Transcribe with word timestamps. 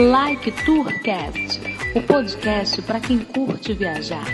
Like 0.00 0.50
Tourcast, 0.64 1.60
o 1.94 2.00
podcast 2.00 2.80
para 2.80 2.98
quem 2.98 3.18
curte 3.18 3.74
viajar. 3.74 4.24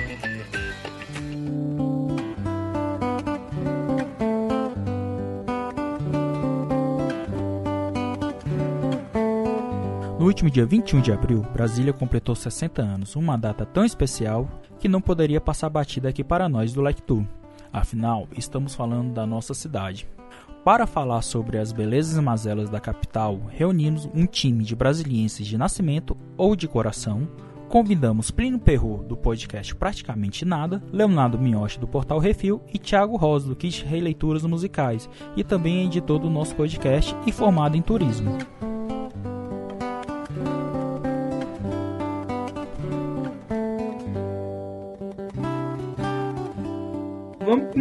No 10.20 10.26
último 10.26 10.48
dia 10.48 10.64
21 10.64 11.00
de 11.00 11.10
abril, 11.10 11.44
Brasília 11.52 11.92
completou 11.92 12.36
60 12.36 12.80
anos, 12.80 13.16
uma 13.16 13.36
data 13.36 13.66
tão 13.66 13.84
especial 13.84 14.48
que 14.78 14.86
não 14.86 15.00
poderia 15.00 15.40
passar 15.40 15.68
batida 15.68 16.10
aqui 16.10 16.22
para 16.22 16.48
nós 16.48 16.72
do 16.72 16.80
Like 16.80 17.02
Tour. 17.02 17.26
Afinal, 17.72 18.28
estamos 18.36 18.72
falando 18.72 19.12
da 19.12 19.26
nossa 19.26 19.52
cidade. 19.52 20.06
Para 20.66 20.84
falar 20.84 21.22
sobre 21.22 21.58
as 21.58 21.70
belezas 21.70 22.20
mazelas 22.20 22.68
da 22.68 22.80
capital, 22.80 23.40
reunimos 23.50 24.10
um 24.12 24.26
time 24.26 24.64
de 24.64 24.74
brasilienses 24.74 25.46
de 25.46 25.56
nascimento 25.56 26.16
ou 26.36 26.56
de 26.56 26.66
coração. 26.66 27.28
Convidamos 27.68 28.32
Plínio 28.32 28.58
Perro, 28.58 29.04
do 29.04 29.16
podcast 29.16 29.72
Praticamente 29.76 30.44
Nada, 30.44 30.82
Leonardo 30.92 31.38
Miotti, 31.38 31.78
do 31.78 31.86
Portal 31.86 32.18
Refil, 32.18 32.60
e 32.74 32.80
Thiago 32.80 33.16
Rosa, 33.16 33.46
do 33.46 33.54
Kit 33.54 33.84
Releituras 33.84 34.42
Musicais, 34.42 35.08
e 35.36 35.44
também 35.44 35.82
é 35.82 35.84
editor 35.84 36.18
do 36.18 36.28
nosso 36.28 36.56
podcast 36.56 37.14
e 37.24 37.30
formado 37.30 37.76
em 37.76 37.80
turismo. 37.80 38.36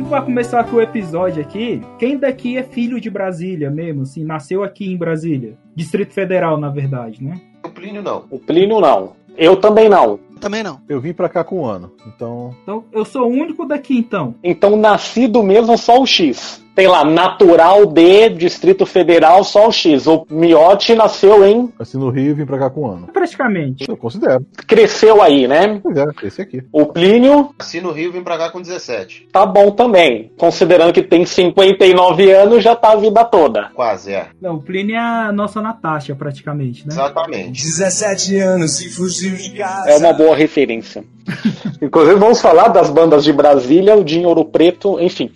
Vamos 0.05 0.19
para 0.19 0.25
começar 0.25 0.59
aqui 0.59 0.75
o 0.75 0.79
episódio 0.79 1.41
aqui. 1.41 1.81
Quem 1.97 2.15
daqui 2.15 2.57
é 2.57 2.63
filho 2.63 3.01
de 3.01 3.09
Brasília 3.09 3.71
mesmo, 3.71 4.03
assim, 4.03 4.23
nasceu 4.23 4.63
aqui 4.63 4.93
em 4.93 4.95
Brasília? 4.95 5.57
Distrito 5.73 6.13
Federal, 6.13 6.59
na 6.59 6.69
verdade, 6.69 7.23
né? 7.23 7.41
O 7.63 7.69
Plínio 7.69 8.03
não. 8.03 8.23
O 8.29 8.37
Plínio 8.37 8.79
não. 8.79 9.13
Eu 9.35 9.55
também 9.55 9.89
não. 9.89 10.19
Também 10.39 10.61
não. 10.61 10.79
Eu 10.87 11.01
vim 11.01 11.11
pra 11.11 11.27
cá 11.27 11.43
com 11.43 11.61
um 11.61 11.65
ano, 11.65 11.91
então. 12.05 12.55
Então, 12.61 12.83
eu 12.91 13.03
sou 13.03 13.23
o 13.23 13.31
único 13.31 13.65
daqui, 13.65 13.97
então. 13.97 14.35
Então, 14.43 14.77
nascido 14.77 15.41
mesmo 15.41 15.75
só 15.75 15.99
o 15.99 16.05
X. 16.05 16.63
Tem 16.75 16.87
lá, 16.87 17.05
natural 17.05 17.85
de 17.85 18.29
Distrito 18.29 18.85
Federal, 18.85 19.45
só 19.45 19.69
o 19.69 19.71
X. 19.71 20.07
O 20.07 20.27
Miotti 20.29 20.93
nasceu 20.93 21.47
em. 21.47 21.73
Nasci 21.79 21.95
no 21.97 22.09
Rio 22.09 22.31
e 22.31 22.33
vim 22.33 22.45
pra 22.45 22.59
cá 22.59 22.69
com 22.69 22.81
um 22.81 22.91
ano. 22.91 23.07
Praticamente. 23.07 23.85
Eu 23.87 23.95
considero. 23.95 24.45
Cresceu 24.67 25.21
aí, 25.21 25.47
né? 25.47 25.79
Pois 25.81 25.97
é, 25.97 26.05
esse 26.23 26.41
aqui. 26.41 26.61
O 26.73 26.85
Plínio 26.85 27.49
Nasci 27.57 27.79
no 27.79 27.91
Rio 27.91 28.09
e 28.09 28.11
vim 28.11 28.23
pra 28.23 28.37
cá 28.37 28.49
com 28.49 28.61
17. 28.61 29.29
tá 29.31 29.45
bom 29.45 29.71
também. 29.71 30.31
Considerando 30.37 30.91
que 30.91 31.01
tem 31.01 31.25
59 31.25 32.31
anos, 32.31 32.61
já 32.61 32.75
tá 32.75 32.91
a 32.91 32.97
vida 32.97 33.23
toda. 33.23 33.69
Quase, 33.73 34.11
é. 34.11 34.27
Não, 34.41 34.55
o 34.55 34.61
Plínio 34.61 34.95
é 34.95 34.99
a 34.99 35.31
nossa 35.31 35.61
Natasha, 35.61 36.13
praticamente, 36.13 36.85
né? 36.85 36.93
Exatamente. 36.93 37.63
17 37.63 38.37
anos 38.37 38.81
e 38.81 38.89
fugiu 38.89 39.35
de 39.37 39.51
casa. 39.51 39.91
É 39.91 39.97
uma 39.97 40.11
boa 40.11 40.35
referência. 40.35 41.05
Inclusive, 41.81 42.19
vamos 42.19 42.41
falar 42.41 42.67
das 42.67 42.89
bandas 42.89 43.23
de 43.23 43.33
Brasília, 43.33 43.95
o 43.95 44.03
de 44.03 44.23
Ouro 44.25 44.45
Preto, 44.45 44.99
enfim. 44.99 45.31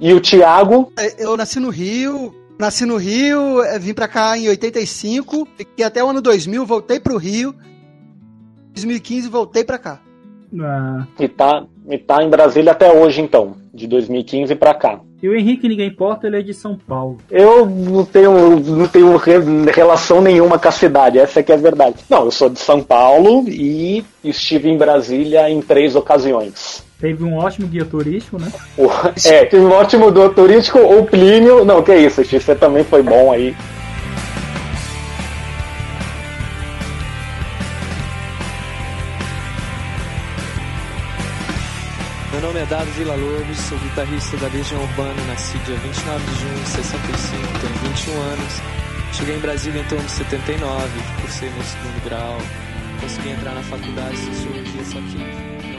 E 0.00 0.12
o 0.12 0.20
Thiago, 0.20 0.92
Eu 1.18 1.36
nasci 1.36 1.58
no 1.60 1.70
Rio, 1.70 2.34
nasci 2.58 2.84
no 2.84 2.96
Rio, 2.96 3.62
eh, 3.62 3.78
vim 3.78 3.94
pra 3.94 4.08
cá 4.08 4.36
em 4.36 4.48
85, 4.48 5.46
fiquei 5.56 5.84
até 5.84 6.02
o 6.04 6.08
ano 6.08 6.20
2000, 6.20 6.66
voltei 6.66 6.98
pro 7.00 7.16
Rio. 7.16 7.54
2015 8.74 9.28
voltei 9.28 9.64
pra 9.64 9.78
cá. 9.78 10.00
Ah, 10.60 11.06
e 11.18 11.28
tá, 11.28 11.64
e 11.90 11.98
tá 11.98 12.22
em 12.22 12.28
Brasília 12.30 12.72
até 12.72 12.92
hoje, 12.92 13.20
então. 13.20 13.56
De 13.72 13.88
2015 13.88 14.54
pra 14.54 14.72
cá. 14.72 15.00
e 15.20 15.28
o 15.28 15.34
Henrique, 15.34 15.66
ninguém 15.68 15.88
importa, 15.88 16.26
ele 16.28 16.38
é 16.38 16.42
de 16.42 16.54
São 16.54 16.76
Paulo. 16.78 17.16
Eu 17.28 17.66
não 17.66 18.04
tenho, 18.04 18.60
não 18.60 18.86
tenho 18.86 19.16
re- 19.16 19.38
relação 19.74 20.20
nenhuma 20.20 20.58
com 20.58 20.68
a 20.68 20.72
cidade, 20.72 21.18
essa 21.18 21.42
que 21.42 21.50
é 21.50 21.56
a 21.56 21.58
verdade. 21.58 21.96
Não, 22.08 22.26
eu 22.26 22.30
sou 22.30 22.48
de 22.48 22.60
São 22.60 22.80
Paulo 22.82 23.48
e 23.48 24.04
estive 24.22 24.68
em 24.68 24.78
Brasília 24.78 25.50
em 25.50 25.60
três 25.60 25.96
ocasiões. 25.96 26.83
Teve 27.00 27.24
um 27.24 27.36
ótimo 27.36 27.66
guia 27.66 27.84
turístico, 27.84 28.38
né? 28.38 28.52
É, 29.24 29.44
tive 29.46 29.62
um 29.62 29.72
ótimo 29.72 30.10
do 30.10 30.28
turístico, 30.30 30.78
o 30.78 31.04
Plínio. 31.04 31.64
Não, 31.64 31.82
que 31.82 31.94
isso, 31.94 32.24
Xi, 32.24 32.40
você 32.40 32.54
também 32.54 32.84
foi 32.84 33.02
bom 33.02 33.32
aí. 33.32 33.54
Meu 42.32 42.40
nome 42.42 42.60
é 42.60 42.66
Dado 42.66 42.90
Vila 42.92 43.14
Lobos, 43.14 43.58
sou 43.58 43.78
guitarrista 43.78 44.36
da 44.36 44.48
Legião 44.48 44.80
Urbana, 44.82 45.14
nasci 45.28 45.58
dia 45.58 45.76
29 45.76 46.24
de 46.24 46.40
junho 46.40 46.54
de 46.54 46.68
65, 46.68 47.58
tenho 47.60 47.74
21 47.92 48.20
anos. 48.20 48.62
Cheguei 49.12 49.36
em 49.36 49.40
Brasília 49.40 49.80
em 49.80 49.84
torno 49.84 50.04
de 50.04 50.10
79, 50.10 50.88
cursei 51.20 51.50
meu 51.50 51.62
segundo 51.62 52.04
grau, 52.04 52.38
consegui 53.00 53.30
entrar 53.30 53.54
na 53.54 53.62
faculdade 53.62 54.16
de 54.16 54.36
Sociologia, 54.36 54.84
só 54.84 54.98
que 54.98 55.73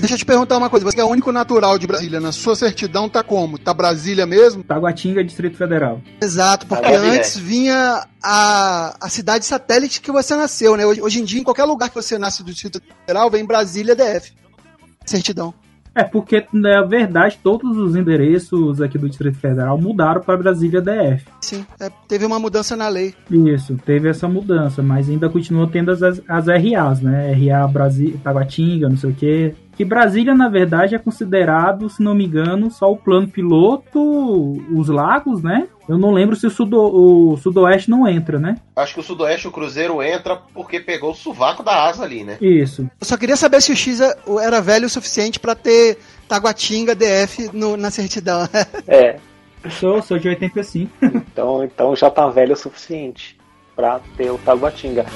Deixa 0.00 0.14
eu 0.14 0.18
te 0.18 0.24
perguntar 0.24 0.56
uma 0.56 0.70
coisa, 0.70 0.84
você 0.84 1.00
é 1.00 1.04
o 1.04 1.08
único 1.08 1.32
natural 1.32 1.78
de 1.78 1.86
Brasília, 1.86 2.20
na 2.20 2.32
sua 2.32 2.56
certidão 2.56 3.08
tá 3.08 3.22
como? 3.22 3.58
Tá 3.58 3.72
Brasília 3.72 4.26
mesmo? 4.26 4.62
Taguatinga, 4.62 5.24
Distrito 5.24 5.56
Federal. 5.56 6.00
Exato, 6.20 6.66
porque 6.66 6.92
antes 6.92 7.36
vinha 7.36 8.06
a, 8.22 8.96
a 9.00 9.08
cidade 9.08 9.44
satélite 9.44 10.00
que 10.00 10.12
você 10.12 10.34
nasceu, 10.36 10.76
né? 10.76 10.86
Hoje, 10.86 11.02
hoje 11.02 11.20
em 11.20 11.24
dia, 11.24 11.40
em 11.40 11.44
qualquer 11.44 11.64
lugar 11.64 11.88
que 11.88 11.94
você 11.94 12.18
nasce 12.18 12.42
do 12.42 12.52
Distrito 12.52 12.80
Federal, 13.06 13.30
vem 13.30 13.44
Brasília 13.44 13.94
DF. 13.94 14.32
Certidão. 15.04 15.54
É 15.94 16.02
porque, 16.02 16.44
na 16.52 16.82
verdade, 16.82 17.38
todos 17.42 17.76
os 17.76 17.94
endereços 17.94 18.80
aqui 18.80 18.98
do 18.98 19.08
Distrito 19.08 19.38
Federal 19.38 19.78
mudaram 19.78 20.20
para 20.20 20.36
Brasília 20.36 20.80
DF. 20.80 21.24
Sim, 21.40 21.64
é, 21.78 21.88
teve 22.08 22.24
uma 22.26 22.38
mudança 22.38 22.76
na 22.76 22.88
lei. 22.88 23.14
Isso, 23.30 23.78
teve 23.84 24.08
essa 24.08 24.26
mudança, 24.26 24.82
mas 24.82 25.08
ainda 25.08 25.28
continua 25.28 25.68
tendo 25.68 25.90
as, 25.92 26.02
as 26.02 26.46
RAs, 26.46 27.00
né? 27.00 27.32
RA 27.32 27.66
Brasília, 27.68 28.18
Taguatinga, 28.22 28.88
não 28.88 28.96
sei 28.96 29.10
o 29.10 29.14
quê. 29.14 29.54
Que 29.76 29.84
Brasília, 29.84 30.34
na 30.34 30.48
verdade, 30.48 30.94
é 30.94 30.98
considerado, 30.98 31.88
se 31.88 32.02
não 32.02 32.14
me 32.14 32.24
engano, 32.26 32.70
só 32.70 32.90
o 32.92 32.96
plano 32.96 33.28
piloto, 33.28 34.00
os 34.72 34.88
lagos, 34.88 35.42
né? 35.42 35.66
Eu 35.88 35.98
não 35.98 36.12
lembro 36.12 36.34
se 36.36 36.46
o, 36.46 36.50
sudo, 36.50 36.78
o 36.80 37.36
sudoeste 37.36 37.90
não 37.90 38.08
entra, 38.08 38.38
né? 38.38 38.56
Acho 38.74 38.94
que 38.94 39.00
o 39.00 39.02
Sudoeste, 39.02 39.46
o 39.48 39.52
Cruzeiro 39.52 40.02
entra 40.02 40.36
porque 40.54 40.80
pegou 40.80 41.10
o 41.10 41.14
sovaco 41.14 41.62
da 41.62 41.84
asa 41.84 42.02
ali, 42.04 42.24
né? 42.24 42.38
Isso. 42.40 42.82
Eu 43.00 43.06
só 43.06 43.16
queria 43.16 43.36
saber 43.36 43.60
se 43.60 43.70
o 43.72 43.76
X 43.76 44.00
era 44.42 44.60
velho 44.60 44.86
o 44.86 44.90
suficiente 44.90 45.38
pra 45.38 45.54
ter 45.54 45.98
Taguatinga 46.28 46.94
DF 46.94 47.50
no- 47.52 47.76
na 47.76 47.90
certidão. 47.90 48.48
É, 48.88 49.16
Sou, 49.80 50.02
sou 50.02 50.18
de 50.18 50.28
85. 50.28 50.90
então, 51.02 51.64
então 51.64 51.96
já 51.96 52.10
tá 52.10 52.28
velho 52.28 52.52
o 52.52 52.56
suficiente 52.56 53.36
pra 53.74 53.98
ter 54.16 54.30
o 54.30 54.36
Taguatinga. 54.38 55.06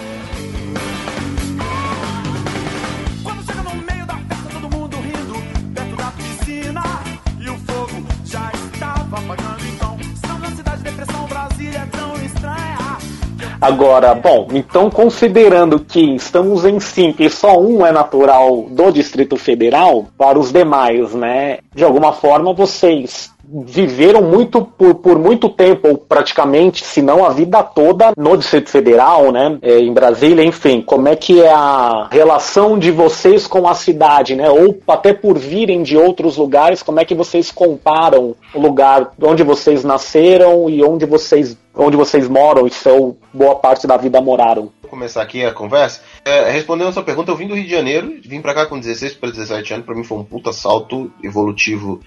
Agora, 13.60 14.14
bom, 14.14 14.46
então 14.52 14.88
considerando 14.88 15.80
que 15.80 16.14
estamos 16.14 16.64
em 16.64 16.78
cinco 16.78 17.22
e 17.22 17.28
só 17.28 17.60
um 17.60 17.84
é 17.84 17.90
natural 17.90 18.66
do 18.70 18.92
Distrito 18.92 19.36
Federal, 19.36 20.06
para 20.16 20.38
os 20.38 20.52
demais, 20.52 21.12
né? 21.12 21.58
De 21.74 21.82
alguma 21.82 22.12
forma 22.12 22.52
vocês 22.52 23.32
viveram 23.64 24.22
muito 24.22 24.62
por, 24.62 24.94
por 24.96 25.18
muito 25.18 25.48
tempo, 25.48 25.88
ou 25.88 25.98
praticamente, 25.98 26.84
se 26.84 27.00
não 27.00 27.24
a 27.24 27.30
vida 27.30 27.62
toda, 27.62 28.12
no 28.16 28.36
Distrito 28.36 28.70
Federal, 28.70 29.30
né? 29.32 29.58
é, 29.62 29.78
em 29.78 29.92
Brasília, 29.92 30.44
enfim, 30.44 30.80
como 30.80 31.08
é 31.08 31.16
que 31.16 31.42
é 31.42 31.50
a 31.50 32.08
relação 32.10 32.78
de 32.78 32.90
vocês 32.90 33.46
com 33.46 33.68
a 33.68 33.74
cidade, 33.74 34.34
né? 34.34 34.50
Ou 34.50 34.78
até 34.88 35.12
por 35.12 35.38
virem 35.38 35.82
de 35.82 35.96
outros 35.96 36.36
lugares, 36.36 36.82
como 36.82 37.00
é 37.00 37.04
que 37.04 37.14
vocês 37.14 37.50
comparam 37.50 38.34
o 38.54 38.60
lugar 38.60 39.12
onde 39.22 39.42
vocês 39.42 39.84
nasceram 39.84 40.68
e 40.68 40.82
onde 40.82 41.06
vocês 41.06 41.56
onde 41.80 41.96
vocês 41.96 42.28
moram 42.28 42.66
e 42.66 42.70
são 42.70 43.16
boa 43.32 43.54
parte 43.54 43.86
da 43.86 43.96
vida 43.96 44.20
moraram. 44.20 44.72
Vou 44.82 44.90
começar 44.90 45.22
aqui 45.22 45.44
a 45.44 45.52
conversa. 45.52 46.00
É, 46.24 46.50
respondendo 46.50 46.88
a 46.88 46.92
sua 46.92 47.04
pergunta, 47.04 47.30
eu 47.30 47.36
vim 47.36 47.46
do 47.46 47.54
Rio 47.54 47.64
de 47.64 47.70
Janeiro, 47.70 48.18
vim 48.24 48.40
pra 48.40 48.52
cá 48.52 48.66
com 48.66 48.80
16 48.80 49.14
para 49.14 49.30
17 49.30 49.74
anos, 49.74 49.86
pra 49.86 49.94
mim 49.94 50.02
foi 50.02 50.18
um 50.18 50.24
puta 50.24 50.52
salto 50.52 51.08
evolutivo 51.22 52.00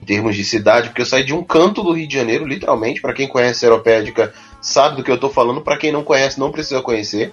em 0.00 0.04
termos 0.04 0.34
de 0.34 0.44
cidade, 0.44 0.88
porque 0.88 1.02
eu 1.02 1.06
saí 1.06 1.24
de 1.24 1.34
um 1.34 1.42
canto 1.42 1.82
do 1.82 1.92
Rio 1.92 2.06
de 2.06 2.14
Janeiro, 2.14 2.46
literalmente, 2.46 3.00
pra 3.00 3.12
quem 3.12 3.28
conhece 3.28 3.64
a 3.64 3.68
Aeropédica 3.68 4.32
sabe 4.60 4.96
do 4.96 5.02
que 5.02 5.10
eu 5.10 5.18
tô 5.18 5.28
falando, 5.28 5.60
pra 5.60 5.76
quem 5.76 5.92
não 5.92 6.04
conhece 6.04 6.38
não 6.38 6.50
precisa 6.50 6.82
conhecer. 6.82 7.32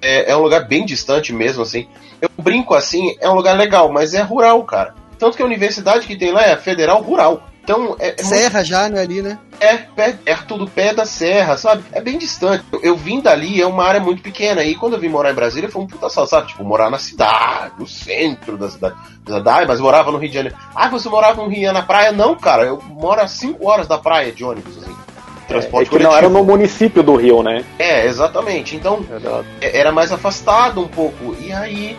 É, 0.00 0.30
é 0.30 0.36
um 0.36 0.42
lugar 0.42 0.66
bem 0.66 0.84
distante 0.84 1.32
mesmo, 1.32 1.62
assim. 1.62 1.88
Eu 2.20 2.30
brinco 2.38 2.74
assim, 2.74 3.16
é 3.20 3.28
um 3.28 3.34
lugar 3.34 3.56
legal, 3.56 3.92
mas 3.92 4.14
é 4.14 4.22
rural, 4.22 4.62
cara. 4.64 4.94
Tanto 5.18 5.36
que 5.36 5.42
a 5.42 5.46
universidade 5.46 6.06
que 6.06 6.16
tem 6.16 6.32
lá 6.32 6.42
é 6.42 6.52
a 6.52 6.58
Federal 6.58 7.02
Rural. 7.02 7.48
Então, 7.68 7.96
é, 7.98 8.08
é 8.08 8.22
muito 8.22 8.24
Serra 8.24 8.64
já, 8.64 8.88
né, 8.88 9.02
ali, 9.02 9.20
né? 9.20 9.38
é, 9.60 9.76
pé, 9.76 10.12
perto 10.12 10.56
do 10.56 10.66
pé 10.66 10.94
da 10.94 11.04
serra, 11.04 11.56
sabe? 11.58 11.84
É 11.92 12.00
bem 12.00 12.16
distante. 12.16 12.64
Eu, 12.72 12.80
eu 12.82 12.96
vim 12.96 13.20
dali, 13.20 13.60
é 13.60 13.66
uma 13.66 13.84
área 13.84 14.00
muito 14.00 14.22
pequena. 14.22 14.62
E 14.62 14.74
quando 14.74 14.94
eu 14.94 15.00
vim 15.00 15.08
morar 15.08 15.32
em 15.32 15.34
Brasília, 15.34 15.68
foi 15.68 15.82
um 15.82 15.86
puta 15.86 16.08
salto, 16.08 16.30
sabe? 16.30 16.48
Tipo, 16.48 16.64
morar 16.64 16.88
na 16.90 16.98
cidade, 16.98 17.74
no 17.78 17.86
centro 17.86 18.56
da 18.56 18.70
cidade. 18.70 18.94
Da 19.22 19.38
cidade, 19.38 19.66
mas 19.66 19.80
morava 19.80 20.10
no 20.10 20.16
Rio 20.16 20.28
de 20.30 20.34
Janeiro. 20.34 20.56
Ah, 20.74 20.88
você 20.88 21.10
morava 21.10 21.42
no 21.42 21.48
Rio 21.48 21.72
na 21.72 21.82
praia? 21.82 22.10
Não, 22.10 22.34
cara. 22.34 22.64
Eu 22.64 22.82
moro 22.88 23.20
a 23.20 23.28
5 23.28 23.66
horas 23.68 23.86
da 23.86 23.98
praia 23.98 24.32
de 24.32 24.42
ônibus, 24.44 24.78
assim. 24.78 24.96
transporte 25.46 25.88
É 25.88 25.98
que 25.98 26.02
não 26.02 26.16
era 26.16 26.28
no 26.28 26.44
município 26.44 27.02
do 27.02 27.16
Rio, 27.16 27.42
né? 27.42 27.64
É, 27.78 28.06
exatamente. 28.06 28.76
Então, 28.76 29.04
é- 29.60 29.78
era 29.78 29.92
mais 29.92 30.12
afastado 30.12 30.80
um 30.80 30.88
pouco. 30.88 31.36
E 31.40 31.52
aí, 31.52 31.96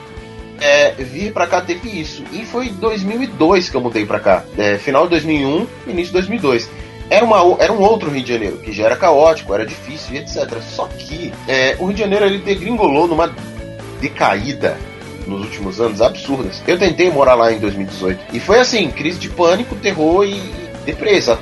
é, 0.61 0.91
vir 0.91 1.33
pra 1.33 1.47
cá 1.47 1.61
teve 1.61 1.89
isso. 1.89 2.23
E 2.31 2.45
foi 2.45 2.67
em 2.67 2.73
2002 2.73 3.69
que 3.69 3.75
eu 3.75 3.81
mudei 3.81 4.05
pra 4.05 4.19
cá. 4.19 4.43
É, 4.57 4.77
final 4.77 5.03
de 5.03 5.11
2001, 5.11 5.67
início 5.87 6.07
de 6.07 6.13
2002. 6.13 6.69
Era, 7.09 7.25
uma, 7.25 7.57
era 7.59 7.73
um 7.73 7.81
outro 7.81 8.09
Rio 8.11 8.23
de 8.23 8.31
Janeiro, 8.31 8.57
que 8.57 8.71
já 8.71 8.85
era 8.85 8.95
caótico, 8.95 9.53
era 9.53 9.65
difícil 9.65 10.15
e 10.15 10.17
etc. 10.19 10.61
Só 10.61 10.87
que 10.87 11.33
é, 11.47 11.75
o 11.79 11.85
Rio 11.85 11.95
de 11.95 11.99
Janeiro 12.01 12.25
ele 12.25 12.37
degringolou 12.37 13.07
numa 13.07 13.33
decaída 13.99 14.77
nos 15.25 15.41
últimos 15.41 15.81
anos 15.81 16.01
absurdas. 16.01 16.61
Eu 16.67 16.77
tentei 16.77 17.09
morar 17.09 17.35
lá 17.35 17.51
em 17.51 17.59
2018. 17.59 18.35
E 18.35 18.39
foi 18.39 18.59
assim, 18.59 18.89
crise 18.91 19.19
de 19.19 19.29
pânico, 19.29 19.75
terror 19.75 20.23
e 20.23 20.39
depressa. 20.85 21.39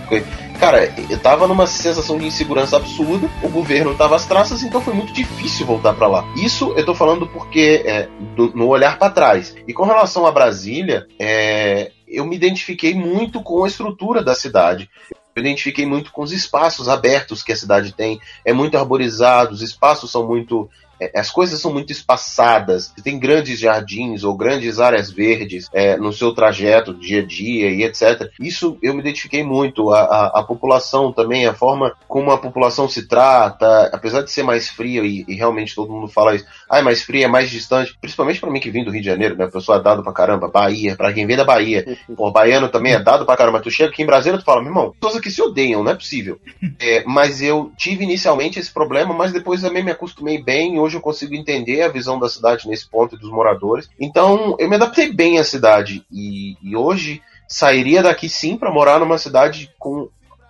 Cara, 0.60 0.92
eu 1.10 1.20
tava 1.20 1.48
numa 1.48 1.68
sensação 1.68 2.18
de 2.18 2.26
insegurança 2.26 2.78
absurda, 2.78 3.30
o 3.44 3.50
governo 3.50 3.94
tava 3.96 4.16
às 4.16 4.26
traças, 4.26 4.64
então 4.64 4.82
foi 4.82 4.94
muito 4.94 5.14
difícil 5.14 5.68
voltar 5.68 5.94
pra 5.94 6.08
lá. 6.08 6.26
Isso 6.36 6.74
eu 6.76 6.84
tô 6.84 6.96
falando 6.96 7.28
porque 7.28 7.84
é, 7.86 8.10
do- 8.36 8.52
no 8.56 8.68
olhar 8.68 8.98
pra 8.98 9.10
trás. 9.12 9.56
E 9.68 9.74
com 9.74 9.84
relação 9.86 10.26
a 10.26 10.32
Brasília, 10.32 11.06
é, 11.20 11.92
eu 12.08 12.26
me 12.26 12.36
identifiquei 12.36 12.96
muito 12.96 13.42
com 13.44 13.64
a 13.64 13.68
estrutura 13.68 14.24
da 14.24 14.34
cidade. 14.34 14.90
Eu 15.36 15.42
identifiquei 15.42 15.86
muito 15.86 16.12
com 16.12 16.24
os 16.24 16.32
espaços 16.32 16.90
abertos 16.90 17.44
que 17.44 17.52
a 17.52 17.56
cidade 17.56 17.94
tem. 17.94 18.20
É 18.44 18.52
muito 18.52 18.76
arborizado, 18.76 19.54
os 19.54 19.62
espaços 19.62 20.12
são 20.12 20.26
muito. 20.26 20.68
É, 21.00 21.20
As 21.20 21.30
coisas 21.30 21.60
são 21.60 21.74
muito 21.74 21.92
espaçadas. 21.92 22.94
Tem 23.04 23.20
grandes 23.20 23.60
jardins 23.60 24.24
ou 24.24 24.36
grandes 24.36 24.80
áreas 24.80 25.12
verdes 25.12 25.70
é, 25.74 25.98
no 25.98 26.12
seu 26.14 26.34
trajeto, 26.34 26.94
dia 26.94 27.22
a 27.22 27.26
dia 27.26 27.70
e 27.70 27.84
etc. 27.84 28.30
Isso 28.40 28.78
eu 28.82 28.94
me 28.94 29.02
identifiquei 29.02 29.44
muito. 29.44 29.92
A, 29.92 30.02
a, 30.02 30.40
a 30.40 30.44
população 30.44 31.12
também, 31.12 31.46
a 31.46 31.54
forma 31.54 31.94
como 32.08 32.32
a 32.32 32.38
população 32.38 32.88
se 32.88 33.08
trata, 33.08 33.90
apesar 33.94 34.22
de 34.22 34.32
ser 34.32 34.44
mais 34.44 34.70
fria 34.70 35.02
e, 35.02 35.26
e 35.28 35.36
realmente 35.36 35.76
todo 35.76 35.92
mundo 35.92 36.08
fala 36.08 36.36
isso, 36.36 36.46
ah, 36.70 36.80
é 36.80 36.82
mais 36.82 37.02
fria, 37.02 37.26
é 37.26 37.28
mais 37.28 37.50
distante, 37.50 37.96
principalmente 38.00 38.40
pra 38.40 38.50
mim 38.50 38.60
que 38.60 38.70
vim 38.70 38.84
do 38.84 38.92
Rio 38.92 39.02
de 39.02 39.08
Janeiro, 39.08 39.38
né? 39.38 39.46
A 39.46 39.52
pessoa 39.52 39.78
é 39.78 39.82
dado 39.82 40.04
pra 40.04 40.14
caramba, 40.14 40.50
Bahia, 40.50 40.96
pra 40.96 41.14
quem 41.14 41.26
vem 41.26 41.38
da 41.38 41.46
Bahia, 41.46 41.86
Pô, 42.16 42.32
baiano 42.32 42.70
também 42.70 42.94
é 42.94 43.00
dado 43.00 43.26
pra 43.26 43.38
caramba. 43.38 43.60
Tu 43.60 43.72
chega 43.72 43.90
aqui 43.90 44.04
em 44.04 44.06
Brasília, 44.06 44.40
tu 44.40 44.46
fala, 44.46 44.62
meu 44.62 44.72
irmão, 44.72 44.94
pessoas 44.94 45.18
aqui 45.18 45.32
se 45.32 45.42
odeiam, 45.42 45.84
não 45.84 45.92
é 45.92 45.96
possível. 45.96 46.40
É, 46.80 47.04
mas 47.06 47.42
eu 47.42 47.72
tive 47.76 48.04
inicialmente 48.04 48.60
esse 48.60 48.72
problema, 48.72 49.14
mas 49.14 49.32
depois 49.32 49.62
também 49.62 49.84
me 49.84 49.90
acostumei 49.90 50.42
bem. 50.42 50.76
e 50.76 50.80
Hoje 50.88 50.96
eu 50.96 51.02
consigo 51.02 51.36
entender 51.36 51.82
a 51.82 51.90
visão 51.90 52.18
da 52.18 52.30
cidade 52.30 52.66
nesse 52.66 52.90
ponto 52.90 53.16
e 53.16 53.20
dos 53.20 53.30
moradores. 53.30 53.90
Então 54.00 54.56
eu 54.58 54.70
me 54.70 54.78
adaptei 54.78 55.12
bem 55.12 55.38
à 55.38 55.44
cidade. 55.44 56.06
E, 56.10 56.56
e 56.64 56.78
hoje 56.78 57.22
sairia 57.46 58.02
daqui 58.02 58.30
sim 58.30 58.56
pra 58.56 58.72
morar 58.72 58.98
numa 58.98 59.18
cidade 59.18 59.70
com 59.78 60.08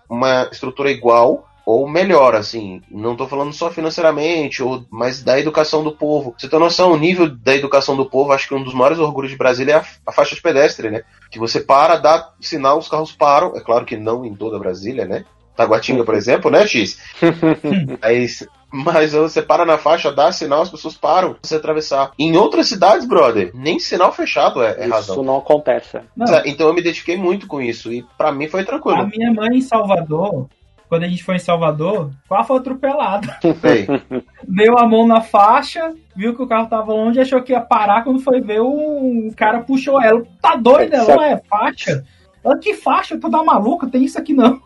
uma 0.07 0.47
estrutura 0.51 0.91
igual 0.91 1.47
ou 1.65 1.89
melhor, 1.89 2.35
assim. 2.35 2.83
Não 2.89 3.15
tô 3.15 3.27
falando 3.27 3.51
só 3.51 3.71
financeiramente, 3.71 4.61
ou, 4.61 4.85
mas 4.91 5.23
da 5.23 5.39
educação 5.39 5.83
do 5.83 5.91
povo. 5.91 6.35
Você 6.37 6.47
tem 6.47 6.59
noção, 6.59 6.91
o 6.91 6.97
nível 6.97 7.27
da 7.27 7.55
educação 7.55 7.97
do 7.97 8.05
povo, 8.05 8.31
acho 8.31 8.47
que 8.47 8.53
um 8.53 8.63
dos 8.63 8.75
maiores 8.75 8.99
orgulhos 8.99 9.31
de 9.31 9.37
Brasília 9.37 9.73
é 9.73 9.75
a, 9.77 9.85
a 10.05 10.11
faixa 10.11 10.35
de 10.35 10.41
pedestre, 10.41 10.91
né? 10.91 11.01
Que 11.31 11.39
você 11.39 11.59
para, 11.59 11.97
dá 11.97 12.31
sinal, 12.39 12.77
os 12.77 12.87
carros 12.87 13.11
param. 13.11 13.57
É 13.57 13.59
claro 13.59 13.85
que 13.85 13.97
não 13.97 14.23
em 14.23 14.35
toda 14.35 14.59
Brasília, 14.59 15.05
né? 15.05 15.25
Taguatinga, 15.57 16.03
por 16.03 16.13
exemplo, 16.13 16.51
né, 16.51 16.65
X? 16.67 16.99
Aí, 17.99 18.27
mas 18.71 19.13
você 19.13 19.41
para 19.41 19.65
na 19.65 19.77
faixa, 19.77 20.11
dá 20.11 20.31
sinal, 20.31 20.61
as 20.61 20.69
pessoas 20.69 20.95
param 20.95 21.33
pra 21.33 21.39
você 21.43 21.55
atravessar. 21.55 22.11
Em 22.19 22.35
outras 22.35 22.67
cidades, 22.67 23.07
brother, 23.07 23.51
nem 23.53 23.79
sinal 23.79 24.11
fechado 24.11 24.61
é, 24.61 24.75
é 24.77 24.83
Isso 24.83 24.89
razão. 24.93 25.23
não 25.23 25.37
acontece. 25.37 25.99
Não. 26.15 26.25
Então 26.45 26.67
eu 26.67 26.73
me 26.73 26.81
identifiquei 26.81 27.17
muito 27.17 27.47
com 27.47 27.61
isso 27.61 27.91
e 27.91 28.05
pra 28.17 28.31
mim 28.31 28.47
foi 28.47 28.61
A 28.61 28.65
tranquilo. 28.65 29.07
minha 29.07 29.33
mãe 29.33 29.57
em 29.57 29.61
Salvador, 29.61 30.47
quando 30.89 31.03
a 31.03 31.07
gente 31.07 31.23
foi 31.23 31.35
em 31.35 31.39
Salvador, 31.39 32.11
quase 32.27 32.47
foi 32.47 32.57
atropelada. 32.57 33.37
Deu 34.47 34.77
a 34.77 34.87
mão 34.87 35.05
na 35.07 35.21
faixa, 35.21 35.93
viu 36.15 36.35
que 36.35 36.41
o 36.41 36.47
carro 36.47 36.67
tava 36.67 36.93
longe, 36.93 37.19
achou 37.19 37.41
que 37.41 37.51
ia 37.51 37.61
parar. 37.61 38.03
Quando 38.03 38.19
foi 38.19 38.41
ver, 38.41 38.61
o 38.61 39.31
cara 39.35 39.59
puxou 39.61 40.01
ela. 40.01 40.23
Tá 40.41 40.55
doida? 40.55 40.97
Ela 40.97 41.15
não 41.15 41.23
é 41.23 41.41
faixa? 41.49 42.05
Ela, 42.43 42.57
que 42.57 42.73
faixa? 42.73 43.17
Tu 43.19 43.29
tá 43.29 43.43
maluca? 43.43 43.87
Tem 43.87 44.03
isso 44.03 44.17
aqui 44.17 44.33
não. 44.33 44.61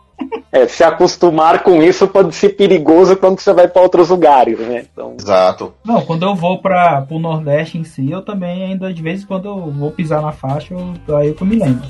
É, 0.50 0.66
se 0.66 0.84
acostumar 0.84 1.62
com 1.62 1.82
isso 1.82 2.06
pode 2.06 2.34
ser 2.34 2.50
perigoso 2.50 3.16
quando 3.16 3.40
você 3.40 3.52
vai 3.54 3.66
para 3.68 3.80
outros 3.80 4.10
lugares, 4.10 4.58
né? 4.58 4.84
Então, 4.92 5.14
exato. 5.18 5.72
Não, 5.84 6.02
quando 6.02 6.24
eu 6.24 6.34
vou 6.34 6.60
para 6.60 7.06
o 7.10 7.18
Nordeste 7.18 7.78
em 7.78 7.84
si, 7.84 8.10
eu 8.10 8.22
também 8.22 8.64
ainda 8.64 8.92
de 8.92 9.02
vez 9.02 9.22
em 9.22 9.26
quando 9.26 9.46
eu 9.48 9.70
vou 9.70 9.90
pisar 9.90 10.20
na 10.20 10.32
faixa, 10.32 10.74
eu, 10.74 11.16
aí 11.16 11.34
eu 11.38 11.46
me 11.46 11.56
lembro. 11.56 11.88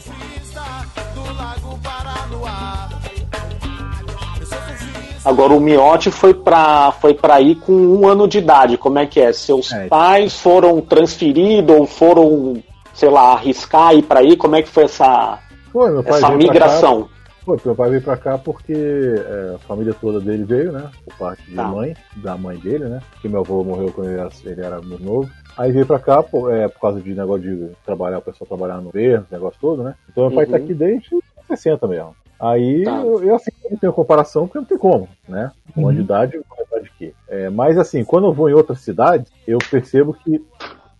agora 5.25 5.53
o 5.53 5.61
Miotti 5.61 6.11
foi 6.11 6.35
pra, 6.35 6.93
foi 6.93 7.15
pra 7.15 7.41
ir 7.41 7.57
com 7.57 7.73
um 7.73 8.07
ano 8.07 8.27
de 8.27 8.39
idade. 8.39 8.77
Como 8.77 8.99
é 8.99 9.07
que 9.07 9.21
é? 9.21 9.33
Seus 9.33 9.73
É. 9.73 9.87
pais 9.87 10.39
foram 10.39 10.81
transferidos 10.81 11.75
ou 11.77 11.87
foram, 11.87 12.63
sei 12.93 13.09
lá, 13.09 13.33
arriscar 13.33 13.95
ir 13.95 14.03
pra 14.03 14.21
aí? 14.21 14.37
Como 14.37 14.57
é 14.57 14.63
que 14.63 14.69
foi 14.69 14.85
essa, 14.85 15.39
Foi, 15.73 15.91
meu 15.91 16.03
pai 16.03 16.19
essa 16.19 16.31
migração? 16.31 17.09
Foi, 17.45 17.59
meu 17.65 17.75
pai 17.75 17.91
veio 17.91 18.03
pra 18.03 18.17
cá 18.17 18.39
porque 18.39 18.73
é, 18.73 19.55
a 19.57 19.59
família 19.59 19.93
toda 19.95 20.21
dele 20.21 20.45
veio, 20.45 20.71
né? 20.71 20.89
Por 21.05 21.17
parte 21.19 21.43
de 21.51 21.57
Tá. 21.57 21.65
mãe, 21.65 21.97
da 22.23 22.37
mãe 22.37 22.57
dele, 22.59 22.85
né? 22.89 23.01
Porque 23.11 23.29
meu 23.29 23.41
avô 23.41 23.65
morreu 23.65 23.93
quando 23.93 24.11
ele 24.11 24.21
era, 24.21 24.31
ele 24.45 24.61
era 24.61 24.81
muito 24.81 25.03
novo. 25.03 25.29
Aí 25.59 25.73
veio 25.73 25.85
pra 25.87 25.99
cá 25.99 26.23
pô, 26.23 26.49
é, 26.51 26.69
por 26.69 26.81
causa 26.81 27.01
de 27.01 27.13
negócio 27.15 27.43
de 27.43 27.73
trabalhar, 27.85 28.19
o 28.19 28.23
pessoal 28.23 28.47
trabalhar 28.47 28.77
no 28.77 28.85
governo, 28.85 29.27
negócio 29.31 29.59
todo, 29.61 29.83
né? 29.83 29.95
Então 30.09 30.25
meu 30.25 30.33
pai 30.33 30.47
tá 30.47 30.57
Uhum. 30.57 30.63
aqui 30.63 30.73
desde 30.75 31.09
60 31.49 31.87
mesmo. 31.89 32.15
Aí 32.39 32.85
Tá. 32.85 33.03
eu, 33.03 33.23
eu, 33.25 33.35
assim, 33.35 33.51
não 33.69 33.77
tenho 33.77 33.93
comparação 33.93 34.47
porque 34.47 34.59
não 34.59 34.65
tem 34.67 34.79
como, 34.79 35.09
né? 35.29 35.51
Com 35.75 35.89
a 35.89 35.93
de 35.93 36.01
idade, 36.01 36.41
com 36.49 36.61
a 36.61 36.65
idade 36.79 36.93
que. 36.97 37.13
É, 37.29 37.51
mas 37.51 37.77
assim, 37.77 38.05
quando 38.05 38.29
eu 38.29 38.33
vou 38.33 38.49
em 38.49 38.53
outras 38.55 38.81
cidades, 38.81 39.31
eu 39.49 39.59
percebo 39.69 40.15
que 40.15 40.41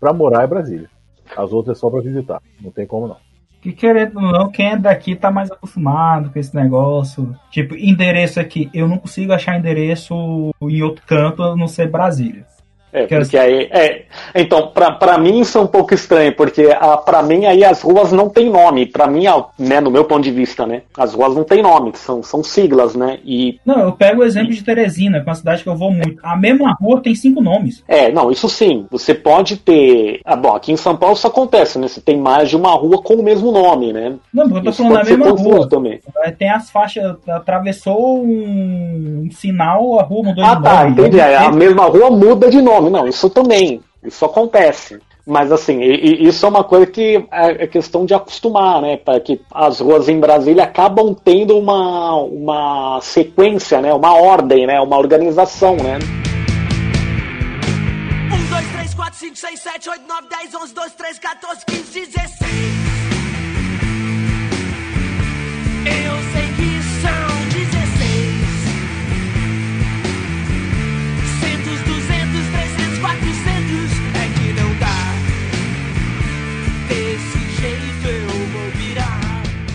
pra 0.01 0.13
morar 0.13 0.43
é 0.43 0.47
Brasília. 0.49 0.91
As 1.37 1.53
outras 1.53 1.79
é 1.79 1.81
só 1.81 1.89
pra 1.89 2.01
visitar. 2.01 2.41
Não 2.61 2.71
tem 2.73 2.85
como 2.87 3.07
não. 3.07 3.17
Que 3.63 3.73
querendo 3.73 4.17
ou 4.17 4.33
não, 4.33 4.51
quem 4.51 4.73
é 4.73 4.77
daqui 4.77 5.15
tá 5.15 5.31
mais 5.31 5.49
acostumado 5.49 6.31
com 6.31 6.39
esse 6.39 6.53
negócio. 6.55 7.35
Tipo, 7.49 7.77
endereço 7.77 8.41
aqui. 8.41 8.69
Eu 8.75 8.89
não 8.89 8.99
consigo 8.99 9.33
achar 9.33 9.57
endereço 9.57 10.53
em 10.61 10.83
outro 10.83 11.05
canto 11.07 11.45
a 11.45 11.57
não 11.57 11.69
ser 11.69 11.89
Brasília. 11.89 12.45
É, 12.93 13.07
porque 13.07 13.39
aí. 13.39 13.69
É, 13.71 14.03
então, 14.35 14.69
pra, 14.69 14.91
pra 14.93 15.17
mim 15.19 15.41
isso 15.41 15.57
é 15.57 15.61
um 15.61 15.67
pouco 15.67 15.95
estranho, 15.95 16.35
porque 16.37 16.69
a, 16.79 16.97
pra 16.97 17.23
mim 17.23 17.47
aí 17.47 17.65
as 17.65 17.81
ruas 17.81 18.13
não 18.13 18.29
tem 18.29 18.51
nome. 18.51 18.87
Pra 18.87 19.07
mim, 19.07 19.25
né, 19.59 19.81
no 19.81 19.91
meu 19.91 20.05
ponto 20.05 20.23
de 20.23 20.31
vista, 20.31 20.67
né? 20.67 20.83
As 20.97 21.15
ruas 21.15 21.35
não 21.35 21.45
tem 21.45 21.63
nome, 21.63 21.93
são, 21.95 22.23
são 22.23 22.43
siglas, 22.45 22.95
né? 22.95 23.19
E. 23.25 23.59
Não, 23.65 23.81
eu 23.81 23.93
pego 23.93 24.21
o 24.21 24.25
exemplo 24.25 24.53
de 24.53 24.63
Teresina, 24.63 25.21
que 25.21 25.29
é 25.29 25.31
uma 25.31 25.35
cidade 25.35 25.63
que 25.63 25.69
eu 25.69 25.77
vou 25.77 25.91
muito. 25.91 26.19
A 26.23 26.37
mesma 26.37 26.77
rua 26.81 27.01
tem 27.03 27.15
cinco 27.15 27.41
nomes. 27.41 27.83
É, 27.89 28.11
não, 28.13 28.31
isso 28.31 28.49
sim. 28.49 28.87
Você 28.91 29.15
pode 29.15 29.57
ter. 29.57 30.21
Ah, 30.25 30.37
bom, 30.37 30.55
aqui 30.55 30.73
em 30.73 30.77
São 30.77 30.97
Paulo 30.97 31.15
isso 31.17 31.27
acontece, 31.27 31.79
né? 31.79 31.89
Você 31.89 32.01
tem 32.01 32.19
mais 32.19 32.49
de 32.51 32.57
uma 32.57 32.71
rua 32.73 33.03
com 33.03 33.15
o 33.15 33.23
mesmo 33.23 33.51
nome, 33.53 33.93
né? 33.93 34.15
Não, 34.33 34.45
porque 34.45 34.59
eu 34.59 34.65
tô 34.65 34.71
Isso 34.71 34.83
falando 34.83 35.05
da 35.05 35.17
mesma 35.17 35.31
rua. 35.31 35.69
também. 35.69 36.01
Tem 36.39 36.51
as 36.51 36.71
faixas, 36.71 37.15
atravessou 37.29 38.23
um 38.23 39.29
sinal, 39.33 39.99
a 39.99 40.03
rua 40.03 40.23
mudou 40.25 40.45
Ah, 40.45 40.55
de 40.55 40.63
tá, 40.63 40.75
nome. 40.85 40.91
entendi. 40.93 41.17
Não 41.17 41.25
Aí 41.25 41.35
A 41.37 41.53
mesma 41.53 41.85
rua 41.85 42.11
muda 42.11 42.51
de 42.51 42.61
nome. 42.61 42.82
Não, 42.91 43.07
isso 43.07 43.29
também. 43.31 43.81
Isso 44.05 44.25
acontece. 44.25 44.99
Mas 45.25 45.53
assim, 45.53 45.81
e- 45.81 46.25
e 46.25 46.27
isso 46.27 46.45
é 46.45 46.49
uma 46.49 46.65
coisa 46.65 46.85
que 46.87 47.17
é 47.31 47.63
é 47.63 47.67
questão 47.69 48.05
de 48.05 48.13
acostumar, 48.13 48.83
né? 48.83 48.97
Para 48.97 49.21
que 49.21 49.41
as 49.55 49.79
ruas 49.81 50.09
em 50.09 50.19
Brasília 50.19 50.65
acabam 50.65 51.15
tendo 51.15 51.57
uma, 51.57 52.17
uma 52.17 52.99
sequência, 53.01 53.81
né? 53.81 53.95
Uma 53.95 54.15
ordem, 54.17 54.67
né? 54.67 54.81
Uma 54.81 54.99
organização, 54.99 55.77
né? 55.77 55.99
1, 58.33 58.49
2, 58.51 58.73
3, 58.73 58.95
4, 58.95 59.15
5, 59.19 59.37
6, 59.37 59.61
7, 59.61 59.91
8, 59.91 60.03
9, 60.09 60.27
10, 60.29 60.55
11, 60.57 60.75
12, 60.75 60.91
13, 60.97 61.21
14, 61.21 61.65
15, 61.67 62.07
16. 62.07 62.53
Eu 65.85 66.33
sei 66.33 66.42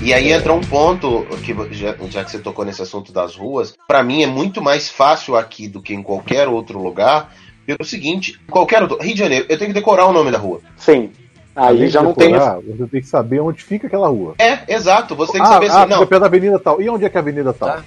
E 0.07 0.13
aí 0.13 0.31
entra 0.31 0.53
um 0.53 0.61
ponto 0.61 1.25
que 1.43 1.53
já, 1.75 1.93
já 2.09 2.23
que 2.23 2.31
você 2.31 2.39
tocou 2.39 2.63
nesse 2.63 2.81
assunto 2.81 3.11
das 3.11 3.35
ruas, 3.35 3.73
pra 3.85 4.01
mim 4.01 4.23
é 4.23 4.25
muito 4.25 4.61
mais 4.61 4.87
fácil 4.87 5.35
aqui 5.35 5.67
do 5.67 5.81
que 5.81 5.93
em 5.93 6.01
qualquer 6.01 6.47
outro 6.47 6.81
lugar. 6.81 7.33
Pelo 7.65 7.83
seguinte, 7.83 8.39
qualquer 8.49 8.81
outro, 8.81 8.97
Rio 9.01 9.13
de 9.13 9.19
Janeiro, 9.19 9.45
eu 9.49 9.57
tenho 9.57 9.69
que 9.69 9.73
decorar 9.73 10.05
o 10.05 10.13
nome 10.13 10.31
da 10.31 10.37
rua. 10.37 10.61
Sim. 10.77 11.11
Aí 11.53 11.89
já 11.89 12.01
não 12.01 12.13
tem. 12.13 12.31
Você 12.33 12.87
tem 12.89 13.01
que 13.01 13.07
saber 13.07 13.41
onde 13.41 13.61
fica 13.61 13.87
aquela 13.87 14.07
rua. 14.07 14.35
É, 14.39 14.73
exato, 14.73 15.13
você 15.13 15.33
tem 15.33 15.41
que 15.41 15.47
ah, 15.47 15.51
saber 15.51 15.69
ah, 15.71 15.81
assim, 15.81 15.89
não. 15.89 16.07
perto 16.07 16.21
da 16.21 16.27
avenida 16.27 16.57
tal. 16.57 16.81
E 16.81 16.89
onde 16.89 17.03
é 17.03 17.09
que 17.09 17.17
é 17.17 17.19
a 17.19 17.21
avenida 17.21 17.51
tal? 17.51 17.69
Tá. 17.69 17.83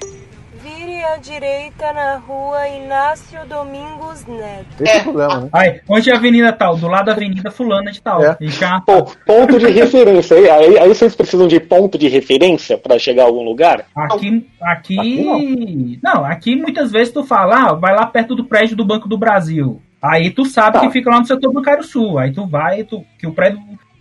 Vire 1.01 1.05
à 1.05 1.17
direita 1.17 1.93
na 1.95 2.17
rua 2.17 2.69
Inácio 2.69 3.41
Domingos 3.49 4.27
Neto. 4.27 4.67
Esse 4.83 4.99
é, 4.99 5.01
o 5.01 5.05
problema, 5.05 5.41
né? 5.41 5.49
Aí, 5.51 5.81
onde 5.89 6.11
é 6.11 6.13
a 6.13 6.19
avenida 6.19 6.53
tal? 6.53 6.77
Do 6.77 6.89
lado 6.89 7.07
da 7.07 7.13
avenida 7.13 7.51
fulana 7.51 7.91
de 7.91 8.03
tal. 8.03 8.23
É. 8.23 8.37
E 8.39 8.49
já... 8.49 8.81
Pô, 8.83 9.05
ponto 9.25 9.59
de 9.59 9.71
referência. 9.71 10.37
Aí, 10.37 10.51
aí, 10.51 10.79
aí 10.79 10.89
vocês 10.89 11.17
precisam 11.17 11.49
de 11.49 11.59
ponto 11.59 11.97
de 11.97 12.07
referência 12.07 12.77
pra 12.77 12.99
chegar 12.99 13.23
a 13.23 13.27
algum 13.27 13.43
lugar? 13.43 13.87
Aqui, 13.97 14.47
aqui, 14.61 14.99
Aqui 15.31 16.01
não. 16.03 16.23
aqui 16.23 16.55
muitas 16.55 16.93
vezes 16.93 17.13
tu 17.15 17.25
fala, 17.25 17.71
ah, 17.71 17.73
vai 17.73 17.95
lá 17.95 18.05
perto 18.05 18.35
do 18.35 18.45
prédio 18.45 18.77
do 18.77 18.85
Banco 18.85 19.09
do 19.09 19.17
Brasil. 19.17 19.81
Aí 20.03 20.31
tu 20.31 20.45
sabe 20.45 20.75
Tá. 20.75 20.81
que 20.81 20.91
fica 20.91 21.09
lá 21.11 21.21
no 21.21 21.27
setor 21.27 21.51
bancário 21.51 21.83
sul. 21.83 22.19
Aí 22.19 22.31
tu 22.31 22.47
vai, 22.47 22.85
tu, 22.85 23.03
que 23.19 23.27
o 23.27 23.33
prédio, 23.33 23.59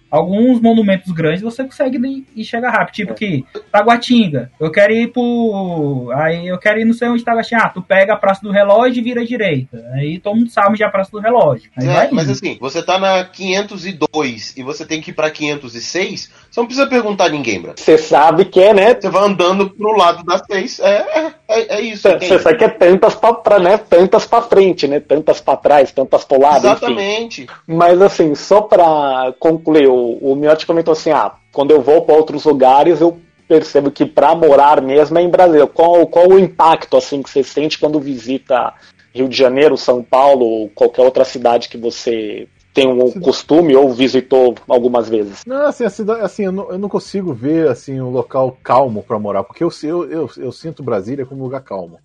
alguns 0.09 0.59
monumentos 0.61 1.11
grandes 1.11 1.41
você 1.41 1.63
consegue 1.63 1.97
ir, 1.97 2.25
ir 2.35 2.43
chegar 2.43 2.71
rápido. 2.71 2.95
Tipo 2.95 3.13
que 3.13 3.45
Taguatinga, 3.71 4.51
eu 4.59 4.71
quero 4.71 4.93
ir 4.93 5.11
pro. 5.11 6.11
Aí 6.15 6.47
eu 6.47 6.57
quero 6.57 6.79
ir 6.79 6.85
não 6.85 6.93
sei 6.93 7.07
onde 7.07 7.23
Taguatinga. 7.23 7.63
Ah, 7.63 7.69
tu 7.69 7.81
pega 7.81 8.13
a 8.13 8.17
Praça 8.17 8.41
do 8.41 8.51
Relógio 8.51 8.99
e 8.99 9.03
vira 9.03 9.21
à 9.21 9.25
direita. 9.25 9.83
Aí 9.93 10.19
todo 10.19 10.35
mundo 10.35 10.49
sabe 10.49 10.69
onde 10.69 10.83
é 10.83 10.85
a 10.85 10.89
Praça 10.89 11.11
do 11.11 11.19
Relógio. 11.19 11.69
Aí 11.77 11.87
É, 11.87 11.93
vai 11.93 12.09
mas 12.11 12.29
assim, 12.29 12.57
você 12.59 12.81
tá 12.81 12.97
na 12.97 13.23
502 13.23 14.57
e 14.57 14.63
você 14.63 14.85
tem 14.85 15.01
que 15.01 15.11
ir 15.11 15.13
pra 15.13 15.29
506, 15.29 16.31
você 16.49 16.59
não 16.59 16.67
precisa 16.67 16.87
perguntar 16.87 17.25
a 17.25 17.29
ninguém, 17.29 17.61
bro. 17.61 17.73
Você 17.75 17.97
sabe 17.97 18.45
que 18.45 18.59
é, 18.59 18.73
né? 18.73 18.95
Você 18.95 19.09
vai 19.09 19.23
andando 19.23 19.69
pro 19.69 19.95
lado 19.95 20.23
da 20.23 20.37
6. 20.37 20.79
É, 20.79 21.25
é, 21.25 21.33
é, 21.49 21.77
é 21.77 21.81
isso. 21.81 22.07
Você 22.07 22.37
sabe 22.37 22.57
que 22.57 22.63
é 22.63 22.69
tantas 22.69 23.15
pra, 23.15 23.33
pra, 23.33 23.59
né? 23.59 23.77
Tantas 23.77 24.25
pra 24.25 24.41
frente, 24.41 24.87
né? 24.87 24.99
Tantas 24.99 25.41
pra 25.41 25.57
trás, 25.57 25.91
tantas 25.91 26.23
pro 26.23 26.39
lado, 26.39 26.67
enfim. 26.67 26.67
Exatamente. 26.67 27.47
Mas 27.65 28.01
assim, 28.01 28.35
só 28.35 28.61
pra 28.61 29.33
concluir, 29.39 29.87
o, 29.87 30.19
o 30.21 30.35
Miotti 30.35 30.67
comentou 30.67 30.91
assim, 30.91 31.11
ah, 31.11 31.33
quando 31.51 31.71
eu 31.71 31.81
vou 31.81 32.03
pra 32.03 32.15
outros 32.15 32.45
lugares, 32.45 33.01
eu 33.01 33.17
percebo 33.47 33.89
que 33.89 34.05
pra 34.05 34.35
morar 34.35 34.79
mesmo 34.79 35.17
é 35.17 35.23
em 35.23 35.29
Brasília. 35.29 35.65
Qual, 35.65 36.05
qual 36.05 36.27
o 36.29 36.39
impacto 36.39 36.95
assim 36.95 37.23
que 37.23 37.29
você 37.29 37.43
sente 37.43 37.79
quando 37.79 37.99
visita 37.99 38.71
Rio 39.13 39.27
de 39.27 39.35
Janeiro, 39.35 39.75
São 39.75 40.03
Paulo 40.03 40.45
ou 40.45 40.69
qualquer 40.69 41.01
outra 41.01 41.25
cidade 41.25 41.67
que 41.67 41.77
você 41.77 42.47
tem 42.73 42.87
um 42.87 43.11
costume 43.19 43.75
ou 43.75 43.91
visitou 43.93 44.55
algumas 44.67 45.09
vezes? 45.09 45.43
Não, 45.45 45.65
assim, 45.65 45.83
a 45.83 45.89
cidade, 45.89 46.21
assim 46.21 46.45
eu, 46.45 46.51
não, 46.51 46.71
eu 46.71 46.77
não 46.77 46.89
consigo 46.89 47.33
ver 47.33 47.67
assim 47.69 47.99
um 47.99 48.09
local 48.09 48.57
calmo 48.63 49.03
pra 49.03 49.19
morar, 49.19 49.43
porque 49.43 49.63
eu, 49.63 49.69
eu, 49.83 50.09
eu, 50.09 50.29
eu 50.37 50.51
sinto 50.51 50.83
Brasília 50.83 51.25
como 51.25 51.41
um 51.41 51.45
lugar 51.45 51.61
calmo. 51.61 51.99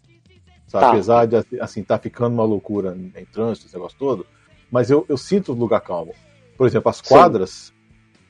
Tá. 0.70 0.88
Apesar 0.88 1.26
de 1.26 1.36
assim, 1.60 1.84
tá 1.84 1.96
ficando 1.98 2.34
uma 2.34 2.44
loucura 2.44 2.96
em 3.14 3.24
trânsito, 3.26 3.66
esse 3.66 3.76
negócio 3.76 3.96
todo, 3.96 4.26
mas 4.70 4.90
eu, 4.90 5.06
eu 5.08 5.16
sinto 5.16 5.52
um 5.52 5.56
lugar 5.56 5.80
calmo. 5.80 6.12
Por 6.56 6.66
exemplo, 6.66 6.88
as 6.88 6.96
Sim. 6.96 7.08
quadras, 7.08 7.72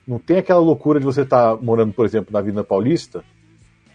não 0.06 0.18
tem 0.18 0.38
aquela 0.38 0.60
loucura 0.60 1.00
de 1.00 1.06
você 1.06 1.22
estar 1.22 1.56
morando, 1.62 1.94
por 1.94 2.04
exemplo, 2.04 2.30
na 2.32 2.40
Avenida 2.40 2.62
Paulista, 2.62 3.24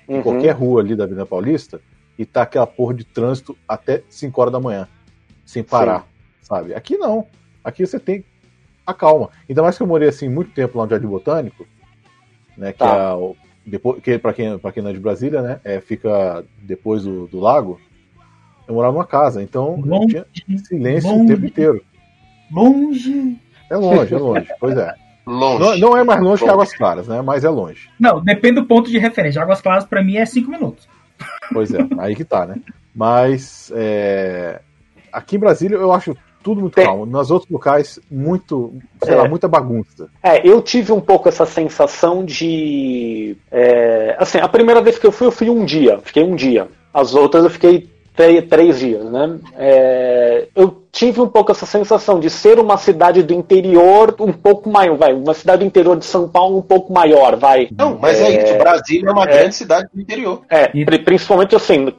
em 0.07 0.15
Uhum. 0.15 0.23
qualquer 0.23 0.51
rua 0.53 0.81
ali 0.81 0.95
da 0.95 1.03
Avenida 1.03 1.27
Paulista, 1.27 1.79
e 2.17 2.25
tá 2.25 2.41
aquela 2.41 2.65
porra 2.65 2.95
de 2.95 3.03
trânsito 3.03 3.55
até 3.67 4.01
5 4.09 4.41
horas 4.41 4.51
da 4.51 4.59
manhã, 4.59 4.87
sem 5.45 5.63
parar, 5.63 6.07
sabe? 6.41 6.73
Aqui 6.73 6.97
não. 6.97 7.27
Aqui 7.69 7.85
você 7.85 7.99
tem 7.99 8.23
a 8.85 8.93
calma. 8.93 9.29
Ainda 9.47 9.61
mais 9.61 9.77
que 9.77 9.83
eu 9.83 9.87
morei 9.87 10.09
assim 10.09 10.27
muito 10.27 10.51
tempo 10.51 10.77
lá 10.77 10.85
no 10.85 10.89
Jardim 10.89 11.07
Botânico, 11.07 11.65
né? 12.57 12.71
Que 12.73 12.79
Tá. 12.79 12.95
é 12.95 13.13
o, 13.13 13.35
depois, 13.65 14.01
que 14.01 14.17
para 14.17 14.33
quem, 14.33 14.57
pra 14.57 14.71
quem 14.71 14.81
não 14.83 14.89
é 14.89 14.93
de 14.93 14.99
Brasília, 14.99 15.41
né? 15.41 15.59
É, 15.63 15.79
fica 15.79 16.43
depois 16.61 17.03
do, 17.03 17.27
do 17.27 17.39
lago. 17.39 17.79
Eu 18.67 18.73
morava 18.75 18.93
numa 18.93 19.05
casa, 19.05 19.41
então 19.41 19.75
eu 19.77 19.85
Longe, 19.85 20.23
tinha 20.33 20.57
silêncio 20.59 21.09
longe. 21.09 21.23
o 21.23 21.27
tempo 21.35 21.45
inteiro. 21.45 21.83
longe. 22.51 23.37
É 23.69 23.75
longe, 23.75 24.13
é 24.13 24.17
longe. 24.17 24.47
Pois 24.59 24.77
é. 24.77 24.93
Longe. 25.25 25.59
Não, 25.81 25.89
não 25.91 25.97
é 25.97 26.03
mais 26.03 26.19
longe 26.21 26.39
que 26.41 26.45
Longe. 26.49 26.53
Águas 26.53 26.75
Claras, 26.75 27.07
né? 27.07 27.21
Mas 27.21 27.43
é 27.43 27.49
longe. 27.49 27.89
Não, 27.99 28.19
depende 28.23 28.55
do 28.55 28.65
ponto 28.65 28.89
de 28.89 28.97
referência. 28.97 29.41
Águas 29.41 29.61
Claras 29.61 29.85
pra 29.85 30.03
mim 30.03 30.17
é 30.17 30.25
5 30.25 30.49
minutos. 30.49 30.87
Pois 31.53 31.71
é, 31.73 31.79
aí 31.99 32.15
que 32.15 32.23
tá, 32.25 32.45
né? 32.47 32.55
Mas 32.95 33.71
é, 33.75 34.61
aqui 35.13 35.35
em 35.35 35.39
Brasília 35.39 35.75
eu 35.75 35.91
acho 35.91 36.15
tudo 36.43 36.61
muito 36.61 36.73
Tem- 36.75 36.85
calmo. 36.85 37.05
Nos 37.05 37.31
outros 37.31 37.51
locais, 37.51 37.99
muito, 38.09 38.73
sei 39.03 39.13
É. 39.13 39.17
lá, 39.17 39.27
muita 39.27 39.47
bagunça. 39.47 40.07
É, 40.23 40.47
eu 40.47 40.61
tive 40.61 40.91
um 40.91 41.01
pouco 41.01 41.27
essa 41.29 41.45
sensação 41.45 42.23
de. 42.25 43.35
é, 43.51 44.15
assim, 44.19 44.37
a 44.39 44.47
primeira 44.47 44.81
vez 44.81 44.97
que 44.97 45.05
eu 45.05 45.11
fui, 45.11 45.27
eu 45.27 45.31
fui 45.31 45.49
um 45.49 45.65
dia, 45.65 45.99
fiquei 46.03 46.23
um 46.23 46.35
dia. 46.35 46.67
As 46.93 47.13
outras 47.13 47.43
eu 47.43 47.49
fiquei 47.49 47.89
tre- 48.19 48.41
três 48.41 48.79
dias, 48.79 49.05
né? 49.05 49.37
É, 49.57 50.47
eu 50.53 50.83
tive 50.91 51.21
um 51.21 51.27
pouco 51.27 51.51
essa 51.53 51.65
sensação 51.65 52.19
de 52.19 52.29
ser 52.29 52.59
uma 52.59 52.75
cidade 52.75 53.23
do 53.23 53.33
interior 53.33 54.13
um 54.19 54.33
pouco 54.33 54.69
maior, 54.69 54.97
vai, 54.97 55.13
uma 55.13 55.33
cidade 55.33 55.59
do 55.59 55.65
interior 55.65 55.95
de 55.95 56.03
São 56.03 56.27
Paulo 56.27 56.57
um 56.57 56.61
pouco 56.61 56.91
maior, 56.91 57.37
vai. 57.37 57.69
Não, 57.77 57.97
mas 57.97 58.19
é, 58.19 58.43
isso. 58.43 58.57
Brasília 58.57 59.07
é 59.07 59.11
uma 59.11 59.25
grande 59.25 59.55
cidade 59.55 59.87
do 59.93 60.01
interior. 60.01 60.41
É, 60.49 60.69
E- 60.73 60.83
pri- 60.83 60.99
principalmente 60.99 61.55
assim, 61.55 61.89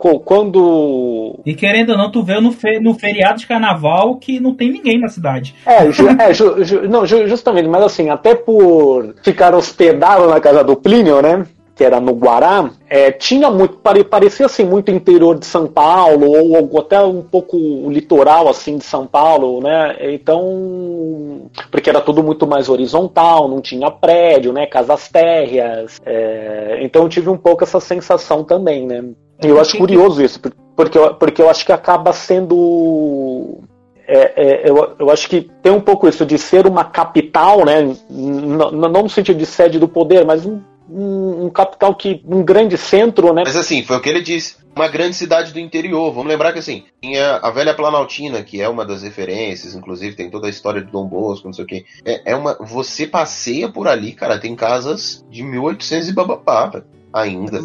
quando. 0.45 1.39
E 1.47 1.55
querendo 1.55 1.91
ou 1.91 1.97
não, 1.99 2.11
tu 2.11 2.23
vê 2.23 2.39
no, 2.41 2.53
fe- 2.53 2.81
no 2.81 2.93
feriado 2.95 3.39
de 3.39 3.47
carnaval 3.47 4.17
que 4.17 4.39
não 4.41 4.55
tem 4.55 4.71
ninguém 4.71 4.99
na 5.01 5.09
cidade. 5.09 5.55
É, 5.65 5.91
ju- 5.91 6.09
é, 6.19 6.35
ju- 6.35 6.63
ju- 6.65 6.89
não, 6.89 7.07
ju- 7.07 7.27
justamente, 7.29 7.69
mas 7.69 7.83
assim, 7.83 8.11
até 8.11 8.35
por 8.35 9.15
ficar 9.23 9.55
hospedado 9.55 10.29
na 10.29 10.41
casa 10.41 10.63
do 10.63 10.77
Plínio, 10.77 11.23
né? 11.23 11.47
Que 11.81 11.85
era 11.85 11.99
no 11.99 12.13
Guará, 12.13 12.69
é, 12.91 13.11
tinha 13.11 13.51
muito, 13.51 13.79
pare- 13.79 14.05
parecia 14.05 14.45
assim, 14.45 14.65
muito 14.67 14.91
interior 14.91 15.39
de 15.39 15.47
São 15.47 15.67
Paulo, 15.67 16.27
ou, 16.31 16.71
ou 16.71 16.79
até 16.79 17.01
um 17.01 17.23
pouco 17.23 17.57
o 17.57 17.91
litoral 17.91 18.51
assim 18.51 18.77
de 18.77 18.85
São 18.85 19.07
Paulo, 19.07 19.63
né? 19.63 19.97
Então, 20.13 21.51
porque 21.71 21.89
era 21.89 22.03
tudo 22.03 22.23
muito 22.23 22.47
mais 22.47 22.69
horizontal, 22.69 23.49
não 23.49 23.63
tinha 23.63 23.91
prédio, 23.91 24.53
né? 24.53 24.67
Casas 24.67 25.09
térreas. 25.09 25.99
é, 26.05 26.81
então 26.83 27.05
eu 27.05 27.09
tive 27.09 27.31
um 27.31 27.39
pouco 27.39 27.65
essa 27.65 27.81
sensação 27.81 28.45
também, 28.45 28.87
né? 28.87 29.03
E 29.43 29.47
eu 29.49 29.59
acho 29.59 29.79
curioso 29.79 30.23
isso, 30.23 30.39
por- 30.39 30.53
porque 30.77 30.99
eu, 30.99 31.15
porque 31.15 31.41
eu 31.41 31.49
acho 31.49 31.65
que 31.65 31.73
acaba 31.73 32.13
sendo 32.13 33.59
é, 34.07 34.33
é, 34.67 34.69
eu, 34.71 34.97
eu 34.99 35.11
acho 35.11 35.27
que 35.31 35.49
tem 35.63 35.73
um 35.73 35.81
pouco 35.81 36.07
isso 36.09 36.27
de 36.27 36.37
ser 36.37 36.67
uma 36.67 36.85
capital, 36.85 37.65
né? 37.65 37.81
N- 37.81 37.97
n- 38.11 38.71
não 38.89 39.03
no 39.05 39.09
sentido 39.09 39.39
de 39.39 39.47
sede 39.47 39.79
do 39.79 39.87
poder, 39.89 40.27
mas 40.27 40.45
um, 40.45 40.61
um, 40.91 41.47
um 41.47 41.51
capital 41.51 41.95
que. 41.95 42.23
um 42.27 42.43
grande 42.43 42.77
centro, 42.77 43.33
né? 43.33 43.43
Mas 43.45 43.57
assim, 43.57 43.83
foi 43.83 43.97
o 43.97 44.01
que 44.01 44.09
ele 44.09 44.23
disse. 44.23 44.57
Uma 44.75 44.89
grande 44.89 45.17
cidade 45.17 45.53
do 45.53 45.59
interior. 45.59 46.13
Vamos 46.13 46.29
lembrar 46.29 46.53
que 46.53 46.59
assim, 46.59 46.85
tinha 47.03 47.37
a 47.37 47.51
velha 47.51 47.75
Planaltina, 47.75 48.43
que 48.43 48.61
é 48.61 48.69
uma 48.69 48.85
das 48.85 49.03
referências, 49.03 49.75
inclusive 49.75 50.17
tem 50.17 50.31
toda 50.31 50.47
a 50.47 50.51
história 50.51 50.81
de 50.81 50.91
Dom 50.91 51.07
Bosco, 51.07 51.47
não 51.47 51.53
sei 51.53 51.65
o 51.65 51.67
quê. 51.67 51.85
É, 52.05 52.33
é 52.33 52.37
uma. 52.37 52.55
Você 52.61 53.07
passeia 53.07 53.69
por 53.69 53.89
ali, 53.89 54.13
cara, 54.13 54.39
tem 54.39 54.55
casas 54.55 55.25
de 55.31 55.43
1800 55.43 56.09
e 56.09 56.13
babapá, 56.13 56.67
velho, 56.67 56.85
ainda. 57.13 57.63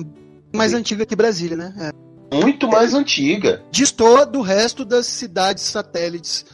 Mais 0.53 0.72
Sim. 0.72 0.77
antiga 0.77 1.05
que 1.05 1.15
Brasília, 1.15 1.58
né? 1.58 1.74
É. 1.79 2.05
Muito 2.36 2.67
mais 2.67 2.94
antiga. 2.94 3.62
Distor 3.72 4.25
do 4.25 4.41
resto 4.41 4.84
das 4.84 5.05
cidades 5.05 5.63
satélites 5.63 6.46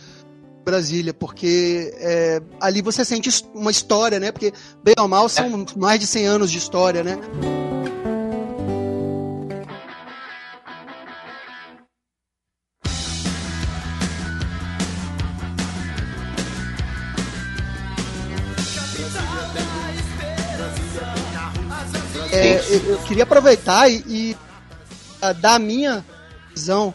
Brasília, 0.64 1.14
porque 1.14 1.94
é, 1.98 2.42
ali 2.60 2.82
você 2.82 3.04
sente 3.04 3.30
uma 3.54 3.72
história, 3.72 4.20
né? 4.20 4.32
Porque, 4.32 4.54
bem 4.84 4.96
ou 5.00 5.08
mal, 5.08 5.28
são 5.28 5.66
mais 5.76 6.00
de 6.00 6.08
100 6.08 6.26
anos 6.26 6.52
de 6.52 6.58
história, 6.58 7.04
né? 7.04 7.18
É, 22.32 22.56
eu, 22.74 22.92
eu 22.92 22.98
queria 23.00 23.24
aproveitar 23.24 23.90
e, 23.90 24.04
e, 24.08 24.38
ah, 25.22 25.34
dar 25.34 25.56
a 25.56 25.60
minha 25.60 26.06
visão 26.50 26.94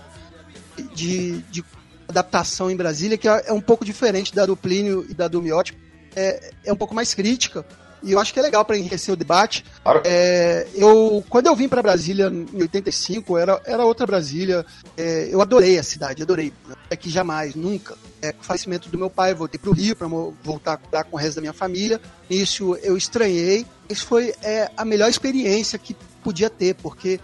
de, 0.95 1.43
de 1.43 1.63
adaptação 2.09 2.71
em 2.71 2.77
Brasília, 2.77 3.19
que 3.19 3.29
é 3.29 3.45
é 3.47 3.53
um 3.53 3.61
pouco 3.61 3.85
diferente 3.85 4.35
da 4.35 4.47
do 4.47 4.57
Plínio 4.57 5.07
e 5.09 5.15
da 5.15 5.29
do 5.29 5.43
Miotti. 5.43 5.77
É, 6.15 6.53
é 6.65 6.73
um 6.73 6.77
pouco 6.77 6.95
mais 6.95 7.13
crítica. 7.15 7.65
E 8.03 8.13
eu 8.13 8.21
acho 8.21 8.33
que 8.33 8.39
é 8.39 8.43
legal 8.43 8.65
para 8.65 8.77
enriquecer 8.77 9.13
o 9.13 9.17
debate. 9.17 9.65
Claro. 9.83 10.03
É, 10.05 10.67
eu, 10.75 11.25
quando 11.29 11.47
eu 11.47 11.57
vim 11.57 11.69
para 11.69 11.83
Brasília 11.83 12.29
em 12.29 12.61
85, 12.61 13.37
era, 13.37 13.61
era 13.65 13.85
outra 13.85 14.07
Brasília. 14.07 14.65
É, 14.97 15.29
eu 15.31 15.41
adorei 15.41 15.79
a 15.79 15.83
cidade, 15.83 16.23
adorei. 16.23 16.53
É 16.89 16.97
que 16.97 17.11
jamais, 17.11 17.55
nunca. 17.55 17.97
É, 18.23 18.33
com 18.33 18.43
o 18.43 18.45
falecimento 18.45 18.89
do 18.89 18.97
meu 18.99 19.11
pai, 19.11 19.35
voltei 19.35 19.59
para 19.59 19.71
o 19.71 19.73
Rio 19.73 19.97
para 19.97 20.07
voltar 20.07 20.75
a 20.75 20.77
cuidar 20.77 21.05
com 21.05 21.17
o 21.17 21.19
resto 21.19 21.37
da 21.37 21.41
minha 21.41 21.53
família. 21.53 22.01
Nisso 22.31 22.77
eu 22.83 22.97
estranhei. 22.97 23.67
Isso 23.89 24.07
foi 24.07 24.35
é, 24.43 24.71
a 24.77 24.85
melhor 24.85 25.09
experiência 25.09 25.79
que 25.79 25.97
podia 26.23 26.49
ter, 26.49 26.75
porque 26.77 27.19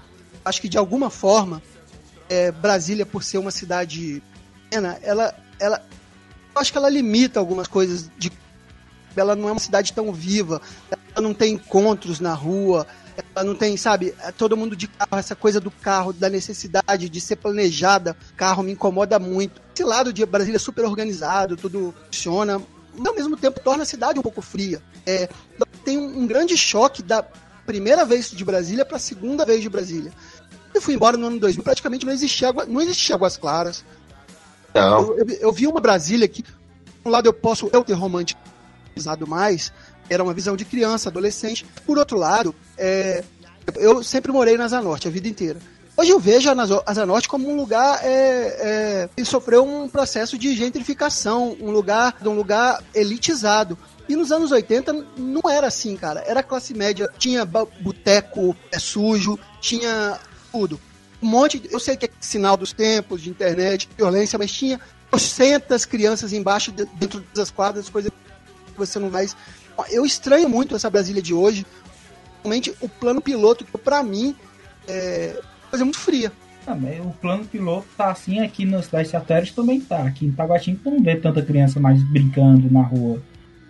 acho 0.44 0.60
que 0.60 0.68
de 0.68 0.78
alguma 0.78 1.10
forma 1.10 1.62
é, 2.28 2.50
Brasília, 2.50 3.06
por 3.06 3.22
ser 3.22 3.38
uma 3.38 3.50
cidade 3.50 4.22
pequena, 4.72 4.98
ela, 5.02 5.34
ela, 5.60 5.82
eu 6.54 6.60
acho 6.60 6.72
que 6.72 6.78
ela 6.78 6.88
limita 6.88 7.38
algumas 7.38 7.68
coisas 7.68 8.10
de 8.18 8.32
ela 9.14 9.36
não 9.36 9.46
é 9.46 9.52
uma 9.52 9.60
cidade 9.60 9.92
tão 9.92 10.10
viva, 10.10 10.62
ela 10.90 11.22
não 11.22 11.34
tem 11.34 11.52
encontros 11.52 12.18
na 12.18 12.32
rua, 12.32 12.86
ela 13.34 13.44
não 13.44 13.54
tem, 13.54 13.76
sabe, 13.76 14.14
é 14.20 14.32
todo 14.32 14.56
mundo 14.56 14.74
de 14.74 14.86
carro, 14.86 15.18
essa 15.18 15.36
coisa 15.36 15.60
do 15.60 15.70
carro, 15.70 16.14
da 16.14 16.30
necessidade 16.30 17.10
de 17.10 17.20
ser 17.20 17.36
planejada, 17.36 18.16
carro 18.38 18.62
me 18.62 18.72
incomoda 18.72 19.18
muito. 19.18 19.60
Esse 19.74 19.84
lado 19.84 20.14
de 20.14 20.24
Brasília 20.24 20.56
é 20.56 20.58
super 20.58 20.86
organizado, 20.86 21.58
tudo 21.58 21.94
funciona, 22.06 22.58
mas 22.96 23.06
ao 23.06 23.14
mesmo 23.14 23.36
tempo 23.36 23.60
torna 23.60 23.82
a 23.82 23.86
cidade 23.86 24.18
um 24.18 24.22
pouco 24.22 24.40
fria. 24.40 24.82
É, 25.04 25.28
tem 25.84 25.98
um, 25.98 26.26
grande 26.26 26.56
choque 26.56 27.02
da 27.02 27.22
primeira 27.66 28.06
vez 28.06 28.30
de 28.30 28.42
Brasília 28.46 28.86
para 28.86 28.96
a 28.96 29.00
segunda 29.00 29.44
vez 29.44 29.60
de 29.60 29.68
Brasília. 29.68 30.10
Eu 30.72 30.80
fui 30.80 30.94
embora 30.94 31.18
no 31.18 31.26
ano 31.26 31.38
2000, 31.38 31.62
praticamente 31.62 32.06
não 32.06 32.12
existia, 32.14 32.50
não 32.66 32.80
existia 32.80 33.14
Águas 33.14 33.36
Claras. 33.36 33.84
Não. 34.74 35.16
Eu, 35.16 35.18
eu, 35.18 35.36
eu 35.40 35.52
vi 35.52 35.66
uma 35.66 35.80
Brasília 35.80 36.26
que, 36.28 36.42
por 37.02 37.08
um 37.08 37.10
lado, 37.10 37.26
eu 37.26 37.32
posso 37.32 37.68
eu 37.72 37.84
ter 37.84 37.94
romantizado 37.94 39.26
mais, 39.26 39.72
era 40.08 40.22
uma 40.22 40.34
visão 40.34 40.56
de 40.56 40.64
criança, 40.64 41.08
adolescente. 41.08 41.64
Por 41.86 41.98
outro 41.98 42.18
lado, 42.18 42.54
é, 42.76 43.24
eu 43.76 44.02
sempre 44.02 44.32
morei 44.32 44.56
na 44.56 44.64
Asa 44.64 44.80
Norte 44.80 45.08
a 45.08 45.10
vida 45.10 45.28
inteira. 45.28 45.58
Hoje 45.96 46.10
eu 46.10 46.18
vejo 46.18 46.48
a 46.48 46.54
Asa 46.86 47.04
Norte 47.04 47.28
como 47.28 47.50
um 47.50 47.56
lugar 47.56 48.00
é, 48.02 48.08
é, 48.08 49.08
que 49.14 49.24
sofreu 49.24 49.64
um 49.64 49.88
processo 49.88 50.38
de 50.38 50.54
gentrificação, 50.54 51.56
um 51.60 51.70
lugar, 51.70 52.16
um 52.24 52.34
lugar 52.34 52.82
elitizado. 52.94 53.76
E 54.08 54.16
nos 54.16 54.32
anos 54.32 54.50
80 54.50 54.92
não 55.16 55.42
era 55.50 55.66
assim, 55.66 55.96
cara. 55.96 56.24
Era 56.26 56.42
classe 56.42 56.74
média, 56.74 57.08
tinha 57.18 57.44
boteco 57.44 58.56
é, 58.70 58.78
sujo, 58.78 59.38
tinha 59.60 60.18
tudo. 60.50 60.80
Um 61.22 61.26
monte, 61.28 61.58
de- 61.60 61.72
eu 61.72 61.78
sei 61.78 61.96
que 61.96 62.06
é 62.06 62.10
sinal 62.20 62.56
dos 62.56 62.72
tempos, 62.72 63.22
de 63.22 63.30
internet, 63.30 63.88
violência, 63.96 64.38
mas 64.38 64.50
tinha 64.50 64.80
800 65.12 65.84
crianças 65.84 66.32
embaixo, 66.32 66.72
de- 66.72 66.84
dentro 66.94 67.24
das 67.34 67.50
quadras, 67.50 67.88
coisa 67.88 68.10
que 68.10 68.76
você 68.76 68.98
não 68.98 69.08
mais. 69.10 69.36
Eu 69.90 70.04
estranho 70.04 70.48
muito 70.48 70.74
essa 70.74 70.90
Brasília 70.90 71.22
de 71.22 71.32
hoje. 71.32 71.64
Realmente, 72.42 72.74
o 72.80 72.88
plano 72.88 73.20
piloto, 73.20 73.64
que 73.64 73.78
pra 73.78 74.02
mim 74.02 74.34
é 74.88 75.40
coisa 75.70 75.84
muito 75.84 75.98
fria. 75.98 76.32
Também, 76.64 77.00
o 77.00 77.10
plano 77.20 77.44
piloto 77.44 77.86
tá 77.96 78.10
assim 78.10 78.40
aqui 78.40 78.64
nas 78.64 78.86
cidades 78.86 79.10
satélites 79.10 79.54
também 79.54 79.80
tá. 79.80 80.02
Aqui 80.04 80.26
em 80.26 80.32
Taguatinga 80.32 80.78
não 80.84 81.02
vê 81.02 81.16
tanta 81.16 81.42
criança 81.42 81.78
mais 81.80 82.02
brincando 82.02 82.70
na 82.70 82.82
rua. 82.82 83.20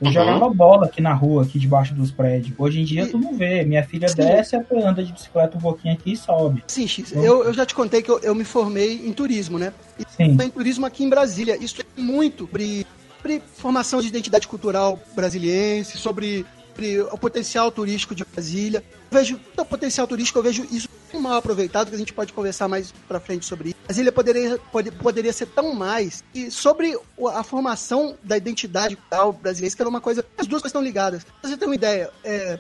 Eu 0.03 0.07
Uhum. 0.09 0.13
jogava 0.13 0.49
bola 0.51 0.87
aqui 0.87 1.01
na 1.01 1.15
rua, 1.15 1.45
aqui 1.45 1.61
debaixo 1.61 1.95
dos 1.95 2.11
prédios. 2.11 2.53
Hoje 2.59 2.81
em 2.81 2.85
dia 2.85 3.07
tu 3.07 3.17
não 3.17 3.37
vê. 3.37 3.65
Minha 3.65 3.85
filha 3.85 4.09
Sim. 4.09 4.17
desce, 4.17 4.57
anda 4.85 5.01
de 5.05 5.13
bicicleta 5.13 5.57
um 5.57 5.61
pouquinho 5.61 5.95
aqui 5.95 6.13
e 6.13 6.17
sobe. 6.17 6.65
Sim, 6.67 6.89
X, 6.89 7.13
eu, 7.13 7.45
eu 7.45 7.55
já 7.55 7.65
te 7.65 7.73
contei 7.73 8.03
que 8.03 8.11
eu, 8.11 8.19
eu 8.19 8.35
me 8.35 8.43
formei 8.43 9.07
em 9.07 9.13
turismo, 9.13 9.61
né? 9.61 9.73
E 9.97 10.05
Sim. 10.17 10.37
em 10.43 10.51
turismo 10.51 10.85
aqui 10.85 11.05
em 11.05 11.09
Brasília. 11.09 11.57
Isso 11.57 11.81
é 11.81 12.01
muito 12.01 12.47
sobre, 12.47 12.85
sobre 13.19 13.43
formação 13.55 14.01
de 14.01 14.09
identidade 14.09 14.49
cultural 14.49 14.99
brasiliense, 15.15 15.97
sobre, 15.97 16.45
sobre 16.71 17.01
o 17.03 17.17
potencial 17.17 17.71
turístico 17.71 18.13
de 18.13 18.25
Brasília. 18.25 18.83
Eu 19.09 19.19
vejo 19.19 19.39
o 19.57 19.65
potencial 19.65 20.09
turístico, 20.09 20.41
eu 20.41 20.43
vejo 20.43 20.67
isso 20.73 20.89
mal 21.21 21.35
aproveitado, 21.35 21.89
que 21.89 21.95
a 21.95 21.99
gente 21.99 22.13
pode 22.13 22.33
conversar 22.33 22.69
mais 22.69 22.93
pra 23.07 23.21
frente 23.21 23.45
sobre 23.47 23.71
isso. 23.71 23.77
Brasília 23.85 24.13
poderia, 24.13 24.59
pode- 24.71 24.91
poderia 24.93 25.33
ser 25.33 25.47
tão 25.47 25.75
mais. 25.75 26.23
E 26.35 26.51
sobre 26.51 26.99
a 27.35 27.43
formação 27.43 28.17
da 28.23 28.37
identidade 28.37 28.97
cultural 28.97 29.33
brasileira, 29.33 29.75
que 29.77 29.83
era 29.83 29.89
uma 29.89 30.01
coisa. 30.01 30.25
As 30.39 30.47
duas 30.47 30.63
coisas 30.63 30.71
estão 30.71 30.83
ligadas. 30.83 31.25
Pra 31.41 31.51
você 31.51 31.57
ter 31.57 31.67
uma 31.67 31.75
ideia, 31.75 32.11
é, 32.25 32.59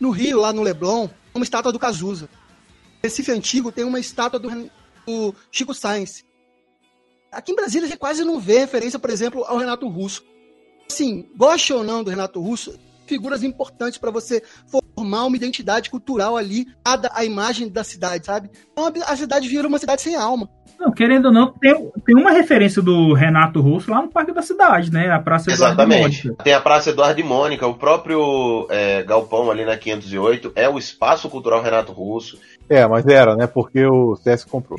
no 0.00 0.10
Rio, 0.10 0.40
lá 0.40 0.52
no 0.52 0.62
Leblon, 0.62 1.08
uma 1.34 1.44
estátua 1.44 1.72
do 1.72 1.78
Cazuza. 1.78 2.28
Recife 3.02 3.30
Antigo 3.32 3.70
tem 3.70 3.84
uma 3.84 4.00
estátua 4.00 4.38
do, 4.38 4.48
do 5.06 5.34
Chico 5.50 5.74
Sainz. 5.74 6.24
Aqui 7.30 7.52
em 7.52 7.56
Brasília 7.56 7.88
gente 7.88 7.98
quase 7.98 8.24
não 8.24 8.38
vê 8.40 8.60
referência, 8.60 8.98
por 8.98 9.10
exemplo, 9.10 9.44
ao 9.44 9.58
Renato 9.58 9.88
Russo. 9.88 10.24
Assim, 10.90 11.28
goste 11.36 11.72
ou 11.72 11.82
não 11.82 12.04
do 12.04 12.10
Renato 12.10 12.40
Russo, 12.40 12.78
figuras 13.06 13.42
importantes 13.42 13.98
para 13.98 14.10
você 14.10 14.42
formar 14.94 15.24
uma 15.24 15.36
identidade 15.36 15.90
cultural 15.90 16.36
ali, 16.36 16.66
dada 16.84 17.10
a 17.12 17.24
imagem 17.24 17.68
da 17.68 17.84
cidade, 17.84 18.26
sabe? 18.26 18.50
Então 18.72 18.86
a- 18.86 19.12
a 19.12 19.16
cidade 19.16 19.48
vira 19.48 19.66
uma 19.68 19.78
cidade 19.78 20.02
sem 20.02 20.14
alma. 20.14 20.48
Não, 20.78 20.92
querendo 20.92 21.26
ou 21.26 21.32
não, 21.32 21.50
tem, 21.52 21.72
tem 22.04 22.14
uma 22.16 22.30
referência 22.32 22.82
do 22.82 23.14
Renato 23.14 23.60
Russo 23.60 23.90
lá 23.90 24.02
no 24.02 24.08
Parque 24.08 24.32
da 24.32 24.42
Cidade, 24.42 24.92
né? 24.92 25.08
A 25.10 25.18
Praça 25.18 25.50
Eduardo 25.50 25.80
Exatamente. 25.82 26.26
Mônica. 26.26 26.44
Tem 26.44 26.52
a 26.52 26.60
Praça 26.60 26.90
Eduardo 26.90 27.20
e 27.20 27.24
Mônica, 27.24 27.66
o 27.66 27.74
próprio 27.74 28.66
é, 28.70 29.02
Galpão 29.02 29.50
ali 29.50 29.64
na 29.64 29.76
508 29.76 30.52
é 30.54 30.68
o 30.68 30.78
Espaço 30.78 31.28
Cultural 31.28 31.62
Renato 31.62 31.92
Russo. 31.92 32.38
É, 32.68 32.86
mas 32.86 33.06
era, 33.06 33.36
né? 33.36 33.46
Porque 33.46 33.84
o 33.84 34.16
CS 34.16 34.44
comprou. 34.44 34.78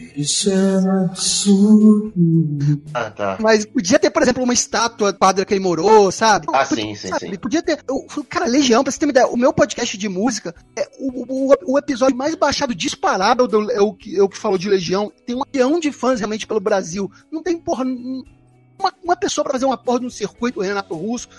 Ah, 2.94 3.10
tá. 3.12 3.38
Mas 3.40 3.66
podia 3.66 4.00
ter, 4.00 4.10
por 4.10 4.22
exemplo, 4.22 4.44
uma 4.44 4.54
estátua 4.54 5.12
do 5.12 5.20
padre 5.20 5.46
que 5.46 5.54
ele 5.54 5.64
morou, 5.64 6.12
sabe? 6.12 6.48
Ah, 6.54 6.66
Podia- 6.66 6.84
sim, 6.84 6.96
sim, 6.96 7.08
sabe? 7.10 7.30
sim. 7.30 7.36
Podia 7.38 7.62
ter. 7.62 7.80
eu- 7.88 8.06
cara, 8.30 8.46
Legião, 8.46 8.84
pra 8.84 8.92
você 8.92 9.00
ter 9.00 9.06
uma 9.06 9.12
ideia, 9.12 9.28
o 9.28 9.38
meu 9.38 9.54
podcast 9.54 9.98
de 9.98 10.10
música 10.10 10.54
é 10.78 10.88
o, 11.00 11.52
o, 11.52 11.74
o 11.74 11.78
episódio 11.78 12.16
mais 12.18 12.36
baixado 12.36 12.74
disparado 12.74 13.48
do, 13.48 13.72
é, 13.72 13.82
o 13.82 13.94
que, 13.94 14.18
é 14.18 14.24
o 14.24 14.30
que 14.30 14.38
falou 14.38 14.58
de 14.58 14.70
Legião. 14.70 15.12
Tem 15.26 15.36
um 15.36 15.44
milhão 15.76 15.80
de 15.80 15.92
fãs 15.92 16.20
realmente 16.20 16.48
pelo 16.48 16.60
Brasil. 16.60 17.12
Não 17.32 17.44
tem, 17.44 17.58
porra, 17.58 17.84
uma, 17.84 18.94
uma 19.04 19.16
pessoa 19.16 19.44
pra 19.44 19.54
fazer 19.54 19.66
uma 19.66 19.78
porra 19.78 20.00
de 20.00 20.06
um 20.06 20.10
circuito 20.10 20.62
Renato 20.62 20.96
Russo, 20.96 21.30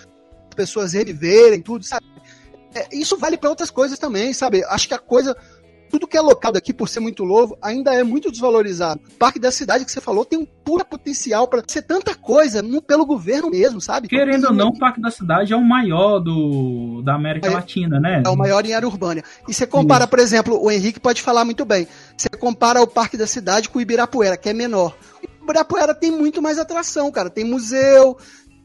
as 0.48 0.54
pessoas 0.54 0.92
reviverem, 0.92 1.60
tudo, 1.60 1.84
sabe? 1.84 2.06
É, 2.74 2.88
isso 2.94 3.16
vale 3.16 3.36
pra 3.36 3.50
outras 3.50 3.70
coisas 3.70 3.98
também, 3.98 4.32
sabe? 4.32 4.64
Acho 4.64 4.88
que 4.88 4.94
a 4.94 4.98
coisa. 4.98 5.36
Tudo 5.90 6.06
que 6.06 6.16
é 6.16 6.20
local 6.20 6.52
daqui, 6.52 6.72
por 6.72 6.88
ser 6.88 7.00
muito 7.00 7.24
novo, 7.24 7.56
ainda 7.62 7.94
é 7.94 8.02
muito 8.02 8.30
desvalorizado. 8.30 9.00
O 9.14 9.18
Parque 9.18 9.38
da 9.38 9.50
Cidade 9.50 9.84
que 9.84 9.90
você 9.92 10.00
falou 10.00 10.24
tem 10.24 10.38
um 10.38 10.44
puro 10.46 10.84
potencial 10.84 11.46
pra 11.48 11.62
ser 11.66 11.82
tanta 11.82 12.14
coisa 12.14 12.60
no- 12.62 12.82
pelo 12.82 13.06
governo 13.06 13.50
mesmo, 13.50 13.80
sabe? 13.80 14.08
Querendo 14.08 14.46
ou 14.48 14.52
não, 14.52 14.68
o 14.68 14.78
Parque 14.78 15.00
da 15.00 15.10
Cidade 15.10 15.52
é 15.52 15.56
o 15.56 15.62
maior 15.64 16.18
do, 16.18 17.02
da 17.04 17.14
América 17.14 17.46
É- 17.48 17.50
Latina, 17.54 18.00
né? 18.00 18.22
É 18.24 18.28
o 18.28 18.36
maior 18.36 18.64
em 18.66 18.72
área 18.74 18.86
urbana. 18.88 19.22
E 19.48 19.54
você 19.54 19.66
compara, 19.66 20.06
por 20.06 20.18
exemplo, 20.18 20.60
o 20.62 20.70
Henrique 20.70 20.98
pode 21.00 21.22
falar 21.22 21.44
muito 21.44 21.64
bem. 21.64 21.86
Você 22.16 22.28
compara 22.30 22.82
o 22.82 22.86
Parque 22.86 23.16
da 23.16 23.26
Cidade 23.26 23.68
com 23.68 23.78
o 23.78 23.82
Ibirapuera, 23.82 24.36
que 24.36 24.48
é 24.48 24.52
menor. 24.52 24.96
O 25.22 25.44
Ibirapuera 25.44 25.94
tem 25.94 26.10
muito 26.10 26.42
mais 26.42 26.58
atração, 26.58 27.10
cara. 27.12 27.30
Tem 27.30 27.44
museu, 27.44 28.16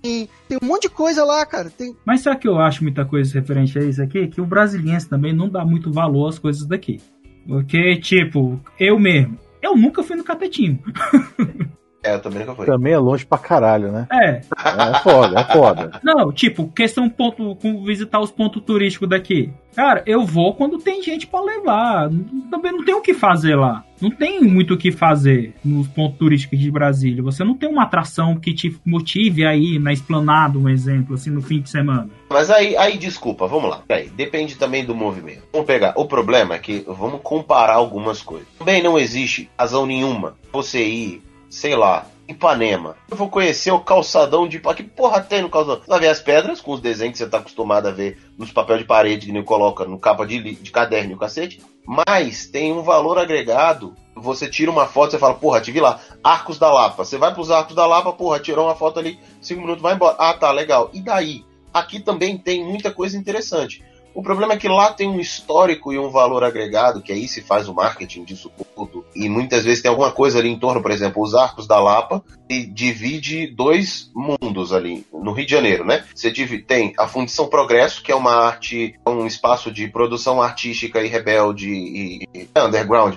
tem, 0.01 0.29
tem 0.47 0.57
um 0.61 0.65
monte 0.65 0.83
de 0.83 0.89
coisa 0.89 1.23
lá, 1.23 1.45
cara. 1.45 1.69
Tem, 1.69 1.95
Mas 2.05 2.21
sabe 2.21 2.39
que 2.39 2.47
eu 2.47 2.59
acho 2.59 2.83
muita 2.83 3.05
coisa 3.05 3.33
referente 3.33 3.77
a 3.77 3.83
isso 3.83 4.01
aqui? 4.01 4.27
Que 4.27 4.41
o 4.41 4.45
brasiliense 4.45 5.07
também 5.07 5.33
não 5.33 5.49
dá 5.49 5.63
muito 5.65 5.91
valor 5.91 6.27
às 6.27 6.39
coisas 6.39 6.67
daqui. 6.67 6.99
Porque, 7.47 7.97
tipo, 7.97 8.59
eu 8.79 8.99
mesmo, 8.99 9.37
eu 9.61 9.75
nunca 9.75 10.03
fui 10.03 10.15
no 10.15 10.23
Catetinho. 10.23 10.79
É, 12.03 12.15
eu 12.15 12.19
também 12.19 12.39
nunca 12.39 12.55
fui. 12.55 12.65
Também 12.65 12.93
é 12.93 12.97
longe 12.97 13.25
pra 13.25 13.37
caralho, 13.37 13.91
né? 13.91 14.07
É, 14.11 14.41
É 14.65 14.99
foda, 14.99 15.39
é 15.39 15.43
foda. 15.43 15.91
não, 16.03 16.31
tipo, 16.31 16.67
questão 16.69 17.09
ponto, 17.09 17.55
com 17.55 17.83
visitar 17.83 18.19
os 18.19 18.31
pontos 18.31 18.63
turísticos 18.63 19.09
daqui. 19.09 19.51
Cara, 19.75 20.03
eu 20.05 20.25
vou 20.25 20.53
quando 20.53 20.77
tem 20.79 21.01
gente 21.01 21.27
pra 21.27 21.41
levar. 21.41 22.09
Também 22.49 22.71
não 22.71 22.83
tem 22.83 22.95
o 22.95 23.01
que 23.01 23.13
fazer 23.13 23.55
lá. 23.55 23.85
Não 24.01 24.09
tem 24.09 24.41
muito 24.41 24.73
o 24.73 24.77
que 24.77 24.91
fazer 24.91 25.53
nos 25.63 25.87
pontos 25.87 26.17
turísticos 26.17 26.59
de 26.59 26.71
Brasília. 26.71 27.21
Você 27.21 27.43
não 27.43 27.55
tem 27.55 27.69
uma 27.69 27.83
atração 27.83 28.35
que 28.35 28.53
te 28.53 28.75
motive 28.83 29.45
aí 29.45 29.77
na 29.77 29.93
esplanada, 29.93 30.57
um 30.57 30.67
exemplo, 30.67 31.13
assim, 31.13 31.29
no 31.29 31.41
fim 31.41 31.61
de 31.61 31.69
semana. 31.69 32.09
Mas 32.29 32.49
aí, 32.49 32.75
aí, 32.75 32.97
desculpa, 32.97 33.47
vamos 33.47 33.69
lá. 33.69 33.83
Aí, 33.89 34.09
depende 34.09 34.55
também 34.55 34.83
do 34.83 34.95
movimento. 34.95 35.43
Vamos 35.53 35.67
pegar. 35.67 35.93
O 35.95 36.05
problema 36.05 36.55
é 36.55 36.59
que 36.59 36.83
vamos 36.87 37.21
comparar 37.21 37.75
algumas 37.75 38.23
coisas. 38.23 38.47
Também 38.57 38.81
não 38.81 38.97
existe 38.97 39.49
razão 39.57 39.85
nenhuma 39.85 40.35
você 40.51 40.83
ir, 40.83 41.21
sei 41.51 41.75
lá, 41.75 42.07
Ipanema. 42.27 42.95
Eu 43.09 43.17
vou 43.17 43.29
conhecer 43.29 43.71
o 43.71 43.79
calçadão 43.81 44.47
de 44.47 44.57
Ipanema. 44.57 44.77
Que 44.77 44.83
porra 44.83 45.21
tem 45.21 45.41
no 45.41 45.49
calçadão? 45.49 45.81
Você 45.81 45.89
vai 45.89 45.99
ver 45.99 46.07
as 46.07 46.21
pedras 46.21 46.61
com 46.61 46.71
os 46.71 46.79
desenhos 46.79 47.11
que 47.11 47.17
você 47.19 47.29
tá 47.29 47.37
acostumado 47.37 47.87
a 47.87 47.91
ver 47.91 48.17
nos 48.37 48.51
papel 48.51 48.77
de 48.77 48.85
parede 48.85 49.27
que 49.27 49.31
nem 49.33 49.43
coloca 49.43 49.85
no 49.85 49.99
capa 49.99 50.25
de, 50.25 50.55
de 50.55 50.71
caderno 50.71 51.11
e 51.11 51.15
o 51.15 51.19
cacete. 51.19 51.61
Mas 51.85 52.47
tem 52.47 52.71
um 52.71 52.81
valor 52.81 53.17
agregado. 53.19 53.93
Você 54.15 54.49
tira 54.49 54.71
uma 54.71 54.87
foto, 54.87 55.11
você 55.11 55.19
fala, 55.19 55.33
porra, 55.33 55.61
te 55.61 55.71
vi 55.71 55.79
lá, 55.79 55.99
Arcos 56.23 56.57
da 56.57 56.71
Lapa. 56.71 57.03
Você 57.03 57.17
vai 57.17 57.33
pros 57.33 57.51
Arcos 57.51 57.75
da 57.75 57.85
Lapa, 57.85 58.13
porra, 58.13 58.39
tirou 58.39 58.67
uma 58.67 58.75
foto 58.75 58.99
ali, 58.99 59.19
cinco 59.41 59.61
minutos, 59.61 59.81
vai 59.81 59.93
embora. 59.93 60.15
Ah, 60.17 60.33
tá, 60.33 60.51
legal. 60.51 60.89
E 60.93 61.01
daí? 61.01 61.43
aqui 61.73 61.99
também 61.99 62.37
tem 62.37 62.63
muita 62.63 62.91
coisa 62.91 63.17
interessante. 63.17 63.83
O 64.13 64.21
problema 64.21 64.53
é 64.53 64.57
que 64.57 64.67
lá 64.67 64.91
tem 64.93 65.07
um 65.07 65.19
histórico 65.19 65.93
e 65.93 65.97
um 65.97 66.09
valor 66.09 66.43
agregado, 66.43 67.01
que 67.01 67.11
aí 67.13 67.27
se 67.27 67.41
faz 67.41 67.69
o 67.69 67.73
marketing 67.73 68.23
disso 68.25 68.51
tudo. 68.75 69.05
E 69.15 69.29
muitas 69.29 69.63
vezes 69.63 69.81
tem 69.81 69.89
alguma 69.89 70.11
coisa 70.11 70.37
ali 70.39 70.49
em 70.49 70.59
torno, 70.59 70.81
por 70.81 70.91
exemplo, 70.91 71.23
os 71.23 71.33
Arcos 71.33 71.65
da 71.65 71.79
Lapa, 71.79 72.23
e 72.49 72.65
divide 72.65 73.47
dois 73.47 74.11
mundos 74.13 74.73
ali 74.73 75.05
no 75.13 75.31
Rio 75.31 75.45
de 75.45 75.51
Janeiro, 75.51 75.85
né? 75.85 76.03
Você 76.13 76.29
divi- 76.29 76.61
tem 76.61 76.93
a 76.97 77.07
Fundição 77.07 77.47
Progresso, 77.47 78.03
que 78.03 78.11
é 78.11 78.15
uma 78.15 78.33
arte, 78.33 78.95
um 79.07 79.25
espaço 79.25 79.71
de 79.71 79.87
produção 79.87 80.41
artística 80.41 81.01
e 81.01 81.07
rebelde 81.07 81.69
e, 81.69 82.23
e 82.35 82.47
underground 82.59 83.15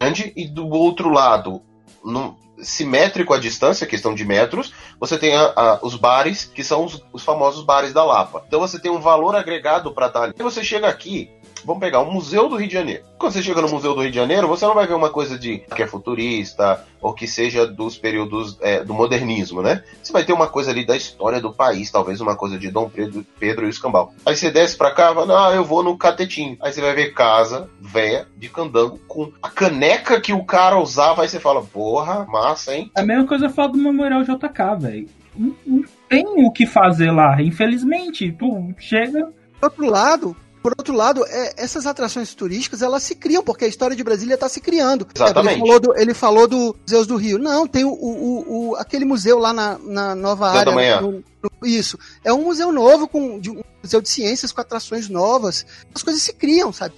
grande, 0.00 0.32
e 0.36 0.48
do 0.48 0.68
outro 0.68 1.08
lado, 1.10 1.62
num- 2.04 2.34
simétrico 2.62 3.34
à 3.34 3.38
distância, 3.38 3.86
questão 3.86 4.14
de 4.14 4.24
metros, 4.24 4.72
você 4.98 5.18
tem 5.18 5.34
a- 5.34 5.52
a- 5.56 5.78
os 5.82 5.94
bares, 5.96 6.44
que 6.44 6.62
são 6.64 6.84
os, 6.84 7.02
os 7.12 7.22
famosos 7.22 7.64
bares 7.64 7.92
da 7.92 8.04
Lapa. 8.04 8.42
Então 8.46 8.60
você 8.60 8.78
tem 8.78 8.90
um 8.90 9.00
valor 9.00 9.34
agregado 9.36 9.92
para 9.92 10.06
estar 10.06 10.22
ali. 10.24 10.34
E 10.38 10.42
você 10.42 10.62
chega 10.62 10.88
aqui, 10.88 11.30
vamos 11.64 11.80
pegar 11.80 12.00
o 12.00 12.12
Museu 12.12 12.48
do 12.48 12.56
Rio 12.56 12.68
de 12.68 12.74
Janeiro. 12.74 13.04
Quando 13.18 13.32
você 13.32 13.42
chega 13.42 13.60
no 13.60 13.68
Museu 13.68 13.94
do 13.94 14.00
Rio 14.00 14.10
de 14.10 14.16
Janeiro, 14.16 14.48
você 14.48 14.66
não 14.66 14.74
vai 14.74 14.86
ver 14.86 14.94
uma 14.94 15.10
coisa 15.10 15.38
de 15.38 15.58
que 15.58 15.82
é 15.82 15.86
futurista 15.86 16.84
ou 17.00 17.12
que 17.12 17.26
seja 17.26 17.66
dos 17.66 17.96
períodos 17.96 18.58
é, 18.60 18.84
do 18.84 18.94
modernismo, 18.94 19.62
né? 19.62 19.82
Você 20.02 20.12
vai 20.12 20.24
ter 20.24 20.32
uma 20.32 20.48
coisa 20.48 20.70
ali 20.70 20.84
da 20.84 20.96
história 20.96 21.40
do 21.40 21.52
país, 21.52 21.90
talvez 21.90 22.20
uma 22.20 22.36
coisa 22.36 22.58
de 22.58 22.70
Dom 22.70 22.88
Pedro, 22.88 23.24
Pedro 23.38 23.64
e 23.64 23.68
o 23.68 23.70
Escambau. 23.70 24.12
Aí 24.24 24.36
você 24.36 24.50
desce 24.50 24.76
pra 24.76 24.90
cá, 24.90 25.14
fala, 25.14 25.48
ah, 25.48 25.54
eu 25.54 25.64
vou 25.64 25.82
no 25.82 25.96
Catetinho. 25.96 26.56
Aí 26.60 26.72
você 26.72 26.80
vai 26.80 26.94
ver 26.94 27.12
casa 27.12 27.68
véia 27.80 28.26
de 28.36 28.48
candango 28.48 28.98
com 29.06 29.32
a 29.42 29.48
caneca 29.48 30.20
que 30.20 30.32
o 30.32 30.44
cara 30.44 30.78
usava. 30.78 31.22
Aí 31.22 31.28
você 31.28 31.40
fala, 31.40 31.62
porra, 31.62 32.26
massa, 32.26 32.74
hein? 32.74 32.90
É 32.96 33.00
a 33.00 33.04
mesma 33.04 33.26
coisa 33.26 33.48
fala 33.48 33.70
do 33.70 33.78
Memorial 33.78 34.22
JK, 34.22 34.80
velho. 34.80 35.08
Não, 35.36 35.54
não 35.66 35.84
tem 36.08 36.24
o 36.26 36.50
que 36.50 36.66
fazer 36.66 37.10
lá, 37.10 37.40
infelizmente. 37.40 38.32
Tu 38.32 38.74
chega. 38.78 39.32
Por 39.60 39.66
outro 39.66 39.86
lado, 39.86 40.36
Por 40.62 40.72
outro 40.78 40.94
lado, 40.94 41.24
é, 41.26 41.54
essas 41.56 41.86
atrações 41.86 42.32
turísticas, 42.34 42.82
elas 42.82 43.02
se 43.02 43.14
criam, 43.16 43.42
porque 43.42 43.64
a 43.64 43.68
história 43.68 43.96
de 43.96 44.04
Brasília 44.04 44.34
está 44.34 44.48
se 44.48 44.60
criando. 44.60 45.06
Exatamente. 45.14 45.54
Ele 45.58 45.66
falou, 45.66 45.80
do, 45.80 45.96
ele 45.98 46.14
falou 46.14 46.46
do 46.48 46.76
Museus 46.82 47.06
do 47.06 47.16
Rio. 47.16 47.38
Não, 47.38 47.66
tem 47.66 47.84
o, 47.84 47.90
o, 47.90 48.70
o- 48.70 48.76
aquele 48.76 49.04
museu 49.04 49.38
lá 49.38 49.52
na, 49.52 49.76
na 49.78 50.14
nova 50.14 50.48
área. 50.50 50.64
da 50.66 50.72
Manhã. 50.72 51.00
no- 51.00 51.12
no- 51.42 51.66
isso. 51.66 51.98
É 52.24 52.32
um 52.32 52.44
museu 52.44 52.70
novo, 52.72 53.08
com, 53.08 53.40
de, 53.40 53.50
um 53.50 53.60
museu 53.82 54.00
de 54.00 54.08
ciências 54.08 54.52
com 54.52 54.60
atrações 54.60 55.08
novas. 55.08 55.66
As 55.94 56.02
coisas 56.02 56.22
se 56.22 56.32
criam, 56.32 56.72
sabe? 56.72 56.94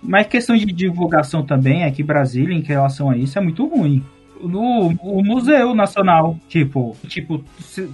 Mas 0.00 0.26
questão 0.28 0.56
de 0.56 0.66
divulgação 0.66 1.44
também 1.44 1.82
é 1.84 1.90
que 1.90 2.02
Brasília, 2.02 2.56
em 2.56 2.62
relação 2.62 3.10
a 3.10 3.16
isso, 3.16 3.36
é 3.38 3.42
muito 3.42 3.66
ruim. 3.66 4.04
No 4.40 4.88
o 5.02 5.22
Museu 5.24 5.72
Nacional, 5.74 6.36
tipo, 6.48 6.96
tipo, 7.06 7.44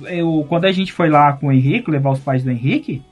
eu, 0.06 0.46
quando 0.48 0.64
a 0.64 0.72
gente 0.72 0.92
foi 0.92 1.10
lá 1.10 1.34
com 1.34 1.48
o 1.48 1.52
Henrique, 1.52 1.90
levar 1.90 2.12
os 2.12 2.20
pais 2.20 2.42
do 2.42 2.50
Henrique, 2.50 3.02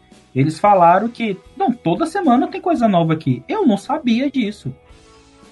eles 0.41 0.59
falaram 0.59 1.09
que, 1.09 1.39
não, 1.57 1.73
toda 1.73 2.05
semana 2.05 2.47
tem 2.47 2.61
coisa 2.61 2.87
nova 2.87 3.15
aqui. 3.15 3.43
Eu 3.49 3.67
não 3.67 3.79
sabia 3.79 4.31
disso. 4.31 4.75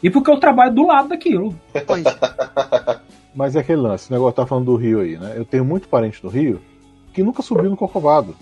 E 0.02 0.10
porque 0.10 0.30
eu 0.30 0.38
trabalho 0.38 0.74
do 0.74 0.86
lado 0.86 1.08
daquilo. 1.08 1.58
Onde? 1.88 2.04
Mas 3.34 3.56
é 3.56 3.60
aquele 3.60 3.80
lance, 3.80 4.10
o 4.10 4.12
negócio 4.12 4.36
tá 4.36 4.46
falando 4.46 4.66
do 4.66 4.76
Rio 4.76 5.00
aí, 5.00 5.16
né? 5.16 5.32
Eu 5.36 5.44
tenho 5.44 5.64
muito 5.64 5.88
parente 5.88 6.22
no 6.22 6.30
Rio 6.30 6.60
que 7.14 7.22
nunca 7.22 7.42
subiu 7.42 7.70
no 7.70 7.76
Corcovado. 7.76 8.36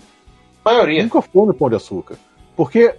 A 0.65 0.71
maioria. 0.71 1.03
Nunca 1.03 1.21
foi 1.21 1.45
no 1.45 1.53
Pão 1.53 1.69
de 1.69 1.75
Açúcar. 1.75 2.17
Porque, 2.55 2.93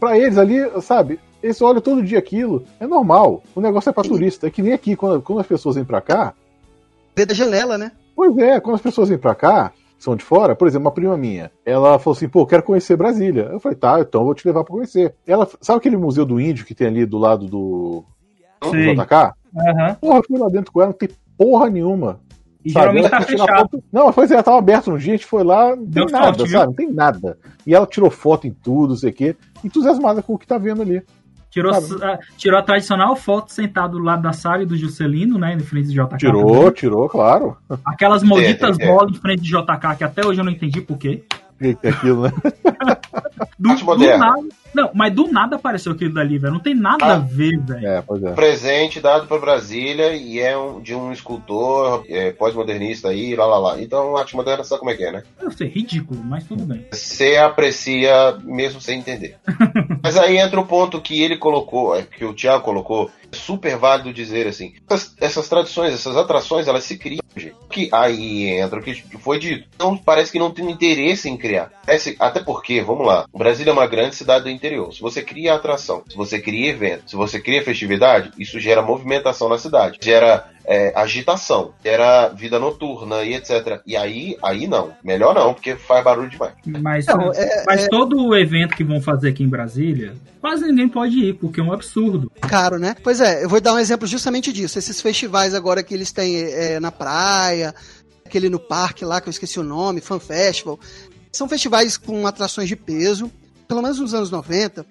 pra 0.00 0.18
eles 0.18 0.36
ali, 0.36 0.58
sabe, 0.82 1.20
eles 1.42 1.62
olham 1.62 1.80
todo 1.80 2.02
dia 2.02 2.18
aquilo, 2.18 2.64
é 2.80 2.86
normal. 2.86 3.42
O 3.54 3.60
negócio 3.60 3.90
é 3.90 3.92
pra 3.92 4.02
turista. 4.02 4.46
É 4.46 4.50
que 4.50 4.62
nem 4.62 4.72
aqui, 4.72 4.96
quando, 4.96 5.22
quando 5.22 5.40
as 5.40 5.46
pessoas 5.46 5.76
vêm 5.76 5.84
pra 5.84 6.00
cá. 6.00 6.34
Vê 7.14 7.24
da 7.24 7.34
janela, 7.34 7.78
né? 7.78 7.92
Pois 8.16 8.36
é, 8.38 8.58
quando 8.58 8.76
as 8.76 8.82
pessoas 8.82 9.08
vêm 9.08 9.18
pra 9.18 9.34
cá, 9.34 9.72
são 9.98 10.14
de 10.16 10.24
fora, 10.24 10.54
por 10.54 10.68
exemplo, 10.68 10.86
uma 10.86 10.92
prima 10.94 11.16
minha, 11.16 11.50
ela 11.66 11.98
falou 11.98 12.16
assim, 12.16 12.28
pô, 12.28 12.40
eu 12.42 12.46
quero 12.46 12.62
conhecer 12.62 12.96
Brasília. 12.96 13.48
Eu 13.52 13.58
falei, 13.60 13.76
tá, 13.76 14.00
então 14.00 14.20
eu 14.20 14.24
vou 14.26 14.34
te 14.34 14.46
levar 14.46 14.62
pra 14.64 14.72
conhecer. 14.74 15.14
Ela, 15.26 15.48
sabe 15.60 15.78
aquele 15.78 15.96
museu 15.96 16.24
do 16.24 16.40
índio 16.40 16.64
que 16.64 16.74
tem 16.74 16.86
ali 16.86 17.04
do 17.04 17.18
lado 17.18 17.46
do. 17.46 18.04
JK? 18.62 19.32
Aham. 19.56 19.94
Porra, 20.00 20.18
eu 20.18 20.24
fui 20.26 20.38
lá 20.38 20.48
dentro 20.48 20.72
com 20.72 20.80
ela, 20.80 20.90
não 20.90 20.96
tem 20.98 21.08
porra 21.36 21.68
nenhuma. 21.70 22.20
E 22.64 22.70
Sabe, 22.72 22.82
geralmente 22.86 23.06
ela 23.06 23.20
tá 23.20 23.22
fechado. 23.22 23.70
foto- 23.70 23.84
Não, 23.92 24.12
pois 24.12 24.30
é, 24.30 24.42
tava 24.42 24.58
aberto 24.58 24.90
no 24.90 24.98
dia, 24.98 25.14
a 25.14 25.16
gente 25.16 25.26
foi 25.26 25.44
lá, 25.44 25.70
não 25.70 25.76
tem 25.78 25.86
Deu 25.86 26.06
nada, 26.06 26.24
sorte, 26.26 26.42
viu? 26.42 26.58
sabe? 26.58 26.66
Não 26.66 26.74
tem 26.74 26.92
nada. 26.92 27.38
E 27.66 27.74
ela 27.74 27.86
tirou 27.86 28.10
foto 28.10 28.46
em 28.46 28.50
tudo, 28.52 28.90
não 28.90 28.96
sei 28.96 29.10
o 29.10 29.14
quê, 29.14 29.36
entusiasmada 29.64 30.22
com 30.22 30.34
o 30.34 30.38
que 30.38 30.46
tá 30.46 30.58
vendo 30.58 30.82
ali. 30.82 31.02
Tirou, 31.50 31.72
Sabe? 31.74 32.04
a, 32.04 32.18
tirou 32.36 32.58
a 32.58 32.62
tradicional 32.62 33.16
foto 33.16 33.52
sentado 33.52 33.98
do 33.98 34.04
lado 34.04 34.22
da 34.22 34.32
sala 34.32 34.62
e 34.62 34.66
do 34.66 34.76
Juscelino, 34.76 35.38
né? 35.38 35.54
Em 35.54 35.60
frente 35.60 35.86
do 35.88 35.92
JK. 35.94 36.16
Tirou, 36.18 36.54
também. 36.56 36.70
tirou, 36.72 37.08
claro. 37.08 37.56
Aquelas 37.84 38.22
malditas 38.22 38.78
É, 38.78 38.82
é, 38.82 38.86
é. 38.86 38.88
bolas 38.92 39.12
em 39.16 39.20
frente 39.20 39.40
do 39.40 39.46
JK, 39.46 39.96
que 39.96 40.04
até 40.04 40.26
hoje 40.26 40.40
eu 40.40 40.44
não 40.44 40.52
entendi 40.52 40.80
por 40.80 40.98
quê. 40.98 41.24
Que 41.58 41.76
é 41.82 41.88
aquilo, 41.88 42.22
né? 42.22 42.32
Do, 43.58 43.74
do 43.74 43.96
nada. 43.96 44.48
Não, 44.82 44.90
mas 44.94 45.12
do 45.12 45.26
nada 45.30 45.56
apareceu 45.56 45.92
aquilo 45.92 46.14
dali, 46.14 46.38
velho. 46.38 46.52
Não 46.52 46.60
tem 46.60 46.74
nada 46.74 47.04
Ah. 47.04 47.14
a 47.14 47.18
ver, 47.18 47.58
velho. 47.58 47.86
É, 47.86 48.02
pois 48.02 48.22
é. 48.22 48.32
Presente 48.32 49.00
dado 49.00 49.26
para 49.26 49.38
Brasília 49.38 50.14
e 50.14 50.38
é 50.38 50.56
um- 50.56 50.80
de 50.80 50.94
um 50.94 51.12
escultor 51.12 52.04
é, 52.08 52.30
pós-modernista 52.32 53.08
aí, 53.08 53.34
lá 53.34 53.46
lá 53.46 53.58
lá. 53.58 53.82
Então, 53.82 54.16
arte 54.16 54.36
moderna 54.36 54.62
sabe 54.64 54.80
como 54.80 54.90
é 54.90 54.94
que 54.96 55.04
é, 55.04 55.12
né? 55.12 55.22
Eu 55.40 55.50
sei, 55.50 55.68
ridículo, 55.68 56.20
mas 56.24 56.44
tudo 56.44 56.64
bem. 56.64 56.86
Você 56.92 57.36
aprecia 57.36 58.36
mesmo 58.44 58.80
sem 58.80 58.98
entender. 58.98 59.36
Mas 60.02 60.16
aí 60.16 60.36
entra 60.38 60.60
o 60.60 60.66
ponto 60.66 61.00
que 61.00 61.22
ele 61.22 61.36
colocou, 61.36 61.94
é, 61.96 62.02
que 62.02 62.24
o 62.24 62.32
Thiago 62.32 62.62
colocou, 62.64 63.10
super 63.32 63.76
válido 63.76 64.12
dizer 64.12 64.46
assim, 64.46 64.74
essas, 64.88 65.14
essas 65.20 65.48
tradições, 65.48 65.94
essas 65.94 66.16
atrações, 66.16 66.68
elas 66.68 66.84
se 66.84 66.98
criam, 66.98 67.22
gente. 67.36 67.56
Que 67.70 67.88
aí 67.92 68.48
entra 68.48 68.80
o 68.80 68.82
que 68.82 68.94
foi 69.18 69.38
dito. 69.38 69.68
Então 69.74 69.96
parece 69.96 70.32
que 70.32 70.38
não 70.38 70.50
tem 70.50 70.70
interesse 70.70 71.28
em 71.28 71.36
criar. 71.36 71.70
Até 72.18 72.40
porque, 72.40 72.80
vamos 72.80 73.06
lá, 73.06 73.26
Brasília 73.34 73.70
é 73.70 73.72
uma 73.72 73.86
grande 73.86 74.16
cidade 74.16 74.44
do 74.44 74.50
interior. 74.50 74.92
Se 74.92 75.00
você 75.00 75.22
cria 75.22 75.54
atração, 75.54 76.02
se 76.08 76.16
você 76.16 76.40
cria 76.40 76.70
evento, 76.70 77.10
se 77.10 77.16
você 77.16 77.40
cria 77.40 77.64
festividade, 77.64 78.30
isso 78.38 78.58
gera 78.60 78.82
movimentação 78.82 79.48
na 79.48 79.58
cidade, 79.58 79.98
gera 80.00 80.50
é, 80.70 80.92
agitação, 80.94 81.72
gera 81.82 82.28
vida 82.28 82.58
noturna 82.58 83.22
e 83.24 83.32
etc. 83.34 83.80
E 83.86 83.96
aí, 83.96 84.36
aí 84.44 84.66
não. 84.68 84.92
Melhor 85.02 85.34
não, 85.34 85.54
porque 85.54 85.76
faz 85.76 86.04
barulho 86.04 86.28
demais. 86.28 86.52
Mas, 86.66 87.06
Não, 87.06 87.32
é- 87.32 87.64
mas 87.66 87.84
é- 87.84 87.88
todo 87.88 88.18
o 88.22 88.36
evento 88.36 88.76
que 88.76 88.84
vão 88.84 89.00
fazer 89.00 89.30
aqui 89.30 89.42
em 89.42 89.48
Brasília, 89.48 90.14
quase 90.42 90.66
ninguém 90.66 90.86
pode 90.86 91.18
ir, 91.18 91.34
porque 91.38 91.58
é 91.58 91.62
um 91.64 91.72
absurdo. 91.72 92.30
caro, 92.42 92.78
né? 92.78 92.94
Pois 93.02 93.18
é, 93.20 93.42
eu 93.42 93.48
vou 93.48 93.60
dar 93.62 93.72
um 93.72 93.78
exemplo 93.78 94.06
justamente 94.06 94.52
disso. 94.52 94.78
Esses 94.78 95.00
festivais 95.00 95.54
agora 95.54 95.82
que 95.82 95.94
eles 95.94 96.12
têm 96.12 96.36
é, 96.36 96.78
na 96.78 96.92
praia, 96.92 97.74
aquele 98.26 98.50
no 98.50 98.58
parque 98.60 99.06
lá, 99.06 99.20
que 99.22 99.28
eu 99.28 99.30
esqueci 99.30 99.58
o 99.58 99.64
nome, 99.64 100.02
Fan 100.02 100.18
Festival, 100.20 100.78
são 101.32 101.48
festivais 101.48 101.96
com 101.96 102.26
atrações 102.26 102.68
de 102.68 102.76
peso. 102.76 103.30
Pelo 103.66 103.80
menos 103.80 103.98
nos 103.98 104.12
anos 104.12 104.30
90, 104.30 104.82
a 104.82 104.84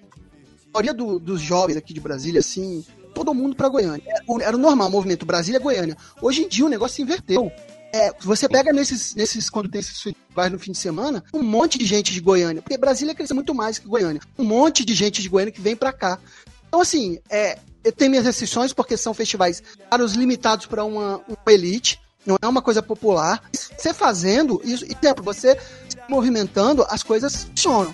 maioria 0.74 0.92
do- 0.92 1.18
dos 1.20 1.40
jovens 1.40 1.76
aqui 1.76 1.94
de 1.94 2.00
Brasília, 2.00 2.40
assim, 2.40 2.84
todo 3.14 3.34
mundo 3.34 3.54
pra 3.56 3.68
Goiânia. 3.68 4.02
Era, 4.40 4.56
o- 4.56 4.58
normal, 4.60 4.90
movimento 4.90 5.26
Brasília-Goiânia. 5.26 5.96
Hoje 6.22 6.42
em 6.42 6.48
dia 6.48 6.64
o 6.64 6.68
negócio 6.68 6.96
se 6.96 7.02
inverteu. 7.02 7.50
É, 7.92 8.12
você 8.20 8.46
pega 8.48 8.70
nesses, 8.72 9.14
nesses, 9.14 9.48
quando 9.48 9.68
tem 9.70 9.80
esses 9.80 10.00
festivais 10.02 10.52
no 10.52 10.58
fim 10.58 10.72
de 10.72 10.78
semana, 10.78 11.24
um 11.32 11.42
monte 11.42 11.78
de 11.78 11.86
gente 11.86 12.12
de 12.12 12.20
Goiânia, 12.20 12.60
porque 12.60 12.76
Brasília 12.76 13.14
cresce 13.14 13.32
muito 13.32 13.54
mais 13.54 13.78
que 13.78 13.88
Goiânia. 13.88 14.20
Um 14.38 14.44
monte 14.44 14.84
de 14.84 14.92
gente 14.94 15.22
de 15.22 15.28
Goiânia 15.28 15.52
que 15.52 15.60
vem 15.60 15.74
pra 15.74 15.90
cá. 15.92 16.18
Então, 16.68 16.82
assim, 16.82 17.18
é, 17.30 17.58
eu 17.82 17.90
tenho 17.90 18.10
minhas 18.10 18.26
restrições 18.26 18.74
porque 18.74 18.94
são 18.94 19.14
festivais 19.14 19.62
caros 19.90 20.12
limitados 20.12 20.66
para 20.66 20.84
uma, 20.84 21.16
uma 21.26 21.52
elite, 21.52 21.98
não 22.26 22.36
é 22.42 22.46
uma 22.46 22.60
coisa 22.60 22.82
popular. 22.82 23.42
Você 23.54 23.94
fazendo 23.94 24.60
isso, 24.62 24.84
e 24.84 24.94
exemplo, 25.02 25.24
você 25.24 25.54
se 25.88 25.96
movimentando, 26.10 26.84
as 26.90 27.02
coisas 27.02 27.44
funcionam. 27.44 27.90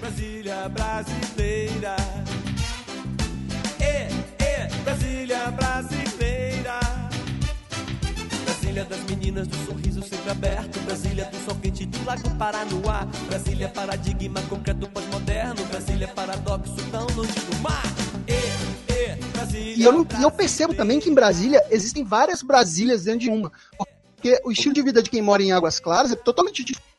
Brasília 0.00 0.68
brasileira. 0.68 1.96
Brasília 8.72 8.84
das 8.84 9.00
meninas 9.10 9.48
do 9.48 9.56
sorriso 9.66 10.00
sempre 10.02 10.30
aberto. 10.30 10.78
Brasília 10.80 11.24
do 11.24 11.44
sol 11.44 11.56
quente 11.60 11.84
do 11.86 12.04
lago 12.04 12.30
Paranoá. 12.36 13.04
Brasília 13.28 13.68
paradigma 13.68 14.40
concreto 14.42 14.88
pós-moderno. 14.90 15.64
Brasília 15.64 16.06
paradoxo 16.06 16.76
tão 16.92 17.04
longe 17.16 17.32
do 17.32 17.56
mar. 17.58 17.82
É, 18.28 18.92
é, 18.92 19.16
Brasília. 19.32 19.74
E 19.76 19.82
eu, 19.82 19.92
não- 19.92 20.06
e 20.18 20.22
eu 20.22 20.30
percebo 20.30 20.72
também 20.72 21.00
que 21.00 21.10
em 21.10 21.14
Brasília 21.14 21.60
existem 21.70 22.04
várias 22.04 22.42
Brasílias 22.42 23.02
dentro 23.04 23.20
de 23.20 23.30
uma. 23.30 23.50
Porque 24.14 24.40
o 24.44 24.52
estilo 24.52 24.72
de 24.74 24.82
vida 24.82 25.02
de 25.02 25.10
quem 25.10 25.20
mora 25.20 25.42
em 25.42 25.50
Águas 25.50 25.80
Claras 25.80 26.12
é 26.12 26.16
totalmente 26.16 26.62
diferente 26.62 26.89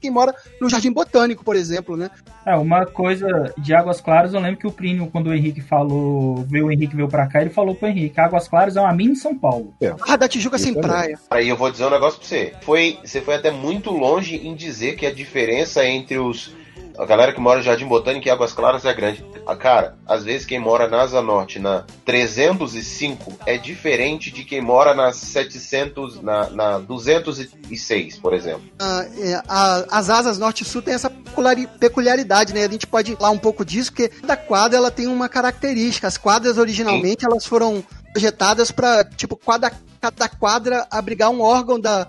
quem 0.00 0.10
mora 0.10 0.34
no 0.60 0.68
Jardim 0.68 0.92
Botânico, 0.92 1.44
por 1.44 1.54
exemplo, 1.54 1.96
né? 1.96 2.10
É, 2.44 2.56
uma 2.56 2.86
coisa 2.86 3.52
de 3.58 3.74
Águas 3.74 4.00
Claras, 4.00 4.32
eu 4.32 4.40
lembro 4.40 4.58
que 4.58 4.66
o 4.66 4.72
Plínio, 4.72 5.08
quando 5.10 5.28
o 5.28 5.34
Henrique 5.34 5.60
falou, 5.60 6.44
veio 6.48 6.66
o 6.66 6.72
Henrique 6.72 6.96
veio 6.96 7.08
pra 7.08 7.26
cá, 7.26 7.40
ele 7.40 7.50
falou 7.50 7.74
pro 7.74 7.88
Henrique, 7.88 8.18
Águas 8.18 8.48
Claras 8.48 8.76
é 8.76 8.80
uma 8.80 8.92
mini 8.92 9.14
São 9.14 9.36
Paulo. 9.36 9.74
Ah, 10.06 10.16
da 10.16 10.28
Tijuca 10.28 10.58
sem 10.58 10.70
Isso 10.70 10.78
é 10.78 10.82
praia. 10.82 11.18
Aí 11.30 11.48
eu 11.48 11.56
vou 11.56 11.70
dizer 11.70 11.84
um 11.84 11.90
negócio 11.90 12.18
pra 12.18 12.28
você. 12.28 12.54
Foi, 12.62 12.98
você 13.04 13.20
foi 13.20 13.34
até 13.34 13.50
muito 13.50 13.90
longe 13.90 14.36
em 14.36 14.54
dizer 14.54 14.96
que 14.96 15.06
a 15.06 15.12
diferença 15.12 15.84
entre 15.84 16.18
os. 16.18 16.54
A 17.00 17.06
galera 17.06 17.32
que 17.32 17.40
mora 17.40 17.60
em 17.60 17.62
Jardim 17.62 17.86
Botânico 17.86 18.28
e 18.28 18.30
Águas 18.30 18.52
Claras 18.52 18.84
é 18.84 18.92
grande. 18.92 19.24
Ah, 19.46 19.56
cara, 19.56 19.96
às 20.06 20.22
vezes 20.22 20.46
quem 20.46 20.58
mora 20.60 20.86
na 20.86 21.00
Asa 21.00 21.22
Norte, 21.22 21.58
na 21.58 21.84
305, 22.04 23.32
é 23.46 23.56
diferente 23.56 24.30
de 24.30 24.44
quem 24.44 24.60
mora 24.60 24.92
na 24.94 25.10
700, 25.12 26.20
na, 26.22 26.50
na 26.50 26.78
206, 26.78 28.18
por 28.18 28.34
exemplo. 28.34 28.62
Ah, 28.78 29.04
é, 29.18 29.42
a- 29.48 29.84
as 29.90 30.10
asas 30.10 30.38
norte 30.38 30.62
e 30.62 30.66
sul 30.66 30.82
tem 30.82 30.94
essa 30.94 31.08
peculiari- 31.10 31.66
peculiaridade, 31.78 32.52
né? 32.52 32.64
A 32.64 32.70
gente 32.70 32.86
pode 32.86 33.16
falar 33.16 33.30
um 33.30 33.38
pouco 33.38 33.64
disso, 33.64 33.90
porque 33.92 34.08
cada 34.08 34.36
quadra 34.36 34.76
ela 34.78 34.90
tem 34.90 35.06
uma 35.06 35.28
característica. 35.28 36.06
As 36.06 36.18
quadras 36.18 36.58
originalmente 36.58 37.24
elas 37.24 37.46
foram 37.46 37.82
projetadas 38.12 38.70
para 38.70 39.04
tipo 39.04 39.36
quadra, 39.36 39.72
cada 40.00 40.28
quadra 40.28 40.86
abrigar 40.90 41.30
um 41.30 41.40
órgão 41.40 41.78
da 41.78 42.08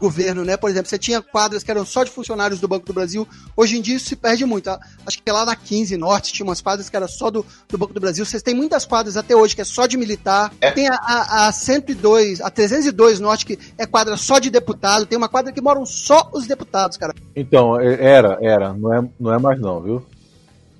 governo, 0.00 0.44
né? 0.44 0.56
Por 0.56 0.70
exemplo, 0.70 0.88
você 0.88 0.98
tinha 0.98 1.20
quadras 1.20 1.62
que 1.62 1.70
eram 1.70 1.84
só 1.84 2.02
de 2.02 2.10
funcionários 2.10 2.58
do 2.58 2.66
Banco 2.66 2.86
do 2.86 2.92
Brasil. 2.92 3.28
Hoje 3.56 3.78
em 3.78 3.82
dia 3.82 3.96
isso 3.96 4.06
se 4.06 4.16
perde 4.16 4.44
muito. 4.46 4.64
tá? 4.64 4.80
Acho 5.06 5.22
que 5.22 5.30
lá 5.30 5.44
na 5.44 5.54
15 5.54 5.96
Norte 5.96 6.32
tinha 6.32 6.44
umas 6.44 6.60
quadras 6.60 6.88
que 6.88 6.96
eram 6.96 7.06
só 7.06 7.30
do, 7.30 7.44
do 7.68 7.78
Banco 7.78 7.92
do 7.92 8.00
Brasil. 8.00 8.24
Vocês 8.24 8.42
têm 8.42 8.54
muitas 8.54 8.86
quadras 8.86 9.16
até 9.16 9.36
hoje 9.36 9.54
que 9.54 9.60
é 9.60 9.64
só 9.64 9.86
de 9.86 9.96
militar. 9.98 10.50
É. 10.60 10.70
Tem 10.70 10.88
a, 10.88 10.94
a, 10.94 11.48
a 11.48 11.52
102, 11.52 12.40
a 12.40 12.50
302 12.50 13.20
Norte 13.20 13.44
que 13.44 13.58
é 13.76 13.86
quadra 13.86 14.16
só 14.16 14.38
de 14.38 14.50
deputado. 14.50 15.04
Tem 15.06 15.18
uma 15.18 15.28
quadra 15.28 15.52
que 15.52 15.60
moram 15.60 15.84
só 15.84 16.30
os 16.32 16.46
deputados, 16.46 16.96
cara. 16.96 17.14
Então, 17.36 17.78
é- 17.78 18.02
era, 18.02 18.38
era, 18.40 18.72
não 18.72 18.94
é, 18.94 19.08
não 19.20 19.34
é 19.34 19.38
mais 19.38 19.60
não, 19.60 19.80
viu? 19.80 20.06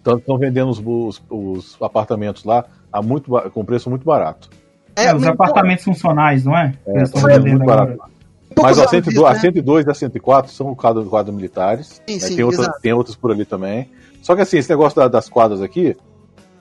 Tanto 0.02 0.20
estão 0.20 0.38
vendendo 0.38 0.70
os, 0.70 0.78
os, 0.78 1.22
os 1.28 1.76
apartamentos 1.82 2.44
lá 2.44 2.64
a 2.90 3.02
muito, 3.02 3.30
com 3.52 3.64
preço 3.64 3.90
muito 3.90 4.04
barato. 4.04 4.48
É, 4.96 5.14
os 5.14 5.22
então, 5.22 5.34
apartamentos 5.34 5.84
funcionais, 5.84 6.44
não 6.44 6.56
é? 6.56 6.74
É, 6.86 7.02
estão 7.02 7.22
vendendo 7.22 7.48
muito 7.48 7.62
agora. 7.62 7.84
barato. 7.96 7.98
poucos 7.98 8.19
Mas 8.56 8.78
a 8.78 8.82
anos 8.82 8.90
102, 8.90 9.16
isso, 9.16 9.26
a 9.26 9.32
né? 9.32 9.40
102 9.40 9.86
e 9.86 9.90
a 9.90 9.94
104 9.94 10.52
são 10.52 10.74
quadros, 10.74 11.08
quadros 11.08 11.34
militares. 11.34 12.00
Sim, 12.08 12.14
né? 12.14 12.20
sim, 12.20 12.36
tem, 12.36 12.44
outra, 12.44 12.62
exato. 12.62 12.80
tem 12.80 12.92
outros 12.92 13.16
por 13.16 13.30
ali 13.30 13.44
também. 13.44 13.90
Só 14.22 14.34
que 14.34 14.42
assim, 14.42 14.58
esse 14.58 14.68
negócio 14.68 14.96
da- 14.96 15.08
das 15.08 15.28
quadras 15.28 15.62
aqui, 15.62 15.96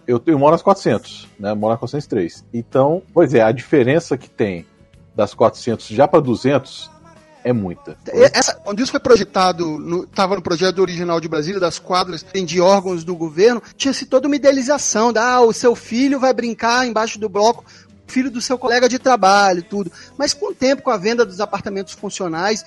eu, 0.08 0.21
eu 0.25 0.39
moro 0.39 0.52
nas 0.54 0.62
400, 0.62 1.28
né? 1.39 1.52
Eu 1.52 1.56
moro 1.56 1.71
nas 1.73 1.80
403. 1.80 2.45
Então, 2.54 3.02
pois 3.13 3.34
é, 3.34 3.41
a 3.41 3.52
diferença 3.52 4.17
que 4.17 4.30
tem 4.30 4.65
das 5.15 5.34
400 5.34 5.88
já 5.88 6.08
para 6.08 6.19
200 6.19 6.89
É 7.43 7.54
muita. 7.54 7.97
Essa, 8.34 8.56
quando 8.56 8.82
isso 8.82 8.91
foi 8.91 8.99
projetado, 8.99 10.04
estava 10.04 10.36
no, 10.36 10.41
projeto 10.41 10.80
original 10.80 11.21
de 11.21 11.28
Brasília, 11.28 11.60
das 11.60 11.80
quadras 11.80 12.25
de 12.34 12.60
órgãos 12.60 13.04
do 13.04 13.15
governo, 13.15 13.62
tinha-se 13.78 14.06
toda 14.06 14.28
uma 14.28 14.36
idealização 14.36 15.13
da 15.13 15.36
ah, 15.36 15.41
o 15.41 15.54
seu 15.54 15.73
filho 15.73 16.19
vai 16.19 16.34
brincar 16.34 16.86
embaixo 16.86 17.17
do 17.17 17.30
bloco, 17.30 17.63
filho 18.10 18.32
do 18.32 18.41
seu 18.41 18.58
colega 18.58 18.89
de 18.89 19.00
trabalho, 19.00 19.63
tudo. 19.63 19.91
Mas 20.17 20.34
com 20.34 20.52
o 20.52 20.56
tempo, 20.56 20.82
com 20.82 20.91
a 20.91 20.98
venda 20.98 21.26
dos 21.26 21.39
apartamentos 21.39 21.93
funcionais, 21.93 22.65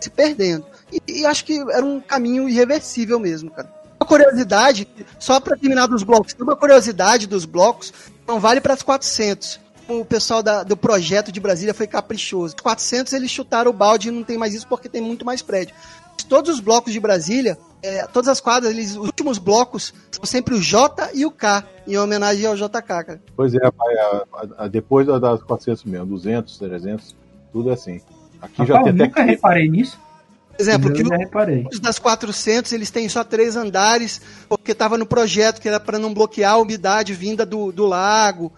se 0.00 0.10
perdendo. 0.10 0.66
E, 0.92 1.20
e 1.20 1.26
acho 1.26 1.44
que 1.44 1.58
era 1.70 1.84
um 1.84 2.00
caminho 2.00 2.48
irreversível 2.48 3.18
mesmo, 3.18 3.50
cara. 3.50 3.72
Uma 4.00 4.06
curiosidade, 4.06 4.88
só 5.18 5.40
para 5.40 5.56
terminar 5.56 5.86
dos 5.86 6.02
blocos, 6.02 6.34
uma 6.38 6.56
curiosidade 6.56 7.26
dos 7.26 7.44
blocos 7.44 7.92
não 8.26 8.38
vale 8.38 8.60
para 8.60 8.74
as 8.74 8.82
400 8.82 9.64
o 9.88 10.04
pessoal 10.04 10.42
da, 10.42 10.62
do 10.62 10.76
projeto 10.76 11.30
de 11.30 11.40
Brasília 11.40 11.74
foi 11.74 11.86
caprichoso. 11.86 12.56
400 12.62 13.12
eles 13.12 13.30
chutaram 13.30 13.70
o 13.70 13.74
balde 13.74 14.08
e 14.08 14.10
não 14.10 14.24
tem 14.24 14.38
mais 14.38 14.54
isso 14.54 14.66
porque 14.66 14.88
tem 14.88 15.00
muito 15.00 15.24
mais 15.24 15.42
prédio. 15.42 15.74
Todos 16.28 16.54
os 16.54 16.60
blocos 16.60 16.92
de 16.92 17.00
Brasília, 17.00 17.58
é, 17.84 18.06
todas 18.06 18.28
as 18.28 18.40
quadras, 18.40 18.72
eles, 18.72 18.92
os 18.92 19.06
últimos 19.06 19.38
blocos 19.38 19.92
são 20.10 20.24
sempre 20.24 20.54
o 20.54 20.60
J 20.60 21.10
e 21.14 21.26
o 21.26 21.30
K, 21.30 21.64
em 21.86 21.96
homenagem 21.98 22.46
ao 22.46 22.56
JK, 22.56 22.80
cara. 22.82 23.22
Pois 23.36 23.54
é, 23.54 23.58
pai, 23.58 23.94
a, 23.98 24.24
a, 24.64 24.68
depois 24.68 25.06
das 25.06 25.42
400 25.42 25.84
mesmo, 25.84 26.06
200, 26.06 26.58
300, 26.58 27.16
tudo 27.52 27.70
é 27.70 27.74
assim. 27.74 28.00
Aqui 28.40 28.62
Rapaz, 28.62 28.68
já 28.68 28.82
tem 28.82 28.88
eu 28.88 29.06
nunca 29.06 29.22
que... 29.22 29.30
reparei 29.30 29.68
nisso. 29.68 29.98
Por 30.56 30.62
exemplo, 30.62 30.92
que 30.92 31.02
os 31.72 31.80
das 31.80 31.98
400 31.98 32.72
eles 32.72 32.88
têm 32.88 33.08
só 33.08 33.24
três 33.24 33.56
andares, 33.56 34.20
porque 34.48 34.70
estava 34.70 34.96
no 34.96 35.04
projeto 35.04 35.60
que 35.60 35.68
era 35.68 35.80
para 35.80 35.98
não 35.98 36.14
bloquear 36.14 36.52
a 36.52 36.58
umidade 36.58 37.12
vinda 37.12 37.44
do, 37.44 37.72
do 37.72 37.86
lago 37.86 38.52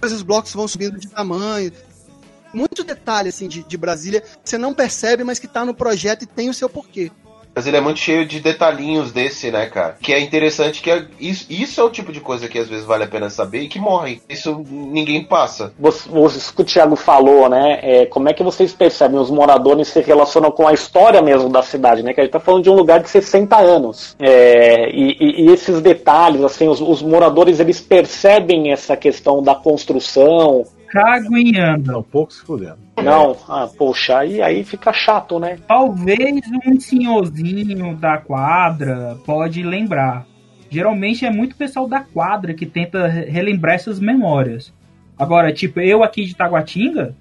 depois 0.00 0.12
os 0.14 0.22
blocos 0.22 0.54
vão 0.54 0.66
subindo 0.66 0.98
de 0.98 1.08
tamanho. 1.08 1.70
Muito 2.54 2.82
detalhe 2.82 3.28
assim 3.28 3.46
de, 3.46 3.62
de 3.62 3.76
Brasília, 3.76 4.24
você 4.42 4.56
não 4.56 4.72
percebe, 4.72 5.22
mas 5.22 5.38
que 5.38 5.44
está 5.44 5.62
no 5.62 5.74
projeto 5.74 6.22
e 6.22 6.26
tem 6.26 6.48
o 6.48 6.54
seu 6.54 6.70
porquê. 6.70 7.12
Mas 7.60 7.66
ele 7.66 7.76
é 7.76 7.80
muito 7.82 8.00
cheio 8.00 8.24
de 8.24 8.40
detalhinhos 8.40 9.12
desse, 9.12 9.50
né, 9.50 9.66
cara? 9.66 9.98
Que 10.00 10.14
é 10.14 10.18
interessante 10.18 10.80
que 10.80 10.90
é, 10.90 11.04
isso, 11.20 11.44
isso, 11.50 11.78
é 11.78 11.84
o 11.84 11.90
tipo 11.90 12.10
de 12.10 12.18
coisa 12.18 12.48
que 12.48 12.58
às 12.58 12.70
vezes 12.70 12.86
vale 12.86 13.04
a 13.04 13.06
pena 13.06 13.28
saber 13.28 13.60
e 13.60 13.68
que 13.68 13.78
morre. 13.78 14.22
Isso 14.30 14.64
ninguém 14.70 15.22
passa. 15.22 15.70
Você, 15.78 16.08
você 16.08 16.54
que 16.54 16.62
o 16.62 16.64
Thiago 16.64 16.96
falou, 16.96 17.50
né? 17.50 17.78
É, 17.82 18.06
como 18.06 18.30
é 18.30 18.32
que 18.32 18.42
vocês 18.42 18.72
percebem? 18.72 19.20
Os 19.20 19.30
moradores 19.30 19.88
se 19.88 20.00
relacionam 20.00 20.50
com 20.50 20.66
a 20.66 20.72
história 20.72 21.20
mesmo 21.20 21.50
da 21.50 21.62
cidade, 21.62 22.02
né? 22.02 22.14
Que 22.14 22.22
a 22.22 22.24
gente 22.24 22.32
tá 22.32 22.40
falando 22.40 22.62
de 22.62 22.70
um 22.70 22.74
lugar 22.74 23.00
de 23.00 23.10
60 23.10 23.54
anos. 23.58 24.16
É, 24.18 24.88
e, 24.88 25.18
e, 25.20 25.44
e, 25.44 25.52
esses 25.52 25.82
detalhes, 25.82 26.42
assim, 26.42 26.66
os, 26.66 26.80
os 26.80 27.02
moradores 27.02 27.60
eles 27.60 27.78
percebem 27.78 28.72
essa 28.72 28.96
questão 28.96 29.42
da 29.42 29.54
construção, 29.54 30.64
cago 30.90 31.36
em 31.36 31.58
anda. 31.58 31.92
Não, 31.92 32.02
pouco 32.02 32.32
se 32.32 32.42
fudendo. 32.42 32.78
Não, 33.02 33.36
ah, 33.48 33.68
poxa, 33.78 34.18
aí, 34.18 34.42
aí 34.42 34.64
fica 34.64 34.92
chato, 34.92 35.38
né? 35.38 35.58
Talvez 35.66 36.40
um 36.66 36.78
senhorzinho 36.78 37.96
da 37.96 38.18
quadra 38.18 39.16
pode 39.24 39.62
lembrar. 39.62 40.26
Geralmente 40.68 41.24
é 41.24 41.30
muito 41.30 41.56
pessoal 41.56 41.88
da 41.88 42.00
quadra 42.00 42.54
que 42.54 42.66
tenta 42.66 43.06
relembrar 43.08 43.74
essas 43.74 43.98
memórias. 43.98 44.72
Agora, 45.18 45.52
tipo, 45.52 45.80
eu 45.80 46.02
aqui 46.02 46.24
de 46.24 46.34
Taguatinga, 46.34 47.14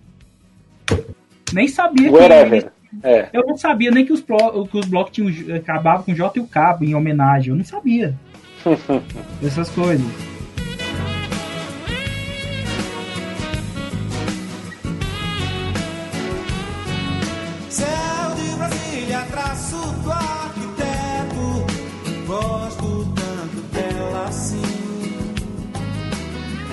nem 1.53 1.67
sabia 1.67 2.11
Whatever. 2.11 2.63
que. 2.63 2.79
É. 3.03 3.29
Eu 3.33 3.45
não 3.45 3.55
sabia 3.55 3.91
nem 3.91 4.05
que 4.05 4.13
os, 4.13 4.21
que 4.21 4.77
os 4.77 4.85
blocos 4.85 5.13
tinham, 5.13 5.55
acabavam 5.55 6.03
com 6.03 6.13
J 6.13 6.39
e 6.39 6.41
o 6.41 6.47
cabo 6.47 6.83
em 6.83 6.95
homenagem. 6.95 7.51
Eu 7.51 7.57
não 7.57 7.63
sabia. 7.63 8.15
Essas 9.43 9.69
coisas. 9.69 10.38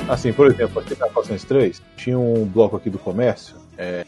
Assim, 0.08 0.32
por 0.32 0.46
exemplo, 0.46 0.80
aqui 0.80 0.96
na 0.98 1.08
403 1.08 1.82
tinha 1.96 2.18
um 2.18 2.44
bloco 2.44 2.76
aqui 2.76 2.88
do 2.88 2.98
comércio, 2.98 3.56
é, 3.76 4.06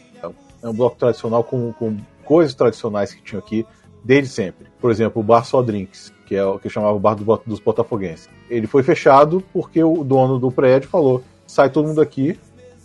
é 0.63 0.67
um 0.67 0.73
bloco 0.73 0.95
tradicional 0.95 1.43
com, 1.43 1.73
com 1.73 1.97
coisas 2.23 2.55
tradicionais 2.55 3.13
que 3.13 3.21
tinham 3.21 3.39
aqui 3.39 3.65
desde 4.03 4.29
sempre. 4.29 4.67
Por 4.79 4.91
exemplo, 4.91 5.21
o 5.21 5.23
Bar 5.23 5.43
Só 5.43 5.61
Drinks, 5.61 6.13
que 6.25 6.35
é 6.35 6.45
o 6.45 6.57
que 6.57 6.69
chamava 6.69 6.93
o 6.93 6.99
Bar 6.99 7.15
dos 7.45 7.59
Botafoguenses. 7.59 8.29
Ele 8.49 8.65
foi 8.65 8.81
fechado 8.81 9.43
porque 9.51 9.83
o 9.83 10.03
dono 10.03 10.39
do 10.39 10.49
prédio 10.49 10.89
falou: 10.89 11.21
sai 11.45 11.69
todo 11.69 11.87
mundo 11.87 12.01
aqui, 12.01 12.39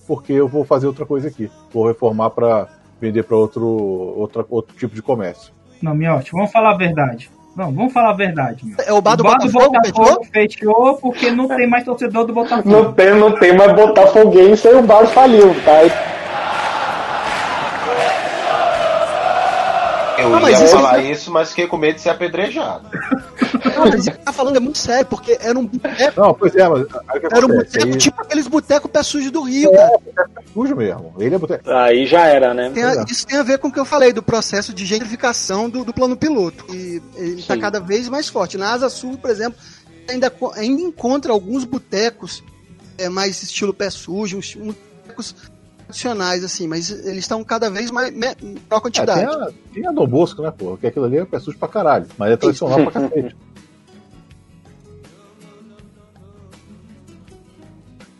porque 0.08 0.32
eu 0.32 0.48
vou 0.48 0.64
fazer 0.64 0.88
outra 0.88 1.06
coisa 1.06 1.28
aqui. 1.28 1.48
Vou 1.72 1.86
reformar 1.86 2.30
para 2.30 2.68
vender 3.00 3.22
para 3.22 3.36
outro, 3.36 3.64
outro, 3.64 4.46
outro 4.50 4.76
tipo 4.76 4.94
de 4.94 5.02
comércio. 5.02 5.52
Não, 5.80 5.94
Miotti, 5.94 6.32
vamos 6.32 6.50
falar 6.50 6.72
a 6.72 6.76
verdade. 6.76 7.30
Não, 7.56 7.72
vamos 7.72 7.92
falar 7.92 8.10
a 8.10 8.14
verdade. 8.14 8.64
Meu. 8.64 8.76
É 8.84 8.92
o 8.92 9.00
bar 9.00 9.16
do, 9.16 9.20
o 9.20 9.24
bar 9.24 9.38
Botafogo, 9.38 9.64
do 9.64 9.70
Botafogo 9.72 10.24
fechou? 10.32 10.32
fechou 10.32 10.96
porque 10.96 11.30
não 11.30 11.46
tem 11.46 11.68
mais 11.68 11.84
torcedor 11.84 12.24
do 12.26 12.32
Botafogo. 12.34 12.68
Não 12.68 12.92
tem, 12.92 13.14
não 13.14 13.32
tem 13.38 13.56
mais 13.56 13.72
Botafoguense 13.72 14.66
e 14.66 14.74
o 14.74 14.82
bar 14.82 15.06
faliu, 15.06 15.54
tá? 15.64 15.82
Eu 20.24 20.40
não, 20.40 20.48
ia 20.48 20.66
falar 20.68 20.98
isso, 21.00 21.12
isso, 21.12 21.30
mas 21.30 21.50
fiquei 21.50 21.66
com 21.66 21.76
medo 21.76 21.96
de 21.96 22.00
ser 22.00 22.10
apedrejado. 22.10 22.88
Não, 23.76 23.86
mas 23.90 24.06
ele 24.06 24.16
tá 24.16 24.32
falando 24.32 24.56
é 24.56 24.60
muito 24.60 24.78
sério, 24.78 25.06
porque 25.06 25.38
era 25.40 25.58
um 25.58 25.66
boteco. 25.66 26.20
Não, 26.20 26.34
pois 26.34 26.54
é, 26.54 26.68
mas. 26.68 26.86
Era 27.32 27.46
um 27.46 27.48
boteco, 27.48 27.86
aí... 27.86 27.96
tipo 27.96 28.20
aqueles 28.20 28.46
botecos 28.46 28.90
pé 28.90 29.02
sujo 29.02 29.30
do 29.30 29.42
Rio, 29.42 29.70
é, 29.72 29.76
cara. 29.76 30.28
Pé 30.34 30.42
sujo 30.52 30.76
mesmo. 30.76 31.14
Ele 31.18 31.34
é 31.34 31.38
boteco. 31.38 31.70
Aí 31.70 32.06
já 32.06 32.26
era, 32.26 32.54
né? 32.54 32.70
Tem 32.72 32.84
a, 32.84 33.04
isso 33.08 33.26
tem 33.26 33.38
a 33.38 33.42
ver 33.42 33.58
com 33.58 33.68
o 33.68 33.72
que 33.72 33.80
eu 33.80 33.84
falei, 33.84 34.12
do 34.12 34.22
processo 34.22 34.72
de 34.72 34.84
gentrificação 34.84 35.68
do, 35.68 35.84
do 35.84 35.92
plano 35.92 36.16
piloto. 36.16 36.64
E 36.74 37.02
ele 37.16 37.40
está 37.40 37.56
cada 37.56 37.80
vez 37.80 38.08
mais 38.08 38.28
forte. 38.28 38.56
Na 38.56 38.72
Asa 38.72 38.88
Sul, 38.88 39.18
por 39.18 39.30
exemplo, 39.30 39.58
ainda, 40.08 40.32
ainda 40.54 40.82
encontra 40.82 41.32
alguns 41.32 41.64
botecos 41.64 42.42
é, 42.98 43.08
mais 43.08 43.42
estilo 43.42 43.74
pé 43.74 43.90
sujo, 43.90 44.38
uns 44.38 44.56
botecos 44.56 45.34
tradicionais, 45.84 46.44
assim, 46.44 46.66
mas 46.66 46.90
eles 46.90 47.24
estão 47.24 47.42
cada 47.44 47.70
vez 47.70 47.90
mais 47.90 48.12
menor 48.12 48.80
quantidade. 48.80 49.20
É, 49.20 49.26
tem, 49.26 49.42
a, 49.42 49.52
tem 49.74 49.86
a 49.86 49.92
Dom 49.92 50.06
Bosco, 50.06 50.42
né, 50.42 50.50
pô? 50.50 50.76
Que 50.76 50.86
aquilo 50.86 51.04
ali 51.04 51.18
é 51.18 51.38
sujo 51.38 51.58
pra 51.58 51.68
caralho, 51.68 52.06
mas 52.18 52.32
é 52.32 52.36
tradicional 52.36 52.82
pra 52.82 52.92
cacete. 53.00 53.36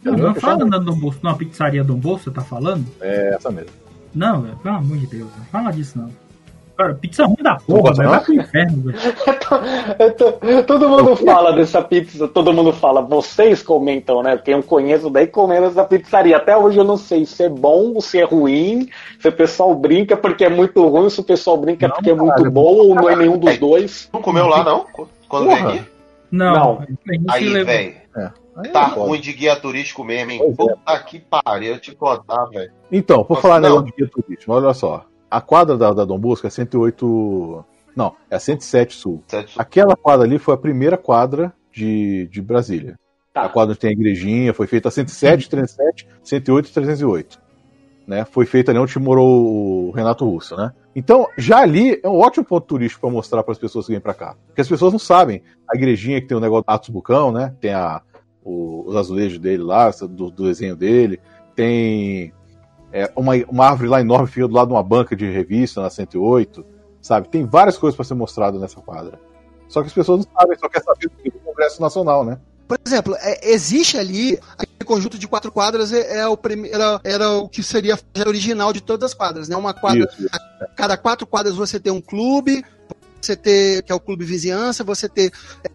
Não, 0.03 0.13
não 0.13 0.35
fala 0.35 0.65
na 0.67 0.79
Dom 0.79 0.99
Bosco, 0.99 1.25
não, 1.25 1.37
pizzaria 1.37 1.83
Dom 1.83 1.97
Bosco, 1.97 2.25
você 2.25 2.31
tá 2.31 2.43
falando? 2.43 2.87
É, 3.01 3.35
essa 3.35 3.51
mesmo. 3.51 3.71
Não, 4.15 4.43
velho, 4.43 4.57
pelo 4.59 4.77
amor 4.77 4.99
de 4.99 5.07
Deus, 5.07 5.31
não 5.37 5.45
fala 5.47 5.71
disso 5.71 5.99
não. 5.99 6.24
Cara, 6.77 6.95
pizza 6.95 7.25
ruim 7.25 7.37
da 7.41 7.55
porra, 7.55 7.95
velho. 7.95 8.11
Vai 8.11 8.21
pro 8.21 8.35
inferno, 8.35 8.83
velho. 8.83 8.99
todo 10.67 10.89
mundo 10.89 11.15
fala 11.15 11.53
dessa 11.53 11.81
pizza, 11.81 12.27
todo 12.27 12.53
mundo 12.53 12.73
fala, 12.73 13.01
vocês 13.01 13.63
comentam, 13.63 14.23
né? 14.23 14.37
Quem 14.37 14.55
eu 14.55 14.63
conheço 14.63 15.09
daí 15.09 15.29
comendo 15.29 15.67
essa 15.67 15.85
pizzaria. 15.85 16.37
Até 16.37 16.57
hoje 16.57 16.79
eu 16.79 16.85
não 16.85 16.97
sei 16.97 17.25
se 17.27 17.45
é 17.45 17.49
bom 17.49 17.95
ou 17.95 18.01
se 18.01 18.19
é 18.19 18.25
ruim, 18.25 18.89
se 19.21 19.29
o 19.29 19.33
pessoal 19.33 19.73
brinca 19.75 20.17
porque 20.17 20.45
é 20.45 20.49
muito 20.49 20.85
ruim, 20.89 21.09
se 21.09 21.21
o 21.21 21.25
pessoal 21.25 21.57
brinca 21.57 21.87
não, 21.87 21.95
porque 21.95 22.11
é 22.11 22.15
muito 22.15 22.51
bom 22.51 22.75
ou 22.75 22.95
não 22.95 23.09
é 23.09 23.15
nenhum 23.15 23.39
dos 23.39 23.57
dois. 23.57 24.09
Não 24.13 24.21
comeu 24.21 24.47
lá, 24.47 24.65
não? 24.65 24.85
Quando 25.29 25.47
veio 25.47 25.69
aqui? 25.69 25.83
Não. 26.31 26.55
não. 26.55 26.87
Aí, 27.29 27.49
velho. 27.49 27.95
É. 28.17 28.69
tá 28.69 28.87
ruim 28.87 29.21
de 29.21 29.33
guia 29.33 29.55
turístico 29.57 30.03
mesmo, 30.03 30.33
hein? 30.33 30.39
Pois 30.39 30.57
Puta 30.57 30.93
é. 30.93 30.99
que 30.99 31.21
pariu, 31.21 31.75
eu 31.75 31.81
te 31.81 31.95
contar, 31.95 32.45
velho. 32.47 32.73
Então, 32.91 33.25
por 33.25 33.35
Nossa, 33.35 33.43
falar 33.43 33.61
negócio 33.61 33.87
de 33.87 33.93
guia 33.93 34.11
turístico, 34.13 34.53
olha 34.53 34.75
só. 34.75 35.05
A 35.35 35.41
quadra 35.41 35.77
da, 35.77 35.93
da 35.93 36.05
Dom 36.05 36.17
Bosco 36.17 36.47
é 36.47 36.51
108. 36.51 37.65
Não, 37.97 38.15
é 38.31 38.39
107 38.39 38.95
Sul. 38.95 39.21
7. 39.27 39.61
Aquela 39.61 39.97
quadra 39.97 40.25
ali 40.25 40.39
foi 40.39 40.55
a 40.55 40.57
primeira 40.57 40.97
quadra 40.97 41.53
de, 41.73 42.29
de 42.29 42.41
Brasília. 42.41 42.97
Tá. 43.33 43.43
A 43.43 43.49
quadra 43.49 43.73
onde 43.73 43.81
tem 43.81 43.91
a 43.91 43.93
igrejinha, 43.93 44.55
foi 44.55 44.69
feita 44.69 44.87
a 44.87 44.93
107, 44.93 45.51
307, 45.51 46.09
108 46.23 46.69
e 46.69 46.73
308. 46.73 47.43
Né? 48.07 48.25
Foi 48.25 48.47
feita 48.47 48.71
ali 48.71 48.79
onde 48.79 48.97
morou 49.01 49.89
o 49.89 49.91
Renato 49.91 50.25
Russo, 50.25 50.57
né? 50.57 50.73
Então, 50.95 51.27
já 51.37 51.59
ali 51.59 51.99
é 52.01 52.09
um 52.09 52.21
ótimo 52.21 52.45
ponto 52.45 52.69
turístico 52.69 53.01
para 53.01 53.11
mostrar 53.11 53.43
para 53.43 53.51
as 53.51 53.59
pessoas 53.59 53.87
que 53.87 53.93
vêm 53.93 54.01
para 54.01 54.15
cá. 54.15 54.37
Porque 54.47 54.61
as 54.61 54.69
pessoas 54.69 54.93
não 54.93 55.01
sabem. 55.01 55.43
A 55.69 55.77
igrejinha 55.77 56.21
que 56.21 56.29
tem 56.29 56.37
o 56.37 56.41
negócio 56.41 56.65
do 56.65 56.71
Atos 56.71 56.91
Bucão, 56.91 57.33
né? 57.33 57.53
Tem 57.61 57.73
a, 57.75 58.01
o, 58.45 58.85
os 58.87 58.95
azulejos 58.95 59.41
dele 59.41 59.65
lá, 59.65 59.91
do, 59.91 60.31
do 60.31 60.45
desenho 60.45 60.77
dele. 60.77 61.19
Tem 61.57 62.33
é, 62.95 63.11
uma, 63.17 63.35
uma 63.49 63.67
árvore 63.67 63.89
lá 63.89 64.01
enorme 64.01 64.29
fica 64.29 64.47
do 64.47 64.55
lado 64.55 64.69
de 64.69 64.75
uma 64.75 64.83
banca 64.83 65.17
de 65.17 65.29
revista 65.29 65.83
na 65.83 65.91
108, 65.91 66.65
sabe? 67.03 67.29
Tem 67.29 67.45
várias 67.45 67.77
coisas 67.77 67.97
para 67.97 68.05
ser 68.05 68.15
mostrado 68.15 68.57
nessa 68.61 68.81
quadra. 68.81 69.19
Só 69.69 69.81
que 69.81 69.89
as 69.89 69.93
pessoas 69.93 70.25
não 70.25 70.33
sabem, 70.41 70.57
só 70.57 70.69
quer 70.69 70.81
saber 70.81 71.09
do 71.09 71.41
Congresso 71.41 71.83
Nacional, 71.83 72.25
né? 72.25 72.39
Por 72.69 72.79
exemplo, 72.87 73.17
é, 73.19 73.51
existe 73.51 73.99
ali 73.99 74.39
aquele 74.57 74.85
conjunto 74.87 75.19
de 75.19 75.27
quatro 75.27 75.51
quadras 75.51 75.93
é, 75.93 76.19
é 76.19 76.29
o 76.29 76.39
era, 76.71 77.01
era 77.03 77.31
o 77.31 77.49
que 77.49 77.65
seria 77.65 77.95
a 77.95 78.29
original 78.29 78.73
de 78.73 78.81
todas 78.81 79.11
as 79.11 79.15
quadras, 79.15 79.49
né? 79.49 79.57
Uma 79.57 79.75
quadra, 79.75 80.09
Isso. 80.17 80.29
a 80.61 80.67
cada 80.69 80.97
quatro 80.97 81.27
quadras 81.27 81.57
você 81.57 81.81
tem 81.81 81.93
um 81.93 82.01
clube, 82.01 82.65
você 83.25 83.37
ter, 83.37 83.83
que 83.83 83.93
é 83.93 83.95
o 83.95 84.01
clube 84.01 84.25
vizinhança, 84.25 84.85
você 84.85 85.09
ter 85.09 85.33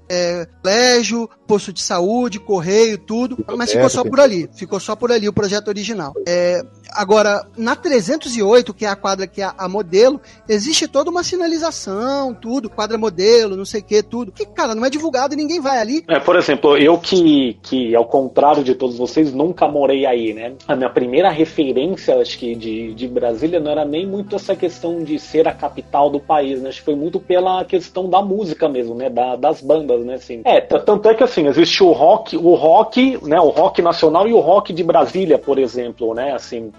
é, 0.10 0.48
colégio, 0.62 1.30
posto 1.48 1.72
de 1.72 1.82
saúde, 1.82 2.40
correio, 2.40 2.98
tudo, 2.98 3.44
mas 3.58 3.72
ficou 3.72 3.90
só 3.90 4.04
por 4.04 4.20
ali, 4.20 4.50
ficou 4.56 4.80
só 4.80 4.96
por 4.96 5.12
ali 5.12 5.28
o 5.28 5.34
projeto 5.34 5.68
original. 5.68 6.14
É, 6.28 6.62
agora, 6.92 7.48
na 7.58 7.76
308, 7.76 8.74
que 8.74 8.86
é 8.86 8.90
a 8.90 8.96
quadra 8.96 9.28
que 9.28 9.42
é 9.42 9.52
a 9.58 9.70
modelo, 9.70 10.20
existe 10.48 10.88
toda 10.88 11.10
uma 11.10 11.24
sinalização, 11.24 12.34
tudo, 12.34 12.70
quadra 12.70 12.98
modelo, 12.98 13.56
não 13.56 13.66
sei 13.66 13.82
o 13.82 13.84
que, 13.84 14.04
tudo, 14.04 14.32
que, 14.32 14.46
cara, 14.46 14.76
não 14.76 14.86
é 14.86 14.90
divulgado 14.90 15.34
e 15.34 15.38
ninguém 15.38 15.60
vai 15.60 15.80
ali. 15.80 16.04
É, 16.08 16.20
por 16.20 16.36
exemplo, 16.36 16.78
eu 16.78 16.98
que, 16.98 17.58
que, 17.62 17.96
ao 17.96 18.06
contrário 18.06 18.64
de 18.64 18.76
todos 18.76 18.98
vocês, 18.98 19.34
nunca 19.34 19.68
morei 19.68 20.06
aí, 20.06 20.34
né? 20.34 20.54
A 20.68 20.76
minha 20.76 20.90
primeira 20.90 21.30
referência, 21.30 22.20
acho 22.20 22.38
que, 22.38 22.56
de, 22.56 22.94
de 22.94 23.08
Brasília 23.08 23.60
não 23.60 23.72
era 23.72 23.86
nem 23.86 24.06
muito 24.06 24.36
essa 24.36 24.56
questão 24.56 25.04
de 25.04 25.18
ser 25.20 25.48
a 25.48 25.54
capital 25.54 26.10
do 26.10 26.20
país, 26.20 26.62
né? 26.62 26.70
Acho 26.70 26.80
que 26.80 26.86
foi 26.86 26.96
muito 26.96 27.20
pela 27.20 27.38
questão 27.65 28.10
da 28.10 28.21
música 28.21 28.67
mesmo, 28.69 28.95
né? 28.95 29.10
Da, 29.10 29.36
das 29.36 29.62
bandas, 29.62 30.06
né? 30.06 30.15
Assim. 30.15 30.41
É, 30.45 30.62
tanto 30.62 31.08
é 31.08 31.13
que 31.13 31.23
assim, 31.23 31.47
existe 31.47 31.84
o 31.84 31.91
rock, 31.91 32.36
o 32.38 32.56
rock, 32.56 33.19
né? 33.23 33.39
O 33.39 33.49
rock 33.49 33.82
nacional 33.82 34.28
e 34.28 34.34
o 34.34 34.39
rock 34.39 34.73
de 34.73 34.84
Brasília, 34.84 35.38
por 35.38 35.58
exemplo, 35.58 36.13
né? 36.13 36.34
Assim, 36.34 36.71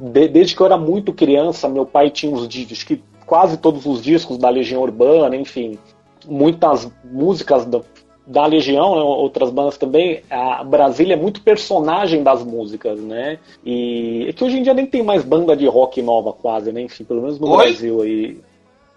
de, 0.00 0.28
desde 0.28 0.54
que 0.54 0.60
eu 0.60 0.66
era 0.66 0.76
muito 0.76 1.12
criança, 1.12 1.68
meu 1.68 1.86
pai 1.86 2.10
tinha 2.10 2.34
os 2.34 2.48
discos, 2.48 2.82
que 2.82 3.02
quase 3.26 3.56
todos 3.56 3.84
os 3.86 4.02
discos 4.02 4.38
da 4.38 4.48
Legião 4.48 4.82
Urbana, 4.82 5.36
enfim, 5.36 5.78
muitas 6.26 6.90
músicas 7.04 7.64
da, 7.64 7.80
da 8.26 8.46
Legião, 8.46 8.96
né, 8.96 9.02
outras 9.02 9.50
bandas 9.50 9.78
também, 9.78 10.22
a 10.30 10.64
Brasília 10.64 11.14
é 11.14 11.16
muito 11.16 11.42
personagem 11.42 12.22
das 12.22 12.42
músicas, 12.42 13.00
né? 13.00 13.38
E 13.64 14.26
é 14.28 14.32
que 14.32 14.42
hoje 14.42 14.58
em 14.58 14.62
dia 14.62 14.74
nem 14.74 14.86
tem 14.86 15.02
mais 15.02 15.24
banda 15.24 15.56
de 15.56 15.66
rock 15.66 16.02
nova 16.02 16.32
quase, 16.32 16.72
né? 16.72 16.82
Enfim, 16.82 17.04
pelo 17.04 17.22
menos 17.22 17.38
no 17.38 17.48
Oi? 17.48 17.56
Brasil 17.56 18.02
aí. 18.02 18.38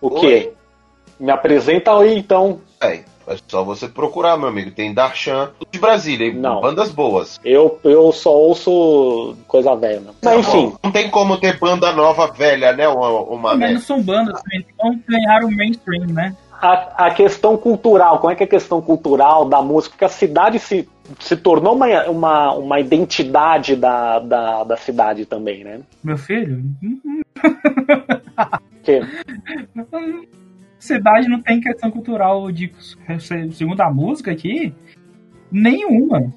O 0.02 0.14
Oi? 0.14 0.20
quê? 0.20 0.54
Me 1.20 1.32
apresenta 1.32 1.98
aí 1.98 2.18
então. 2.18 2.60
É, 2.82 3.04
é 3.28 3.38
só 3.48 3.64
você 3.64 3.88
procurar, 3.88 4.38
meu 4.38 4.48
amigo. 4.48 4.72
Tem 4.72 4.94
Darshan 4.94 5.52
de 5.72 5.80
Brasília, 5.80 6.34
Não. 6.34 6.62
bandas 6.62 6.92
boas. 6.92 7.40
Eu, 7.44 7.78
eu 7.84 8.12
só 8.12 8.32
ouço 8.34 9.36
coisa 9.48 9.76
velha. 9.76 10.00
né? 10.00 10.12
Mas 10.24 10.40
enfim, 10.40 10.74
Não 10.84 10.92
tem 10.92 11.10
como 11.10 11.38
ter 11.38 11.60
banda 11.60 11.92
nova 11.92 12.28
velha, 12.28 12.72
né, 12.74 12.88
uma, 12.88 13.10
uma 13.10 13.56
Mas 13.56 13.70
não 13.70 13.74
né? 13.76 13.80
são 13.80 14.02
bandas, 14.02 14.42
então 14.54 15.00
ganharam 15.08 15.48
o 15.48 15.52
mainstream, 15.52 16.08
né? 16.08 16.36
a, 16.62 17.06
a 17.08 17.12
questão 17.12 17.56
cultural, 17.58 18.20
como 18.20 18.32
é 18.32 18.36
que 18.36 18.44
é 18.44 18.46
a 18.46 18.50
questão 18.50 18.82
cultural 18.82 19.46
da 19.46 19.62
música? 19.62 19.92
Porque 19.94 20.06
a 20.06 20.10
cidade 20.10 20.60
se, 20.60 20.88
se 21.20 21.38
tornou 21.38 21.74
uma, 21.76 21.88
uma, 22.10 22.54
uma 22.54 22.80
identidade 22.80 23.76
da, 23.76 24.20
da, 24.20 24.64
da 24.66 24.78
cidade 24.78 25.26
também, 25.26 25.64
né? 25.64 25.80
Meu 26.04 26.18
filho, 26.18 26.62
Porque 28.82 29.02
cidade 30.80 31.28
não 31.28 31.42
tem 31.42 31.60
questão 31.60 31.92
cultural 31.92 32.52
de 32.52 32.72
segundo 33.52 33.82
a 33.82 33.92
música 33.92 34.32
aqui, 34.32 34.74
nenhuma. 35.52 36.34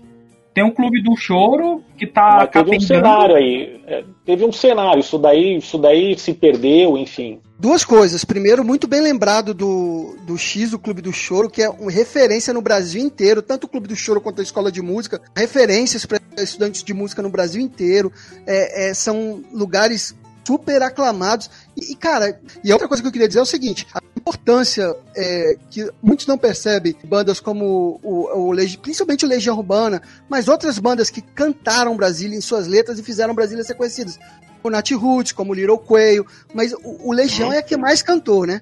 Tem 0.55 0.62
um 0.62 0.70
clube 0.70 1.02
do 1.02 1.16
choro 1.16 1.83
que 1.96 2.07
tá 2.07 2.40
mas 2.40 2.50
teve 2.50 2.76
um 2.76 2.81
cenário 2.81 3.37
aí. 3.37 3.81
é, 3.87 4.05
teve 4.24 4.44
um 4.44 4.52
cenário, 4.52 5.00
isso 5.00 5.18
daí, 5.18 5.57
isso 5.57 5.78
daí 5.78 6.18
se 6.18 6.35
perdeu, 6.35 6.98
enfim. 6.98 7.40
Duas 7.59 7.87
coisas. 7.87 8.22
Primeiro, 8.22 8.62
muito 8.62 8.87
bem 8.87 9.00
lembrado 9.00 9.55
do, 9.55 10.14
do 10.26 10.37
X, 10.37 10.74
o 10.74 10.78
Clube 10.78 11.00
do 11.00 11.12
Choro, 11.12 11.48
que 11.48 11.62
é 11.62 11.70
uma 11.70 11.90
referência 11.90 12.52
no 12.52 12.61
Brasil 12.61 13.00
inteiro, 13.02 13.40
tanto 13.40 13.64
o 13.64 13.68
Clube 13.68 13.88
do 13.88 13.96
Choro 13.96 14.20
quanto 14.20 14.40
a 14.40 14.42
Escola 14.42 14.70
de 14.70 14.83
Música, 14.83 15.22
referências 15.35 16.05
para 16.05 16.20
estudantes 16.37 16.83
de 16.83 16.92
música 16.92 17.22
no 17.22 17.31
Brasil 17.31 17.62
inteiro. 17.62 18.12
É, 18.46 18.90
é, 18.90 18.94
são 18.94 19.42
lugares 19.52 20.14
super 20.44 20.83
aclamados. 20.83 21.48
E, 21.76 21.94
cara, 21.96 22.38
e 22.62 22.72
outra 22.72 22.87
coisa 22.87 23.02
que 23.02 23.08
eu 23.08 23.12
queria 23.12 23.26
dizer 23.28 23.40
é 23.40 23.42
o 23.42 23.46
seguinte: 23.46 23.87
a 23.94 24.00
importância 24.16 24.94
é, 25.16 25.56
que 25.70 25.90
muitos 26.02 26.26
não 26.26 26.37
percebem, 26.37 26.94
bandas 27.04 27.40
como 27.40 27.98
o, 28.02 28.50
o, 28.52 28.78
principalmente 28.80 29.24
o 29.24 29.28
Legião 29.28 29.56
Urbana, 29.56 30.02
mas 30.28 30.48
outras 30.48 30.78
bandas 30.78 31.08
que 31.11 31.22
cantaram 31.22 31.96
Brasília 31.96 32.37
em 32.37 32.40
suas 32.40 32.66
letras 32.66 32.98
e 32.98 33.02
fizeram 33.02 33.35
Brasília 33.35 33.64
ser 33.64 33.74
conhecidas. 33.74 34.18
O 34.62 34.70
Nat 34.70 34.90
Roots, 34.92 35.32
como 35.32 35.54
Little 35.54 35.78
Coelho, 35.78 36.26
mas 36.54 36.72
o, 36.72 37.08
o 37.08 37.12
Legião 37.12 37.52
é 37.52 37.58
a 37.58 37.62
que 37.62 37.76
mais 37.76 38.02
cantou, 38.02 38.46
né? 38.46 38.61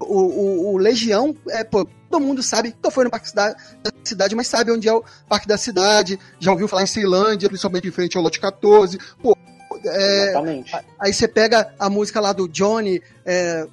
O, 0.00 0.14
o- 0.20 0.74
o 0.74 0.76
Legião, 0.78 1.34
é, 1.48 1.64
pô, 1.64 1.86
todo 2.10 2.22
mundo 2.22 2.42
sabe, 2.42 2.70
nunca 2.70 2.90
foi 2.90 3.04
no 3.04 3.10
Parque 3.10 3.34
da, 3.34 3.52
da 3.82 3.90
Cidade, 4.04 4.34
mas 4.36 4.46
sabe 4.46 4.70
onde 4.72 4.88
é 4.88 4.92
o 4.92 5.02
Parque 5.28 5.48
da 5.48 5.56
Cidade, 5.58 6.18
já 6.38 6.50
ouviu 6.52 6.68
falar 6.68 6.82
em 6.82 6.86
Ceilândia, 6.86 7.48
principalmente 7.48 7.88
em 7.88 7.90
frente 7.90 8.16
ao 8.16 8.22
Lote 8.22 8.38
14. 8.40 8.98
Pô, 9.22 9.36
é, 9.84 10.24
Exatamente. 10.30 10.72
Aí 10.98 11.12
você 11.12 11.26
pega 11.28 11.72
a 11.78 11.88
música 11.90 12.20
lá 12.20 12.32
do 12.32 12.48
Johnny, 12.48 13.00
é, 13.24 13.66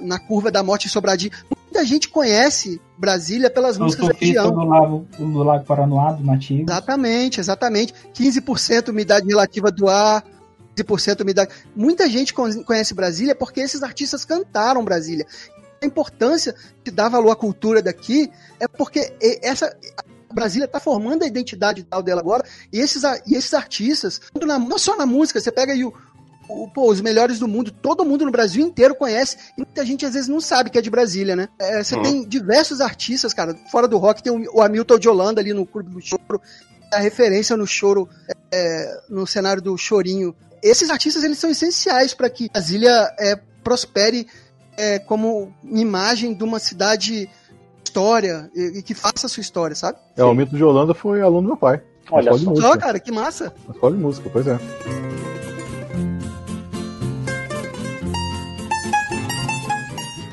na 0.00 0.18
curva 0.18 0.50
da 0.50 0.62
morte 0.62 0.86
em 0.86 0.90
Sobradinho. 0.90 1.32
Muita 1.50 1.84
gente 1.84 2.08
conhece 2.08 2.80
Brasília 2.96 3.50
pelas 3.50 3.72
Os 3.72 3.78
músicas 3.78 4.08
da 4.08 4.14
região. 4.14 4.50
do 4.52 4.64
lago, 4.64 5.06
do 5.18 5.42
lago 5.42 5.64
Paranoá, 5.64 6.12
do 6.12 6.24
nativo. 6.24 6.62
Exatamente, 6.62 7.40
exatamente. 7.40 7.92
15% 8.14 8.88
umidade 8.90 9.26
relativa 9.26 9.70
do 9.70 9.88
ar, 9.88 10.24
15% 10.76 11.20
umidade. 11.22 11.50
Muita 11.74 12.08
gente 12.08 12.32
con- 12.32 12.62
conhece 12.64 12.94
Brasília 12.94 13.34
porque 13.34 13.60
esses 13.60 13.82
artistas 13.82 14.24
cantaram 14.24 14.84
Brasília. 14.84 15.26
A 15.82 15.86
importância 15.86 16.54
de 16.82 16.90
dar 16.90 17.08
valor 17.08 17.30
à 17.30 17.36
cultura 17.36 17.82
daqui 17.82 18.30
é 18.60 18.66
porque 18.68 19.12
essa 19.42 19.76
Brasília 20.34 20.66
está 20.66 20.80
formando 20.80 21.22
a 21.22 21.26
identidade 21.26 21.82
tal 21.84 22.02
dela 22.02 22.20
agora 22.20 22.44
e 22.72 22.78
esses, 22.80 23.02
e 23.26 23.34
esses 23.34 23.54
artistas, 23.54 24.20
na- 24.44 24.58
não 24.58 24.78
só 24.78 24.96
na 24.96 25.06
música, 25.06 25.40
você 25.40 25.50
pega 25.52 25.72
aí 25.72 25.84
o, 25.84 25.92
o- 26.48 26.68
pô, 26.70 26.90
os 26.90 27.00
melhores 27.00 27.38
do 27.38 27.48
mundo, 27.48 27.70
todo 27.70 28.04
mundo 28.04 28.24
no 28.24 28.30
Brasil 28.30 28.64
inteiro 28.66 28.94
conhece, 28.94 29.36
e 29.56 29.62
muita 29.62 29.84
gente 29.86 30.04
às 30.04 30.12
vezes 30.14 30.28
não 30.28 30.40
sabe 30.40 30.68
que 30.70 30.78
é 30.78 30.82
de 30.82 30.90
Brasília, 30.90 31.34
né? 31.36 31.48
É, 31.58 31.82
você 31.82 31.96
Hum. 31.96 32.02
tem 32.02 32.28
diversos 32.28 32.80
artistas, 32.80 33.32
cara, 33.32 33.56
fora 33.70 33.88
do 33.88 33.96
rock, 33.98 34.22
tem 34.22 34.32
o, 34.32 34.56
o 34.56 34.60
Hamilton 34.62 34.98
de 34.98 35.08
Holanda 35.08 35.40
ali 35.40 35.52
no 35.54 35.64
Clube 35.64 35.90
do 35.90 36.00
Choro, 36.00 36.40
a 36.92 36.98
referência 36.98 37.56
no 37.56 37.66
choro, 37.66 38.08
é, 38.52 39.00
no 39.08 39.26
cenário 39.26 39.60
do 39.62 39.76
chorinho. 39.76 40.34
Esses 40.62 40.90
artistas, 40.90 41.24
eles 41.24 41.38
são 41.38 41.50
essenciais 41.50 42.14
para 42.14 42.30
que 42.30 42.48
Brasília 42.50 43.12
é, 43.18 43.36
prospere 43.64 44.26
é, 44.76 44.98
como 44.98 45.52
imagem 45.64 46.34
de 46.34 46.42
uma 46.44 46.58
cidade 46.58 47.28
história 47.94 48.50
e, 48.54 48.78
e 48.78 48.82
que 48.82 48.92
faça 48.92 49.26
a 49.26 49.28
sua 49.28 49.40
história, 49.40 49.76
sabe? 49.76 49.98
É, 50.16 50.24
o 50.24 50.34
Mito 50.34 50.56
de 50.56 50.64
Holanda 50.64 50.92
foi 50.94 51.20
aluno 51.22 51.42
do 51.42 51.46
meu 51.48 51.56
pai. 51.56 51.80
Olha 52.10 52.32
só. 52.36 52.50
música. 52.50 52.68
Só, 52.68 52.76
cara, 52.76 52.98
que 52.98 53.12
massa. 53.12 53.54
Na 53.68 53.74
escola 53.74 53.96
de 53.96 54.02
música, 54.02 54.28
pois 54.32 54.46
é. 54.48 54.58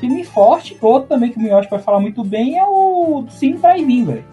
Filme 0.00 0.24
forte, 0.24 0.76
outro 0.80 1.08
também 1.08 1.30
que 1.30 1.38
o 1.38 1.40
Miotti 1.40 1.70
vai 1.70 1.78
falar 1.78 2.00
muito 2.00 2.24
bem 2.24 2.58
é 2.58 2.64
o 2.66 3.24
Cine 3.30 3.56
Drive-In, 3.58 4.04
velho. 4.04 4.24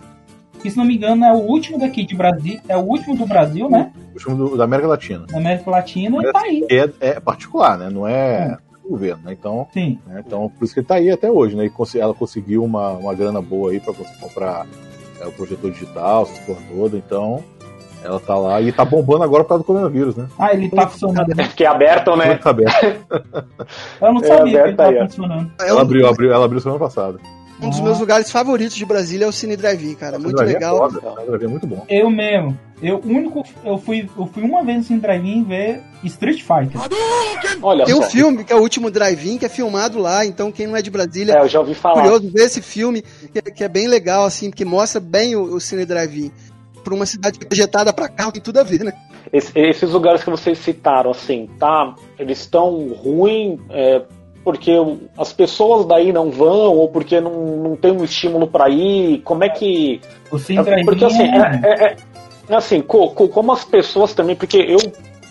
Que 0.62 0.70
se 0.70 0.76
não 0.78 0.84
me 0.84 0.96
engano 0.98 1.24
é 1.24 1.32
o 1.32 1.38
último 1.38 1.80
daqui 1.80 2.04
de 2.06 2.16
Brasil, 2.16 2.60
é 2.68 2.76
o 2.76 2.82
último 2.82 3.16
do 3.16 3.26
Brasil, 3.26 3.70
né? 3.70 3.94
O 4.16 4.20
filme 4.20 4.38
do- 4.38 4.58
da 4.58 4.64
América 4.66 4.88
Latina. 4.90 5.26
Da 5.28 5.38
América 5.38 5.70
Latina 5.70 6.18
e 6.22 6.32
tá 6.34 6.42
aí. 6.42 6.66
É, 6.70 6.90
é 7.12 7.20
particular, 7.20 7.78
né? 7.78 7.90
Não 7.90 8.06
é 8.08 8.58
do 8.69 8.69
governo, 8.90 9.22
né? 9.24 9.34
Então, 9.40 9.68
Sim. 9.74 10.00
né? 10.08 10.24
então, 10.26 10.50
por 10.50 10.66
isso 10.66 10.74
que 10.74 10.80
ele 10.80 10.88
tá 10.88 10.96
aí 10.96 11.10
até 11.10 11.32
hoje, 11.32 11.56
né? 11.56 11.66
E 11.66 11.98
ela 12.00 12.14
conseguiu 12.14 12.64
uma, 12.64 12.92
uma 12.94 13.14
grana 13.14 13.42
boa 13.42 13.72
aí 13.72 13.80
pra 13.80 13.94
você 13.94 14.14
comprar 14.20 14.66
é, 15.22 15.26
o 15.28 15.32
projetor 15.32 15.72
digital, 15.72 16.24
essas 16.24 16.40
porra 16.40 16.60
toda. 16.76 16.98
Então, 16.98 17.44
ela 18.04 18.20
tá 18.20 18.36
lá 18.38 18.62
e 18.62 18.72
tá 18.72 18.86
bombando 18.86 19.24
agora 19.24 19.44
por 19.44 19.50
causa 19.50 19.64
do 19.64 19.68
coronavírus, 19.68 20.16
né? 20.16 20.28
Ah, 20.38 20.54
ele 20.54 20.70
tá 20.70 20.88
funcionando. 20.88 21.30
É 21.40 21.46
porque 21.48 21.64
é 21.64 21.68
aberto, 21.68 22.16
né? 22.16 22.36
Tá 22.36 22.50
aberto. 22.52 23.06
Eu 24.02 24.14
não 24.14 24.22
É, 24.22 24.28
sabia 24.28 24.64
que 24.64 24.70
ele 24.70 24.82
aí, 24.82 24.98
ó. 24.98 25.06
funcionando. 25.06 25.52
É 25.62 25.68
Ela 25.70 25.82
abriu, 25.82 26.08
abriu, 26.08 26.32
ela 26.34 26.46
abriu 26.46 26.62
semana 26.62 26.80
passada. 26.80 27.20
Um 27.62 27.70
dos 27.70 27.80
meus 27.82 28.00
lugares 28.00 28.32
favoritos 28.32 28.76
de 28.76 28.86
Brasília 28.86 29.26
é 29.26 29.28
o 29.28 29.32
Cine 29.32 29.56
Drive-In, 29.56 29.96
cara. 29.96 30.18
Muito 30.18 30.36
Drive-in 30.36 30.54
legal. 30.54 30.76
É 30.88 30.92
foda, 30.92 31.32
o 31.32 31.36
é 31.44 31.48
muito 31.48 31.68
bom. 31.68 31.86
Eu 31.90 32.10
mesmo. 32.10 32.58
Eu 32.82 33.02
único, 33.04 33.44
eu 33.66 33.78
fui, 33.78 34.10
eu 34.18 34.26
fui 34.28 34.42
uma 34.44 34.64
vez 34.64 34.78
no 34.78 34.84
Cine 34.86 35.00
Drive-In 35.00 35.44
ver 35.44 35.82
Street 36.04 36.42
Fighter. 36.42 36.80
Olha 37.62 37.86
Tem 37.86 37.94
um 37.96 38.02
só. 38.04 38.10
filme 38.10 38.44
que 38.46 38.54
é 38.54 38.56
o 38.56 38.60
último 38.62 38.90
Drive-In, 38.90 39.38
que 39.38 39.46
é 39.46 39.50
filmado 39.50 40.00
lá, 40.00 40.26
então 40.26 40.52
quem 40.52 40.66
não 40.68 40.76
é 40.78 40.82
de 40.82 40.90
Brasília 40.90 41.34
É, 41.36 41.42
eu 41.42 41.48
já 41.50 41.60
ouvi 41.60 41.74
falar. 41.74 42.02
curioso 42.04 42.32
ver 42.32 42.44
esse 42.44 42.62
filme, 42.62 43.02
que, 43.34 43.42
que 43.42 43.64
é 43.64 43.68
bem 43.68 43.88
legal, 43.88 44.24
assim, 44.26 44.50
porque 44.50 44.64
mostra 44.64 45.02
bem 45.02 45.36
o, 45.36 45.42
o 45.56 45.60
Cine 45.60 45.86
Drive-In. 45.86 46.32
Por 46.84 46.94
uma 46.94 47.06
cidade 47.06 47.38
projetada 47.40 47.92
pra 47.92 48.08
cá, 48.08 48.32
tem 48.32 48.42
tudo 48.42 48.60
a 48.60 48.64
ver, 48.64 48.84
né? 48.86 48.94
Esse- 49.34 49.52
esses 49.60 49.92
lugares 49.92 50.24
que 50.24 50.30
vocês 50.30 50.58
citaram, 50.60 51.12
assim, 51.12 51.50
tá? 51.60 51.94
Eles 52.18 52.40
estão 52.40 52.88
ruins 52.94 53.60
é, 53.70 54.02
porque 54.44 54.72
as 55.18 55.32
pessoas 55.34 55.86
daí 55.86 56.12
não 56.12 56.30
vão 56.32 56.76
ou 56.78 56.88
porque 56.90 57.20
não, 57.20 57.58
não 57.58 57.76
tem 57.76 57.92
um 57.92 58.04
estímulo 58.04 58.48
pra 58.48 58.70
ir? 58.70 59.22
Como 59.22 59.44
é 59.44 59.50
que. 59.50 60.02
É, 60.58 60.84
porque 60.86 61.06
assim, 61.06 61.24
é, 61.24 61.62
é- 61.64 61.96
é- 62.50 62.56
assim, 62.56 62.82
co- 62.82 63.12
co- 63.12 63.30
como 63.30 63.52
as 63.52 63.64
pessoas 63.64 64.14
também, 64.14 64.36
porque 64.36 64.58
eu, 64.58 64.78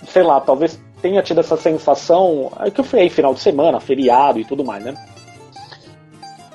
sei 0.07 0.23
lá, 0.23 0.41
talvez 0.41 0.81
tenha 1.01 1.23
tido 1.23 1.41
essa 1.41 1.57
sensação, 1.57 2.51
é 2.61 2.71
que 2.71 2.81
eu 2.81 2.85
fui 2.85 3.01
aí 3.01 3.09
final 3.11 3.33
de 3.35 3.41
semana, 3.41 3.81
feriado 3.81 4.39
e 4.41 4.45
tudo 4.45 4.65
mais, 4.65 4.85
né? 4.85 4.95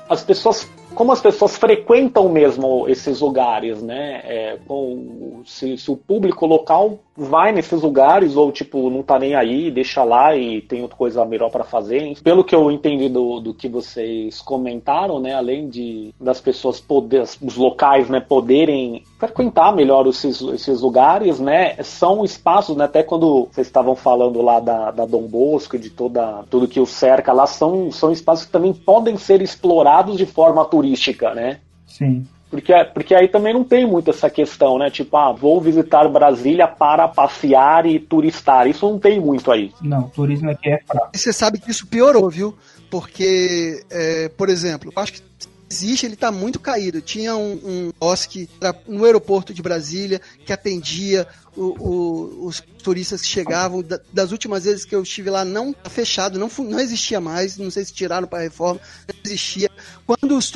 As 0.09 0.23
pessoas, 0.23 0.69
como 0.93 1.11
as 1.11 1.21
pessoas 1.21 1.57
frequentam 1.57 2.29
mesmo 2.29 2.87
esses 2.87 3.21
lugares, 3.21 3.81
né? 3.81 4.21
É, 4.25 4.57
com, 4.67 5.41
se, 5.45 5.77
se 5.77 5.89
o 5.89 5.95
público 5.95 6.45
local 6.45 6.99
vai 7.15 7.51
nesses 7.51 7.81
lugares 7.81 8.35
ou, 8.35 8.51
tipo, 8.51 8.89
não 8.89 9.03
tá 9.03 9.19
nem 9.19 9.35
aí, 9.35 9.69
deixa 9.69 10.03
lá 10.03 10.35
e 10.35 10.61
tem 10.61 10.81
outra 10.81 10.97
coisa 10.97 11.25
melhor 11.25 11.49
para 11.49 11.63
fazer. 11.63 12.15
Pelo 12.23 12.43
que 12.43 12.55
eu 12.55 12.71
entendi 12.71 13.07
do, 13.09 13.39
do 13.39 13.53
que 13.53 13.67
vocês 13.67 14.41
comentaram, 14.41 15.19
né, 15.19 15.33
além 15.33 15.69
de 15.69 16.13
das 16.19 16.41
pessoas 16.41 16.79
poder, 16.79 17.21
os 17.21 17.55
locais, 17.55 18.09
né, 18.09 18.19
poderem 18.19 19.03
frequentar 19.19 19.75
melhor 19.75 20.07
esses, 20.07 20.41
esses 20.41 20.81
lugares, 20.81 21.39
né, 21.39 21.75
são 21.83 22.23
espaços, 22.23 22.75
né, 22.75 22.85
até 22.85 23.03
quando 23.03 23.47
vocês 23.51 23.67
estavam 23.67 23.95
falando 23.95 24.41
lá 24.41 24.59
da, 24.59 24.91
da 24.91 25.05
Dom 25.05 25.23
Bosco, 25.23 25.77
de 25.77 25.89
toda, 25.89 26.43
tudo 26.49 26.67
que 26.67 26.79
o 26.79 26.85
cerca 26.85 27.31
lá, 27.31 27.45
são, 27.45 27.91
são 27.91 28.11
espaços 28.11 28.45
que 28.45 28.51
também 28.51 28.73
podem 28.73 29.17
ser 29.17 29.41
explorados 29.41 30.17
de 30.17 30.25
forma 30.25 30.65
turística, 30.65 31.33
né? 31.33 31.59
Sim. 31.85 32.25
Porque, 32.53 32.71
porque 32.93 33.15
aí 33.15 33.27
também 33.27 33.51
não 33.51 33.63
tem 33.63 33.83
muito 33.83 34.11
essa 34.11 34.29
questão, 34.29 34.77
né? 34.77 34.91
Tipo, 34.91 35.17
ah, 35.17 35.31
vou 35.31 35.59
visitar 35.59 36.07
Brasília 36.07 36.67
para 36.67 37.07
passear 37.07 37.87
e 37.87 37.99
turistar. 37.99 38.67
Isso 38.67 38.87
não 38.87 38.99
tem 38.99 39.19
muito 39.19 39.51
aí. 39.51 39.71
Não, 39.81 40.03
turismo 40.09 40.51
aqui 40.51 40.69
é 40.69 40.79
fraco. 40.85 41.09
E 41.15 41.17
você 41.17 41.33
sabe 41.33 41.57
que 41.57 41.71
isso 41.71 41.87
piorou, 41.87 42.29
viu? 42.29 42.55
Porque, 42.91 43.83
é, 43.89 44.29
por 44.29 44.49
exemplo, 44.49 44.93
eu 44.95 45.01
acho 45.01 45.13
que 45.13 45.23
existe, 45.67 46.05
ele 46.05 46.13
está 46.13 46.31
muito 46.31 46.59
caído. 46.59 47.01
Tinha 47.01 47.35
um, 47.35 47.53
um 47.65 47.91
OSC 47.99 48.47
no 48.87 49.03
aeroporto 49.03 49.51
de 49.51 49.63
Brasília 49.63 50.21
que 50.45 50.53
atendia 50.53 51.27
o, 51.57 51.63
o, 51.63 52.45
os 52.45 52.61
turistas 52.83 53.23
que 53.23 53.29
chegavam. 53.29 53.81
Da, 53.81 53.99
das 54.13 54.31
últimas 54.31 54.65
vezes 54.65 54.85
que 54.85 54.93
eu 54.93 55.01
estive 55.01 55.31
lá, 55.31 55.43
não 55.43 55.73
tá 55.73 55.89
fechado, 55.89 56.37
não, 56.37 56.51
não 56.59 56.79
existia 56.79 57.19
mais. 57.19 57.57
Não 57.57 57.71
sei 57.71 57.83
se 57.83 57.91
tiraram 57.91 58.27
para 58.27 58.37
a 58.37 58.43
reforma, 58.43 58.79
não 59.07 59.15
existia. 59.25 59.71
Quando 60.05 60.37
os, 60.37 60.51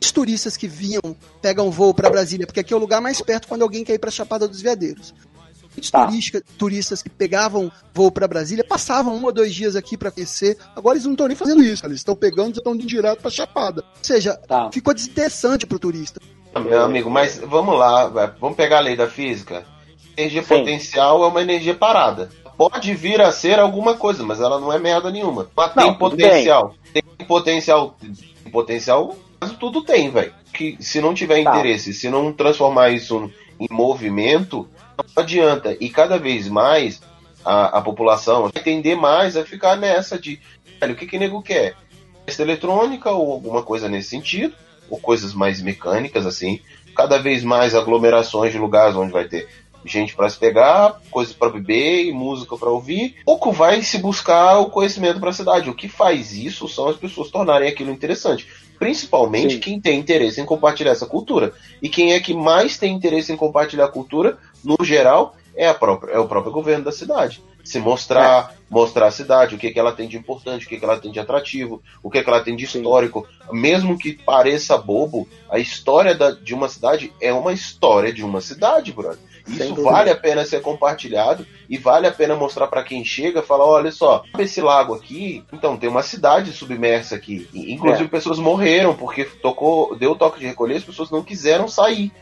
os 0.00 0.12
turistas 0.12 0.56
que 0.56 0.68
vinham 0.68 1.16
pegam 1.42 1.70
voo 1.70 1.92
para 1.92 2.08
Brasília, 2.10 2.46
porque 2.46 2.60
aqui 2.60 2.72
é 2.72 2.76
o 2.76 2.80
lugar 2.80 3.00
mais 3.00 3.20
perto 3.20 3.48
quando 3.48 3.62
alguém 3.62 3.84
quer 3.84 3.94
ir 3.94 3.98
para 3.98 4.10
Chapada 4.10 4.46
dos 4.46 4.60
Veadeiros. 4.60 5.14
Os 5.80 5.90
Tá. 5.90 6.06
turistas, 6.06 6.42
turistas 6.58 7.02
que 7.02 7.08
pegavam 7.08 7.70
voo 7.94 8.10
para 8.10 8.26
Brasília 8.26 8.64
passavam 8.64 9.14
um 9.16 9.24
ou 9.24 9.32
dois 9.32 9.54
dias 9.54 9.76
aqui 9.76 9.96
para 9.96 10.10
conhecer. 10.10 10.56
Agora 10.74 10.96
eles 10.96 11.04
não 11.04 11.12
estão 11.12 11.28
nem 11.28 11.36
fazendo 11.36 11.62
isso, 11.62 11.84
eles 11.86 11.98
estão 11.98 12.16
pegando 12.16 12.56
e 12.56 12.58
estão 12.58 12.74
indo 12.74 12.84
direto 12.86 13.20
para 13.20 13.30
Chapada. 13.30 13.82
Ou 13.82 14.04
seja, 14.04 14.34
Tá. 14.48 14.70
ficou 14.72 14.92
desinteressante 14.92 15.66
para 15.66 15.76
o 15.76 15.78
turista. 15.78 16.20
Meu 16.58 16.82
amigo, 16.82 17.08
mas 17.08 17.38
vamos 17.38 17.78
lá, 17.78 18.06
vamos 18.40 18.56
pegar 18.56 18.78
a 18.78 18.80
lei 18.80 18.96
da 18.96 19.06
física. 19.08 19.64
Energia 20.16 20.42
Sim. 20.42 20.48
potencial 20.48 21.22
é 21.22 21.26
uma 21.28 21.42
energia 21.42 21.74
parada. 21.74 22.28
Pode 22.56 22.92
vir 22.94 23.20
a 23.20 23.30
ser 23.30 23.60
alguma 23.60 23.94
coisa, 23.94 24.24
mas 24.24 24.40
ela 24.40 24.58
não 24.58 24.72
é 24.72 24.78
merda 24.80 25.12
nenhuma. 25.12 25.48
Mas 25.56 25.76
Não, 25.76 25.84
tem 25.84 25.94
potencial. 25.94 26.74
Tem 26.92 27.02
potencial. 27.28 27.96
Tem 28.42 28.50
potencial, 28.52 29.16
quase 29.38 29.54
tudo 29.56 29.82
tem, 29.82 30.10
velho. 30.10 30.32
Que 30.52 30.76
se 30.80 31.00
não 31.00 31.14
tiver 31.14 31.42
Tá. 31.42 31.50
interesse, 31.50 31.92
se 31.92 32.08
não 32.08 32.32
transformar 32.32 32.90
isso 32.90 33.30
em 33.58 33.66
movimento, 33.70 34.68
não 34.96 35.22
adianta. 35.22 35.76
E 35.80 35.88
cada 35.88 36.18
vez 36.18 36.48
mais 36.48 37.00
a, 37.44 37.78
a 37.78 37.80
população 37.80 38.42
vai 38.42 38.62
tender 38.62 38.96
mais 38.96 39.36
a 39.36 39.44
ficar 39.44 39.76
nessa 39.76 40.18
de 40.18 40.40
velho, 40.80 40.94
o 40.94 40.96
que 40.96 41.06
que 41.06 41.18
nego 41.18 41.42
quer? 41.42 41.74
Festa 42.26 42.42
eletrônica 42.42 43.10
ou 43.10 43.32
alguma 43.32 43.62
coisa 43.62 43.88
nesse 43.88 44.10
sentido, 44.10 44.54
ou 44.88 44.98
coisas 44.98 45.34
mais 45.34 45.60
mecânicas 45.62 46.26
assim. 46.26 46.60
Cada 46.94 47.18
vez 47.18 47.42
mais 47.44 47.74
aglomerações 47.74 48.52
de 48.52 48.58
lugares 48.58 48.96
onde 48.96 49.12
vai 49.12 49.26
ter 49.26 49.48
gente 49.84 50.14
para 50.14 50.28
se 50.28 50.36
pegar, 50.38 51.00
coisas 51.10 51.32
para 51.32 51.50
beber 51.50 52.04
e 52.04 52.12
música 52.12 52.56
para 52.56 52.68
ouvir. 52.68 53.16
Pouco 53.24 53.52
vai 53.52 53.82
se 53.82 53.98
buscar 53.98 54.58
o 54.58 54.70
conhecimento 54.70 55.20
para 55.20 55.30
a 55.30 55.32
cidade. 55.32 55.70
O 55.70 55.74
que 55.74 55.88
faz 55.88 56.32
isso 56.32 56.68
são 56.68 56.88
as 56.88 56.96
pessoas 56.96 57.30
tornarem 57.30 57.68
aquilo 57.68 57.90
interessante. 57.90 58.46
Principalmente 58.78 59.54
Sim. 59.54 59.60
quem 59.60 59.80
tem 59.80 59.98
interesse 59.98 60.40
em 60.40 60.44
compartilhar 60.44 60.92
essa 60.92 61.06
cultura. 61.06 61.52
E 61.82 61.88
quem 61.88 62.12
é 62.12 62.20
que 62.20 62.32
mais 62.34 62.78
tem 62.78 62.94
interesse 62.94 63.32
em 63.32 63.36
compartilhar 63.36 63.86
a 63.86 63.92
cultura, 63.92 64.38
no 64.64 64.76
geral, 64.84 65.34
é, 65.56 65.66
a 65.68 65.74
própria, 65.74 66.12
é 66.12 66.18
o 66.18 66.28
próprio 66.28 66.52
governo 66.52 66.84
da 66.84 66.92
cidade. 66.92 67.42
Se 67.64 67.78
mostrar, 67.78 68.54
mostrar 68.70 69.08
a 69.08 69.10
cidade, 69.10 69.54
o 69.54 69.58
que, 69.58 69.70
que 69.70 69.78
ela 69.78 69.92
tem 69.92 70.08
de 70.08 70.16
importante, 70.16 70.64
o 70.64 70.68
que, 70.68 70.78
que 70.78 70.84
ela 70.84 70.98
tem 70.98 71.10
de 71.12 71.20
atrativo, 71.20 71.82
o 72.02 72.08
que, 72.10 72.22
que 72.22 72.30
ela 72.30 72.40
tem 72.40 72.56
de 72.56 72.66
Sim. 72.66 72.78
histórico. 72.78 73.26
Mesmo 73.52 73.98
que 73.98 74.14
pareça 74.14 74.78
bobo, 74.78 75.28
a 75.50 75.58
história 75.58 76.14
da- 76.14 76.30
de 76.30 76.54
uma 76.54 76.68
cidade 76.68 77.12
é 77.20 77.30
uma 77.32 77.52
história 77.52 78.12
de 78.12 78.24
uma 78.24 78.40
cidade, 78.40 78.92
brother. 78.92 79.18
Isso 79.48 79.82
vale 79.82 80.10
a 80.10 80.16
pena 80.16 80.44
ser 80.44 80.60
compartilhado 80.60 81.46
e 81.68 81.76
vale 81.76 82.06
a 82.06 82.12
pena 82.12 82.36
mostrar 82.36 82.66
para 82.66 82.82
quem 82.82 83.04
chega, 83.04 83.42
falar, 83.42 83.64
olha 83.64 83.90
só, 83.90 84.22
esse 84.38 84.60
lago 84.60 84.94
aqui, 84.94 85.44
então 85.52 85.76
tem 85.76 85.88
uma 85.88 86.02
cidade 86.02 86.52
submersa 86.52 87.16
aqui. 87.16 87.48
E, 87.52 87.72
inclusive 87.72 88.04
É. 88.04 88.08
pessoas 88.08 88.38
morreram 88.38 88.94
porque 88.94 89.24
tocou, 89.24 89.96
deu 89.96 90.14
toque 90.14 90.40
de 90.40 90.46
recolher, 90.46 90.76
as 90.76 90.84
pessoas 90.84 91.10
não 91.10 91.22
quiseram 91.22 91.68
sair. 91.68 92.12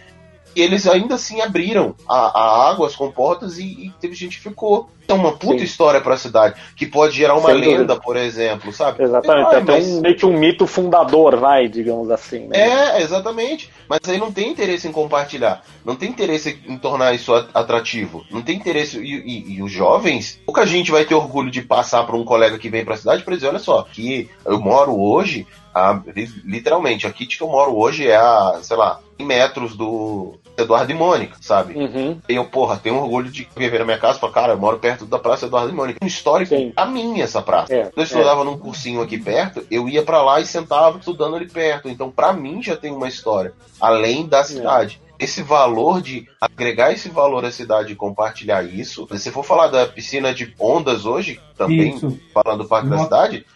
E 0.57 0.63
eles 0.63 0.87
ainda 0.89 1.17
assim 1.17 1.43
abriram 1.43 1.95
a, 2.09 2.17
a 2.41 2.71
água, 2.71 2.87
as 2.87 2.97
comportas 2.97 3.59
e, 3.59 3.65
e 3.65 3.93
teve 4.01 4.15
gente 4.15 4.39
que 4.39 4.43
ficou. 4.43 4.89
Então, 5.05 5.19
uma 5.19 5.33
puta 5.37 5.59
Sim. 5.59 5.65
história 5.65 6.01
pra 6.01 6.17
cidade, 6.17 6.59
que 6.75 6.85
pode 6.85 7.15
gerar 7.15 7.35
uma 7.37 7.51
Sem 7.51 7.61
dúvida. 7.61 7.79
lenda, 7.79 7.97
por 7.97 8.17
exemplo, 8.17 8.73
sabe? 8.73 9.05
Exatamente, 9.05 9.55
Ah, 9.55 9.59
até 9.59 9.73
mas- 9.73 9.87
um, 9.87 10.01
meio 10.01 10.17
que 10.17 10.27
um 10.27 10.37
mito 10.37 10.67
fundador, 10.67 11.37
vai, 11.37 11.69
digamos 11.69 12.11
assim. 12.11 12.49
Né? 12.49 12.59
É, 12.59 13.03
exatamente. 13.03 13.71
Mas 13.89 14.01
aí 14.09 14.19
não 14.19 14.33
tem 14.33 14.51
interesse 14.51 14.89
em 14.89 14.93
compartilhar. 14.93 15.63
Não 15.85 15.95
tem 15.95 16.09
interesse 16.09 16.59
em 16.67 16.77
tornar 16.77 17.15
isso 17.15 17.33
a- 17.33 17.47
atrativo. 17.55 18.25
Não 18.33 18.43
tem 18.43 18.57
interesse. 18.57 18.99
E, 18.99 19.15
e- 19.15 19.55
e 19.59 19.63
os 19.63 19.71
jovens, 19.71 20.41
pouca 20.45 20.67
gente 20.67 20.91
vai 20.91 21.05
ter 21.05 21.15
orgulho 21.15 21.53
de 21.53 21.63
passar 21.63 22.03
para 22.05 22.17
um 22.17 22.25
colega 22.25 22.59
que 22.59 22.69
vem 22.71 22.85
pra 22.85 22.97
cidade 22.97 23.23
pra 23.23 23.35
dizer: 23.37 23.47
olha 23.49 23.61
só, 23.61 23.83
que 23.93 24.29
eu 24.45 24.59
moro 24.59 24.99
hoje, 24.99 25.47
a- 25.73 26.01
li- 26.17 26.33
literalmente, 26.45 27.07
aqui 27.07 27.27
que 27.27 27.41
eu 27.41 27.47
moro 27.49 27.77
hoje 27.77 28.09
é 28.09 28.17
a, 28.17 28.59
sei 28.61 28.77
lá, 28.77 28.99
100 29.19 29.25
metros 29.27 29.77
do 29.77 30.35
Eduardo 30.57 30.91
e 30.91 30.95
Mônica, 30.95 31.37
sabe? 31.41 31.75
Uhum. 31.75 32.19
E 32.29 32.35
eu, 32.35 32.45
porra, 32.45 32.77
tenho 32.77 32.97
orgulho 32.97 33.31
de 33.31 33.49
viver 33.57 33.79
na 33.81 33.85
minha 33.85 33.99
casa 33.99 34.19
e 34.19 34.21
falar, 34.21 34.33
cara, 34.33 34.53
eu 34.55 34.59
moro 34.59 34.79
perto 34.79 35.05
da 35.07 35.19
Praça 35.19 35.47
Eduardo 35.47 35.71
e 35.71 35.75
Mônica. 35.75 35.99
Um 36.03 36.07
histórico 36.07 36.55
Sim. 36.55 36.73
a 36.77 36.87
minha 36.87 37.25
essa 37.25 37.43
praça. 37.43 37.75
É, 37.75 37.83
Quando 37.85 37.99
eu 37.99 38.05
estudava 38.05 38.45
num 38.45 38.59
cursinho 38.59 39.01
aqui 39.01 39.19
perto, 39.19 39.67
eu 39.71 39.89
ia 39.89 40.03
pra 40.03 40.23
lá 40.23 40.41
e 40.41 40.47
sentava 40.47 40.99
estudando 40.99 41.37
ali 41.37 41.49
perto. 41.49 41.89
Então, 41.89 42.11
pra 42.11 42.33
mim, 42.33 42.63
já 42.63 42.77
tem 42.77 42.91
uma 42.93 43.09
história. 43.09 43.53
Além 43.81 44.27
da 44.27 44.43
cidade. 44.45 45.01
Esse 45.19 45.43
valor 45.43 46.03
de 46.03 46.29
agregar 46.39 46.93
esse 46.93 47.09
valor 47.09 47.43
à 47.43 47.51
cidade 47.51 47.91
e 47.91 47.97
compartilhar 47.97 48.63
isso. 48.63 49.09
Se 49.17 49.31
for 49.31 49.43
falar 49.43 49.69
da 49.69 49.87
piscina 49.87 50.35
de 50.35 50.55
ondas 50.61 51.07
hoje, 51.07 51.41
também 51.57 51.95
Isso. 51.97 52.19
falando 52.35 52.65
do 52.65 52.69
Parque 52.69 52.87
da 52.91 52.97
Uma- 52.97 53.05
Cidade, 53.05 53.47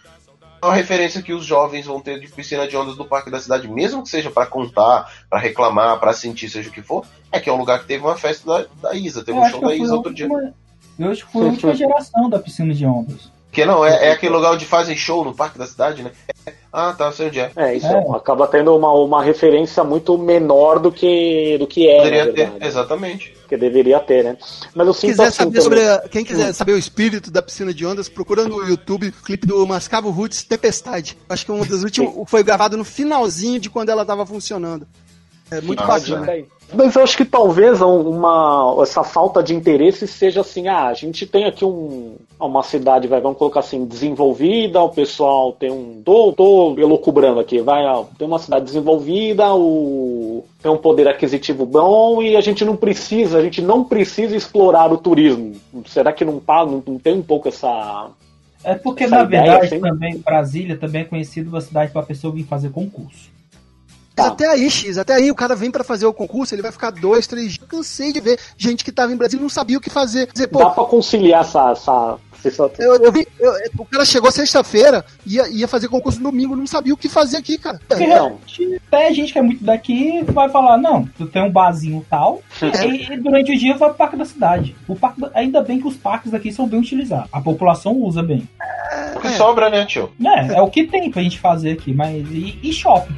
uma 0.67 0.75
referência 0.75 1.21
que 1.21 1.33
os 1.33 1.45
jovens 1.45 1.85
vão 1.85 1.99
ter 1.99 2.19
de 2.19 2.27
piscina 2.27 2.67
de 2.67 2.77
ondas 2.77 2.95
do 2.95 3.05
Parque 3.05 3.31
da 3.31 3.39
Cidade, 3.39 3.67
mesmo 3.67 4.03
que 4.03 4.09
seja 4.09 4.29
pra 4.29 4.45
contar, 4.45 5.11
pra 5.29 5.39
reclamar, 5.39 5.99
pra 5.99 6.13
sentir, 6.13 6.49
seja 6.49 6.69
o 6.69 6.71
que 6.71 6.81
for, 6.81 7.05
é 7.31 7.39
que 7.39 7.49
é 7.49 7.53
um 7.53 7.57
lugar 7.57 7.79
que 7.79 7.87
teve 7.87 8.03
uma 8.03 8.15
festa 8.15 8.45
da, 8.45 8.89
da 8.89 8.95
Isa, 8.95 9.23
teve 9.23 9.37
Eu 9.37 9.41
um 9.41 9.49
show 9.49 9.61
da 9.61 9.75
Isa 9.75 9.95
outro 9.95 10.13
dia. 10.13 10.27
última, 10.27 10.53
eu 10.99 11.11
acho 11.11 11.25
que 11.25 11.31
fui 11.31 11.41
a 11.47 11.49
última 11.49 11.75
geração 11.75 12.29
da 12.29 12.39
piscina 12.39 12.73
de 12.73 12.85
ondas. 12.85 13.31
Que 13.51 13.65
não, 13.65 13.85
é, 13.85 14.07
é 14.07 14.11
aquele 14.13 14.33
lugar 14.33 14.53
onde 14.53 14.65
fazem 14.65 14.95
show 14.95 15.25
no 15.25 15.35
Parque 15.35 15.59
da 15.59 15.65
Cidade, 15.67 16.01
né? 16.03 16.11
Ah, 16.71 16.93
tá, 16.93 17.11
sei 17.11 17.27
onde 17.27 17.39
é. 17.41 17.51
É, 17.55 17.75
isso 17.75 17.85
É. 17.85 18.15
acaba 18.15 18.47
tendo 18.47 18.73
uma, 18.75 18.93
uma 18.93 19.21
referência 19.21 19.83
muito 19.83 20.17
menor 20.17 20.79
do 20.79 20.89
que, 20.89 21.57
do 21.59 21.67
que 21.67 21.85
é, 21.89 21.97
Poderia 21.97 22.31
ter, 22.33 22.51
exatamente. 22.61 23.35
Que 23.49 23.57
deveria 23.57 23.99
ter, 23.99 24.23
né? 24.23 24.37
Mas 24.73 24.87
eu 24.87 24.93
Quem 24.93 25.01
sinto 25.01 25.09
quiser 25.11 25.23
assim 25.27 25.37
saber 25.39 25.49
também. 25.59 25.61
sobre 25.63 25.81
a- 25.89 25.99
quem 26.09 26.23
quiser 26.23 26.53
saber 26.53 26.71
o 26.71 26.77
espírito 26.77 27.29
da 27.29 27.41
piscina 27.41 27.73
de 27.73 27.85
ondas, 27.85 28.07
procura 28.07 28.45
no 28.47 28.65
YouTube 28.65 29.09
o 29.09 29.11
clipe 29.23 29.45
do 29.45 29.67
Mascavo 29.67 30.09
Roots 30.11 30.43
Tempestade. 30.43 31.17
Acho 31.27 31.45
que 31.45 31.51
um 31.51 31.65
dos 31.65 31.83
últimos 31.83 32.13
foi 32.29 32.43
gravado 32.43 32.77
no 32.77 32.85
finalzinho 32.85 33.59
de 33.59 33.69
quando 33.69 33.89
ela 33.89 34.03
estava 34.03 34.25
funcionando. 34.25 34.87
É 35.51 35.59
muito 35.59 35.85
bacana. 35.85 36.31
Aí. 36.31 36.45
Mas 36.73 36.95
eu 36.95 37.03
acho 37.03 37.17
que 37.17 37.25
talvez 37.25 37.81
uma, 37.81 38.77
essa 38.81 39.03
falta 39.03 39.43
de 39.43 39.53
interesse 39.53 40.07
seja 40.07 40.41
assim, 40.41 40.67
ah, 40.67 40.87
a 40.87 40.93
gente 40.93 41.25
tem 41.25 41.45
aqui 41.45 41.65
um, 41.65 42.15
uma 42.39 42.63
cidade, 42.63 43.07
vai, 43.07 43.19
vamos 43.19 43.37
colocar 43.37 43.59
assim, 43.59 43.85
desenvolvida, 43.85 44.81
o 44.81 44.89
pessoal 44.89 45.51
tem 45.53 45.71
um. 45.71 46.01
Tô, 46.03 46.31
tô 46.31 46.75
elucubrando 46.77 47.39
aqui, 47.39 47.59
vai, 47.59 47.83
tem 48.17 48.27
uma 48.27 48.39
cidade 48.39 48.65
desenvolvida, 48.65 49.53
o, 49.53 50.45
tem 50.61 50.71
um 50.71 50.77
poder 50.77 51.07
aquisitivo 51.07 51.65
bom 51.65 52.21
e 52.21 52.35
a 52.35 52.41
gente 52.41 52.63
não 52.63 52.75
precisa, 52.75 53.37
a 53.37 53.43
gente 53.43 53.61
não 53.61 53.83
precisa 53.83 54.35
explorar 54.35 54.91
o 54.91 54.97
turismo. 54.97 55.53
Será 55.87 56.13
que 56.13 56.23
não, 56.23 56.41
não, 56.47 56.83
não 56.85 56.99
tem 56.99 57.15
um 57.15 57.23
pouco 57.23 57.47
essa. 57.47 58.09
É 58.63 58.75
porque, 58.75 59.05
Essa 59.05 59.15
na 59.17 59.23
ideia, 59.23 59.43
verdade, 59.43 59.65
assim? 59.65 59.79
também 59.81 60.17
Brasília 60.19 60.77
também 60.77 61.01
é 61.01 61.05
conhecido 61.05 61.49
uma 61.49 61.61
cidade 61.61 61.91
para 61.91 62.03
pessoa 62.03 62.31
vir 62.31 62.43
fazer 62.43 62.69
concurso. 62.69 63.30
Tá. 64.15 64.27
até 64.27 64.45
aí, 64.47 64.69
X, 64.69 64.97
até 64.97 65.13
aí 65.15 65.31
o 65.31 65.35
cara 65.35 65.55
vem 65.55 65.71
pra 65.71 65.83
fazer 65.83 66.05
o 66.05 66.13
concurso, 66.13 66.53
ele 66.53 66.61
vai 66.61 66.71
ficar 66.71 66.91
dois, 66.91 67.25
três 67.27 67.53
dias. 67.53 67.65
Cansei 67.67 68.11
de 68.11 68.19
ver 68.19 68.37
gente 68.57 68.83
que 68.83 68.91
tava 68.91 69.11
em 69.13 69.15
Brasília 69.15 69.39
e 69.41 69.43
não 69.43 69.49
sabia 69.49 69.77
o 69.77 69.81
que 69.81 69.89
fazer. 69.89 70.27
Dizer, 70.31 70.47
pô, 70.47 70.59
Dá 70.59 70.69
pra 70.69 70.83
conciliar 70.83 71.41
essa. 71.41 71.71
essa, 71.71 72.17
eu, 72.79 72.95
eu 72.97 73.11
vi, 73.11 73.25
eu- 73.39 73.53
o 73.77 73.85
cara 73.85 74.03
chegou 74.03 74.31
sexta-feira, 74.31 75.05
ia, 75.25 75.47
ia 75.49 75.67
fazer 75.67 75.87
concurso 75.87 76.19
no 76.19 76.29
domingo, 76.31 76.55
não 76.55 76.65
sabia 76.67 76.93
o 76.93 76.97
que 76.97 77.07
fazer 77.07 77.37
aqui, 77.37 77.57
cara. 77.57 77.79
Porque 77.87 78.05
Não. 78.05 78.13
realmente, 78.15 78.81
até 78.87 79.13
gente 79.13 79.31
que 79.31 79.39
é 79.39 79.41
muito 79.43 79.63
daqui 79.63 80.23
vai 80.23 80.49
falar, 80.49 80.77
não, 80.77 81.05
tu 81.17 81.27
tem 81.27 81.43
um 81.43 81.51
barzinho 81.51 82.03
tal, 82.09 82.41
e, 82.61 83.13
e 83.13 83.17
durante 83.17 83.55
o 83.55 83.57
dia 83.57 83.77
vai 83.77 83.89
pro 83.89 83.97
parque 83.97 84.17
da 84.17 84.25
cidade. 84.25 84.75
O 84.87 84.95
parque, 84.95 85.21
da- 85.21 85.31
ainda 85.35 85.61
bem 85.61 85.79
que 85.79 85.87
os 85.87 85.95
parques 85.95 86.31
daqui 86.31 86.51
são 86.51 86.67
bem 86.67 86.79
utilizados. 86.79 87.29
A 87.31 87.39
população 87.39 87.93
usa 87.93 88.21
bem. 88.23 88.49
O 89.15 89.19
que 89.19 89.29
sobra, 89.29 89.69
né, 89.69 89.85
tio? 89.85 90.11
É, 90.25 90.55
é 90.55 90.61
o 90.61 90.69
que 90.69 90.85
tem 90.85 91.09
pra 91.11 91.21
gente 91.21 91.39
fazer 91.39 91.71
aqui, 91.73 91.93
mas. 91.93 92.27
E, 92.31 92.59
e 92.63 92.73
shopping. 92.73 93.15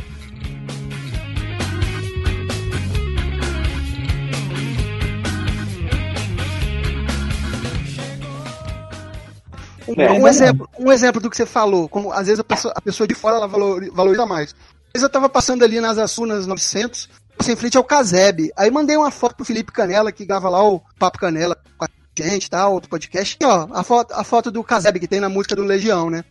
É, 9.98 10.12
um 10.12 10.28
exemplo, 10.28 10.70
um 10.80 10.92
exemplo 10.92 11.22
do 11.22 11.30
que 11.30 11.38
você 11.38 11.46
falou, 11.46 11.88
como 11.90 12.12
às 12.12 12.26
vezes 12.28 12.40
a 12.40 12.44
pessoa, 12.44 12.74
a 12.76 12.82
pessoa 12.82 13.08
de 13.08 13.14
fora 13.16 13.38
ela 13.38 13.48
valor- 13.48 13.90
valoriza 13.92 14.26
mais. 14.26 14.50
Às 14.52 14.94
vezes 14.94 15.04
eu 15.04 15.10
tava 15.10 15.28
passando 15.30 15.64
ali 15.64 15.80
nas 15.80 15.98
Assunas 15.98 16.46
900, 16.48 17.10
passei 17.38 17.54
em 17.54 17.58
frente 17.58 17.78
ao 17.78 17.84
Caseb. 17.84 18.52
Aí 18.56 18.70
mandei 18.72 18.96
uma 18.98 19.12
foto 19.12 19.36
pro 19.36 19.46
Felipe 19.46 19.72
Canela, 19.72 20.12
que 20.12 20.26
grava 20.26 20.50
lá 20.50 20.64
o 20.64 20.82
Papo 21.00 21.18
Canela 21.20 21.58
com 21.78 21.86
a 21.86 21.90
gente, 22.18 22.50
tá? 22.50 22.68
Outro 22.68 22.90
podcast. 22.90 23.38
E, 23.42 23.46
ó, 23.46 23.68
a 23.72 23.84
foto, 23.84 24.14
a 24.14 24.24
foto 24.24 24.52
do 24.52 24.64
Caseb 24.64 25.00
que 25.00 25.08
tem 25.08 25.20
na 25.20 25.30
música 25.30 25.56
do 25.56 25.64
Legião, 25.64 26.10
né? 26.10 26.24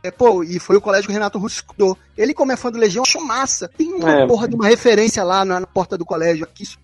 É, 0.00 0.12
pô, 0.12 0.44
e 0.44 0.60
foi 0.60 0.76
o 0.76 0.80
colégio 0.80 1.06
que 1.08 1.12
o 1.12 1.14
Renato 1.14 1.38
Russo 1.40 1.56
estudou. 1.56 1.98
Ele, 2.16 2.32
como 2.32 2.52
é 2.52 2.56
fã 2.56 2.70
do 2.70 2.78
Legião, 2.78 3.02
achou 3.04 3.24
massa. 3.24 3.68
Tem 3.76 3.92
uma 3.92 4.20
É. 4.22 4.26
porra 4.28 4.46
de 4.46 4.54
uma 4.54 4.66
referência 4.68 5.24
lá 5.24 5.44
na, 5.44 5.58
na 5.58 5.66
porta 5.66 5.98
do 5.98 6.04
colégio. 6.04 6.44
Aqui, 6.44 6.62
isso 6.62 6.78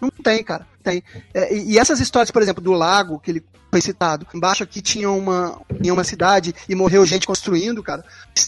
não 0.00 0.08
tem, 0.10 0.42
cara. 0.42 0.66
Tem. 0.86 1.02
É, 1.34 1.52
e, 1.52 1.78
essas 1.80 1.98
histórias, 1.98 2.30
por 2.30 2.40
exemplo, 2.40 2.62
do 2.62 2.70
lago, 2.72 3.18
que 3.18 3.32
ele 3.32 3.44
foi 3.72 3.80
citado, 3.80 4.24
embaixo 4.32 4.62
aqui 4.62 4.80
tinha 4.80 5.10
uma, 5.10 5.60
tinha 5.82 5.92
uma 5.92 6.04
cidade 6.04 6.54
e 6.68 6.74
morreu 6.76 7.04
gente 7.04 7.26
construindo, 7.26 7.82
cara. 7.82 8.04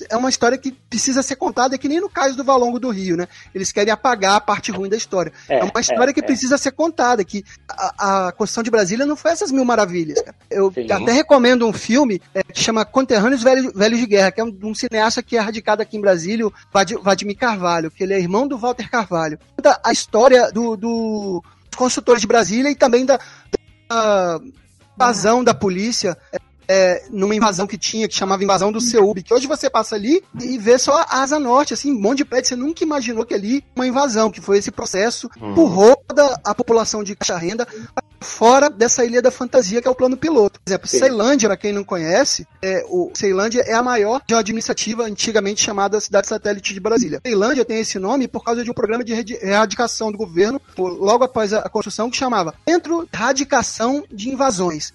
É 0.08 0.16
uma 0.16 0.30
história 0.30 0.56
que 0.56 0.70
precisa 0.70 1.20
ser 1.20 1.34
contada, 1.34 1.74
é 1.74 1.78
que 1.78 1.88
nem 1.88 2.00
no 2.00 2.08
caso 2.08 2.36
do 2.36 2.44
Valongo 2.44 2.78
do 2.78 2.88
Rio, 2.90 3.16
né? 3.16 3.26
Eles 3.52 3.72
querem 3.72 3.92
apagar 3.92 4.36
a 4.36 4.40
parte 4.40 4.70
ruim 4.70 4.88
da 4.88 4.96
história. 4.96 5.32
É, 5.48 5.58
É, 5.58 5.64
uma 5.64 5.80
história 5.80 6.12
é, 6.12 6.14
que 6.14 6.20
é. 6.20 6.22
precisa 6.22 6.56
ser 6.56 6.70
contada, 6.70 7.24
que 7.24 7.44
a, 7.68 8.28
a 8.28 8.32
construção 8.32 8.62
de 8.62 8.70
Brasília 8.70 9.04
não 9.04 9.16
foi 9.16 9.32
essas 9.32 9.50
mil 9.50 9.64
maravilhas, 9.64 10.22
cara. 10.22 10.36
Eu 10.48 10.72
Sim. 10.72 10.90
até 10.92 11.10
recomendo 11.10 11.66
um 11.66 11.72
filme 11.72 12.22
é, 12.32 12.44
que 12.44 12.62
chama 12.62 12.84
Conterrâneos 12.84 13.42
Velhos, 13.42 13.72
Velhos 13.74 13.98
de 13.98 14.06
Guerra, 14.06 14.30
que 14.30 14.40
é 14.40 14.44
um, 14.44 14.56
um 14.62 14.74
cineasta 14.74 15.20
que 15.20 15.36
é 15.36 15.40
radicado 15.40 15.82
aqui 15.82 15.96
em 15.96 16.00
Brasília, 16.00 16.46
o 16.46 16.52
Vad- 16.72 17.02
Vladimir 17.02 17.36
Carvalho, 17.36 17.90
que 17.90 18.04
ele 18.04 18.14
é 18.14 18.20
irmão 18.20 18.46
do 18.46 18.56
Walter 18.56 18.88
Carvalho. 18.88 19.38
Conta 19.56 19.80
a 19.84 19.90
história 19.90 20.52
do, 20.52 20.76
do 20.76 21.42
construtores 21.76 22.20
de 22.20 22.26
Brasília 22.26 22.70
e 22.70 22.74
também 22.74 23.04
da, 23.04 23.18
da 23.90 24.40
invasão 24.94 25.42
da 25.44 25.54
polícia 25.54 26.16
é, 26.32 26.38
é, 26.68 27.06
numa 27.10 27.34
invasão 27.34 27.66
que 27.66 27.78
tinha, 27.78 28.06
que 28.06 28.14
chamava 28.14 28.44
invasão 28.44 28.70
do 28.70 28.80
Ceub, 28.80 29.22
que 29.22 29.32
hoje 29.32 29.46
você 29.46 29.70
passa 29.70 29.96
ali 29.96 30.22
e 30.40 30.58
vê 30.58 30.78
só 30.78 30.98
a 31.08 31.22
asa 31.22 31.38
norte, 31.38 31.72
assim, 31.72 31.92
um 31.92 32.00
monte 32.00 32.18
de 32.18 32.24
prédio, 32.26 32.48
você 32.48 32.56
nunca 32.56 32.84
imaginou 32.84 33.24
que 33.24 33.32
ali 33.32 33.64
uma 33.74 33.86
invasão, 33.86 34.30
que 34.30 34.40
foi 34.40 34.58
esse 34.58 34.70
processo, 34.70 35.30
empurrou 35.40 35.96
toda 36.06 36.38
a 36.44 36.54
população 36.54 37.02
de 37.02 37.16
caixa 37.16 37.38
renda 37.38 37.66
fora 38.20 38.68
dessa 38.68 39.04
ilha 39.04 39.22
da 39.22 39.30
fantasia 39.30 39.80
que 39.80 39.88
é 39.88 39.90
o 39.90 39.94
plano 39.94 40.16
piloto. 40.16 40.60
Por 40.60 40.70
exemplo, 40.70 40.88
Sim. 40.88 40.98
Ceilândia, 40.98 41.48
para 41.48 41.56
quem 41.56 41.72
não 41.72 41.84
conhece, 41.84 42.46
é, 42.62 42.84
o 42.88 43.10
Ceilândia 43.14 43.62
é 43.66 43.74
a 43.74 43.82
maior 43.82 44.20
administrativa 44.32 45.04
antigamente 45.04 45.62
chamada 45.62 46.00
cidade 46.00 46.26
satélite 46.26 46.74
de 46.74 46.80
Brasília. 46.80 47.20
Ceilândia 47.24 47.64
tem 47.64 47.80
esse 47.80 47.98
nome 47.98 48.28
por 48.28 48.44
causa 48.44 48.64
de 48.64 48.70
um 48.70 48.74
programa 48.74 49.04
de 49.04 49.12
erradicação 49.42 50.12
do 50.12 50.18
governo, 50.18 50.60
logo 50.76 51.24
após 51.24 51.52
a, 51.52 51.68
construção, 51.68 52.10
que 52.10 52.16
chamava 52.16 52.54
Centro 52.68 53.06
de 53.10 53.18
Erradicação 53.18 54.04
de 54.10 54.30
Invasões. 54.30 54.92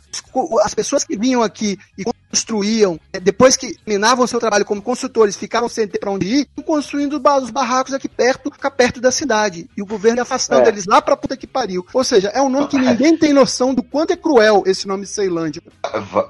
As 0.64 0.74
pessoas 0.74 1.04
que 1.04 1.18
vinham 1.18 1.42
aqui 1.42 1.78
e 1.98 2.04
construíam, 2.34 3.00
é, 3.14 3.20
depois 3.20 3.56
que 3.56 3.76
terminavam 3.86 4.26
seu 4.26 4.40
trabalho 4.40 4.66
como 4.66 4.82
consultores, 4.82 5.38
ficavam 5.38 5.70
sem 5.70 5.88
ter 5.88 6.00
para 6.00 6.10
onde 6.10 6.26
ir, 6.26 6.48
construindo 6.66 7.22
os 7.38 7.52
barracos 7.52 7.94
aqui 7.94 8.10
perto, 8.10 8.52
ficar 8.52 8.72
perto 8.72 9.00
da 9.00 9.12
cidade. 9.12 9.70
E 9.78 9.84
o 9.84 9.86
governo 9.86 10.18
ia 10.18 10.24
afastando 10.24 10.66
É. 10.66 10.70
eles 10.70 10.86
lá 10.88 11.00
pra 11.00 11.16
puta 11.16 11.38
que 11.38 11.46
pariu. 11.46 11.86
Ou 11.94 12.04
seja, 12.04 12.30
é 12.30 12.42
um 12.42 12.50
nome 12.50 12.68
que 12.68 12.78
ninguém 12.78 13.16
tem 13.16 13.32
noção 13.34 13.72
do 13.74 13.84
quanto 13.84 14.14
é 14.14 14.16
cruel 14.16 14.64
esse 14.66 14.88
nome 14.88 15.06
Ceilândia. 15.06 15.62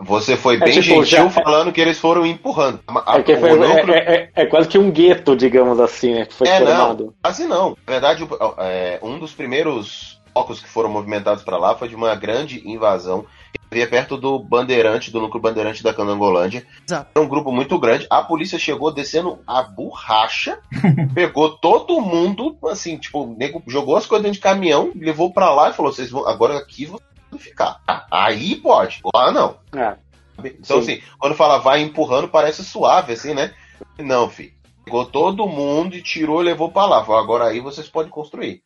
Você 0.01 0.35
foi 0.35 0.57
bem 0.57 0.73
tipo, 0.73 0.83
gentil 0.83 1.05
já- 1.05 1.29
falando 1.29 1.71
que 1.71 1.79
eles 1.79 1.97
foram 1.97 2.25
empurrando. 2.25 2.81
A- 2.87 3.19
É, 3.19 3.37
foi- 3.39 3.55
núcleo- 3.55 3.93
é- 3.95 4.29
é- 4.35 4.43
é 4.43 4.45
quase 4.45 4.67
que 4.67 4.77
um 4.77 4.91
gueto, 4.91 5.35
digamos 5.37 5.79
assim, 5.79 6.13
né? 6.15 6.25
Que 6.25 6.33
foi 6.33 6.47
É, 6.49 6.57
formado. 6.59 7.05
não, 7.05 7.13
quase 7.23 7.45
não. 7.45 7.69
Na 7.87 7.93
verdade, 7.93 8.27
é, 8.57 8.99
um 9.01 9.17
dos 9.17 9.31
primeiros 9.31 10.19
focos 10.33 10.59
que 10.59 10.67
foram 10.67 10.89
movimentados 10.89 11.43
para 11.43 11.57
lá 11.57 11.75
foi 11.75 11.87
de 11.87 11.95
uma 11.95 12.13
grande 12.15 12.61
invasão 12.69 13.25
havia 13.73 13.87
perto 13.87 14.17
do 14.17 14.39
Bandeirante, 14.39 15.11
do 15.11 15.19
núcleo 15.19 15.41
Bandeirante 15.41 15.83
da 15.83 15.93
Canangolândia. 15.93 16.65
Exato. 16.87 17.11
Era 17.13 17.25
um 17.25 17.27
grupo 17.27 17.51
muito 17.51 17.77
grande. 17.79 18.05
A 18.09 18.21
polícia 18.21 18.59
chegou 18.59 18.93
descendo 18.93 19.39
a 19.47 19.63
borracha, 19.63 20.59
pegou 21.13 21.57
todo 21.57 21.99
mundo, 21.99 22.57
assim, 22.65 22.97
tipo, 22.97 23.23
o 23.23 23.35
nego 23.35 23.61
jogou 23.67 23.97
as 23.97 24.05
coisas 24.05 24.23
dentro 24.23 24.37
de 24.37 24.43
caminhão, 24.43 24.91
levou 24.95 25.33
para 25.33 25.53
lá 25.53 25.69
e 25.69 25.73
falou: 25.73 25.91
vocês 25.91 26.09
vão, 26.09 26.27
agora 26.27 26.57
aqui 26.57 26.85
vocês 26.85 27.09
vão 27.31 27.39
ficar. 27.39 27.81
Ah, 27.87 28.05
Aí 28.11 28.55
pode, 28.55 29.01
lá 29.13 29.31
não. 29.31 29.57
É. 29.75 29.95
Então, 30.39 30.81
Sim. 30.81 30.93
assim, 30.93 31.01
quando 31.19 31.35
fala 31.35 31.57
vai 31.57 31.81
empurrando, 31.81 32.27
parece 32.27 32.63
suave, 32.63 33.13
assim, 33.13 33.33
né? 33.33 33.53
Não, 33.99 34.29
filho. 34.29 34.53
Pegou 34.85 35.05
todo 35.05 35.47
mundo 35.47 35.95
e 35.95 36.01
tirou 36.01 36.41
e 36.41 36.45
levou 36.45 36.69
pra 36.71 36.85
lá. 36.85 37.03
Falou, 37.03 37.21
agora 37.21 37.45
aí 37.45 37.59
vocês 37.59 37.87
podem 37.87 38.11
construir. 38.11 38.61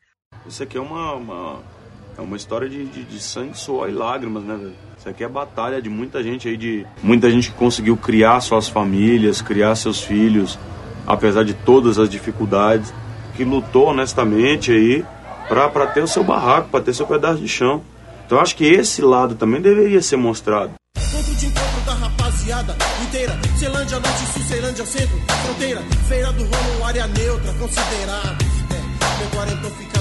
Isso 0.46 0.64
aqui 0.64 0.78
é 0.78 0.82
uma, 0.82 1.14
uma, 1.14 1.60
é 2.18 2.22
uma 2.22 2.36
história 2.36 2.68
de, 2.68 2.86
de, 2.86 3.04
de 3.04 3.20
sangue, 3.20 3.58
suor 3.58 3.90
e 3.90 3.94
lágrimas, 3.94 4.44
né, 4.44 4.56
velho? 4.56 4.87
Isso 5.08 5.12
aqui 5.14 5.24
é 5.24 5.30
batalha 5.30 5.82
de 5.82 5.90
muita 5.90 6.22
gente 6.22 6.50
aí, 6.50 6.58
de 6.58 6.86
muita 7.02 7.32
gente 7.32 7.50
que 7.50 7.56
conseguiu 7.56 7.96
criar 7.96 8.42
suas 8.42 8.68
famílias, 8.68 9.42
criar 9.42 9.74
seus 9.76 10.02
filhos, 10.02 10.60
apesar 11.08 11.46
de 11.46 11.54
todas 11.54 11.98
as 11.98 12.10
dificuldades, 12.10 12.94
que 13.34 13.46
lutou 13.46 13.88
honestamente 13.88 14.70
aí 14.70 15.06
pra 15.48 15.88
ter 15.88 16.04
o 16.04 16.08
seu 16.10 16.26
barraco, 16.26 16.68
pra 16.68 16.82
ter 16.82 16.94
seu 16.94 17.08
pedaço 17.08 17.40
de 17.40 17.48
chão. 17.48 17.82
Então 18.26 18.38
eu 18.38 18.42
acho 18.42 18.54
que 18.58 18.66
esse 18.66 19.02
lado 19.02 19.36
também 19.36 19.62
deveria 19.62 20.02
ser 20.02 20.18
mostrado. 20.18 20.74
Ponto 20.94 21.36
de 21.36 21.46
encontro 21.46 21.82
da 21.86 21.94
rapaziada 21.94 22.76
inteira. 23.08 23.40
Norte, 24.02 24.26
Centro, 24.86 25.18
fronteira. 25.46 25.82
Feira 26.10 26.34
do 26.34 26.44
Ramo, 26.44 26.84
área 26.86 27.08
neutra. 27.08 27.50
É, 27.50 27.54
fica. 29.70 29.97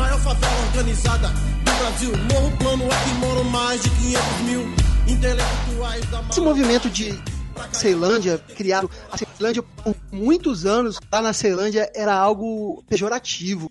Maior 0.00 0.18
favela 0.20 0.66
organizada 0.68 1.28
do 1.28 1.78
Brasil. 1.78 2.10
Morro 2.32 2.56
plano, 2.56 2.84
aqui 2.90 3.10
moram 3.20 3.44
mais 3.44 3.82
de 3.82 3.90
500 3.90 4.40
mil 4.46 4.74
intelectuais 5.06 6.10
da 6.10 6.24
Esse 6.30 6.40
movimento 6.40 6.88
de 6.88 7.22
Ceilândia, 7.70 8.38
criado. 8.56 8.90
A 9.12 9.18
Ceilândia, 9.18 9.62
por 9.62 9.94
muitos 10.10 10.64
anos, 10.64 10.98
lá 11.12 11.20
na 11.20 11.34
Ceilândia, 11.34 11.92
era 11.94 12.14
algo 12.14 12.82
pejorativo. 12.88 13.70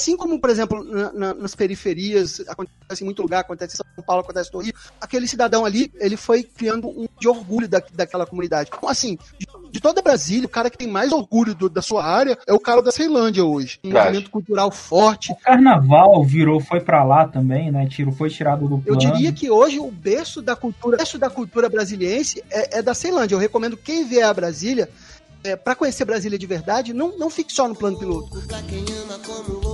Assim 0.00 0.16
como, 0.16 0.40
por 0.40 0.48
exemplo, 0.48 0.82
na- 0.82 1.12
na- 1.12 1.34
nas 1.34 1.54
periferias, 1.54 2.40
acontece 2.48 3.02
em 3.02 3.04
muito 3.04 3.20
lugar, 3.20 3.40
acontece 3.40 3.74
em 3.74 3.76
São 3.76 4.02
Paulo, 4.02 4.22
acontece 4.22 4.50
no 4.50 4.60
Rio, 4.60 4.72
aquele 4.98 5.28
cidadão 5.28 5.62
ali, 5.66 5.92
ele 6.00 6.16
foi 6.16 6.42
criando 6.42 6.88
um 6.88 7.06
de 7.20 7.28
orgulho 7.28 7.68
da, 7.68 7.82
daquela 7.92 8.24
comunidade. 8.24 8.70
Então, 8.74 8.88
assim, 8.88 9.18
de, 9.38 9.46
de 9.70 9.78
toda 9.78 10.00
Brasília, 10.00 10.46
o 10.46 10.48
cara 10.48 10.70
que 10.70 10.78
tem 10.78 10.88
mais 10.88 11.12
orgulho 11.12 11.54
do- 11.54 11.68
da 11.68 11.82
sua 11.82 12.02
área 12.02 12.38
é 12.46 12.52
o 12.54 12.58
cara 12.58 12.80
da 12.80 12.90
Ceilândia 12.90 13.44
hoje. 13.44 13.78
Um 13.84 13.88
Verdade. 13.90 14.06
movimento 14.06 14.30
cultural 14.30 14.70
forte. 14.70 15.32
O 15.32 15.36
carnaval 15.36 16.24
virou, 16.24 16.60
foi 16.60 16.80
pra 16.80 17.04
lá 17.04 17.28
também, 17.28 17.70
né? 17.70 17.86
Tiro, 17.86 18.10
foi 18.10 18.30
tirado 18.30 18.66
do 18.66 18.76
Eu 18.86 18.96
plano. 18.96 19.00
diria 19.00 19.32
que 19.34 19.50
hoje 19.50 19.78
o 19.78 19.90
berço 19.90 20.40
da 20.40 20.56
cultura, 20.56 20.94
o 20.96 20.98
berço 20.98 21.18
da 21.18 21.28
cultura 21.28 21.68
brasiliense 21.68 22.42
é, 22.50 22.78
é 22.78 22.82
da 22.82 22.94
Ceilândia. 22.94 23.34
Eu 23.34 23.38
recomendo 23.38 23.76
quem 23.76 24.06
vier 24.06 24.24
a 24.24 24.32
Brasília, 24.32 24.88
é, 25.42 25.56
para 25.56 25.74
conhecer 25.74 26.04
Brasília 26.04 26.38
de 26.38 26.46
verdade, 26.46 26.92
não, 26.92 27.16
não 27.16 27.30
fique 27.30 27.50
só 27.50 27.66
no 27.66 27.74
plano 27.74 27.98
piloto. 27.98 28.28
Pra 28.46 28.60
quem 28.62 28.84
ama 29.02 29.18
como 29.24 29.69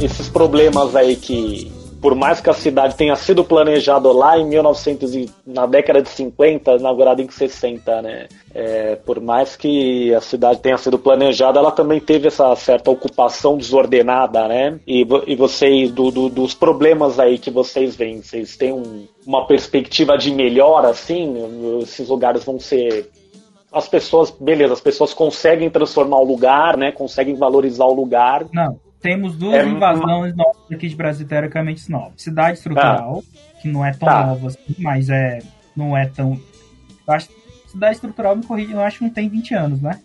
Esses 0.00 0.28
problemas 0.28 0.94
aí 0.94 1.16
que, 1.16 1.72
por 2.00 2.14
mais 2.14 2.40
que 2.40 2.48
a 2.48 2.52
cidade 2.54 2.94
tenha 2.94 3.16
sido 3.16 3.42
planejada 3.42 4.12
lá 4.12 4.38
em 4.38 4.46
1900 4.46 5.14
e, 5.16 5.28
na 5.44 5.66
década 5.66 6.00
de 6.00 6.08
50, 6.08 6.72
inaugurada 6.76 7.20
em 7.20 7.28
60, 7.28 8.00
né? 8.02 8.28
É, 8.54 8.94
por 8.96 9.20
mais 9.20 9.56
que 9.56 10.14
a 10.14 10.20
cidade 10.20 10.60
tenha 10.60 10.78
sido 10.78 10.98
planejada, 11.00 11.58
ela 11.58 11.72
também 11.72 11.98
teve 11.98 12.28
essa 12.28 12.54
certa 12.54 12.90
ocupação 12.92 13.56
desordenada, 13.56 14.46
né? 14.46 14.78
E, 14.86 15.04
e 15.26 15.34
vocês, 15.34 15.90
do, 15.90 16.10
do- 16.12 16.28
dos 16.28 16.54
problemas 16.54 17.18
aí 17.18 17.36
que 17.36 17.50
vocês 17.50 17.96
veem, 17.96 18.22
vocês 18.22 18.56
têm 18.56 18.72
um- 18.72 19.06
uma 19.26 19.46
perspectiva 19.48 20.16
de 20.16 20.30
melhora, 20.32 20.90
assim? 20.90 21.34
Esses 21.82 22.08
lugares 22.08 22.44
vão 22.44 22.60
ser 22.60 23.10
as 23.72 23.88
pessoas, 23.88 24.30
beleza, 24.30 24.72
as 24.74 24.80
pessoas 24.80 25.12
conseguem 25.12 25.68
transformar 25.68 26.18
o 26.20 26.24
lugar, 26.24 26.76
né? 26.76 26.92
Conseguem 26.92 27.34
valorizar 27.34 27.84
o 27.84 27.92
lugar. 27.94 28.46
Não, 28.52 28.78
temos 29.00 29.36
duas 29.36 29.64
É, 29.64 29.66
invasões 29.68 30.34
novas 30.36 30.56
aqui 30.72 30.88
de 30.88 30.96
Brasil, 30.96 31.26
teoricamente 31.26 31.90
novas. 31.90 32.20
Cidade 32.22 32.58
estrutural, 32.58 33.22
que 33.62 33.68
não 33.68 33.84
é 33.84 33.92
tão 33.92 34.08
Tá. 34.08 34.26
nova 34.26 34.48
assim, 34.48 34.74
mas 34.78 35.08
é, 35.08 35.38
não 35.76 35.96
é 35.96 36.06
tão. 36.06 36.40
Eu 37.06 37.14
acho, 37.14 37.28
cidade 37.66 37.94
estrutural, 37.94 38.36
me 38.36 38.44
corrija, 38.44 38.72
eu 38.72 38.80
acho 38.80 38.98
que 38.98 39.04
não 39.04 39.10
tem 39.10 39.28
20 39.28 39.54
anos, 39.54 39.80
né? 39.80 40.00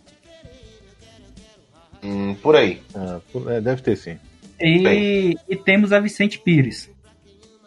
Hum, 2.03 2.35
por 2.35 2.55
aí. 2.55 2.81
Ah, 2.95 3.19
por- 3.31 3.49
é, 3.51 3.61
deve 3.61 3.81
ter 3.81 3.95
sim. 3.95 4.17
E, 4.59 5.35
e 5.49 5.55
temos 5.55 5.91
a 5.93 5.99
Vicente 5.99 6.39
Pires. 6.39 6.89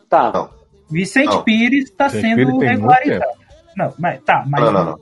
Tá. 0.09 0.31
Não. 0.33 0.51
Vicente 0.91 1.27
Não. 1.31 1.43
Pires 1.43 1.85
está 1.91 2.09
sendo 2.09 2.59
Pires 2.59 2.71
regularizado. 2.71 3.33
Não, 3.77 3.93
mas 3.99 4.23
tá, 4.23 4.45
mas 4.47 4.63
Não, 4.65 4.73
não, 4.73 4.85
não. 4.85 5.01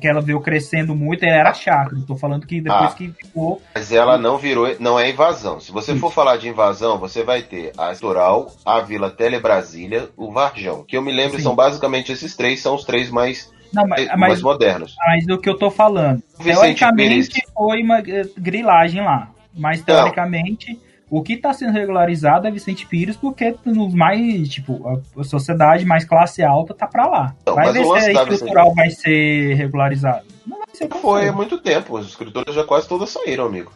Que 0.00 0.06
ela 0.08 0.20
veio 0.20 0.40
crescendo 0.40 0.94
muito, 0.94 1.24
ela 1.24 1.36
era 1.36 1.54
chácara. 1.54 1.96
Tô 2.06 2.16
falando 2.16 2.46
que 2.46 2.60
depois 2.60 2.92
Ah. 2.92 2.94
que 2.94 3.08
ficou. 3.12 3.60
Mas 3.74 3.92
ela 3.92 4.18
não 4.18 4.36
virou, 4.38 4.74
não 4.78 4.98
é 4.98 5.10
invasão. 5.10 5.58
Se 5.60 5.72
você 5.72 5.94
for 5.96 6.12
falar 6.12 6.36
de 6.36 6.48
invasão, 6.48 6.98
você 6.98 7.22
vai 7.22 7.42
ter 7.42 7.72
a 7.78 7.92
Estoral, 7.92 8.52
a 8.64 8.80
Vila 8.80 9.10
Tele 9.10 9.38
Brasília, 9.40 10.08
o 10.16 10.30
Varjão. 10.32 10.84
Que 10.86 10.96
eu 10.96 11.02
me 11.02 11.12
lembro, 11.12 11.36
Sim. 11.38 11.44
são 11.44 11.54
basicamente 11.54 12.12
esses 12.12 12.36
três, 12.36 12.60
são 12.60 12.74
os 12.74 12.84
três 12.84 13.10
mais 13.10 13.50
Não, 13.72 13.86
mas, 13.86 14.06
mais 14.08 14.18
mas, 14.18 14.42
modernos. 14.42 14.94
mas 15.06 15.26
o 15.28 15.38
que 15.38 15.48
eu 15.48 15.56
tô 15.56 15.70
falando, 15.70 16.22
Vicente 16.38 16.54
teoricamente 16.78 17.28
Pires. 17.30 17.50
foi 17.54 17.82
uma 17.82 17.98
eh, 18.00 18.26
grilagem 18.36 19.02
lá, 19.02 19.30
mas 19.56 19.80
teoricamente 19.82 20.78
o 21.10 21.22
que 21.22 21.32
está 21.34 21.52
sendo 21.52 21.72
regularizado 21.72 22.46
é 22.46 22.50
Vicente 22.50 22.86
Pires, 22.86 23.16
porque 23.16 23.56
nos 23.66 23.92
mais, 23.92 24.48
tipo, 24.48 24.80
a- 24.88 25.24
sociedade 25.24 25.84
mais 25.84 26.04
classe 26.04 26.42
alta 26.42 26.72
tá 26.72 26.86
pra 26.86 27.06
lá. 27.06 27.34
Não, 27.44 27.54
vai 27.56 27.72
ver 27.72 27.84
se 27.84 28.12
da 28.12 28.20
a 28.20 28.24
estrutural 28.28 28.74
vai 28.74 28.90
ser 28.90 29.54
regularizado. 29.54 30.24
Não 30.46 30.58
vai 30.58 30.68
ser 30.72 30.88
Foi 30.88 31.28
há 31.28 31.32
muito 31.32 31.58
tempo, 31.58 31.96
as 31.96 32.06
escritoras 32.06 32.54
já 32.54 32.62
quase 32.64 32.88
todas 32.88 33.10
saíram, 33.10 33.46
amigo. 33.46 33.72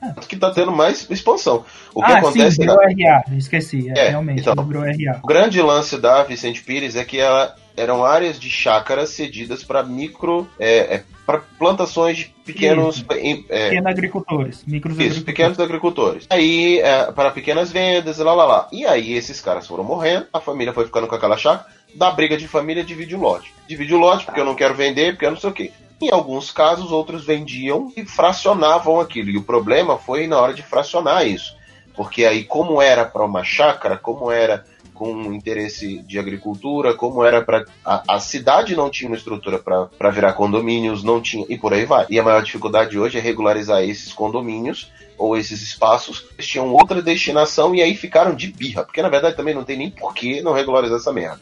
Tanto 0.00 0.28
que 0.28 0.36
tá 0.36 0.52
tendo 0.52 0.70
mais 0.70 1.10
expansão. 1.10 1.64
O 1.92 2.02
que 2.04 2.12
ah, 2.12 2.18
acontece 2.18 2.56
sim, 2.56 2.62
é 2.62 2.66
virou 2.66 2.76
RA, 2.76 3.24
esqueci, 3.36 3.90
é, 3.90 3.98
É, 3.98 4.08
realmente, 4.10 4.48
então. 4.48 4.64
virou 4.64 4.84
RA. 4.84 5.20
O 5.22 5.26
grande 5.26 5.60
lance 5.60 5.98
da 5.98 6.22
Vicente 6.22 6.62
Pires 6.62 6.94
é 6.94 7.04
que 7.04 7.18
ela 7.18 7.56
eram 7.78 8.04
áreas 8.04 8.38
de 8.38 8.50
chácaras 8.50 9.10
cedidas 9.10 9.62
para 9.64 9.82
micro. 9.82 10.48
É, 10.58 11.02
para 11.24 11.42
plantações 11.58 12.16
de 12.16 12.24
pequenos. 12.44 13.04
em- 13.18 13.44
é, 13.50 13.68
Pequenos 13.68 13.86
agricultores, 13.90 14.64
micros 14.66 14.94
isso, 14.94 15.02
agricultores. 15.02 15.24
pequenos 15.24 15.60
agricultores. 15.60 16.26
Aí, 16.30 16.78
é, 16.80 17.12
para 17.12 17.30
pequenas 17.30 17.70
vendas, 17.70 18.16
lá 18.18 18.32
lá 18.32 18.44
lá. 18.46 18.68
E 18.72 18.86
aí, 18.86 19.12
esses 19.12 19.38
caras 19.40 19.66
foram 19.66 19.84
morrendo, 19.84 20.26
a 20.32 20.40
família 20.40 20.72
foi 20.72 20.86
ficando 20.86 21.06
com 21.06 21.14
aquela 21.14 21.36
chácara. 21.36 21.66
Da 21.94 22.10
briga 22.10 22.36
de 22.36 22.48
família, 22.48 22.82
divide 22.84 23.14
o 23.14 23.20
lote. 23.20 23.52
Divide 23.68 23.94
o 23.94 23.98
lote 23.98 24.24
porque 24.24 24.40
eu 24.40 24.44
não 24.44 24.54
quero 24.54 24.74
vender, 24.74 25.12
porque 25.12 25.26
eu 25.26 25.30
não 25.30 25.38
sei 25.38 25.50
o 25.50 25.52
quê. 25.52 25.70
Em 26.00 26.10
alguns 26.12 26.50
casos, 26.50 26.92
outros 26.92 27.24
vendiam 27.26 27.92
e 27.96 28.04
fracionavam 28.06 29.00
aquilo. 29.00 29.30
E 29.30 29.36
o 29.36 29.42
problema 29.42 29.98
foi 29.98 30.26
na 30.26 30.38
hora 30.40 30.54
de 30.54 30.62
fracionar 30.62 31.26
isso. 31.26 31.56
Porque 31.96 32.24
aí, 32.24 32.44
como 32.44 32.80
era 32.80 33.04
para 33.04 33.24
uma 33.24 33.42
chácara, 33.42 33.96
como 33.98 34.30
era 34.30 34.64
com 34.98 35.32
interesse 35.32 35.98
de 35.98 36.18
agricultura, 36.18 36.92
como 36.92 37.24
era 37.24 37.40
para. 37.40 37.64
A, 37.84 38.16
a 38.16 38.20
cidade 38.20 38.74
não 38.74 38.90
tinha 38.90 39.08
uma 39.08 39.16
estrutura 39.16 39.58
para 39.58 40.10
virar 40.10 40.32
condomínios, 40.32 41.04
não 41.04 41.22
tinha. 41.22 41.46
E 41.48 41.56
por 41.56 41.72
aí 41.72 41.84
vai. 41.84 42.04
E 42.10 42.18
a 42.18 42.22
maior 42.22 42.42
dificuldade 42.42 42.98
hoje 42.98 43.16
é 43.16 43.20
regularizar 43.20 43.82
esses 43.82 44.12
condomínios 44.12 44.90
ou 45.16 45.36
esses 45.36 45.62
espaços. 45.62 46.26
Eles 46.34 46.46
tinham 46.46 46.72
outra 46.72 47.00
destinação 47.00 47.74
e 47.74 47.80
aí 47.80 47.94
ficaram 47.94 48.34
de 48.34 48.48
birra. 48.48 48.82
Porque 48.84 49.00
na 49.00 49.08
verdade 49.08 49.36
também 49.36 49.54
não 49.54 49.64
tem 49.64 49.78
nem 49.78 49.90
por 49.90 50.12
que 50.12 50.42
não 50.42 50.52
regularizar 50.52 50.98
essa 50.98 51.12
merda. 51.12 51.40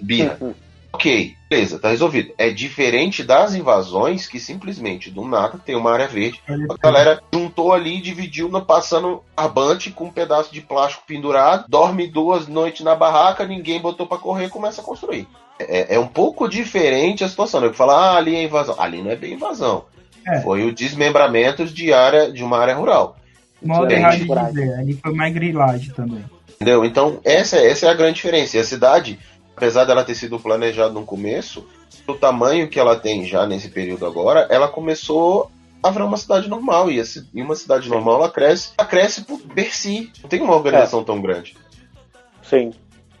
Birra. 0.00 0.38
Ok, 0.92 1.34
beleza, 1.50 1.78
tá 1.78 1.90
resolvido. 1.90 2.32
É 2.38 2.50
diferente 2.50 3.22
das 3.22 3.54
invasões 3.54 4.26
que 4.26 4.40
simplesmente 4.40 5.10
do 5.10 5.24
nada 5.24 5.58
tem 5.64 5.76
uma 5.76 5.92
área 5.92 6.08
verde. 6.08 6.40
A 6.48 6.76
galera 6.82 7.20
juntou 7.32 7.72
ali, 7.72 8.00
dividiu, 8.00 8.48
no- 8.48 8.64
passando 8.64 9.22
barbante 9.36 9.90
com 9.90 10.04
um 10.06 10.10
pedaço 10.10 10.52
de 10.52 10.60
plástico 10.62 11.04
pendurado, 11.06 11.66
dorme 11.68 12.06
duas 12.06 12.48
noites 12.48 12.84
na 12.84 12.94
barraca, 12.94 13.46
ninguém 13.46 13.80
botou 13.80 14.06
pra 14.06 14.16
correr 14.18 14.46
e 14.46 14.50
começa 14.50 14.80
a 14.80 14.84
construir. 14.84 15.28
É, 15.60 15.96
é 15.96 15.98
um 15.98 16.06
pouco 16.06 16.48
diferente 16.48 17.22
a 17.22 17.28
situação. 17.28 17.60
Né? 17.60 17.72
Fala, 17.72 17.94
ah, 17.94 18.16
ali 18.16 18.34
é 18.34 18.42
invasão. 18.44 18.74
Ali 18.78 19.02
não 19.02 19.10
é 19.10 19.16
bem 19.16 19.34
invasão. 19.34 19.84
É. 20.26 20.40
Foi 20.40 20.64
o 20.64 20.72
desmembramento 20.74 21.64
de 21.66 21.92
área 21.92 22.30
de 22.32 22.42
uma 22.42 22.58
área 22.58 22.74
rural. 22.74 23.16
Diferente. 23.60 23.92
errado 24.22 24.52
de 24.52 24.60
dizer, 24.60 24.74
ali 24.78 24.92
foi 24.94 25.12
mais 25.14 25.34
grilagem 25.34 25.90
também. 25.90 26.24
Entendeu? 26.54 26.84
Então, 26.84 27.20
essa, 27.24 27.56
essa 27.58 27.86
é 27.86 27.88
a 27.88 27.94
grande 27.94 28.14
diferença. 28.16 28.56
E 28.56 28.60
a 28.60 28.64
cidade, 28.64 29.18
apesar 29.58 29.84
dela 29.84 30.04
ter 30.04 30.14
sido 30.14 30.38
planejada 30.38 30.94
no 30.94 31.04
começo, 31.04 31.66
o 32.06 32.14
tamanho 32.14 32.68
que 32.68 32.78
ela 32.78 32.96
tem 32.96 33.24
já 33.26 33.44
nesse 33.46 33.68
período 33.68 34.06
agora, 34.06 34.46
ela 34.48 34.68
começou 34.68 35.50
a 35.82 35.90
virar 35.90 36.06
uma 36.06 36.16
cidade 36.16 36.48
normal. 36.48 36.88
E, 36.90 37.02
uma 37.42 37.54
cidade 37.56 37.88
normal, 37.88 38.16
ela 38.20 38.30
cresce, 38.30 38.70
ela 38.78 38.88
cresce 38.88 39.24
por 39.24 39.38
per 39.40 39.74
si. 39.76 40.10
Não 40.22 40.28
tem 40.28 40.40
uma 40.40 40.54
organização 40.54 41.02
tão 41.04 41.20
grande. 41.20 41.56
Sim. 42.42 42.72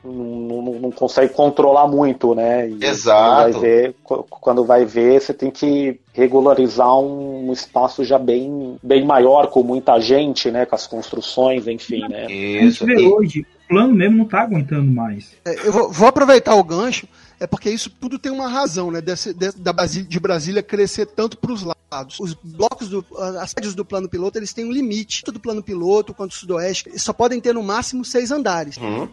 Não, 0.02 0.62
não- 0.62 0.74
não 0.80 0.90
consegue 0.92 1.34
controlar 1.34 1.88
muito, 1.88 2.32
né? 2.34 2.68
E 2.70 2.84
Exato. 2.84 3.50
Quando 3.50 3.52
vai, 3.52 3.60
ver, 3.60 3.94
qu- 4.04 4.24
quando 4.30 4.64
vai 4.64 4.84
ver, 4.84 5.20
você 5.20 5.34
tem 5.34 5.50
que 5.50 6.00
regularizar 6.12 6.96
um 6.98 7.52
espaço 7.52 8.04
já 8.04 8.16
bem, 8.16 8.78
bem 8.82 9.04
maior, 9.04 9.48
com 9.48 9.62
muita 9.62 9.98
gente, 10.00 10.50
né? 10.52 10.64
Com 10.64 10.76
as 10.76 10.86
construções, 10.86 11.66
enfim, 11.66 12.06
né? 12.08 12.26
A 12.26 12.28
gente 12.28 12.84
vê 12.84 12.96
hoje, 13.06 13.44
plano 13.68 13.94
mesmo 13.94 14.16
não 14.18 14.24
tá 14.24 14.40
aguentando 14.42 14.90
mais. 14.90 15.34
É, 15.44 15.66
eu 15.66 15.72
vou, 15.72 15.90
vou 15.92 16.08
aproveitar 16.08 16.54
o 16.54 16.64
gancho, 16.64 17.06
é 17.38 17.46
porque 17.46 17.70
isso 17.70 17.90
tudo 17.90 18.18
tem 18.18 18.32
uma 18.32 18.48
razão, 18.48 18.90
né? 18.90 19.00
Desse, 19.00 19.32
de, 19.32 19.52
da 19.52 19.72
Brasi- 19.72 20.02
de 20.04 20.18
Brasília 20.18 20.62
crescer 20.62 21.06
tanto 21.06 21.36
para 21.36 21.52
os 21.52 21.62
lados. 21.62 22.18
Os 22.18 22.34
blocos, 22.34 22.88
do, 22.88 23.04
as 23.40 23.50
sedes 23.50 23.74
do 23.74 23.84
plano 23.84 24.08
piloto, 24.08 24.38
eles 24.38 24.52
têm 24.52 24.64
um 24.64 24.72
limite. 24.72 25.22
Tanto 25.24 25.34
do 25.34 25.40
plano 25.40 25.62
piloto 25.62 26.12
quanto 26.14 26.30
do 26.30 26.36
sudoeste, 26.36 26.88
eles 26.88 27.02
só 27.02 27.12
podem 27.12 27.40
ter 27.40 27.54
no 27.54 27.62
máximo 27.62 28.04
seis 28.04 28.30
andares. 28.30 28.76
Uhum. 28.76 29.08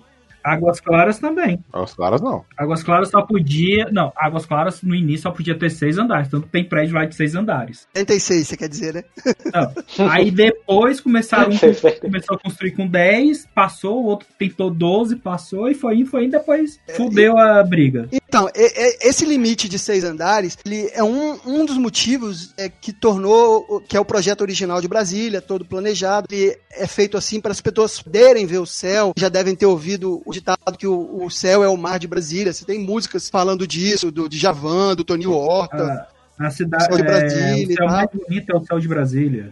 Águas 0.45 0.79
Claras 0.79 1.17
também. 1.17 1.59
As 1.73 1.93
claras 1.95 2.21
não. 2.21 2.45
Águas 2.55 2.83
Claras 2.83 3.09
só 3.09 3.21
podia. 3.23 3.89
Não, 3.91 4.13
Águas 4.15 4.45
Claras 4.45 4.81
no 4.83 4.93
início 4.93 5.23
só 5.23 5.31
podia 5.31 5.57
ter 5.57 5.71
seis 5.71 5.97
andares. 5.97 6.29
Tanto 6.29 6.47
tem 6.47 6.63
prédio 6.63 6.93
lá 6.95 7.05
de 7.05 7.15
seis 7.15 7.33
andares. 7.33 7.87
86, 7.95 8.47
você 8.47 8.55
quer 8.57 8.69
dizer, 8.69 8.93
né? 8.93 9.03
Não. 9.51 10.09
Aí 10.09 10.29
depois 10.29 11.01
começaram 11.01 11.49
começou 11.99 12.35
a 12.35 12.39
construir 12.39 12.71
com 12.71 12.85
10, 12.87 13.47
passou, 13.55 14.03
o 14.03 14.05
outro 14.05 14.27
tentou 14.37 14.69
12, 14.69 15.15
passou, 15.15 15.67
e 15.69 15.73
foi 15.73 15.95
indo, 15.97 16.09
foi 16.09 16.25
indo, 16.25 16.31
depois 16.31 16.79
fudeu 16.95 17.37
a 17.37 17.63
briga. 17.63 18.07
Então, 18.11 18.47
e- 18.55 18.61
e- 18.61 18.97
esse 19.09 19.25
limite 19.25 19.67
de 19.67 19.79
seis 19.79 20.03
andares, 20.03 20.57
ele 20.65 20.89
é 20.93 21.03
um, 21.03 21.39
um 21.45 21.65
dos 21.65 21.77
motivos 21.77 22.53
é, 22.57 22.69
que 22.69 22.93
tornou, 22.93 23.81
que 23.87 23.97
é 23.97 23.99
o 23.99 24.05
projeto 24.05 24.41
original 24.41 24.79
de 24.81 24.87
Brasília, 24.87 25.41
todo 25.41 25.65
planejado, 25.65 26.27
ele 26.29 26.55
é 26.71 26.85
feito 26.85 27.17
assim 27.17 27.39
para 27.41 27.51
as 27.51 27.61
pessoas 27.61 28.01
poderem 28.01 28.45
ver 28.45 28.59
o 28.59 28.65
céu, 28.65 29.13
já 29.17 29.29
devem 29.29 29.55
ter 29.55 29.65
ouvido 29.65 30.21
o 30.25 30.34
ditado 30.35 30.77
que 30.77 30.87
o, 30.87 31.25
o 31.25 31.29
céu 31.29 31.63
é 31.63 31.67
o 31.67 31.77
mar 31.77 31.97
de 31.99 32.07
Brasília, 32.07 32.53
você 32.53 32.65
tem 32.65 32.79
músicas 32.79 33.29
falando 33.29 33.65
disso, 33.65 34.11
do 34.11 34.29
Djavan, 34.29 34.95
do 34.95 35.03
Tony 35.03 35.25
Horta, 35.25 36.07
A 36.37 36.49
cidade 36.49 36.85
Céu 36.85 36.95
de 36.97 37.01
é, 37.01 37.05
Brasília 37.05 37.67
o 37.67 37.71
e 37.71 37.73
céu 37.73 37.87
mais 37.87 38.09
bonito 38.11 38.51
é 38.51 38.55
o 38.55 38.65
céu 38.65 38.79
de 38.79 38.87
Brasília. 38.87 39.51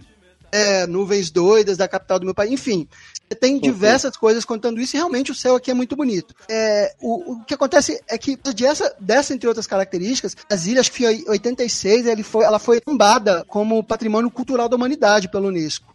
é, 0.52 0.86
nuvens 0.86 1.32
doidas 1.32 1.78
da 1.78 1.88
capital 1.88 2.20
do 2.20 2.26
meu 2.26 2.36
país, 2.36 2.52
enfim. 2.52 2.88
Você 3.28 3.36
tem 3.40 3.60
diversas 3.60 4.16
coisas 4.16 4.46
contando 4.46 4.80
isso 4.80 4.96
e 4.96 5.00
realmente 5.00 5.32
o 5.32 5.36
céu 5.36 5.56
aqui 5.56 5.72
é 5.72 5.74
muito 5.74 5.96
bonito. 5.96 6.36
É, 6.48 6.94
o, 7.02 7.34
o 7.34 7.44
que 7.46 7.56
acontece 7.56 8.00
é 8.08 8.18
que 8.18 8.38
de 8.54 8.64
essa, 8.64 8.94
dessa, 9.00 9.34
entre 9.34 9.48
outras 9.48 9.66
características, 9.66 10.36
Brasília, 10.48 10.82
acho 10.82 10.92
que 10.92 11.06
em 11.06 11.28
86, 11.28 12.06
ele 12.06 12.22
foi, 12.22 12.46
ela 12.46 12.60
foi 12.60 12.80
tombada 12.80 13.44
como 13.48 13.84
patrimônio 13.84 14.30
cultural 14.30 14.70
da 14.70 14.76
humanidade 14.76 15.32
pela 15.32 15.48
Unesco. 15.48 15.92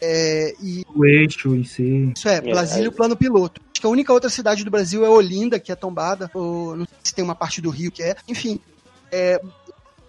É, 0.00 0.54
e 0.62 0.84
O 0.94 1.04
eixo 1.04 1.54
em 1.54 1.64
si. 1.64 2.12
isso 2.16 2.28
é, 2.28 2.40
Brasília, 2.40 2.88
o 2.88 2.92
plano 2.92 3.16
piloto. 3.16 3.60
Acho 3.80 3.82
que 3.82 3.86
a 3.86 3.90
única 3.90 4.12
outra 4.12 4.28
cidade 4.28 4.62
do 4.62 4.70
Brasil 4.70 5.06
é 5.06 5.08
Olinda, 5.08 5.58
que 5.58 5.72
é 5.72 5.74
tombada. 5.74 6.30
Ou 6.34 6.76
não 6.76 6.84
sei 6.84 6.94
se 7.02 7.14
tem 7.14 7.24
uma 7.24 7.34
parte 7.34 7.62
do 7.62 7.70
Rio 7.70 7.90
que 7.90 8.02
é. 8.02 8.14
Enfim. 8.28 8.60
é, 9.10 9.40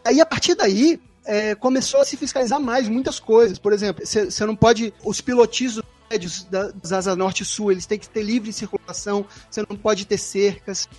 aí, 0.03 0.19
a 0.19 0.25
partir 0.25 0.55
daí, 0.55 0.99
é, 1.23 1.55
começou 1.55 2.01
a 2.01 2.05
se 2.05 2.17
fiscalizar 2.17 2.59
mais 2.59 2.89
muitas 2.89 3.17
coisas. 3.17 3.57
Por 3.57 3.71
exemplo, 3.71 4.05
você 4.05 4.45
não 4.45 4.57
pode. 4.57 4.93
Os 5.05 5.21
pilotis 5.21 5.79
prédios 6.09 6.43
da- 6.43 6.71
das 6.71 6.91
asas 6.91 7.15
norte 7.15 7.43
e 7.43 7.45
sul, 7.45 7.71
eles 7.71 7.85
têm 7.85 7.97
que 7.97 8.09
ter 8.09 8.21
livre 8.21 8.51
circulação, 8.51 9.25
você 9.49 9.63
não 9.69 9.77
pode 9.77 10.05
ter 10.05 10.17
cercas. 10.17 10.89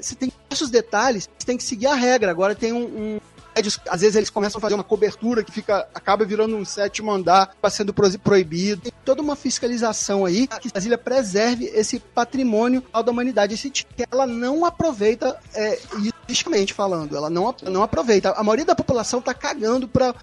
Você 0.00 0.14
tem 0.14 0.28
diversos 0.44 0.70
detalhes, 0.70 1.28
você 1.36 1.44
tem 1.44 1.56
que 1.56 1.64
seguir 1.64 1.88
a 1.88 1.94
regra. 1.96 2.30
Agora 2.30 2.54
tem 2.54 2.72
um. 2.72 2.84
um 2.84 3.20
prédios, 3.52 3.78
às 3.88 4.00
vezes 4.00 4.16
eles 4.16 4.30
começam 4.30 4.58
a 4.58 4.60
fazer 4.60 4.74
uma 4.74 4.84
cobertura 4.84 5.42
que 5.42 5.52
fica 5.52 5.86
acaba 5.94 6.24
virando 6.24 6.56
um 6.56 6.64
sétimo 6.64 7.10
andar, 7.10 7.50
está 7.54 7.70
sendo 7.70 7.92
pro- 7.92 8.18
proibido. 8.18 8.82
Tem 8.82 8.92
toda 9.04 9.22
uma 9.22 9.36
fiscalização 9.36 10.24
aí 10.24 10.46
que 10.46 10.70
Brasília 10.70 10.98
preserve 10.98 11.66
esse 11.66 11.98
patrimônio 11.98 12.82
da 12.92 13.10
humanidade, 13.10 13.54
esse 13.54 13.70
tipo 13.70 13.94
que 13.94 14.04
ela 14.10 14.26
não 14.26 14.64
aproveita 14.64 15.38
é, 15.54 15.78
isso 15.98 16.12
turisticamente 16.30 16.72
falando, 16.72 17.16
ela 17.16 17.28
não, 17.28 17.54
não 17.64 17.82
aproveita. 17.82 18.30
A 18.30 18.42
maioria 18.44 18.64
da 18.64 18.74
população 18.74 19.18
está 19.18 19.34
cagando 19.34 19.88
para 19.88 20.14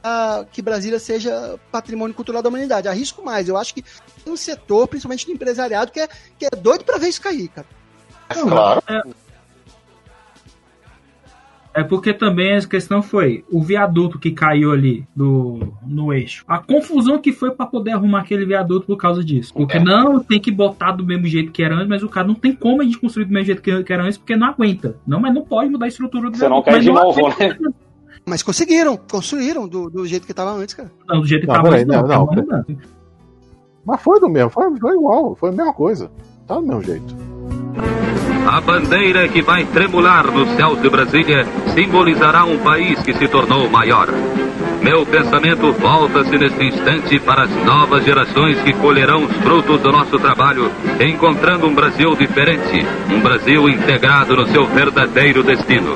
que 0.52 0.62
Brasília 0.62 1.00
seja 1.00 1.60
patrimônio 1.72 2.16
cultural 2.16 2.42
da 2.42 2.50
humanidade. 2.50 2.88
Arrisco 2.88 3.24
mais, 3.24 3.50
eu 3.50 3.58
acho 3.58 3.74
que 3.74 3.84
tem 4.24 4.32
um 4.32 4.38
setor, 4.38 4.88
principalmente 4.88 5.26
do 5.26 5.32
empresariado, 5.34 5.92
que 5.92 6.00
é, 6.00 6.08
que 6.40 6.46
é 6.46 6.50
doido 6.50 6.86
para 6.86 6.98
ver 6.98 7.10
isso 7.10 7.22
cair, 7.22 7.50
cara. 7.50 7.68
claro. 8.30 8.84
É, 8.88 9.02
é 11.74 11.84
porque 11.84 12.14
também 12.14 12.56
a 12.56 12.62
questão 12.62 13.02
foi 13.02 13.44
o 13.52 13.62
viaduto 13.62 14.18
que 14.18 14.32
caiu 14.32 14.72
ali 14.72 15.06
do, 15.16 15.74
no 15.86 16.12
eixo. 16.12 16.44
A 16.48 16.58
confusão 16.60 17.20
que 17.20 17.32
foi 17.32 17.52
para 17.52 17.66
poder 17.66 17.92
arrumar 17.92 18.22
aquele 18.22 18.46
viaduto 18.46 18.88
por 18.88 18.98
causa 18.98 19.24
disso. 19.24 19.54
Porque 19.54 19.80
não 19.80 20.20
tem 20.20 20.40
que 20.40 20.52
botar 20.52 20.92
do 20.92 21.06
mesmo 21.06 21.28
jeito 21.28 21.52
que 21.52 21.62
era 21.62 21.76
antes, 21.76 21.88
mas 21.88 22.04
o 22.04 22.10
cara 22.10 22.28
não 22.28 22.36
tem 22.36 22.54
como 22.54 22.82
a 22.82 22.86
gente 22.86 22.98
construir 23.00 23.26
do 23.26 23.34
mesmo 23.34 23.46
jeito 23.46 23.62
que 23.62 23.94
era 23.94 24.04
antes, 24.04 24.18
porque 24.18 24.36
não 24.36 24.48
aguenta. 24.48 24.98
Não, 25.06 25.20
mas 25.20 25.34
não 25.34 25.44
pode 25.44 25.70
mudar 25.70 25.86
a 25.86 25.90
estrutura 25.90 26.30
do 26.30 26.38
Você 26.38 26.48
não 26.50 26.64
viaduto. 26.64 26.66
quer 26.66 26.72
mas 26.72 26.84
de 26.84 26.92
novo, 26.92 27.30
né? 27.40 27.74
Mas 28.26 28.44
conseguiram, 28.44 28.98
construíram 28.98 29.68
do, 29.68 29.90
do 29.90 30.06
jeito 30.06 30.26
que 30.26 30.32
estava 30.34 30.52
antes, 30.52 30.74
cara. 30.74 30.92
Não, 31.08 31.22
do 31.22 31.28
jeito 31.28 31.42
que 31.42 31.48
Não, 31.48 31.54
tava 31.56 31.70
peraí, 31.70 31.84
antes, 31.84 31.96
não, 31.96 32.02
não, 32.02 32.08
não, 32.08 32.28
tá 32.28 32.36
mudando. 32.36 32.78
Mas 33.86 34.02
foi 34.02 34.20
do 34.20 34.30
mesmo, 34.30 34.50
foi, 34.50 34.78
foi 34.78 34.96
igual, 34.96 35.36
foi 35.36 35.50
a 35.50 35.54
mesma 35.54 35.74
coisa. 35.74 36.12
Tá 36.46 36.56
do 36.56 36.62
mesmo 36.64 36.84
jeito. 36.84 37.16
A 38.48 38.62
bandeira 38.62 39.28
que 39.28 39.42
vai 39.42 39.66
tremular 39.66 40.32
nos 40.32 40.50
céus 40.56 40.82
de 40.82 40.90
Brasília 40.90 41.46
simbolizará 41.74 42.46
um 42.46 42.58
país 42.60 42.98
que 43.04 43.14
se 43.14 43.28
tornou 43.28 43.70
maior. 43.70 44.08
Meu 44.82 45.06
pensamento 45.06 45.74
volta-se 45.74 46.38
neste 46.38 46.64
instante 46.64 47.20
para 47.20 47.44
as 47.44 47.50
novas 47.66 48.06
gerações 48.06 48.58
que 48.62 48.72
colherão 48.74 49.26
os 49.26 49.36
frutos 49.38 49.82
do 49.82 49.92
nosso 49.92 50.18
trabalho, 50.18 50.72
encontrando 51.02 51.68
um 51.68 51.76
Brasil 51.76 52.16
diferente, 52.16 52.86
um 53.12 53.20
Brasil 53.20 53.68
integrado 53.68 54.38
no 54.38 54.48
seu 54.48 54.66
verdadeiro 54.66 55.44
destino. 55.44 55.94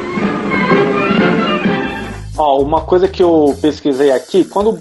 Ó, 2.38 2.62
uma 2.62 2.82
coisa 2.82 3.08
que 3.08 3.24
eu 3.24 3.58
pesquisei 3.62 4.12
aqui, 4.12 4.44
quando 4.44 4.78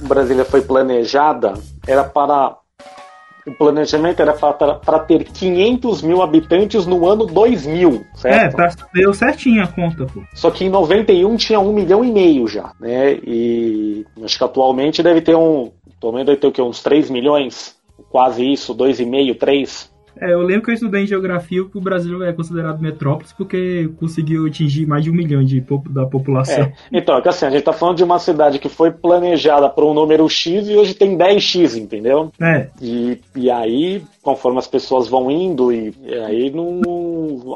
Brasília 0.00 0.44
foi 0.44 0.60
planejada, 0.60 1.54
era 1.86 2.04
para. 2.04 2.63
O 3.46 3.52
planejamento 3.52 4.20
era 4.20 4.32
para, 4.32 4.98
ter 5.00 5.24
500 5.24 6.00
mil 6.02 6.22
habitantes 6.22 6.86
no 6.86 7.06
ano 7.06 7.26
2000, 7.26 8.04
É, 8.14 8.18
certo? 8.18 8.56
tá, 8.56 8.70
deu 8.94 9.12
certinho 9.12 9.62
a 9.62 9.66
conta, 9.66 10.06
pô. 10.06 10.22
Só 10.34 10.50
que 10.50 10.64
em 10.64 10.70
91 10.70 11.36
tinha 11.36 11.60
um 11.60 11.72
milhão 11.72 12.02
e 12.02 12.10
meio 12.10 12.48
já, 12.48 12.72
né? 12.80 13.12
E 13.22 14.06
acho 14.22 14.38
que 14.38 14.44
atualmente 14.44 15.02
deve 15.02 15.20
ter 15.20 15.34
um. 15.36 15.70
Atualmente 15.96 16.26
deve 16.26 16.38
ter 16.38 16.46
o 16.46 16.52
quê? 16.52 16.62
Uns 16.62 16.82
3 16.82 17.10
milhões? 17.10 17.76
Quase 18.10 18.50
isso, 18.50 18.74
2,5, 18.74 19.38
3. 19.38 19.93
É, 20.20 20.32
eu 20.32 20.40
lembro 20.42 20.62
que 20.62 20.70
eu 20.70 20.74
estudei 20.74 21.02
em 21.02 21.06
geografia 21.06 21.64
que 21.64 21.78
o 21.78 21.80
Brasil 21.80 22.22
é 22.24 22.32
considerado 22.32 22.80
metrópole 22.80 23.24
porque 23.36 23.90
conseguiu 23.98 24.46
atingir 24.46 24.86
mais 24.86 25.04
de 25.04 25.10
um 25.10 25.14
milhão 25.14 25.42
de, 25.44 25.64
da 25.90 26.06
população. 26.06 26.64
É. 26.64 26.72
Então, 26.92 27.16
é 27.16 27.22
que 27.22 27.28
assim, 27.28 27.46
a 27.46 27.50
gente 27.50 27.62
tá 27.62 27.72
falando 27.72 27.96
de 27.96 28.04
uma 28.04 28.18
cidade 28.18 28.58
que 28.58 28.68
foi 28.68 28.90
planejada 28.90 29.68
para 29.68 29.84
um 29.84 29.94
número 29.94 30.28
X 30.28 30.68
e 30.68 30.76
hoje 30.76 30.94
tem 30.94 31.16
10X, 31.16 31.76
entendeu? 31.76 32.30
É. 32.40 32.68
E, 32.80 33.20
e 33.34 33.50
aí, 33.50 34.02
conforme 34.22 34.58
as 34.58 34.66
pessoas 34.66 35.08
vão 35.08 35.30
indo, 35.30 35.72
e, 35.72 35.94
e 36.04 36.14
aí 36.14 36.50
não. 36.50 36.80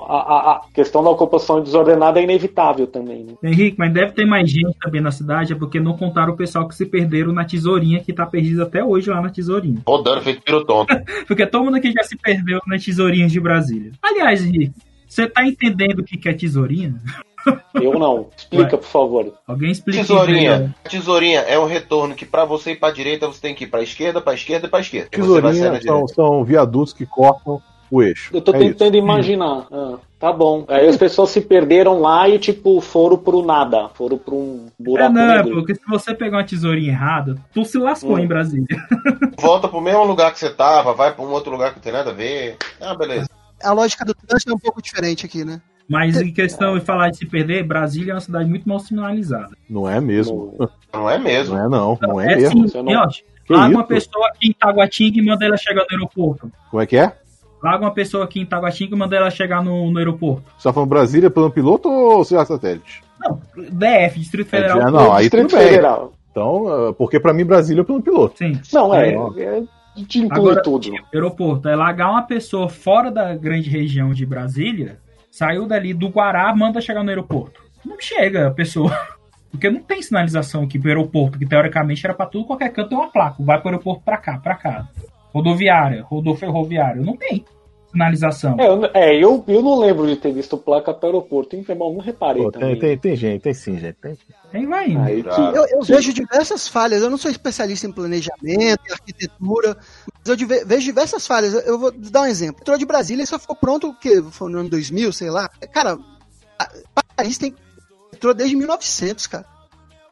A, 0.09 0.17
a- 0.17 0.53
a 0.57 0.61
questão 0.73 1.03
da 1.03 1.11
ocupação 1.11 1.63
desordenada 1.63 2.21
é 2.21 2.23
inevitável 2.25 2.87
também, 2.87 3.25
né? 3.25 3.33
Henrique, 3.43 3.77
mas 3.79 3.93
deve 3.93 4.13
ter 4.13 4.25
mais 4.27 4.51
gente 4.51 4.77
também 4.81 5.01
na 5.01 5.11
cidade, 5.11 5.53
é 5.53 5.57
porque 5.57 5.79
não 5.81 5.97
contaram 5.97 6.33
o 6.33 6.37
pessoal 6.37 6.67
que 6.69 6.75
se 6.75 6.87
perderam 6.87 7.33
na 7.33 7.45
tesourinha, 7.45 8.01
que 8.01 8.13
tá 8.13 8.27
perdido 8.27 8.63
até 8.63 8.83
hoje 8.85 9.11
lá 9.11 9.21
na 9.21 9.31
tesourinha. 9.31 9.81
Rodando, 9.87 10.21
feito 10.23 10.43
pirotonto. 10.43 10.95
Porque 11.27 11.47
todo 11.47 11.65
mundo 11.65 11.77
aqui 11.77 11.93
já 11.93 12.03
se 12.03 12.17
perdeu 12.17 12.61
nas 12.67 12.85
tesourinhas 12.85 13.31
de 13.33 13.41
Brasília. 13.41 13.93
Aliás, 14.03 14.45
Henrique, 14.45 14.75
você 15.07 15.29
tá 15.29 15.45
entendendo 15.47 16.01
o 16.01 16.05
que 16.05 16.17
que 16.17 16.29
é 16.29 16.33
tesourinha? 16.33 16.95
Eu 17.75 17.99
não. 17.99 18.29
Explica, 18.37 18.77
por 18.77 18.87
favor. 18.87 19.33
Alguém 19.47 19.71
explica. 19.71 20.01
Tesourinha. 20.01 20.75
Tesourinha 20.89 21.41
é 21.41 21.59
um 21.59 21.67
retorno 21.67 22.15
que 22.15 22.27
pra 22.27 22.45
você 22.45 22.73
ir 22.73 22.77
pra 22.77 22.91
direita 22.91 23.27
você 23.27 23.41
tem 23.41 23.55
que 23.55 23.65
ir 23.65 23.69
pra 23.69 23.83
esquerda, 23.83 24.21
pra 24.21 24.35
esquerda 24.35 24.67
e 24.67 24.71
pra 24.71 24.81
esquerda. 24.81 25.09
Vai 25.17 25.41
na 25.41 25.51
Tesourinha 25.51 25.81
são, 25.83 26.09
são 26.09 26.45
viadutos 26.45 26.93
que 26.93 27.07
cortam 27.07 27.61
o 27.91 28.03
eixo. 28.03 28.31
Eu 28.35 28.41
tô 28.41 28.53
É 28.55 28.59
tentando 28.59 28.95
isso. 28.95 29.05
imaginar. 29.05 29.67
Ah, 29.73 29.97
tá 30.19 30.33
bom. 30.33 30.65
Aí 30.69 30.87
as 30.89 30.97
pessoas 30.97 31.31
se 31.31 31.41
perderam 31.41 32.01
lá 32.01 32.29
e, 32.29 32.39
tipo, 32.39 32.81
foram 32.81 33.17
pro 33.17 33.43
nada. 33.43 33.89
Foram 33.95 34.19
pro 34.19 34.35
um 34.35 34.67
É, 34.81 34.83
buraco 34.83 35.13
não, 35.15 35.23
é 35.23 35.37
negro. 35.43 35.55
porque 35.55 35.75
se 35.75 35.81
você 35.89 36.15
pegar 36.15 36.39
uma 36.39 36.45
tesourinha 36.45 36.91
errada, 36.91 37.37
tu 37.53 37.65
se 37.65 37.79
lascou 37.79 38.17
Hum. 38.17 38.19
em 38.21 38.27
Brasília. 38.27 38.67
Volta 39.41 39.69
pro 39.69 39.81
mesmo 39.81 40.05
lugar 40.05 40.33
que 40.33 40.39
você 40.39 40.51
tava, 40.51 40.93
vai 40.95 41.13
pra 41.15 41.25
um 41.25 41.31
outro 41.31 41.51
lugar 41.53 41.71
que 41.71 41.77
não 41.77 41.83
tem 41.83 41.93
nada 41.93 42.11
a 42.11 42.15
ver. 42.15 42.57
Ah, 42.81 42.95
beleza. 42.95 43.29
A 43.63 43.73
lógica 43.73 44.05
do 44.05 44.15
trânsito 44.15 44.51
é 44.53 44.55
um 44.55 44.59
pouco 44.59 44.81
diferente 44.83 45.27
aqui, 45.27 45.45
né? 45.45 45.61
Mas 45.89 46.21
em 46.21 46.31
questão 46.33 46.79
de 46.79 46.85
falar 46.85 47.09
de 47.09 47.17
se 47.17 47.25
perder, 47.27 47.63
Brasília 47.65 48.13
é 48.13 48.15
uma 48.15 48.21
cidade 48.21 48.47
muito 48.49 48.69
mal 48.69 48.79
sinalizada. 48.79 49.57
Não 49.71 49.89
é 49.89 49.99
mesmo. 50.03 50.55
Não 50.93 51.09
é 51.09 51.19
mesmo. 51.19 51.55
Não 51.57 51.65
é 51.65 51.69
não, 51.69 51.99
não 52.03 52.21
é, 52.21 52.33
É 52.35 52.37
mesmo. 52.37 52.69
sim. 52.69 52.79
Que 53.47 53.55
isso? 53.55 53.65
uma 53.71 53.85
pessoa 53.85 54.29
aqui 54.29 54.49
em 54.49 54.53
Taguatinga 54.53 55.19
e 55.19 55.23
manda 55.25 55.47
ela 55.47 55.57
chegar 55.57 55.81
no 55.81 55.87
aeroporto. 55.97 56.53
Como 56.71 56.83
é 56.83 56.87
que 56.87 56.99
é? 56.99 57.17
Larga 57.63 57.85
uma 57.85 57.95
pessoa 57.95 58.25
aqui 58.25 58.41
em 58.41 58.47
Taguatinga 58.47 58.95
e 58.95 58.99
manda 58.99 59.17
ela 59.17 59.31
chegar 59.31 59.63
no, 59.63 59.91
no 59.91 59.99
aeroporto. 59.99 60.45
Você 60.57 60.69
tá 60.69 60.73
falando 60.73 60.89
Brasília 60.89 61.31
plano 61.31 61.51
piloto 61.51 61.89
ou 61.89 62.25
cidade 62.25 62.49
satélite? 62.49 63.03
Não, 63.21 63.41
DF, 63.57 64.19
Distrito 64.19 64.49
Federal. 64.49 64.81
É, 64.81 64.91
não, 64.91 65.13
aí 65.13 65.23
Distrito 65.23 65.49
tudo 65.49 65.59
bem. 65.59 65.69
Federal. 65.69 66.13
Então, 66.31 66.69
ah, 66.69 66.93
porque 66.93 67.19
pra 67.19 67.33
mim 67.33 67.45
Brasília 67.45 67.81
é 67.81 67.85
plano 67.85 68.03
piloto. 68.03 68.39
Sim. 68.39 68.61
Não, 68.73 68.95
é. 68.95 69.13
Não. 69.13 69.35
é 69.37 69.63
te 70.05 70.19
inclui 70.21 70.51
Agora, 70.51 70.63
tudo. 70.63 70.91
Aeroporto, 71.13 71.69
é 71.69 71.75
largar 71.75 72.11
uma 72.11 72.23
pessoa 72.23 72.69
fora 72.69 73.11
da 73.11 73.35
grande 73.35 73.69
região 73.69 74.13
de 74.13 74.25
Brasília, 74.25 74.99
saiu 75.31 75.67
dali 75.67 75.95
do 75.95 76.09
Guará, 76.09 76.55
manda 76.55 76.81
chegar 76.81 77.03
no 77.03 77.09
aeroporto. 77.09 77.61
Não 77.85 77.97
chega 78.01 78.49
a 78.49 78.51
pessoa. 78.51 78.91
Porque 79.51 79.71
não 79.71 79.81
tem 79.81 80.03
sinalização 80.03 80.65
aqui 80.65 80.79
pro 80.79 80.91
aeroporto, 80.91 81.39
que 81.39 81.47
teoricamente 81.47 82.05
era 82.05 82.15
pra 82.15 82.27
tudo, 82.27 82.45
qualquer 82.45 82.71
canto 82.71 82.91
tem 82.91 82.99
uma 82.99 83.11
placa. 83.11 83.43
Vai 83.43 83.59
pro 83.59 83.71
aeroporto 83.71 84.03
pra 84.05 84.19
cá, 84.19 84.39
pra 84.39 84.55
cá. 84.55 84.87
Rodoviária, 85.33 86.03
rodoferroviária. 86.03 87.03
Não 87.03 87.17
tem 87.17 87.45
sinalização. 87.91 88.57
É, 88.61 88.67
eu, 88.69 88.85
é, 88.95 89.17
eu, 89.17 89.45
eu 89.49 89.63
não 89.63 89.79
lembro 89.79 90.07
de 90.07 90.17
ter 90.17 90.33
visto 90.33 90.57
placa 90.59 90.93
para 90.93 91.09
aeroporto, 91.09 91.57
hein, 91.57 91.65
irmão? 91.67 91.93
Não 91.93 92.01
reparei 92.01 92.43
Pô, 92.43 92.53
também. 92.53 92.79
tem, 92.79 92.81
tem, 92.91 92.99
tem 92.99 93.17
gente, 93.17 93.41
tem 93.43 93.55
sim, 93.55 93.79
gente. 93.79 93.97
Tem. 94.01 94.17
Aí 94.53 94.67
vai 94.67 94.91
indo. 94.91 95.01
Aí 95.01 95.23
que- 95.23 95.41
Eu, 95.41 95.67
eu 95.67 95.83
vejo 95.83 96.13
diversas 96.13 96.69
falhas. 96.69 97.03
Eu 97.03 97.09
não 97.11 97.17
sou 97.19 97.31
especialista 97.31 97.87
em 97.87 97.93
planejamento, 97.93 98.81
em 98.89 98.93
arquitetura, 98.93 99.77
mas 100.07 100.27
eu 100.29 100.37
dive- 100.37 100.65
vejo 100.65 100.85
diversas 100.85 101.27
falhas. 101.27 101.55
Eu- 101.67 101.79
vou 101.79 101.91
dar 101.91 102.23
um 102.23 102.27
exemplo. 102.27 102.57
O 102.57 102.59
metrô 102.61 102.77
de 102.77 102.85
Brasília 102.87 103.25
só 103.27 103.39
ficou 103.39 103.57
pronto 103.57 103.89
o 103.89 103.95
quê? 103.99 104.23
Foi 104.31 104.51
no 104.51 104.59
ano 104.59 104.69
2000, 104.69 105.13
sei 105.13 105.31
lá. 105.31 105.49
Cara, 105.73 105.99
Paris 107.17 107.39
tem 107.39 107.55
metrô 108.13 108.35
desde 108.35 108.55
1900, 108.57 109.27
cara. 109.27 109.47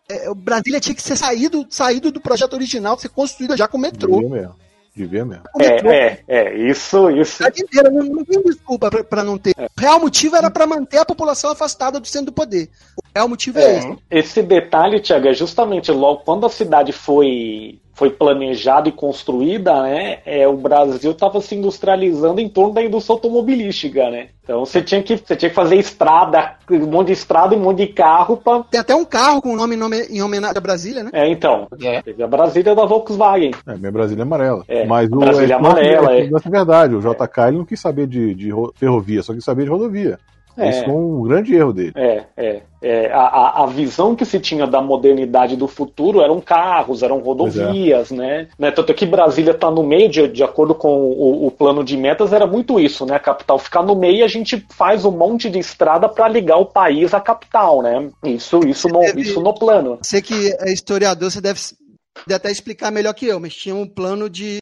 É, 0.08 0.30
o 0.30 0.34
Brasília 0.34 0.78
tinha 0.80 0.94
que 0.94 1.02
ser 1.02 1.16
saído, 1.16 1.66
saído 1.68 2.12
do 2.12 2.20
projeto 2.20 2.54
original, 2.54 2.98
ser 2.98 3.08
construída 3.08 3.56
já 3.56 3.66
com 3.66 3.76
metrô. 3.76 4.20
Devia 4.20 4.28
mesmo. 4.30 4.54
Devia 4.97 5.26
mesmo. 5.26 5.42
Com 5.53 5.59
metrô. 5.59 5.90
É, 5.90 6.22
é, 6.26 6.38
é, 6.38 6.57
isso, 6.70 7.11
isso. 7.11 7.34
A 7.44 7.47
cidade 7.47 7.62
inteira, 7.62 7.90
não, 7.90 8.03
não 8.03 8.24
tem 8.24 8.42
desculpa 8.42 8.90
pra, 8.90 9.05
pra 9.05 9.22
não 9.22 9.36
ter. 9.36 9.53
O 9.59 9.80
real 9.80 10.01
motivo 10.01 10.36
era 10.36 10.51
pra 10.51 10.66
manter 10.66 10.97
a 10.99 11.05
população 11.05 11.51
afastada 11.51 12.01
do 12.01 12.07
centro 12.07 12.26
do 12.26 12.32
poder. 12.32 12.70
O 12.97 13.03
real 13.14 13.28
motivo 13.28 13.59
é, 13.59 13.62
É, 13.62 13.78
esse. 13.78 13.99
esse 14.11 14.42
detalhe, 14.42 14.99
Tiago, 15.01 15.28
é 15.28 15.34
justamente 15.34 15.92
logo 15.92 16.22
quando 16.24 16.47
a 16.47 16.49
cidade 16.49 16.92
foi, 16.92 17.78
foi 17.97 18.11
planejada 18.11 18.90
e 18.90 18.92
construída, 18.92 19.82
né? 19.82 20.18
É, 20.26 20.47
o 20.47 20.53
Brasil 20.55 21.12
estava 21.12 21.40
se 21.40 21.55
industrializando 21.55 22.42
em 22.42 22.49
torno 22.49 22.74
da 22.74 22.82
indústria 22.84 23.14
automobilística, 23.14 24.11
né? 24.11 24.28
Então 24.44 24.64
você 24.66 24.82
tinha 24.82 25.03
que, 25.03 25.16
você 25.16 25.34
tinha 25.34 25.49
que 25.49 25.55
fazer 25.55 25.76
estrada, 25.76 26.57
um 26.70 26.86
monte 26.86 27.07
de 27.07 27.14
estrada 27.14 27.55
e 27.55 27.59
um 27.59 27.62
monte 27.62 27.78
de 27.78 27.86
carro 27.88 28.36
para. 28.36 28.62
Tem 28.64 28.78
até 28.78 28.94
um 28.94 29.05
carro 29.05 29.40
com 29.40 29.55
o 29.55 29.57
nome 29.57 29.74
em 29.76 29.78
nome- 29.78 30.07
em 30.11 30.20
homenagem 30.22 30.59
a 30.59 30.61
Brasília, 30.61 31.03
né? 31.05 31.11
É, 31.14 31.26
então. 31.26 31.66
É. 31.82 32.03
Teve 32.03 32.22
a 32.22 32.28
Brasília 32.28 32.74
da 32.74 32.84
Volkswagen. 32.84 33.53
É, 33.66 33.74
minha 33.76 33.90
Brasília 33.90 34.22
é 34.22 34.26
amarela. 34.26 34.62
É, 34.68 34.84
Mas 34.84 35.11
o 35.11 35.16
Brasília 35.16 35.55
é, 35.55 35.57
amarela, 35.57 36.12
é, 36.12 36.20
é. 36.20 36.24
é 36.26 36.51
verdade. 36.51 36.94
O 36.94 37.01
JK 37.01 37.40
ele 37.49 37.57
não 37.59 37.64
quis 37.64 37.80
saber 37.80 38.07
de, 38.07 38.34
de 38.34 38.51
ro- 38.51 38.72
ferrovia, 38.76 39.22
só 39.22 39.32
quis 39.32 39.42
saber 39.42 39.64
de 39.64 39.70
rodovia. 39.70 40.18
É. 40.57 40.70
Isso 40.70 40.84
foi 40.84 40.94
um 40.94 41.22
grande 41.22 41.54
erro 41.54 41.72
dele. 41.72 41.92
É, 41.96 42.24
é. 42.36 42.62
é 42.82 43.12
a, 43.12 43.20
a- 43.20 43.62
a 43.64 43.66
visão 43.66 44.14
que 44.16 44.24
se 44.24 44.40
tinha 44.40 44.66
da 44.66 44.80
modernidade 44.80 45.57
do 45.57 45.68
futuro 45.68 46.20
eram 46.20 46.40
carros, 46.40 47.02
eram 47.02 47.18
rodovias, 47.18 48.11
né? 48.11 48.48
né? 48.59 48.70
Tanto 48.70 48.90
é 48.92 48.94
que 48.94 49.04
Brasília 49.07 49.52
está 49.52 49.70
no 49.70 49.82
meio, 49.82 50.09
de, 50.09 50.28
de 50.28 50.42
acordo 50.42 50.74
com 50.74 50.88
o, 50.88 51.46
o 51.46 51.50
plano 51.50 51.84
de 51.84 51.96
metas, 51.96 52.32
era 52.32 52.46
muito 52.46 52.80
isso, 52.80 53.04
né? 53.07 53.16
A 53.16 53.20
capital 53.20 53.59
ficar 53.59 53.82
no 53.82 53.94
meio 53.94 54.18
e 54.18 54.22
a 54.22 54.28
gente 54.28 54.64
faz 54.70 55.04
um 55.04 55.11
monte 55.11 55.50
de 55.50 55.59
estrada 55.59 56.09
para 56.09 56.28
ligar 56.28 56.57
o 56.59 56.66
país 56.66 57.12
à 57.14 57.20
capital, 57.20 57.82
né? 57.82 58.09
Isso, 58.24 58.61
isso, 58.66 58.88
no, 58.88 59.00
teve- 59.00 59.20
isso 59.22 59.40
no 59.40 59.52
plano. 59.54 59.98
Você 60.02 60.22
que 60.22 60.52
é 60.61 60.72
historiador, 60.72 61.30
você 61.30 61.40
deve, 61.40 61.61
deve 62.26 62.34
até 62.36 62.50
explicar 62.50 62.90
melhor 62.90 63.12
que 63.14 63.26
eu, 63.26 63.38
mas 63.40 63.54
tinha 63.54 63.74
um 63.74 63.86
plano 63.86 64.30
de 64.30 64.59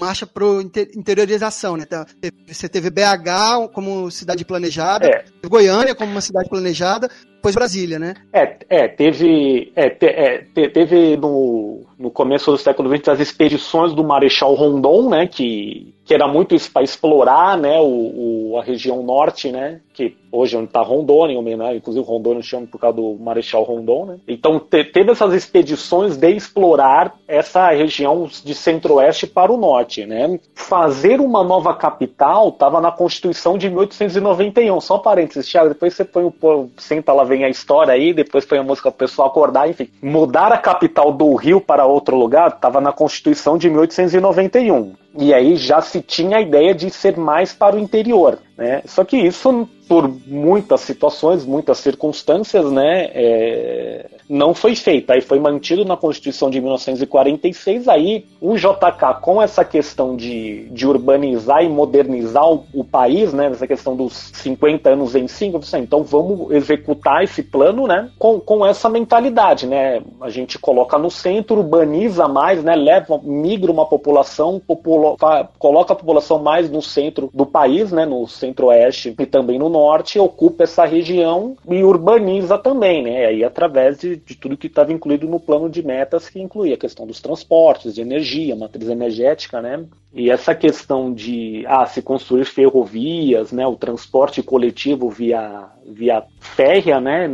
marcha 0.00 0.28
inter- 0.60 0.90
interiorização, 0.96 1.76
né? 1.76 1.84
Tá, 1.84 2.06
Você 2.46 2.68
teve 2.68 2.90
BH 2.90 3.68
como 3.72 4.10
cidade 4.10 4.44
planejada, 4.44 5.06
É. 5.06 5.24
Goiânia 5.48 5.94
como 5.94 6.10
uma 6.10 6.20
cidade 6.20 6.48
planejada, 6.48 7.08
depois 7.36 7.54
Brasília, 7.54 7.98
né? 7.98 8.14
É, 8.32 8.56
é, 8.68 8.88
teve, 8.88 9.72
é, 9.76 9.90
te- 9.90 10.06
é, 10.06 10.38
te- 10.54 10.68
teve 10.70 11.16
no, 11.16 11.84
no 11.98 12.10
começo 12.10 12.50
do 12.50 12.58
século 12.58 12.94
XX 12.94 13.08
as 13.08 13.20
expedições 13.20 13.94
do 13.94 14.02
Marechal 14.02 14.54
Rondon, 14.54 15.08
né, 15.10 15.26
que, 15.26 15.93
que 16.04 16.12
era 16.14 16.26
muito 16.28 16.54
isso 16.54 16.70
para 16.70 16.82
explorar, 16.82 17.56
né, 17.56 17.78
o, 17.80 18.52
o- 18.52 18.58
a 18.58 18.62
região 18.62 19.02
norte, 19.02 19.50
né, 19.50 19.80
que 19.92 20.16
hoje 20.30 20.54
é 20.54 20.58
onde 20.58 20.68
está 20.68 20.82
Rondônia, 20.82 21.38
homenagem, 21.38 21.76
inclusive 21.76 22.04
Rondônia 22.04 22.42
chama 22.42 22.66
por 22.66 22.78
causa 22.78 22.96
do 22.96 23.16
Marechal 23.18 23.62
Rondon, 23.62 24.06
né. 24.06 24.16
Então 24.28 24.58
te- 24.60 24.84
teve 24.84 25.10
essas 25.12 25.32
expedições 25.32 26.16
de 26.16 26.30
explorar 26.30 27.14
essa 27.26 27.70
região 27.70 28.28
de 28.44 28.54
centro-oeste 28.54 29.26
para 29.26 29.52
o 29.52 29.56
norte, 29.56 30.04
né. 30.06 30.38
Fazer 30.54 31.20
uma 31.20 31.42
nova 31.42 31.74
capital 31.74 32.48
estava 32.50 32.80
na 32.80 32.92
Constituição 32.92 33.56
de 33.56 33.68
1891. 33.70 34.80
Só 34.80 34.98
parênteses, 34.98 35.50
Thiago, 35.50 35.70
depois 35.70 35.94
você 35.94 36.04
põe 36.04 36.24
o 36.24 36.70
senta 36.76 37.12
lá 37.12 37.24
vem 37.24 37.44
a 37.44 37.48
história 37.48 37.92
aí, 37.94 38.12
depois 38.12 38.44
põe 38.44 38.58
a 38.58 38.62
música 38.62 38.90
pro 38.90 38.98
pessoal 39.06 39.28
acordar, 39.28 39.68
enfim. 39.70 39.88
Mudar 40.02 40.52
a 40.52 40.58
capital 40.58 41.12
do 41.12 41.34
Rio 41.34 41.60
para 41.60 41.86
outro 41.86 42.16
lugar 42.16 42.48
estava 42.50 42.80
na 42.80 42.92
Constituição 42.92 43.56
de 43.56 43.70
1891. 43.70 45.03
E 45.16 45.32
aí 45.32 45.56
já 45.56 45.80
se 45.80 46.02
tinha 46.02 46.38
a 46.38 46.40
ideia 46.40 46.74
de 46.74 46.90
ser 46.90 47.16
mais 47.16 47.52
para 47.52 47.76
o 47.76 47.78
interior, 47.78 48.38
né? 48.56 48.82
Só 48.86 49.04
que 49.04 49.16
isso, 49.16 49.68
por 49.88 50.08
muitas 50.26 50.80
situações, 50.82 51.44
muitas 51.44 51.78
circunstâncias, 51.78 52.70
né, 52.70 53.10
é, 53.12 54.06
não 54.28 54.54
foi 54.54 54.74
feita. 54.74 55.14
Aí 55.14 55.20
foi 55.20 55.38
mantido 55.38 55.84
na 55.84 55.96
Constituição 55.96 56.48
de 56.48 56.60
1946. 56.60 57.88
Aí 57.88 58.26
o 58.40 58.56
JK, 58.56 59.20
com 59.20 59.40
essa 59.40 59.64
questão 59.64 60.16
de, 60.16 60.68
de 60.70 60.86
urbanizar 60.86 61.62
e 61.62 61.68
modernizar 61.68 62.48
o, 62.48 62.64
o 62.72 62.84
país, 62.84 63.32
né? 63.32 63.46
Essa 63.46 63.66
questão 63.66 63.96
dos 63.96 64.30
50 64.34 64.90
anos 64.90 65.14
em 65.14 65.28
5, 65.28 65.60
então 65.78 66.02
vamos 66.02 66.50
executar 66.52 67.22
esse 67.22 67.42
plano, 67.42 67.86
né? 67.86 68.10
Com, 68.18 68.40
com 68.40 68.64
essa 68.64 68.88
mentalidade, 68.88 69.66
né? 69.66 70.02
A 70.20 70.30
gente 70.30 70.58
coloca 70.58 70.98
no 70.98 71.10
centro, 71.10 71.58
urbaniza 71.58 72.26
mais, 72.28 72.62
né? 72.62 72.74
Leva, 72.74 73.20
migra 73.22 73.70
uma 73.70 73.86
população, 73.86 74.60
popula, 74.60 75.16
coloca 75.58 75.92
a 75.92 75.96
população 75.96 76.38
mais 76.38 76.70
no 76.70 76.80
centro 76.80 77.30
do 77.32 77.44
país, 77.44 77.92
né? 77.92 78.06
No 78.06 78.26
centro-oeste 78.44 79.14
e 79.18 79.26
também 79.26 79.58
no 79.58 79.68
norte, 79.68 80.18
ocupa 80.18 80.64
essa 80.64 80.84
região 80.84 81.56
e 81.68 81.82
urbaniza 81.82 82.58
também, 82.58 83.02
né? 83.02 83.26
Aí 83.26 83.44
através 83.44 83.98
de, 83.98 84.16
de 84.16 84.34
tudo 84.34 84.56
que 84.56 84.66
estava 84.66 84.92
incluído 84.92 85.26
no 85.26 85.40
plano 85.40 85.68
de 85.68 85.82
metas, 85.82 86.28
que 86.28 86.40
incluía 86.40 86.74
a 86.74 86.78
questão 86.78 87.06
dos 87.06 87.20
transportes, 87.20 87.94
de 87.94 88.00
energia, 88.00 88.54
matriz 88.54 88.88
energética, 88.88 89.60
né? 89.62 89.84
E 90.16 90.30
essa 90.30 90.54
questão 90.54 91.12
de 91.12 91.64
ah, 91.66 91.84
se 91.86 92.00
construir 92.00 92.44
ferrovias, 92.44 93.50
né, 93.50 93.66
o 93.66 93.74
transporte 93.74 94.44
coletivo 94.44 95.10
via, 95.10 95.64
via 95.84 96.22
férrea, 96.38 97.00
né, 97.00 97.24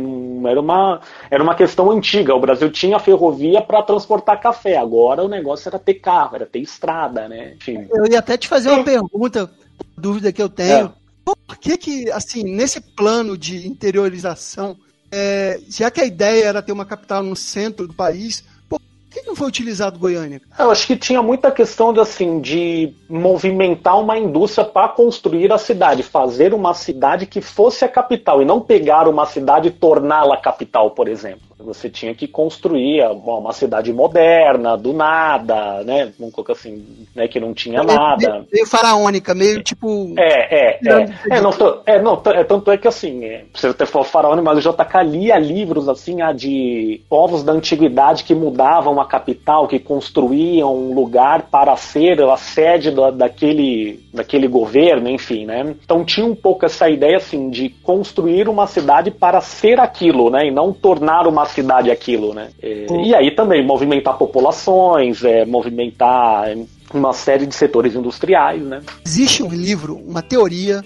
era 0.49 0.59
uma, 0.59 0.99
era 1.29 1.43
uma 1.43 1.53
questão 1.53 1.91
antiga. 1.91 2.33
O 2.33 2.39
Brasil 2.39 2.71
tinha 2.71 2.97
ferrovia 2.97 3.61
para 3.61 3.83
transportar 3.83 4.41
café. 4.41 4.77
Agora 4.77 5.23
o 5.23 5.27
negócio 5.27 5.69
era 5.69 5.77
ter 5.77 5.95
carro, 5.95 6.37
era 6.37 6.45
ter 6.47 6.57
estrada, 6.57 7.27
né? 7.27 7.53
Enfim. 7.55 7.87
Eu 7.93 8.11
ia 8.11 8.17
até 8.17 8.35
te 8.35 8.47
fazer 8.47 8.71
uma 8.71 8.83
pergunta, 8.83 9.47
dúvida 9.95 10.33
que 10.33 10.41
eu 10.41 10.49
tenho. 10.49 10.87
É. 10.87 11.00
Por 11.47 11.57
que 11.57 11.77
que, 11.77 12.11
assim, 12.11 12.43
nesse 12.43 12.79
plano 12.79 13.37
de 13.37 13.67
interiorização, 13.67 14.75
é, 15.11 15.59
já 15.69 15.91
que 15.91 16.01
a 16.01 16.05
ideia 16.05 16.45
era 16.45 16.61
ter 16.61 16.71
uma 16.71 16.85
capital 16.85 17.21
no 17.21 17.35
centro 17.35 17.87
do 17.87 17.93
país, 17.93 18.43
por 18.69 18.79
que 19.09 19.21
não 19.23 19.35
foi 19.35 19.47
utilizado 19.47 19.99
Goiânia? 19.99 20.41
Eu 20.57 20.71
acho 20.71 20.87
que 20.87 20.95
tinha 20.95 21.21
muita 21.21 21.51
questão 21.51 21.91
de, 21.91 21.99
assim, 21.99 22.39
de 22.39 22.93
movimentar 23.09 23.99
uma 23.99 24.17
indústria 24.17 24.65
para 24.65 24.87
construir 24.87 25.51
a 25.51 25.57
cidade, 25.57 26.01
fazer 26.01 26.53
uma 26.53 26.73
cidade 26.73 27.25
que 27.25 27.41
fosse 27.41 27.83
a 27.83 27.89
capital 27.89 28.41
e 28.41 28.45
não 28.45 28.61
pegar 28.61 29.07
uma 29.07 29.25
cidade 29.25 29.67
e 29.67 29.71
torná-la 29.71 30.37
capital, 30.37 30.91
por 30.91 31.09
exemplo. 31.09 31.50
Você 31.65 31.89
tinha 31.89 32.13
que 32.13 32.27
construir 32.27 33.03
uma 33.25 33.53
cidade 33.53 33.93
moderna, 33.93 34.77
do 34.77 34.93
nada, 34.93 35.83
né? 35.83 36.11
Vamos 36.19 36.33
colocar 36.33 36.53
assim, 36.53 36.85
né? 37.15 37.27
Que 37.27 37.39
não 37.39 37.53
tinha 37.53 37.83
nada. 37.83 38.45
Meio, 38.51 38.67
faraônica, 38.67 39.33
meio 39.33 39.63
tipo. 39.63 40.13
É, 40.17 40.75
é, 40.75 40.79
é. 40.85 41.05
É, 41.29 41.41
não, 41.41 41.51
é, 41.85 42.01
não, 42.01 42.21
é, 42.25 42.43
tanto 42.43 42.71
é 42.71 42.77
que 42.77 42.87
assim, 42.87 43.23
é, 43.25 43.45
precisa 43.51 43.73
ter 43.73 43.85
faraônico, 43.85 44.45
mas 44.45 44.65
o 44.65 44.71
JK 44.71 45.03
lia 45.05 45.37
livros 45.37 45.87
assim, 45.87 46.21
ah, 46.21 46.31
de 46.31 47.01
povos 47.09 47.43
da 47.43 47.51
antiguidade 47.51 48.23
que 48.23 48.33
mudavam 48.33 48.99
a 48.99 49.05
capital, 49.05 49.67
que 49.67 49.79
construíam 49.79 50.75
um 50.75 50.93
lugar 50.93 51.43
para 51.43 51.75
ser 51.75 52.21
a 52.21 52.37
sede 52.37 52.91
da, 52.91 53.11
daquele, 53.11 53.99
daquele 54.13 54.47
governo, 54.47 55.09
enfim, 55.09 55.45
né? 55.45 55.75
Então 55.83 56.03
tinha 56.03 56.25
um 56.25 56.35
pouco 56.35 56.65
essa 56.65 56.89
ideia 56.89 57.17
assim 57.17 57.49
de 57.49 57.69
construir 57.69 58.47
uma 58.47 58.67
cidade 58.67 59.11
para 59.11 59.41
ser 59.41 59.79
aquilo, 59.79 60.29
né? 60.29 60.47
E 60.47 60.51
não 60.51 60.73
tornar 60.73 61.27
uma 61.27 61.45
cidade 61.51 61.91
aquilo, 61.91 62.33
né? 62.33 62.49
É, 62.61 62.87
E 63.03 63.13
aí 63.13 63.31
também 63.31 63.65
movimentar 63.65 64.17
populações, 64.17 65.23
é, 65.23 65.45
movimentar 65.45 66.45
uma 66.93 67.13
série 67.13 67.45
de 67.45 67.55
setores 67.55 67.95
industriais, 67.95 68.61
né? 68.61 68.81
Existe 69.05 69.43
um 69.43 69.49
livro, 69.49 69.95
uma 69.95 70.21
teoria. 70.21 70.83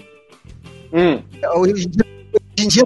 Hum. 0.92 1.20
Hoje, 1.56 1.86
em 2.58 2.68
dia, 2.68 2.84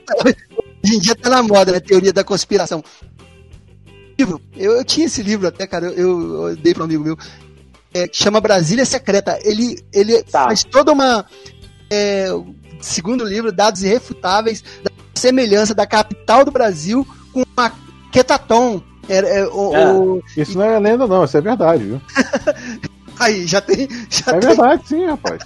hoje 0.82 0.96
em 0.96 1.00
dia 1.00 1.14
tá 1.14 1.28
na 1.28 1.42
moda, 1.42 1.72
né? 1.72 1.80
Teoria 1.80 2.12
da 2.12 2.24
conspiração. 2.24 2.82
Eu, 4.16 4.40
eu 4.56 4.84
tinha 4.84 5.06
esse 5.06 5.22
livro 5.22 5.48
até, 5.48 5.66
cara, 5.66 5.86
eu, 5.86 6.48
eu 6.48 6.56
dei 6.56 6.74
para 6.74 6.82
um 6.82 6.86
amigo 6.86 7.04
meu. 7.04 7.16
É, 7.92 8.06
que 8.06 8.16
chama 8.16 8.40
Brasília 8.40 8.84
Secreta. 8.84 9.38
Ele, 9.42 9.82
ele 9.92 10.22
tá. 10.22 10.44
faz 10.44 10.62
toda 10.62 10.92
uma. 10.92 11.24
É, 11.90 12.28
segundo 12.80 13.24
livro, 13.24 13.50
dados 13.50 13.82
irrefutáveis 13.82 14.62
da 14.82 14.90
semelhança 15.14 15.74
da 15.74 15.86
capital 15.86 16.44
do 16.44 16.50
Brasil 16.50 17.06
com 17.32 17.42
uma 17.56 17.72
Quetaton. 18.12 18.82
É, 19.08 19.40
é, 19.40 19.46
o, 19.46 19.74
é, 19.74 19.92
o... 19.92 20.22
Isso 20.36 20.56
não 20.56 20.64
é 20.64 20.78
lenda, 20.78 21.06
não, 21.06 21.24
isso 21.24 21.36
é 21.36 21.40
verdade, 21.40 21.84
viu? 21.84 22.00
Aí, 23.18 23.46
já 23.46 23.60
tem. 23.60 23.88
Já 24.08 24.32
é 24.32 24.38
tem... 24.38 24.40
verdade, 24.40 24.88
sim, 24.88 25.04
rapaz. 25.06 25.42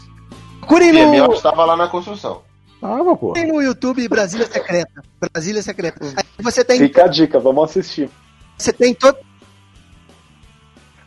Procurem 0.61 0.93
no. 0.93 1.33
estava 1.35 1.65
lá 1.65 1.77
na 1.77 1.89
construção. 1.89 2.43
Tava, 2.81 3.17
pô. 3.17 3.33
Tem 3.33 3.47
no 3.47 3.63
YouTube 3.63 4.07
Brasília 4.09 4.47
Secreta. 4.47 5.03
Brasília 5.21 5.63
Secreta. 5.63 6.05
Aí 6.17 6.25
você 6.39 6.65
tem. 6.65 6.79
Fica 6.79 7.05
a 7.05 7.09
dica, 7.09 7.39
vamos 7.39 7.65
assistir. 7.65 8.11
Você 8.57 8.73
tem 8.73 8.95
todo. 8.95 9.19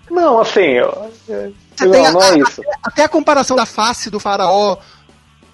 Não, 0.09 0.39
assim. 0.39 0.61
Eu... 0.61 1.11
Você 1.27 1.85
não, 1.85 1.91
tem 1.91 2.05
a, 2.05 2.11
não 2.11 2.21
é 2.23 2.39
isso. 2.39 2.61
Até, 2.61 2.79
até, 2.83 3.03
a 3.03 3.09
comparação 3.09 3.55
da 3.55 3.65
face 3.65 4.09
do 4.09 4.19
faraó, 4.19 4.77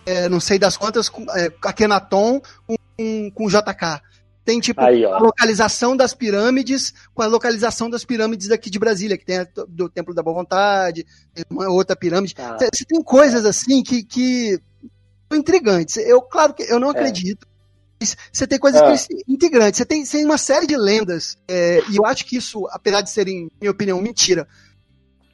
é, 0.06 0.30
não 0.30 0.40
sei 0.40 0.60
das 0.60 0.78
quantas, 0.78 1.10
com, 1.10 1.26
é, 1.32 1.52
Akenaton 1.62 2.42
com, 2.66 3.32
com 3.32 3.48
JK. 3.48 4.02
Tem 4.46 4.60
tipo 4.60 4.82
Aí, 4.82 5.06
a 5.06 5.18
localização 5.18 5.96
das 5.96 6.14
pirâmides 6.14 6.94
com 7.14 7.22
a 7.22 7.28
localização 7.28 7.90
das 7.90 8.04
pirâmides 8.04 8.52
aqui 8.52 8.70
de 8.70 8.78
Brasília, 8.78 9.18
que 9.18 9.26
tem 9.26 9.40
a, 9.40 9.48
do 9.68 9.88
Templo 9.88 10.14
da 10.14 10.22
Boa 10.22 10.36
Vontade, 10.36 11.06
uma 11.50 11.70
outra 11.70 11.96
pirâmide. 11.96 12.36
Ah. 12.38 12.58
Você 12.60 12.84
ah. 12.84 12.88
tem 12.88 13.02
coisas 13.02 13.46
assim 13.46 13.82
que, 13.82 14.04
que 14.04 14.60
são 15.32 15.40
intrigantes. 15.40 15.98
Eu, 15.98 16.22
claro 16.22 16.54
que 16.54 16.64
eu 16.64 16.80
não 16.80 16.90
é. 16.90 16.92
acredito. 16.92 17.48
Você 18.32 18.46
tem 18.46 18.60
coisas 18.60 18.82
é. 18.82 19.16
integrantes, 19.28 19.78
você 19.78 19.86
tem, 19.86 20.04
você 20.04 20.18
tem 20.18 20.26
uma 20.26 20.38
série 20.38 20.68
de 20.68 20.76
lendas, 20.76 21.38
é, 21.48 21.80
e 21.90 21.96
eu 21.96 22.06
acho 22.06 22.26
que 22.26 22.36
isso, 22.36 22.68
apesar 22.72 23.00
de 23.00 23.10
serem, 23.10 23.50
minha 23.62 23.72
opinião, 23.72 24.02
mentira, 24.02 24.46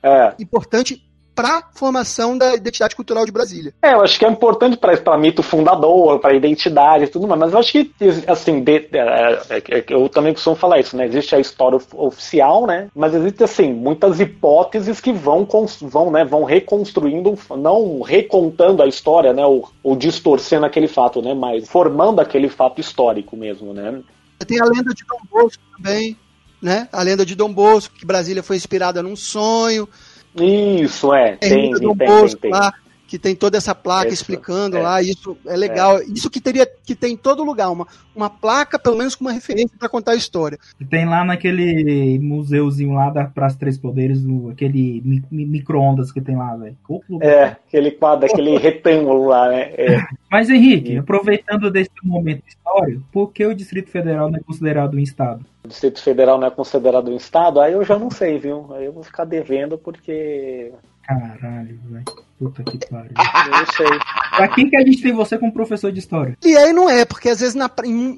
é. 0.03 0.35
importante 0.39 1.08
para 1.39 1.59
a 1.59 1.63
formação 1.73 2.37
da 2.37 2.53
identidade 2.53 2.93
cultural 2.93 3.25
de 3.25 3.31
Brasília. 3.31 3.73
É, 3.81 3.93
eu 3.93 4.01
acho 4.01 4.19
que 4.19 4.25
é 4.25 4.29
importante 4.29 4.75
para 4.75 5.17
mito 5.17 5.41
fundador, 5.41 6.19
para 6.19 6.33
identidade 6.33 7.05
e 7.05 7.07
tudo 7.07 7.29
mais, 7.29 7.39
mas 7.39 7.53
eu 7.53 7.59
acho 7.59 7.71
que, 7.71 7.93
assim, 8.27 8.61
de, 8.61 8.89
é, 8.91 9.41
é, 9.49 9.57
é, 9.57 9.85
eu 9.87 10.09
também 10.09 10.33
costumo 10.33 10.57
falar 10.57 10.81
isso, 10.81 10.97
né? 10.97 11.05
Existe 11.05 11.33
a 11.33 11.39
história 11.39 11.79
oficial, 11.93 12.67
né? 12.67 12.89
Mas 12.93 13.15
existe, 13.15 13.41
assim, 13.41 13.71
muitas 13.71 14.19
hipóteses 14.19 14.99
que 14.99 15.13
vão, 15.13 15.47
vão, 15.83 16.11
né, 16.11 16.25
vão 16.25 16.43
reconstruindo, 16.43 17.39
não 17.57 18.01
recontando 18.01 18.83
a 18.83 18.87
história, 18.87 19.31
né? 19.31 19.45
Ou, 19.45 19.69
ou 19.81 19.95
distorcendo 19.95 20.65
aquele 20.65 20.89
fato, 20.89 21.21
né? 21.21 21.33
Mas 21.33 21.69
formando 21.69 22.19
aquele 22.19 22.49
fato 22.49 22.81
histórico 22.81 23.37
mesmo, 23.37 23.73
né? 23.73 24.01
Tem 24.45 24.59
a 24.59 24.65
lenda 24.65 24.93
de 24.93 25.05
Dom 25.05 25.19
Bosco 25.31 25.63
também, 25.77 26.17
né? 26.61 26.89
A 26.91 27.01
lenda 27.01 27.25
de 27.25 27.33
Dom 27.33 27.53
Bosco, 27.53 27.95
que 27.95 28.05
Brasília 28.05 28.43
foi 28.43 28.57
inspirada 28.57 29.01
num 29.01 29.15
sonho. 29.15 29.87
Isso, 30.35 31.13
é. 31.13 31.35
Tem, 31.37 31.73
tem, 31.73 31.95
tem, 31.95 32.07
Bosco, 32.07 32.39
tem, 32.39 32.51
lá, 32.51 32.73
que 33.09 33.17
tem 33.17 33.35
toda 33.35 33.57
essa 33.57 33.73
placa 33.73 34.09
isso, 34.09 34.21
explicando 34.21 34.77
é. 34.77 34.81
lá, 34.81 35.01
isso 35.01 35.35
é 35.47 35.57
legal. 35.57 35.97
É. 35.97 36.03
Isso 36.03 36.29
que 36.29 36.39
teria 36.39 36.65
que 36.65 36.93
ter 36.93 37.07
em 37.07 37.17
todo 37.17 37.43
lugar, 37.43 37.71
uma, 37.71 37.87
uma 38.15 38.29
placa, 38.29 38.77
pelo 38.77 38.95
menos 38.95 39.15
com 39.15 39.25
uma 39.25 39.31
referência 39.31 39.75
para 39.79 39.89
contar 39.89 40.11
a 40.11 40.15
história. 40.15 40.59
Tem 40.89 41.05
lá 41.05 41.25
naquele 41.25 42.19
museuzinho 42.19 42.93
lá 42.93 43.09
da 43.09 43.25
Praça 43.25 43.57
Três 43.57 43.79
Poderes, 43.79 44.23
no, 44.23 44.51
aquele 44.51 45.01
mi, 45.03 45.23
mi, 45.31 45.45
micro-ondas 45.47 46.11
que 46.11 46.21
tem 46.21 46.37
lá, 46.37 46.55
velho. 46.55 46.77
É, 47.19 47.43
aquele 47.45 47.89
quadro, 47.89 48.27
aquele 48.27 48.55
retângulo 48.59 49.25
lá, 49.27 49.49
né? 49.49 49.73
É. 49.75 50.03
Mas, 50.31 50.47
Henrique, 50.47 50.97
aproveitando 50.97 51.71
desse 51.71 51.89
momento 52.03 52.43
histórico, 52.47 53.03
por 53.11 53.33
que 53.33 53.43
o 53.43 53.55
Distrito 53.55 53.89
Federal 53.89 54.29
não 54.29 54.37
é 54.37 54.43
considerado 54.43 54.93
um 54.93 54.99
Estado? 54.99 55.43
O 55.65 55.67
Distrito 55.67 55.99
Federal 55.99 56.37
não 56.37 56.45
é 56.45 56.51
considerado 56.51 57.09
um 57.09 57.17
Estado? 57.17 57.59
Aí 57.59 57.73
eu 57.73 57.83
já 57.83 57.97
não 57.97 58.11
sei, 58.11 58.37
viu? 58.37 58.71
Aí 58.75 58.85
eu 58.85 58.93
vou 58.93 59.03
ficar 59.03 59.25
devendo 59.25 59.79
porque. 59.79 60.71
Caralho, 61.01 61.79
velho. 61.89 62.28
Puta 62.39 62.63
que 62.63 62.77
pariu. 62.87 63.11
Eu 63.11 63.51
não 63.51 63.65
sei. 63.65 63.99
Pra 64.33 64.47
quem 64.47 64.69
que 64.69 64.77
a 64.77 64.79
gente 64.79 65.01
tem 65.01 65.11
você 65.11 65.37
como 65.37 65.51
professor 65.51 65.91
de 65.91 65.99
história? 65.99 66.37
E 66.41 66.55
aí 66.55 66.71
não 66.71 66.89
é, 66.89 67.03
porque 67.03 67.27
às 67.27 67.41
vezes 67.41 67.53
na, 67.53 67.69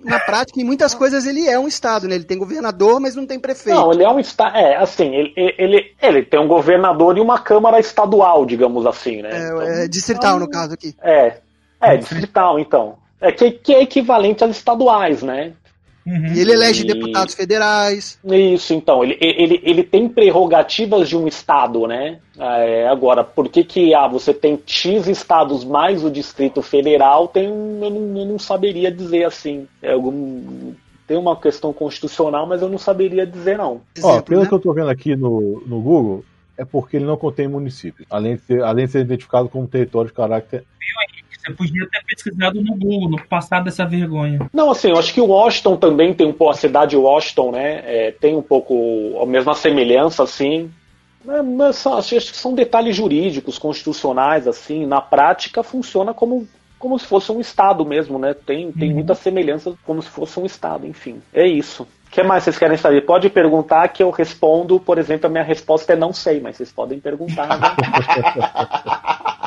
na 0.04 0.20
prática, 0.20 0.62
em 0.62 0.64
muitas 0.64 0.94
coisas, 0.94 1.26
ele 1.26 1.48
é 1.50 1.58
um 1.58 1.68
Estado, 1.68 2.08
né? 2.08 2.14
Ele 2.14 2.24
tem 2.24 2.38
governador, 2.38 3.00
mas 3.00 3.16
não 3.16 3.26
tem 3.26 3.40
prefeito. 3.40 3.76
Não, 3.76 3.92
ele 3.92 4.04
é 4.04 4.10
um 4.10 4.20
Estado. 4.20 4.56
É, 4.56 4.76
assim, 4.76 5.16
ele, 5.16 5.34
ele, 5.36 5.96
ele 6.00 6.22
tem 6.24 6.40
um 6.40 6.48
governador 6.48 7.18
e 7.18 7.20
uma 7.22 7.40
Câmara 7.40 7.80
Estadual, 7.80 8.46
digamos 8.46 8.86
assim, 8.86 9.24
né? 9.24 9.30
É, 9.32 9.48
então, 9.48 9.62
é 9.62 9.88
distrital, 9.88 10.36
então, 10.36 10.40
no 10.46 10.50
caso 10.50 10.76
aqui. 10.76 10.96
É. 11.02 11.38
É, 11.82 11.98
distrital, 11.98 12.60
então. 12.60 12.98
É 13.20 13.32
que, 13.32 13.52
que 13.52 13.74
é 13.74 13.82
equivalente 13.82 14.44
às 14.44 14.52
estaduais, 14.52 15.24
né? 15.24 15.54
Uhum. 16.06 16.34
E 16.34 16.40
ele 16.40 16.54
elege 16.54 16.84
e... 16.84 16.88
deputados 16.88 17.36
federais. 17.36 18.20
Isso, 18.24 18.74
então, 18.74 19.04
ele, 19.04 19.18
ele, 19.20 19.62
ele 19.64 19.84
tem 19.84 20.10
prerrogativas 20.10 21.08
de 21.08 21.16
um 21.16 21.28
Estado, 21.28 21.88
né? 21.88 22.20
É, 22.38 22.88
agora, 22.88 23.24
por 23.24 23.50
que, 23.50 23.64
que 23.64 23.94
ah, 23.94 24.08
você 24.08 24.34
tem 24.34 24.60
X 24.66 25.08
estados 25.08 25.64
mais 25.64 26.04
o 26.04 26.10
Distrito 26.10 26.62
Federal, 26.62 27.28
tem, 27.28 27.46
eu, 27.46 27.90
não, 27.90 28.20
eu 28.20 28.26
não 28.26 28.40
saberia 28.40 28.92
dizer 28.92 29.26
assim. 29.26 29.68
É 29.82 29.94
algum, 29.94 30.74
tem 31.08 31.18
uma 31.18 31.36
questão 31.36 31.72
constitucional, 31.72 32.48
mas 32.48 32.62
eu 32.62 32.70
não 32.70 32.78
saberia 32.78 33.26
dizer 33.26 33.58
não. 33.58 33.82
Ó, 34.02 34.22
pelo 34.22 34.42
né? 34.42 34.48
que 34.48 34.54
eu 34.54 34.58
estou 34.58 34.74
vendo 34.74 34.90
aqui 34.90 35.16
no, 35.16 35.62
no 35.68 35.82
Google, 35.82 36.26
é 36.58 36.66
porque 36.66 36.98
ele 36.98 37.06
não 37.06 37.18
contém 37.18 37.48
municípios, 37.48 38.08
além 38.10 38.36
de, 38.36 38.42
ser, 38.42 38.64
além 38.64 38.86
de 38.86 38.92
ser 38.92 39.02
identificado 39.02 39.50
como 39.50 39.68
território 39.68 40.10
de 40.10 40.16
caráter 40.16 40.64
Você 41.44 41.54
podia 41.54 41.88
ter 41.90 42.04
pesquisado 42.06 42.62
no 42.62 42.76
Google, 42.76 43.10
no 43.10 43.22
passado 43.28 43.64
dessa 43.66 43.86
vergonha. 43.86 44.48
Não, 44.54 44.70
assim, 44.70 44.90
eu 44.90 44.98
acho 45.00 45.14
que 45.14 45.20
o 45.22 45.26
Washington 45.28 45.76
também 45.76 46.14
tem 46.14 46.28
um 46.28 46.34
pouco, 46.34 46.52
a 46.54 46.56
cidade 46.58 46.92
de 46.92 46.98
Washington, 46.98 47.52
né, 47.52 47.82
é, 47.86 48.12
tem 48.12 48.36
um 48.36 48.42
pouco 48.44 49.20
a 49.22 49.26
mesma 49.26 49.54
semelhança, 49.56 50.22
assim, 50.24 50.70
né, 51.26 51.42
mas 51.42 51.78
são- 51.78 51.98
acho 51.98 52.10
que 52.16 52.22
são 52.38 52.54
detalhes 52.54 52.96
jurídicos, 52.96 53.58
constitucionais, 53.58 54.48
assim, 54.48 54.86
na 54.86 55.02
prática 55.02 55.64
funciona 55.64 56.14
como, 56.14 56.48
como 56.78 56.98
se 57.00 57.06
fosse 57.08 57.32
um 57.32 57.40
Estado 57.40 57.84
mesmo, 57.86 58.20
né, 58.20 58.34
tem, 58.34 58.72
tem 58.72 58.90
Uhum. 58.90 58.96
muita 58.96 59.16
semelhança 59.16 59.74
como 59.86 60.02
se 60.02 60.10
fosse 60.10 60.40
um 60.40 60.46
Estado, 60.46 60.86
enfim, 60.86 61.22
é 61.34 61.48
isso. 61.48 61.84
O 62.08 62.12
que 62.14 62.22
mais 62.24 62.44
vocês 62.44 62.58
querem 62.60 62.76
saber? 62.76 63.06
Pode 63.06 63.30
perguntar 63.30 63.88
que 63.88 64.04
eu 64.04 64.10
respondo, 64.10 64.80
por 64.82 64.98
exemplo, 64.98 65.28
a 65.28 65.30
minha 65.30 65.44
resposta 65.46 65.94
é 65.94 65.96
não 65.96 66.12
sei, 66.12 66.42
mas 66.42 66.58
vocês 66.58 66.70
podem 66.70 67.00
perguntar. 67.00 67.48
né? 67.48 67.68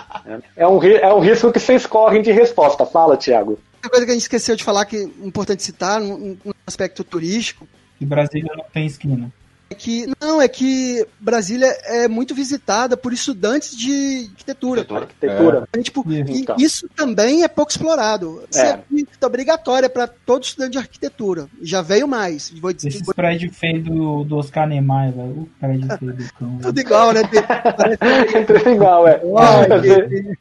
é, 0.57 0.67
um, 0.67 0.83
é 0.83 1.15
um 1.15 1.21
risco 1.21 1.53
que 1.53 1.61
vocês 1.61 1.87
correm 1.87 2.23
de 2.23 2.33
resposta. 2.33 2.87
Fala, 2.87 3.17
Tiago. 3.17 3.59
Outra 3.75 3.91
coisa 3.91 4.07
que 4.07 4.11
a 4.11 4.15
gente 4.15 4.23
esqueceu 4.23 4.57
de 4.57 4.65
falar, 4.65 4.87
que 4.87 4.97
é 4.97 5.03
importante 5.27 5.63
citar, 5.63 6.01
no, 6.01 6.39
no 6.45 6.55
aspecto 6.67 7.05
turístico, 7.05 7.69
Que 7.99 8.07
Brasília 8.07 8.53
não 8.57 8.65
tem 8.73 8.87
esquina. 8.87 9.31
É 9.75 9.77
que. 9.77 10.07
Não, 10.21 10.41
é 10.41 10.47
que 10.49 11.05
Brasília 11.21 11.67
é 11.85 12.07
muito 12.09 12.35
visitada 12.35 12.97
por 12.97 13.13
estudantes 13.13 13.77
de 13.77 14.29
arquitetura. 14.31 14.87
Arquitetura. 14.89 15.69
É, 15.73 15.83
tipo, 15.83 16.05
e 16.11 16.41
Então. 16.41 16.57
isso 16.59 16.89
também 16.95 17.43
é 17.43 17.49
pouco 17.49 17.71
explorado. 17.73 18.43
Isso 18.51 18.61
É. 18.61 18.81
é, 19.21 19.27
obrigatória 19.27 19.89
para 19.91 20.07
todo 20.07 20.45
estudante 20.45 20.73
de 20.73 20.79
arquitetura. 20.79 21.49
Já 21.63 21.83
veio 21.83 22.07
mais. 22.07 22.51
Vou 22.61 22.73
dizer, 22.73 22.89
Esses 22.89 23.03
prédios 23.15 23.57
feios 23.57 23.85
do, 23.85 24.25
do 24.25 24.37
Oscar 24.37 24.69
Niemeyer, 24.69 25.13
velho. 25.13 25.31
O 25.41 25.49
prédio 25.59 25.99
feio 25.99 26.13
do 26.13 26.33
cão. 26.35 26.59
tudo 26.63 26.81
igual, 26.81 27.13
né? 27.13 27.23
Tudo 28.47 28.71
igual, 28.71 29.09
é. 29.09 29.21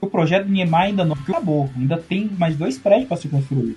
O 0.01 0.07
projeto 0.07 0.45
do 0.45 0.51
Niemeyer 0.51 0.89
ainda 0.89 1.05
não 1.05 1.15
acabou. 1.15 1.69
Ainda 1.77 1.97
tem 1.97 2.29
mais 2.37 2.55
dois 2.55 2.77
prédios 2.77 3.07
para 3.07 3.17
se 3.17 3.27
construir. 3.27 3.73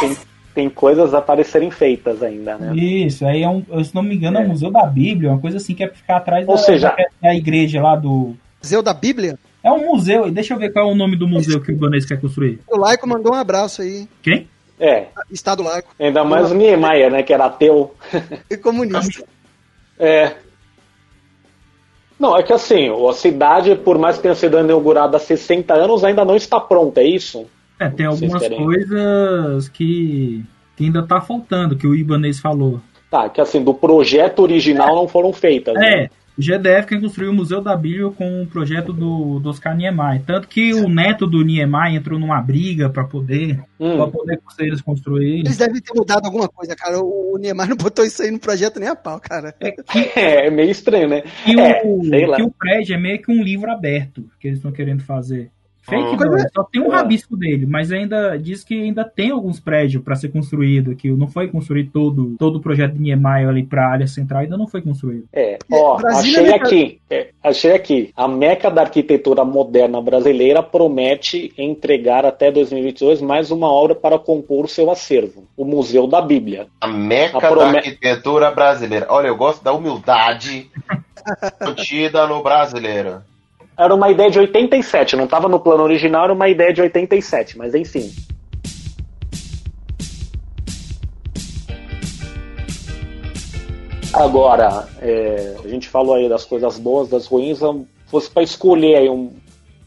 Tem, 0.00 0.16
tem 0.58 0.68
coisas 0.68 1.14
a 1.14 1.22
parecerem 1.22 1.70
feitas 1.70 2.20
ainda, 2.20 2.58
né? 2.58 2.74
Isso, 2.74 3.24
aí 3.24 3.44
é 3.44 3.48
um, 3.48 3.62
se 3.84 3.94
não 3.94 4.02
me 4.02 4.16
engano, 4.16 4.38
é 4.38 4.40
o 4.44 4.48
Museu 4.48 4.72
da 4.72 4.84
Bíblia, 4.84 5.30
uma 5.30 5.38
coisa 5.40 5.58
assim 5.58 5.72
que 5.72 5.84
é 5.84 5.86
pra 5.86 5.96
ficar 5.96 6.16
atrás 6.16 6.48
Ou 6.48 6.56
da, 6.56 6.60
seja- 6.60 6.88
da, 6.88 7.04
da 7.22 7.32
igreja 7.32 7.80
lá 7.80 7.94
do. 7.94 8.34
Museu 8.60 8.82
da 8.82 8.92
Bíblia? 8.92 9.38
É 9.62 9.70
um 9.70 9.86
museu, 9.86 10.26
e 10.26 10.32
deixa 10.32 10.54
eu 10.54 10.58
ver 10.58 10.72
qual 10.72 10.88
é 10.88 10.92
o 10.92 10.96
nome 10.96 11.14
do 11.14 11.28
museu 11.28 11.60
que 11.60 11.70
o 11.70 11.74
Ibanez 11.74 12.04
quer 12.04 12.20
construir. 12.20 12.58
O 12.68 12.76
Laico 12.76 13.06
mandou 13.08 13.30
um 13.32 13.36
abraço 13.36 13.82
aí. 13.82 14.08
Quem? 14.20 14.48
É, 14.80 15.06
Estado 15.30 15.62
laico. 15.62 15.94
ainda 15.96 16.24
mais 16.24 16.50
o 16.50 16.54
Niemeyer, 16.56 17.08
né, 17.08 17.22
que 17.22 17.32
era 17.32 17.44
ateu. 17.46 17.94
E 18.50 18.56
comunista. 18.56 19.22
É. 19.96 20.32
Não, 22.18 22.36
é 22.36 22.42
que 22.42 22.52
assim, 22.52 22.88
a 23.08 23.12
cidade, 23.12 23.76
por 23.76 23.96
mais 23.96 24.16
que 24.16 24.22
tenha 24.22 24.34
sido 24.34 24.58
inaugurada 24.58 25.16
há 25.16 25.20
60 25.20 25.72
anos, 25.72 26.02
ainda 26.02 26.24
não 26.24 26.34
está 26.34 26.58
pronta, 26.58 27.00
é 27.00 27.04
isso? 27.06 27.46
É, 27.78 27.88
tem 27.88 28.06
algumas 28.06 28.42
querem? 28.42 28.58
coisas 28.58 29.68
que, 29.68 30.44
que 30.76 30.84
ainda 30.84 31.02
tá 31.06 31.20
faltando, 31.20 31.76
que 31.76 31.86
o 31.86 31.94
Ibanez 31.94 32.40
falou. 32.40 32.80
Tá, 33.10 33.28
que 33.28 33.40
assim, 33.40 33.62
do 33.62 33.72
projeto 33.72 34.40
original 34.40 34.94
não 34.94 35.08
foram 35.08 35.32
feitas. 35.32 35.74
né? 35.74 36.04
É, 36.04 36.10
o 36.36 36.40
GDF 36.42 36.86
quer 36.86 37.00
construir 37.00 37.26
o 37.28 37.32
Museu 37.32 37.60
da 37.60 37.74
Bíblia 37.74 38.10
com 38.10 38.42
o 38.42 38.46
projeto 38.46 38.92
do, 38.92 39.40
do 39.40 39.48
Oscar 39.50 39.74
Niemeyer. 39.76 40.22
Tanto 40.24 40.46
que 40.46 40.72
o 40.72 40.88
neto 40.88 41.26
do 41.26 41.42
Niemeyer 41.42 41.96
entrou 41.96 42.16
numa 42.18 42.40
briga 42.40 42.88
para 42.90 43.02
poder, 43.04 43.58
Hum. 43.80 43.96
pra 43.96 44.06
poder 44.06 44.38
eles 44.60 44.80
construírem. 44.80 45.40
Eles 45.40 45.56
devem 45.56 45.80
ter 45.80 45.92
mudado 45.94 46.26
alguma 46.26 46.48
coisa, 46.48 46.76
cara. 46.76 47.00
O, 47.00 47.34
o 47.34 47.38
Neymar 47.38 47.68
não 47.68 47.76
botou 47.76 48.04
isso 48.04 48.22
aí 48.22 48.30
no 48.30 48.38
projeto 48.38 48.78
nem 48.78 48.88
a 48.88 48.94
pau, 48.94 49.18
cara. 49.20 49.52
É, 49.58 49.74
é 50.46 50.50
meio 50.50 50.70
estranho, 50.70 51.08
né? 51.08 51.22
Que, 51.44 51.58
É, 51.58 51.82
o, 51.84 52.04
sei 52.04 52.26
lá. 52.26 52.36
que 52.36 52.42
o 52.42 52.50
prédio 52.50 52.94
é 52.94 52.98
meio 52.98 53.20
que 53.22 53.32
um 53.32 53.42
livro 53.42 53.70
aberto 53.70 54.24
que 54.38 54.46
eles 54.48 54.58
estão 54.58 54.70
querendo 54.70 55.02
fazer. 55.02 55.50
Fake 55.88 56.16
não, 56.16 56.38
só 56.54 56.64
tem 56.64 56.82
um 56.82 56.90
rabisco 56.90 57.36
dele, 57.36 57.64
mas 57.66 57.90
ainda 57.90 58.36
diz 58.36 58.62
que 58.62 58.74
ainda 58.74 59.04
tem 59.04 59.30
alguns 59.30 59.58
prédios 59.58 60.02
para 60.02 60.14
ser 60.16 60.28
construído, 60.28 60.94
que 60.94 61.10
não 61.10 61.26
foi 61.26 61.48
construído 61.48 61.90
todo, 61.90 62.36
todo 62.38 62.56
o 62.56 62.60
projeto 62.60 62.92
de 62.92 63.00
Niemeyer 63.00 63.48
ali 63.48 63.62
para 63.62 63.86
a 63.86 63.92
área 63.92 64.06
central, 64.06 64.42
ainda 64.42 64.56
não 64.56 64.66
foi 64.66 64.82
construído. 64.82 65.24
É, 65.32 65.58
ó, 65.72 65.96
Brasília 65.96 66.40
achei 66.40 66.52
é- 66.52 66.56
aqui, 66.56 67.00
é, 67.10 67.28
achei 67.42 67.72
aqui. 67.72 68.12
A 68.16 68.28
meca 68.28 68.70
da 68.70 68.82
arquitetura 68.82 69.44
moderna 69.44 70.00
brasileira 70.00 70.62
promete 70.62 71.52
entregar 71.56 72.26
até 72.26 72.50
2022 72.50 73.22
mais 73.22 73.50
uma 73.50 73.70
obra 73.72 73.94
para 73.94 74.18
compor 74.18 74.66
o 74.66 74.68
seu 74.68 74.90
acervo, 74.90 75.44
o 75.56 75.64
Museu 75.64 76.06
da 76.06 76.20
Bíblia. 76.20 76.66
A 76.80 76.86
meca 76.88 77.38
A 77.38 77.40
prome- 77.40 77.72
da 77.72 77.78
arquitetura 77.78 78.50
brasileira. 78.50 79.06
Olha, 79.08 79.28
eu 79.28 79.36
gosto 79.36 79.62
da 79.64 79.72
humildade 79.72 80.70
contida 81.64 82.26
no 82.26 82.42
brasileiro. 82.42 83.22
Era 83.78 83.94
uma 83.94 84.10
ideia 84.10 84.28
de 84.28 84.40
87, 84.40 85.14
não 85.14 85.26
estava 85.26 85.48
no 85.48 85.60
plano 85.60 85.84
original, 85.84 86.24
era 86.24 86.32
uma 86.32 86.48
ideia 86.48 86.72
de 86.72 86.82
87, 86.82 87.56
mas 87.56 87.76
enfim. 87.76 88.12
Agora, 94.12 94.88
é, 95.00 95.54
a 95.64 95.68
gente 95.68 95.88
falou 95.88 96.16
aí 96.16 96.28
das 96.28 96.44
coisas 96.44 96.76
boas, 96.76 97.08
das 97.08 97.26
ruins, 97.26 97.58
se 97.58 97.86
fosse 98.06 98.28
para 98.28 98.42
escolher 98.42 98.96
aí 98.96 99.08
um 99.08 99.32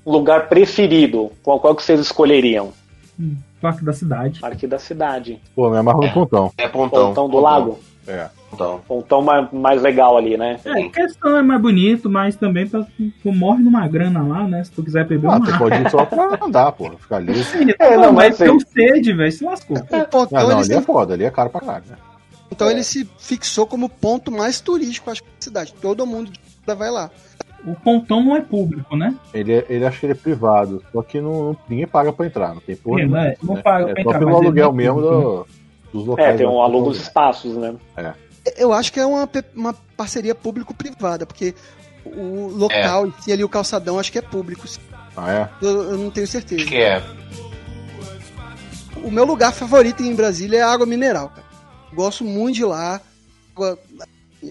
lugar 0.06 0.48
preferido, 0.48 1.30
qual, 1.44 1.60
qual 1.60 1.76
que 1.76 1.84
vocês 1.84 2.00
escolheriam? 2.00 2.72
Hum, 3.20 3.36
Parque 3.60 3.84
da 3.84 3.92
cidade. 3.92 4.40
Parque 4.40 4.68
da 4.68 4.80
cidade. 4.80 5.42
Pô, 5.54 5.70
me 5.70 5.78
amarro 5.78 6.02
no 6.02 6.14
pontão. 6.14 6.52
É 6.58 6.68
pontão. 6.70 7.08
Pontão 7.08 7.30
do 7.30 7.40
Lago. 7.40 7.78
É. 8.08 8.30
Pontão. 8.52 8.82
Pontão 8.88 9.22
mais, 9.22 9.52
mais 9.52 9.82
legal 9.82 10.18
ali, 10.18 10.38
né? 10.38 10.60
É, 10.64 10.72
a 10.84 10.90
questão 10.90 11.38
é 11.38 11.42
mais 11.42 11.62
bonito, 11.62 12.10
mas 12.10 12.36
também 12.36 12.68
pra, 12.68 12.86
tu 13.24 13.32
morre 13.34 13.64
numa 13.64 13.88
grana 13.88 14.22
lá, 14.22 14.48
né? 14.48 14.64
Se 14.64 14.72
tu 14.72 14.84
quiser 14.84 15.06
beber 15.08 15.28
Ah, 15.28 15.38
uma 15.38 15.46
tu 15.46 15.58
pode 15.58 15.76
ir 15.82 15.90
só 15.90 16.06
pra 16.06 16.38
andar, 16.46 16.72
pô. 16.74 16.90
Ficar 16.92 17.18
ali. 17.18 17.34
É, 17.80 17.98
não, 17.98 18.14
mas 18.14 18.38
deu 18.38 18.56
assim- 18.58 18.66
sede, 18.68 19.14
velho, 19.14 19.32
se 19.32 19.44
lascou. 19.44 19.78
O 19.78 19.86
Pontão, 19.86 20.28
Ah, 20.34 20.44
não, 20.44 20.52
ele, 20.52 20.62
ali 20.62 20.74
é 20.74 20.80
se, 20.80 20.86
foda, 20.86 21.14
ali 21.14 21.24
é 21.24 21.32
caro 21.32 21.50
pra 21.50 21.62
caralho. 21.62 21.86
né? 21.90 21.96
então 22.54 22.70
ele 22.70 22.84
se 22.84 23.10
fixou 23.18 23.66
como 23.66 23.88
ponto 23.88 24.30
mais 24.32 24.60
turístico, 24.60 25.10
acho, 25.10 25.24
da 25.24 25.30
cidade. 25.40 25.74
Todo 25.82 26.06
mundo 26.06 26.32
vai 26.66 26.92
lá. 26.92 27.10
O 27.66 27.76
pontão 27.76 28.24
não 28.24 28.36
é 28.36 28.42
público, 28.42 28.96
né? 28.98 29.16
Ele, 29.34 29.54
é- 29.54 29.66
ele 29.70 29.86
acha 29.86 30.00
que 30.00 30.06
ele 30.08 30.14
é 30.14 30.16
privado, 30.16 30.84
só 30.92 31.02
que 31.04 31.22
não, 31.22 31.32
não- 31.44 31.58
ninguém 31.70 31.86
paga 31.88 32.12
pra 32.12 32.26
entrar, 32.26 32.54
não 32.56 32.60
tem 32.62 32.76
porra. 32.76 32.98
Sim, 32.98 33.04
nenhuma 33.06 33.24
né? 33.24 33.36
Não 33.42 33.54
né? 33.56 33.62
paga 33.62 33.92
é 33.92 33.94
pra 33.94 34.04
só 34.04 34.10
entrar, 34.10 34.20
pelo 34.20 34.32
mas 34.32 34.40
ele 34.40 34.48
aluguel 34.48 34.66
não 34.74 34.74
é 34.74 34.84
mesmo 34.84 35.02
público, 35.02 35.22
do- 35.94 35.98
dos 36.00 36.08
locais. 36.08 36.34
É, 36.34 36.38
tem 36.38 36.48
um 36.48 36.56
da- 36.58 36.64
alugo 36.64 36.90
os 36.90 36.98
espaços, 37.02 37.56
né? 37.56 37.76
É. 37.96 38.14
Eu 38.58 38.74
acho 38.74 38.92
que 38.92 39.00
é 39.00 39.06
uma, 39.06 39.30
uma 39.56 39.74
parceria 39.96 40.34
público-privada, 40.34 41.26
porque 41.26 41.54
o 42.06 42.48
local 42.48 43.08
em 43.08 43.14
si 43.22 43.32
ali, 43.32 43.44
o 43.44 43.50
calçadão, 43.50 44.00
acho 44.00 44.12
que 44.12 44.18
é 44.18 44.22
público. 44.22 44.68
Ah, 45.16 45.32
é? 45.32 45.50
Eu, 45.66 45.92
eu 45.92 45.98
não 45.98 46.10
tenho 46.10 46.26
certeza. 46.28 46.66
Que 46.66 46.78
é. 46.78 47.04
O 49.04 49.10
meu 49.12 49.26
lugar 49.26 49.52
favorito 49.54 50.04
em 50.04 50.14
Brasília 50.16 50.60
é 50.60 50.62
a 50.62 50.72
água 50.72 50.86
mineral, 50.86 51.30
cara. 51.30 51.48
Gosto 51.94 52.24
muito 52.24 52.56
de 52.56 52.66
lá. 52.66 53.02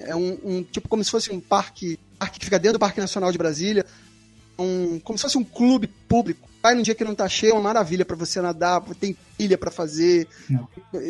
É 0.06 0.14
um, 0.14 0.38
um- 0.44 0.62
tipo 0.62 0.88
como 0.88 1.02
se 1.02 1.10
fosse 1.10 1.32
um 1.32 1.40
parque, 1.40 1.98
parque 2.18 2.38
que 2.38 2.44
fica 2.44 2.58
dentro 2.58 2.78
do 2.78 2.80
Parque 2.80 3.00
Nacional 3.00 3.32
de 3.32 3.38
Brasília. 3.38 3.84
Um, 4.58 5.00
como 5.00 5.18
se 5.18 5.22
fosse 5.22 5.38
um 5.38 5.44
clube 5.44 5.86
público. 5.86 6.48
Vai 6.62 6.74
num 6.74 6.82
dia 6.82 6.94
que 6.94 7.04
não 7.04 7.14
tá 7.14 7.26
cheio, 7.28 7.50
é 7.52 7.54
uma 7.54 7.62
maravilha 7.62 8.04
pra 8.04 8.16
você 8.16 8.40
nadar, 8.40 8.82
tem 9.00 9.16
pilha 9.38 9.56
pra 9.56 9.70
fazer. 9.70 10.28
Não. 10.48 10.68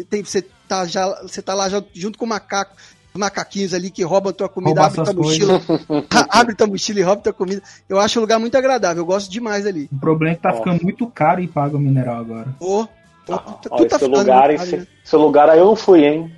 Tem, 0.09 0.23
você, 0.23 0.43
tá 0.69 0.87
já, 0.87 1.07
você 1.23 1.43
tá 1.43 1.55
lá 1.55 1.69
já 1.69 1.83
junto 1.93 2.17
com 2.19 2.25
o 2.25 2.29
macaco, 2.29 2.77
os 3.13 3.19
macaquinhos 3.19 3.75
ali 3.75 3.91
que 3.91 4.05
roubam 4.05 4.33
tua 4.33 4.49
comida, 4.49 4.85
abre 4.85 5.03
tua 5.03 5.13
mochila, 5.13 5.61
abre 6.31 6.55
tua 6.55 6.67
mochila 6.69 7.01
e 7.01 7.03
rouba 7.03 7.23
tua 7.23 7.33
comida. 7.33 7.61
Eu 7.89 7.99
acho 7.99 8.19
o 8.19 8.23
lugar 8.23 8.39
muito 8.39 8.57
agradável, 8.57 9.03
eu 9.03 9.07
gosto 9.07 9.29
demais 9.31 9.67
ali. 9.67 9.89
O 9.93 9.99
problema 9.99 10.33
é 10.33 10.37
que 10.37 10.43
tá 10.43 10.51
Ó. 10.53 10.59
ficando 10.59 10.83
muito 10.85 11.07
caro 11.09 11.41
e 11.41 11.49
paga 11.49 11.77
o 11.77 11.81
mineral 11.81 12.21
agora. 12.21 12.55
Ô, 12.61 12.87
tô- 13.27 13.35
Ó, 13.35 13.39
tu- 13.39 13.69
tá 13.71 13.77
esse 13.77 13.99
ficando 13.99 14.19
lugar, 14.19 14.51
esse, 14.55 14.65
caro, 14.71 14.77
né? 14.83 14.87
esse 15.05 15.17
lugar 15.17 15.51
aí 15.51 15.59
eu 15.59 15.65
não 15.67 15.75
fui, 15.77 16.05
hein? 16.05 16.33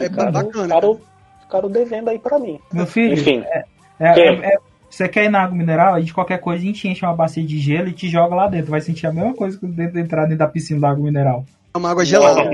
É 0.00 0.04
Ficaram- 0.08 0.32
bacana. 0.32 0.64
Ficaram, 0.74 1.00
ficaram 1.42 1.70
devendo 1.70 2.08
aí 2.08 2.18
pra 2.18 2.38
mim. 2.38 2.58
Meu 2.72 2.86
filho, 2.86 3.12
Enfim. 3.12 3.40
é- 3.46 3.64
é- 4.00 4.34
é- 4.54 4.58
você 4.88 5.08
quer 5.08 5.24
ir 5.24 5.28
na 5.28 5.42
água 5.42 5.56
mineral? 5.56 5.94
A 5.94 6.00
gente, 6.00 6.14
qualquer 6.14 6.38
coisa, 6.38 6.62
a 6.62 6.66
gente 6.66 6.88
enche 6.88 7.04
uma 7.04 7.14
bacia 7.14 7.44
de 7.44 7.58
gelo 7.58 7.88
e 7.88 7.92
te 7.92 8.08
joga 8.08 8.34
lá 8.34 8.48
dentro. 8.48 8.70
Vai 8.70 8.80
sentir 8.80 9.06
a 9.06 9.12
mesma 9.12 9.34
coisa 9.34 9.58
que 9.58 9.66
dentro 9.66 9.94
de 9.94 10.00
entrar 10.00 10.24
dentro 10.24 10.38
da 10.38 10.48
piscina 10.48 10.80
da 10.80 10.90
água 10.90 11.04
mineral. 11.04 11.44
É 11.74 11.78
uma 11.78 11.90
água 11.90 12.04
gelada. 12.04 12.50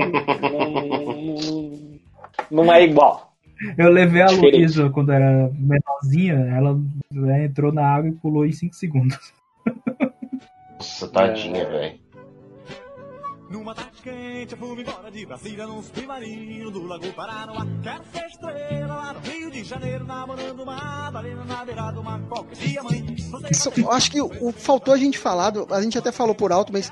Não, 2.51 2.65
não 2.65 2.73
é 2.73 2.83
igual. 2.83 3.33
Eu 3.77 3.89
levei 3.89 4.21
a. 4.21 4.29
Luísa 4.29 4.89
quando 4.89 5.11
era 5.11 5.49
menorzinha, 5.53 6.33
ela 6.55 6.77
né, 7.11 7.45
entrou 7.45 7.71
na 7.71 7.87
água 7.87 8.09
e 8.09 8.13
pulou 8.13 8.45
em 8.45 8.51
5 8.51 8.75
segundos. 8.75 9.33
Nossa, 10.75 11.07
tadinha, 11.07 11.65
velho. 11.69 11.99
Numa 13.53 13.75
tarde 13.75 13.91
quente, 14.01 14.53
eu 14.53 14.57
fui 14.57 14.81
embora 14.81 15.11
de 15.11 15.25
Brasília 15.27 15.67
num 15.67 15.81
submarino 15.83 16.71
do 16.71 16.87
Lago 16.87 17.13
Paranoá. 17.13 17.65
Quero 17.83 18.03
ser 18.11 18.25
estrela 18.25 18.95
lá 18.95 19.13
no 19.13 19.19
Rio 19.19 19.51
de 19.51 19.63
Janeiro, 19.63 20.03
namorando 20.05 20.63
uma 20.63 21.11
baleina 21.11 21.45
na 21.45 21.63
beira 21.63 21.91
do 21.91 22.03
mar. 22.03 22.19
Qualquer 22.27 22.55
dia, 22.55 22.81
mãe. 22.81 23.05
Isso, 23.51 23.71
eu 23.77 23.91
acho 23.91 24.09
que 24.09 24.19
o, 24.19 24.31
o- 24.41 24.51
faltou 24.51 24.91
a 24.91 24.97
gente 24.97 25.19
falar, 25.19 25.51
do- 25.51 25.71
a 25.71 25.81
gente 25.83 25.95
até 25.97 26.11
falou 26.11 26.33
por 26.33 26.51
alto, 26.51 26.73
mas 26.73 26.91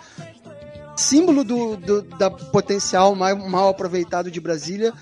símbolo 0.95 1.43
do, 1.43 1.75
do- 1.77 2.01
da 2.03 2.29
potencial 2.29 3.15
mais, 3.15 3.35
mal 3.49 3.69
aproveitado 3.69 4.29
de 4.29 4.39
Brasília 4.39 4.93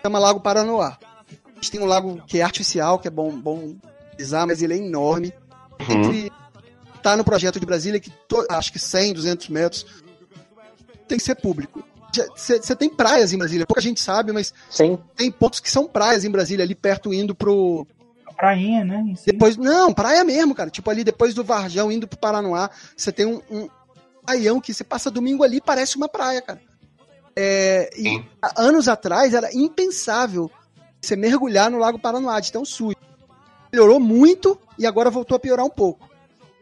chama 0.00 0.18
Lago 0.18 0.40
Paranoá. 0.40 0.96
A 1.30 1.54
gente 1.56 1.70
tem 1.70 1.80
um 1.82 1.86
lago 1.86 2.22
que 2.26 2.38
é 2.40 2.42
artificial, 2.42 2.98
que 2.98 3.08
é 3.08 3.10
bom, 3.10 3.30
bom 3.30 3.76
pisar, 4.16 4.46
mas 4.46 4.62
ele 4.62 4.72
é 4.72 4.78
enorme. 4.78 5.32
Entre 5.88 6.32
tá 7.02 7.14
no 7.14 7.24
projeto 7.24 7.60
de 7.60 7.66
Brasília 7.66 8.00
que 8.00 8.08
to- 8.26 8.46
acho 8.48 8.72
que 8.72 8.78
100, 8.78 9.12
200 9.12 9.48
metros 9.50 9.86
tem 11.06 11.18
que 11.18 11.24
ser 11.24 11.34
público. 11.34 11.84
Você 12.36 12.76
tem 12.76 12.88
praias 12.88 13.32
em 13.32 13.38
Brasília, 13.38 13.66
pouca 13.66 13.80
gente 13.80 14.00
sabe, 14.00 14.32
mas 14.32 14.54
Sim. 14.70 14.98
tem 15.16 15.32
pontos 15.32 15.58
que 15.58 15.70
são 15.70 15.86
praias 15.86 16.24
em 16.24 16.30
Brasília, 16.30 16.64
ali 16.64 16.74
perto 16.74 17.12
indo 17.12 17.34
pro. 17.34 17.86
Prainha, 18.36 18.84
né? 18.84 19.14
si. 19.16 19.26
Depois, 19.26 19.56
não, 19.56 19.92
praia 19.92 20.22
mesmo, 20.24 20.54
cara. 20.54 20.70
Tipo 20.70 20.90
ali 20.90 21.02
depois 21.02 21.34
do 21.34 21.44
Varjão 21.44 21.90
indo 21.90 22.06
pro 22.06 22.18
Paranoá, 22.18 22.70
você 22.96 23.10
tem 23.10 23.26
um, 23.26 23.40
um 23.50 23.68
praião 24.24 24.60
que 24.60 24.72
você 24.72 24.84
passa 24.84 25.10
domingo 25.10 25.42
ali 25.42 25.60
parece 25.60 25.96
uma 25.96 26.08
praia, 26.08 26.40
cara. 26.40 26.60
É, 27.36 27.90
e 27.96 28.24
anos 28.56 28.86
atrás 28.88 29.34
era 29.34 29.50
impensável 29.52 30.50
você 31.00 31.16
mergulhar 31.16 31.70
no 31.70 31.78
Lago 31.78 31.98
Paranoá 31.98 32.38
de 32.40 32.52
tão 32.52 32.64
sujo. 32.64 32.96
Melhorou 33.72 33.98
muito 33.98 34.58
e 34.78 34.86
agora 34.86 35.10
voltou 35.10 35.36
a 35.36 35.40
piorar 35.40 35.66
um 35.66 35.70
pouco. 35.70 36.08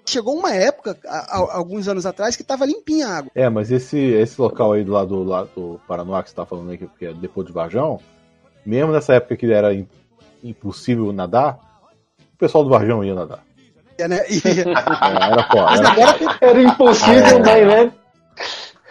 Chegou 0.05 0.36
uma 0.36 0.53
época, 0.55 0.98
há- 1.07 1.36
há 1.36 1.57
alguns 1.57 1.86
anos 1.88 2.05
atrás, 2.05 2.34
que 2.36 2.42
tava 2.42 2.66
limpinha 2.66 3.07
a 3.07 3.16
água. 3.18 3.30
É, 3.34 3.48
mas 3.48 3.70
esse, 3.70 3.96
esse 3.98 4.40
local 4.40 4.72
aí 4.72 4.82
do 4.84 4.92
lado 4.92 5.09
do, 5.09 5.22
lado 5.24 5.50
do 5.55 5.80
Paranoá 5.86 6.22
que 6.22 6.30
você 6.30 6.36
tá 6.36 6.44
falando 6.44 6.70
aí, 6.70 6.78
que 6.98 7.07
é 7.07 7.12
depois 7.14 7.46
de 7.46 7.53
Varjão, 7.53 8.00
mesmo 8.66 8.92
nessa 8.92 9.14
época 9.14 9.36
que 9.36 9.50
era 9.50 9.72
im- 9.72 9.88
impossível 10.42 11.12
nadar, 11.12 11.59
o 12.34 12.36
pessoal 12.36 12.64
do 12.64 12.70
Varjão 12.70 13.05
ia 13.05 13.14
nadar. 13.14 13.44
É, 13.96 14.09
né? 14.09 14.24
E- 14.28 14.42
É, 14.42 15.32
era 15.32 15.44
foda. 15.48 15.76
Era, 15.78 15.88
agora 15.90 16.18
tem 16.18 16.28
Era 16.40 16.62
impossível, 16.62 17.36
É. 17.36 17.38
mas, 17.38 17.66
né? 17.68 17.92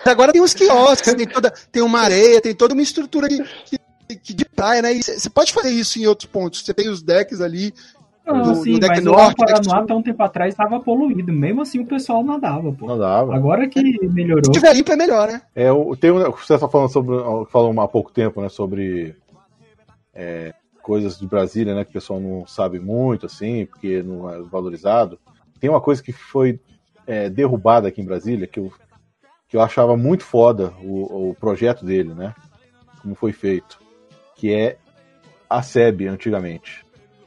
Agora 0.06 0.32
tem 0.32 0.42
uns 0.42 0.54
quiosques, 0.54 1.14
tem, 1.14 1.28
toda, 1.28 1.52
tem 1.72 1.84
uma 1.84 2.00
areia, 2.00 2.42
tem 2.42 2.56
toda 2.56 2.74
uma 2.74 2.82
estrutura 2.82 3.28
de, 3.28 3.38
de, 4.10 4.34
de 4.34 4.46
praia, 4.46 4.82
né? 4.82 4.94
Você 4.96 5.30
pode 5.30 5.54
fazer 5.54 5.70
isso 5.70 6.00
em 6.00 6.08
outros 6.08 6.28
pontos. 6.30 6.64
Você 6.66 6.74
tem 6.74 6.90
os 6.90 7.04
decks 7.04 7.40
ali. 7.42 7.74
Não, 8.26 8.38
no- 8.46 8.56
sim, 8.56 8.74
no 8.74 8.88
mas 8.88 9.06
o 9.06 9.12
norte, 9.12 9.44
até 9.74 9.94
um 9.94 10.02
tempo 10.02 10.22
atrás 10.24 10.54
estava 10.54 10.80
poluído. 10.80 11.34
Mesmo 11.34 11.62
assim 11.62 11.80
o 11.80 11.86
pessoal 11.86 12.24
nadava, 12.24 12.72
pô. 12.72 12.86
nadava. 12.88 13.36
Agora 13.36 13.68
que 13.68 13.82
melhorou. 14.10 14.54
Se 14.54 14.60
tiver 14.60 14.74
limpo 14.76 14.92
é 14.92 14.96
melhor, 14.96 15.28
né? 15.28 15.42
É, 15.56 15.72
o- 15.72 15.96
tem 15.96 16.12
um, 16.12 16.20
você 16.32 16.54
está 16.54 16.70
falando 16.70 16.90
sobre, 16.92 17.16
falou 17.50 17.80
há 17.82 17.88
pouco 17.88 18.12
tempo, 18.12 18.42
né, 18.42 18.50
sobre 18.50 19.16
é, 20.14 20.54
coisas 20.82 21.18
de 21.18 21.28
Brasília, 21.28 21.74
né, 21.74 21.84
que 21.84 21.90
o 21.92 21.94
pessoal 21.94 22.20
não 22.20 22.46
sabe 22.46 22.80
muito, 22.80 23.26
assim, 23.26 23.66
porque 23.66 24.04
não 24.04 24.30
é 24.30 24.40
valorizado. 24.42 25.20
Tem 25.60 25.70
uma 25.70 25.82
coisa 25.82 26.02
que 26.04 26.12
foi 26.12 26.60
é, 27.08 27.30
derrubada 27.30 27.88
aqui 27.88 28.02
em 28.02 28.06
Brasília, 28.06 28.48
que 28.48 28.60
eu, 28.60 28.72
que 29.48 29.58
eu 29.58 29.62
achava 29.62 29.96
muito 29.98 30.24
foda 30.24 30.74
o, 30.84 31.32
o 31.32 31.36
projeto 31.36 31.84
dele, 31.86 32.14
né, 32.14 32.34
como 33.02 33.16
foi 33.16 33.32
feito, 33.32 33.80
que 34.36 34.54
é 34.54 34.78
a 35.50 35.62
SEB 35.62 36.08
antigamente. 36.08 36.81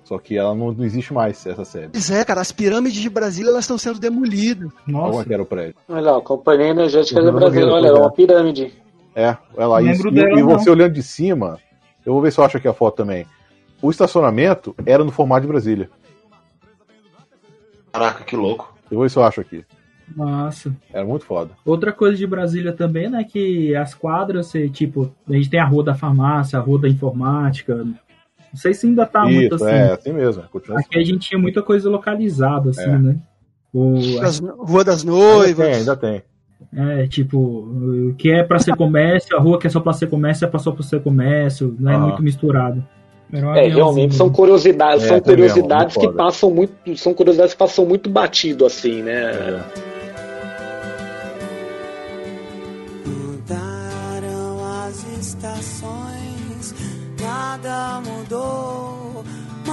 Só 0.04 0.18
que 0.18 0.36
ela 0.36 0.54
não, 0.54 0.70
não 0.70 0.84
existe 0.84 1.14
mais, 1.14 1.44
essa 1.46 1.64
SEB. 1.64 1.88
Pois 1.92 2.10
é, 2.10 2.24
cara, 2.24 2.42
as 2.42 2.52
pirâmides 2.52 3.00
de 3.00 3.08
Brasília 3.08 3.50
elas 3.50 3.64
estão 3.64 3.78
sendo 3.78 3.98
demolidas. 3.98 4.70
Como 4.84 4.98
Nossa, 4.98 5.22
é 5.22 5.24
que 5.24 5.32
era 5.32 5.42
o 5.42 5.46
prédio? 5.46 5.74
Olha 5.88 6.12
lá, 6.12 6.20
Companhia 6.20 6.68
Energética 6.68 7.22
do 7.22 7.32
Brasil. 7.32 7.66
Olha, 7.66 7.88
é 7.88 7.92
uma 7.92 8.12
pirâmide. 8.12 8.72
É, 9.16 9.30
isso. 9.30 9.78
lembro 9.78 10.08
E, 10.08 10.14
dela, 10.14 10.38
e 10.38 10.42
você 10.42 10.66
não. 10.66 10.72
olhando 10.74 10.92
de 10.92 11.02
cima, 11.02 11.58
eu 12.04 12.12
vou 12.12 12.20
ver 12.20 12.32
se 12.32 12.38
eu 12.38 12.44
acho 12.44 12.58
aqui 12.58 12.68
a 12.68 12.74
foto 12.74 12.96
também. 12.96 13.26
O 13.80 13.90
estacionamento 13.90 14.74
era 14.84 15.02
no 15.02 15.10
formato 15.10 15.42
de 15.42 15.48
Brasília. 15.48 15.88
Caraca, 17.92 18.24
que 18.24 18.36
louco. 18.36 18.76
Eu 18.90 18.98
vou 18.98 19.02
ver 19.02 19.10
se 19.10 19.16
eu 19.16 19.24
acho 19.24 19.40
aqui. 19.40 19.64
Nossa. 20.14 20.74
Era 20.92 21.04
muito 21.04 21.24
foda. 21.24 21.52
Outra 21.64 21.92
coisa 21.92 22.16
de 22.16 22.26
Brasília 22.26 22.72
também, 22.72 23.08
né, 23.08 23.24
que 23.24 23.74
as 23.74 23.94
quadras, 23.94 24.52
tipo, 24.72 25.10
a 25.28 25.32
gente 25.32 25.48
tem 25.48 25.60
a 25.60 25.64
rua 25.64 25.82
da 25.82 25.94
farmácia, 25.94 26.58
a 26.58 26.62
rua 26.62 26.80
da 26.80 26.88
informática. 26.88 27.86
Não 28.54 28.60
sei 28.60 28.72
se 28.72 28.86
ainda 28.86 29.04
tá 29.04 29.24
muito 29.24 29.56
Isso, 29.56 29.64
assim. 29.64 29.74
é, 29.74 29.92
assim 29.92 30.12
mesmo. 30.12 30.44
Continua 30.44 30.78
assim. 30.78 30.86
Aqui 30.88 30.98
a 31.00 31.04
gente 31.04 31.28
tinha 31.28 31.40
muita 31.40 31.60
coisa 31.60 31.90
localizada, 31.90 32.70
assim, 32.70 32.82
É. 32.88 32.98
né? 32.98 33.16
O, 33.72 33.94
Das, 34.20 34.38
Rua 34.38 34.84
das 34.84 35.00
Ainda 35.00 35.10
Noivas. 35.12 35.66
tem, 35.66 35.74
ainda 35.74 35.96
tem. 35.96 36.22
é, 36.76 37.06
tipo, 37.08 37.36
o 37.38 38.14
que 38.16 38.30
é 38.30 38.44
pra 38.44 38.60
ser 38.60 38.76
comércio, 38.76 39.36
a 39.36 39.40
rua 39.40 39.58
que 39.58 39.66
é 39.66 39.70
só 39.70 39.80
pra 39.80 39.92
ser 39.92 40.06
comércio 40.08 40.44
é 40.44 40.48
pra 40.48 40.60
só 40.60 40.70
pra 40.70 40.84
ser 40.84 41.00
comércio, 41.02 41.74
não 41.80 41.90
é 41.90 41.94
Ah. 41.96 41.98
muito 41.98 42.22
misturado. 42.22 42.82
É, 43.56 43.66
realmente 43.66 44.14
são 44.14 44.30
curiosidades, 44.30 45.02
É, 45.02 45.08
são 45.08 45.16
mesmo, 45.16 45.24
curiosidades 45.28 45.96
muito 45.96 45.98
que 45.98 46.06
foda. 46.06 46.16
passam 46.16 46.50
muito, 46.52 46.96
são 46.96 47.12
curiosidades 47.12 47.52
que 47.54 47.58
passam 47.58 47.84
muito 47.84 48.08
batido 48.08 48.64
assim, 48.64 49.02
né? 49.02 49.32
É. 49.32 49.60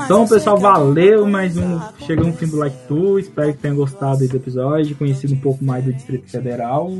Então, 0.05 0.27
pessoal, 0.27 0.57
valeu. 0.57 1.25
Mais 1.27 1.57
um. 1.57 1.79
Chegou 1.99 2.25
um 2.27 2.33
fim 2.33 2.47
do 2.47 2.57
Like 2.57 2.75
Tour. 2.87 3.19
Espero 3.19 3.53
que 3.53 3.59
tenham 3.59 3.75
gostado 3.75 4.27
do 4.27 4.35
episódio. 4.35 4.95
Conhecido 4.95 5.33
um 5.33 5.39
pouco 5.39 5.63
mais 5.63 5.83
do 5.83 5.93
Distrito 5.93 6.29
Federal. 6.29 6.91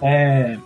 É. 0.00 0.58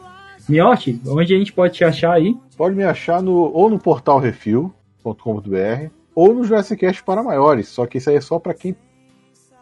Miotti, 0.48 1.00
onde 1.08 1.34
a 1.34 1.38
gente 1.38 1.52
pode 1.52 1.74
te 1.74 1.84
achar 1.84 2.12
aí? 2.12 2.36
Pode 2.56 2.76
me 2.76 2.84
achar 2.84 3.20
no, 3.20 3.32
ou 3.34 3.68
no 3.68 3.78
portal 3.78 4.18
refil.com.br 4.20 5.90
ou 6.14 6.32
no 6.32 6.44
Jurassic 6.44 6.80
Cast 6.80 7.02
para 7.02 7.22
maiores. 7.22 7.68
Só 7.68 7.84
que 7.86 7.98
isso 7.98 8.08
aí 8.10 8.16
é 8.16 8.20
só 8.20 8.38
para 8.38 8.54
quem 8.54 8.76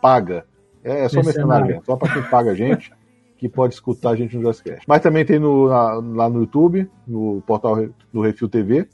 paga. 0.02 0.44
É, 0.84 1.04
é 1.04 1.08
só 1.08 1.16
Mercenário. 1.16 1.24
mercenário, 1.24 1.66
mesmo, 1.68 1.82
só 1.86 1.96
para 1.96 2.12
quem 2.12 2.22
paga 2.24 2.50
a 2.50 2.54
gente 2.54 2.92
que 3.38 3.48
pode 3.48 3.74
escutar 3.74 4.10
a 4.10 4.16
gente 4.16 4.36
no 4.36 4.42
Jurassic 4.42 4.68
Cast. 4.70 4.84
Mas 4.86 5.00
também 5.00 5.24
tem 5.24 5.38
no, 5.38 5.68
na- 5.68 5.94
lá 5.94 6.28
no 6.28 6.40
YouTube, 6.40 6.88
no 7.06 7.42
portal 7.46 7.86
do 8.12 8.20
Refil 8.20 8.48
TV, 8.48 8.86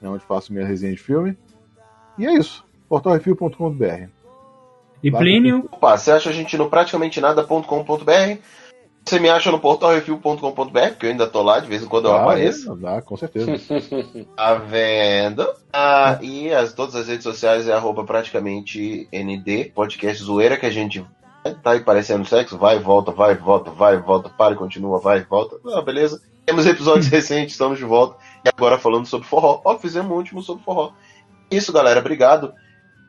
né, 0.00 0.08
onde 0.08 0.24
faço 0.24 0.52
minha 0.52 0.66
resenha 0.66 0.92
de 0.92 1.00
filme. 1.00 1.36
E 2.18 2.26
é 2.26 2.34
isso. 2.34 2.64
portalrefil.com.br. 2.88 4.08
E 5.02 5.10
Lá 5.10 5.18
Plínio? 5.18 5.68
Opa, 5.70 5.96
você 5.96 6.10
acha 6.10 6.30
a 6.30 6.32
gente 6.32 6.56
no 6.56 6.70
praticamente 6.70 7.20
nada.com.br. 7.20 8.40
Você 9.04 9.20
me 9.20 9.28
acha 9.28 9.52
no 9.52 9.60
portalrefil.com.br, 9.60 10.88
porque 10.88 11.06
eu 11.06 11.10
ainda 11.10 11.28
tô 11.28 11.40
lá, 11.40 11.60
de 11.60 11.68
vez 11.68 11.80
em 11.80 11.86
quando 11.86 12.06
eu 12.06 12.12
Dá, 12.12 12.22
apareço. 12.22 12.74
Dá, 12.74 13.00
com 13.00 13.16
certeza. 13.16 13.52
Tá 14.36 14.54
vendo? 14.54 15.46
Ah, 15.72 16.18
e 16.20 16.52
as, 16.52 16.72
todas 16.72 16.96
as 16.96 17.06
redes 17.06 17.22
sociais 17.22 17.68
é 17.68 17.72
arroba 17.72 18.04
praticamente 18.04 19.08
ND, 19.12 19.66
podcast 19.72 20.22
zoeira 20.22 20.56
que 20.56 20.66
a 20.66 20.70
gente 20.70 21.06
tá 21.62 21.72
aí 21.72 21.80
parecendo 21.80 22.24
sexo, 22.24 22.58
vai 22.58 22.76
e 22.76 22.80
volta, 22.80 23.12
vai 23.12 23.34
e 23.34 23.36
volta, 23.36 23.70
vai 23.70 23.94
e 23.94 23.98
volta, 23.98 24.28
para 24.28 24.54
e 24.54 24.58
continua, 24.58 24.98
vai 24.98 25.20
e 25.20 25.22
volta. 25.22 25.56
Ah, 25.72 25.82
beleza. 25.82 26.20
Temos 26.44 26.66
episódios 26.66 27.06
recentes, 27.08 27.52
estamos 27.52 27.78
de 27.78 27.84
volta. 27.84 28.16
E 28.46 28.48
agora 28.48 28.78
falando 28.78 29.06
sobre 29.06 29.26
forró. 29.26 29.60
Ó, 29.64 29.76
fizemos 29.76 30.12
um 30.12 30.14
último 30.14 30.40
sobre 30.40 30.62
forró. 30.62 30.92
Isso, 31.50 31.72
galera, 31.72 31.98
obrigado. 31.98 32.54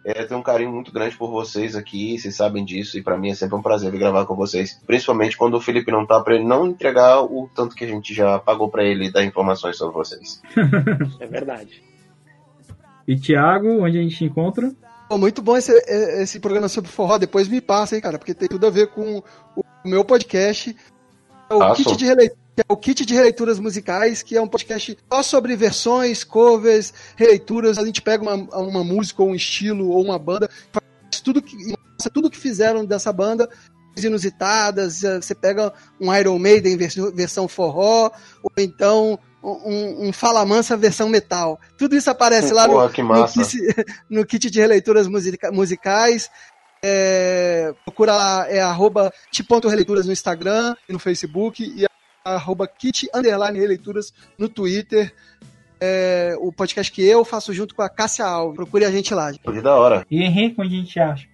É, 0.03 0.23
tenho 0.23 0.39
um 0.39 0.43
carinho 0.43 0.71
muito 0.71 0.91
grande 0.91 1.15
por 1.15 1.29
vocês 1.29 1.75
aqui, 1.75 2.17
vocês 2.17 2.35
sabem 2.35 2.65
disso, 2.65 2.97
e 2.97 3.03
pra 3.03 3.17
mim 3.17 3.29
é 3.29 3.35
sempre 3.35 3.55
um 3.55 3.61
prazer 3.61 3.91
vir 3.91 3.99
gravar 3.99 4.25
com 4.25 4.35
vocês. 4.35 4.81
Principalmente 4.87 5.37
quando 5.37 5.53
o 5.53 5.61
Felipe 5.61 5.91
não 5.91 6.07
tá, 6.07 6.19
pra 6.21 6.33
ele 6.33 6.43
não 6.43 6.65
entregar 6.65 7.21
o 7.21 7.47
tanto 7.53 7.75
que 7.75 7.83
a 7.83 7.87
gente 7.87 8.15
já 8.15 8.39
pagou 8.39 8.67
pra 8.69 8.83
ele 8.83 9.11
dar 9.11 9.23
informações 9.23 9.77
sobre 9.77 9.93
vocês. 9.93 10.41
É 11.19 11.27
verdade. 11.27 11.83
E 13.07 13.15
Thiago, 13.15 13.83
onde 13.83 13.99
a 13.99 14.01
gente 14.01 14.25
encontra? 14.25 14.73
Pô, 15.07 15.19
muito 15.19 15.41
bom 15.41 15.55
esse, 15.55 15.71
esse 16.19 16.39
programa 16.39 16.67
sobre 16.67 16.89
forró. 16.89 17.19
Depois 17.19 17.47
me 17.47 17.61
passa, 17.61 17.95
hein, 17.95 18.01
cara, 18.01 18.17
porque 18.17 18.33
tem 18.33 18.47
tudo 18.47 18.65
a 18.65 18.71
ver 18.71 18.87
com 18.87 19.21
o 19.55 19.63
meu 19.85 20.03
podcast. 20.03 20.75
É 21.49 21.53
o, 21.53 21.59
Passo. 21.59 21.83
kit 21.83 21.95
de, 21.95 22.31
relei- 22.57 22.65
é 22.69 22.73
o 22.73 22.77
kit 22.77 23.05
de 23.05 23.13
releituras 23.13 23.59
musicais, 23.59 24.23
que 24.23 24.35
é 24.35 24.41
um 24.41 24.47
podcast 24.47 24.97
só 25.11 25.23
sobre 25.23 25.55
versões, 25.55 26.23
covers, 26.23 26.93
releituras. 27.15 27.77
A 27.77 27.85
gente 27.85 28.01
pega 28.01 28.23
uma, 28.23 28.35
uma 28.59 28.83
música, 28.83 29.21
ou 29.21 29.29
um 29.29 29.35
estilo, 29.35 29.89
ou 29.89 30.03
uma 30.03 30.17
banda, 30.17 30.49
faz 30.71 31.21
tudo 31.21 31.41
que, 31.41 31.55
mostra 31.55 32.11
tudo 32.13 32.29
que 32.29 32.37
fizeram 32.37 32.83
dessa 32.85 33.13
banda, 33.13 33.47
inusitadas. 33.97 35.01
Você 35.01 35.35
pega 35.35 35.73
um 35.99 36.13
Iron 36.15 36.37
Maiden 36.39 36.77
vers- 36.77 36.95
versão 37.13 37.47
forró, 37.47 38.11
ou 38.43 38.51
então 38.57 39.17
um, 39.43 40.07
um 40.07 40.13
Fala 40.13 40.45
Mansa 40.45 40.75
versão 40.75 41.07
metal. 41.09 41.59
Tudo 41.77 41.95
isso 41.95 42.09
aparece 42.09 42.53
lá 42.53 42.67
no, 42.67 42.73
Porra, 42.73 42.89
que 42.89 43.01
no 43.03 43.27
kit, 43.27 43.57
no 44.09 44.25
kit 44.25 44.49
de 44.49 44.59
releituras 44.59 45.07
musica- 45.07 45.51
musicais. 45.51 46.29
É, 46.83 47.73
procura 47.83 48.13
lá, 48.15 48.47
é 48.49 48.61
arroba 48.61 49.11
ti.releituras 49.31 50.05
no 50.05 50.11
Instagram 50.13 50.75
e 50.87 50.93
no 50.93 50.99
Facebook 50.99 51.63
e 51.63 51.85
arroba 52.35 52.67
kit 52.67 53.07
underline 53.13 53.59
releituras 53.59 54.11
no 54.37 54.49
Twitter. 54.49 55.13
É, 55.79 56.35
o 56.39 56.51
podcast 56.51 56.91
que 56.91 57.05
eu 57.05 57.23
faço 57.23 57.53
junto 57.53 57.75
com 57.75 57.83
a 57.83 57.89
Cássia 57.89 58.25
Alves. 58.25 58.55
Procure 58.55 58.83
a 58.85 58.89
gente 58.91 59.13
lá. 59.13 59.31
Que 59.31 59.61
da 59.61 59.75
hora. 59.75 60.05
E 60.09 60.23
Henrique, 60.23 60.59
onde 60.59 60.75
a 60.75 60.79
gente 60.79 60.99
acha? 60.99 61.27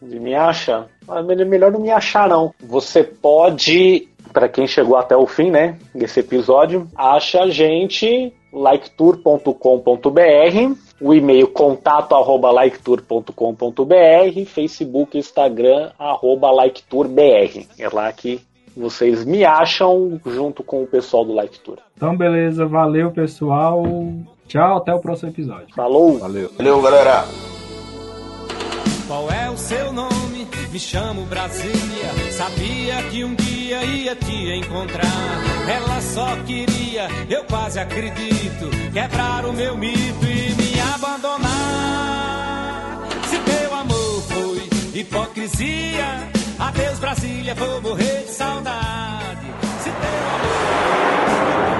Me 0.00 0.34
acha? 0.34 0.86
Ah, 1.06 1.22
me- 1.22 1.44
Melhor 1.44 1.70
não 1.70 1.80
me 1.80 1.90
achar, 1.90 2.26
não. 2.28 2.54
Você 2.60 3.04
pode, 3.04 4.08
pra 4.32 4.48
quem 4.48 4.66
chegou 4.66 4.96
até 4.96 5.14
o 5.14 5.26
fim, 5.26 5.50
né, 5.50 5.76
desse 5.94 6.20
episódio, 6.20 6.88
acha 6.96 7.42
a 7.42 7.50
gente 7.50 8.32
liketour.com.br, 8.50 10.74
o 11.00 11.14
e-mail 11.14 11.48
contato 11.48 12.14
arroba 12.14 12.50
liketour.com.br, 12.62 14.44
Facebook, 14.46 15.18
Instagram, 15.18 15.92
arroba 15.98 16.50
liketourbr. 16.64 17.66
É 17.78 17.88
lá 17.92 18.10
que 18.12 18.40
vocês 18.78 19.24
me 19.24 19.44
acham 19.44 20.20
junto 20.24 20.62
com 20.62 20.82
o 20.82 20.86
pessoal 20.86 21.24
do 21.24 21.34
Like 21.34 21.58
Tour. 21.60 21.78
Então, 21.96 22.16
beleza. 22.16 22.64
Valeu, 22.64 23.10
pessoal. 23.10 23.84
Tchau, 24.46 24.78
até 24.78 24.94
o 24.94 25.00
próximo 25.00 25.30
episódio. 25.30 25.74
Falou! 25.74 26.18
Valeu. 26.18 26.50
Valeu, 26.56 26.80
galera. 26.80 27.24
Qual 29.06 29.30
é 29.30 29.50
o 29.50 29.56
seu 29.56 29.92
nome? 29.92 30.46
Me 30.70 30.78
chamo 30.78 31.24
Brasília, 31.24 32.12
sabia 32.30 33.02
que 33.10 33.24
um 33.24 33.34
dia 33.34 33.82
ia 33.82 34.14
te 34.14 34.52
encontrar. 34.52 35.06
Ela 35.66 36.00
só 36.02 36.36
queria, 36.44 37.08
eu 37.28 37.42
quase 37.44 37.78
acredito, 37.80 38.68
quebrar 38.92 39.46
o 39.46 39.52
meu 39.54 39.78
mito 39.78 40.26
e 40.26 40.54
me 40.54 40.78
abandonar. 40.94 41.48
Se 43.28 43.38
teu 43.38 43.74
amor 43.74 44.22
foi 44.22 44.68
hipocrisia, 45.00 46.28
adeus 46.58 46.98
Brasília, 46.98 47.54
vou 47.54 47.80
morrer 47.82 48.24
de 48.24 48.32
saudade. 48.32 49.46
Se 49.82 49.90
teu 49.90 50.28
amor 50.34 51.77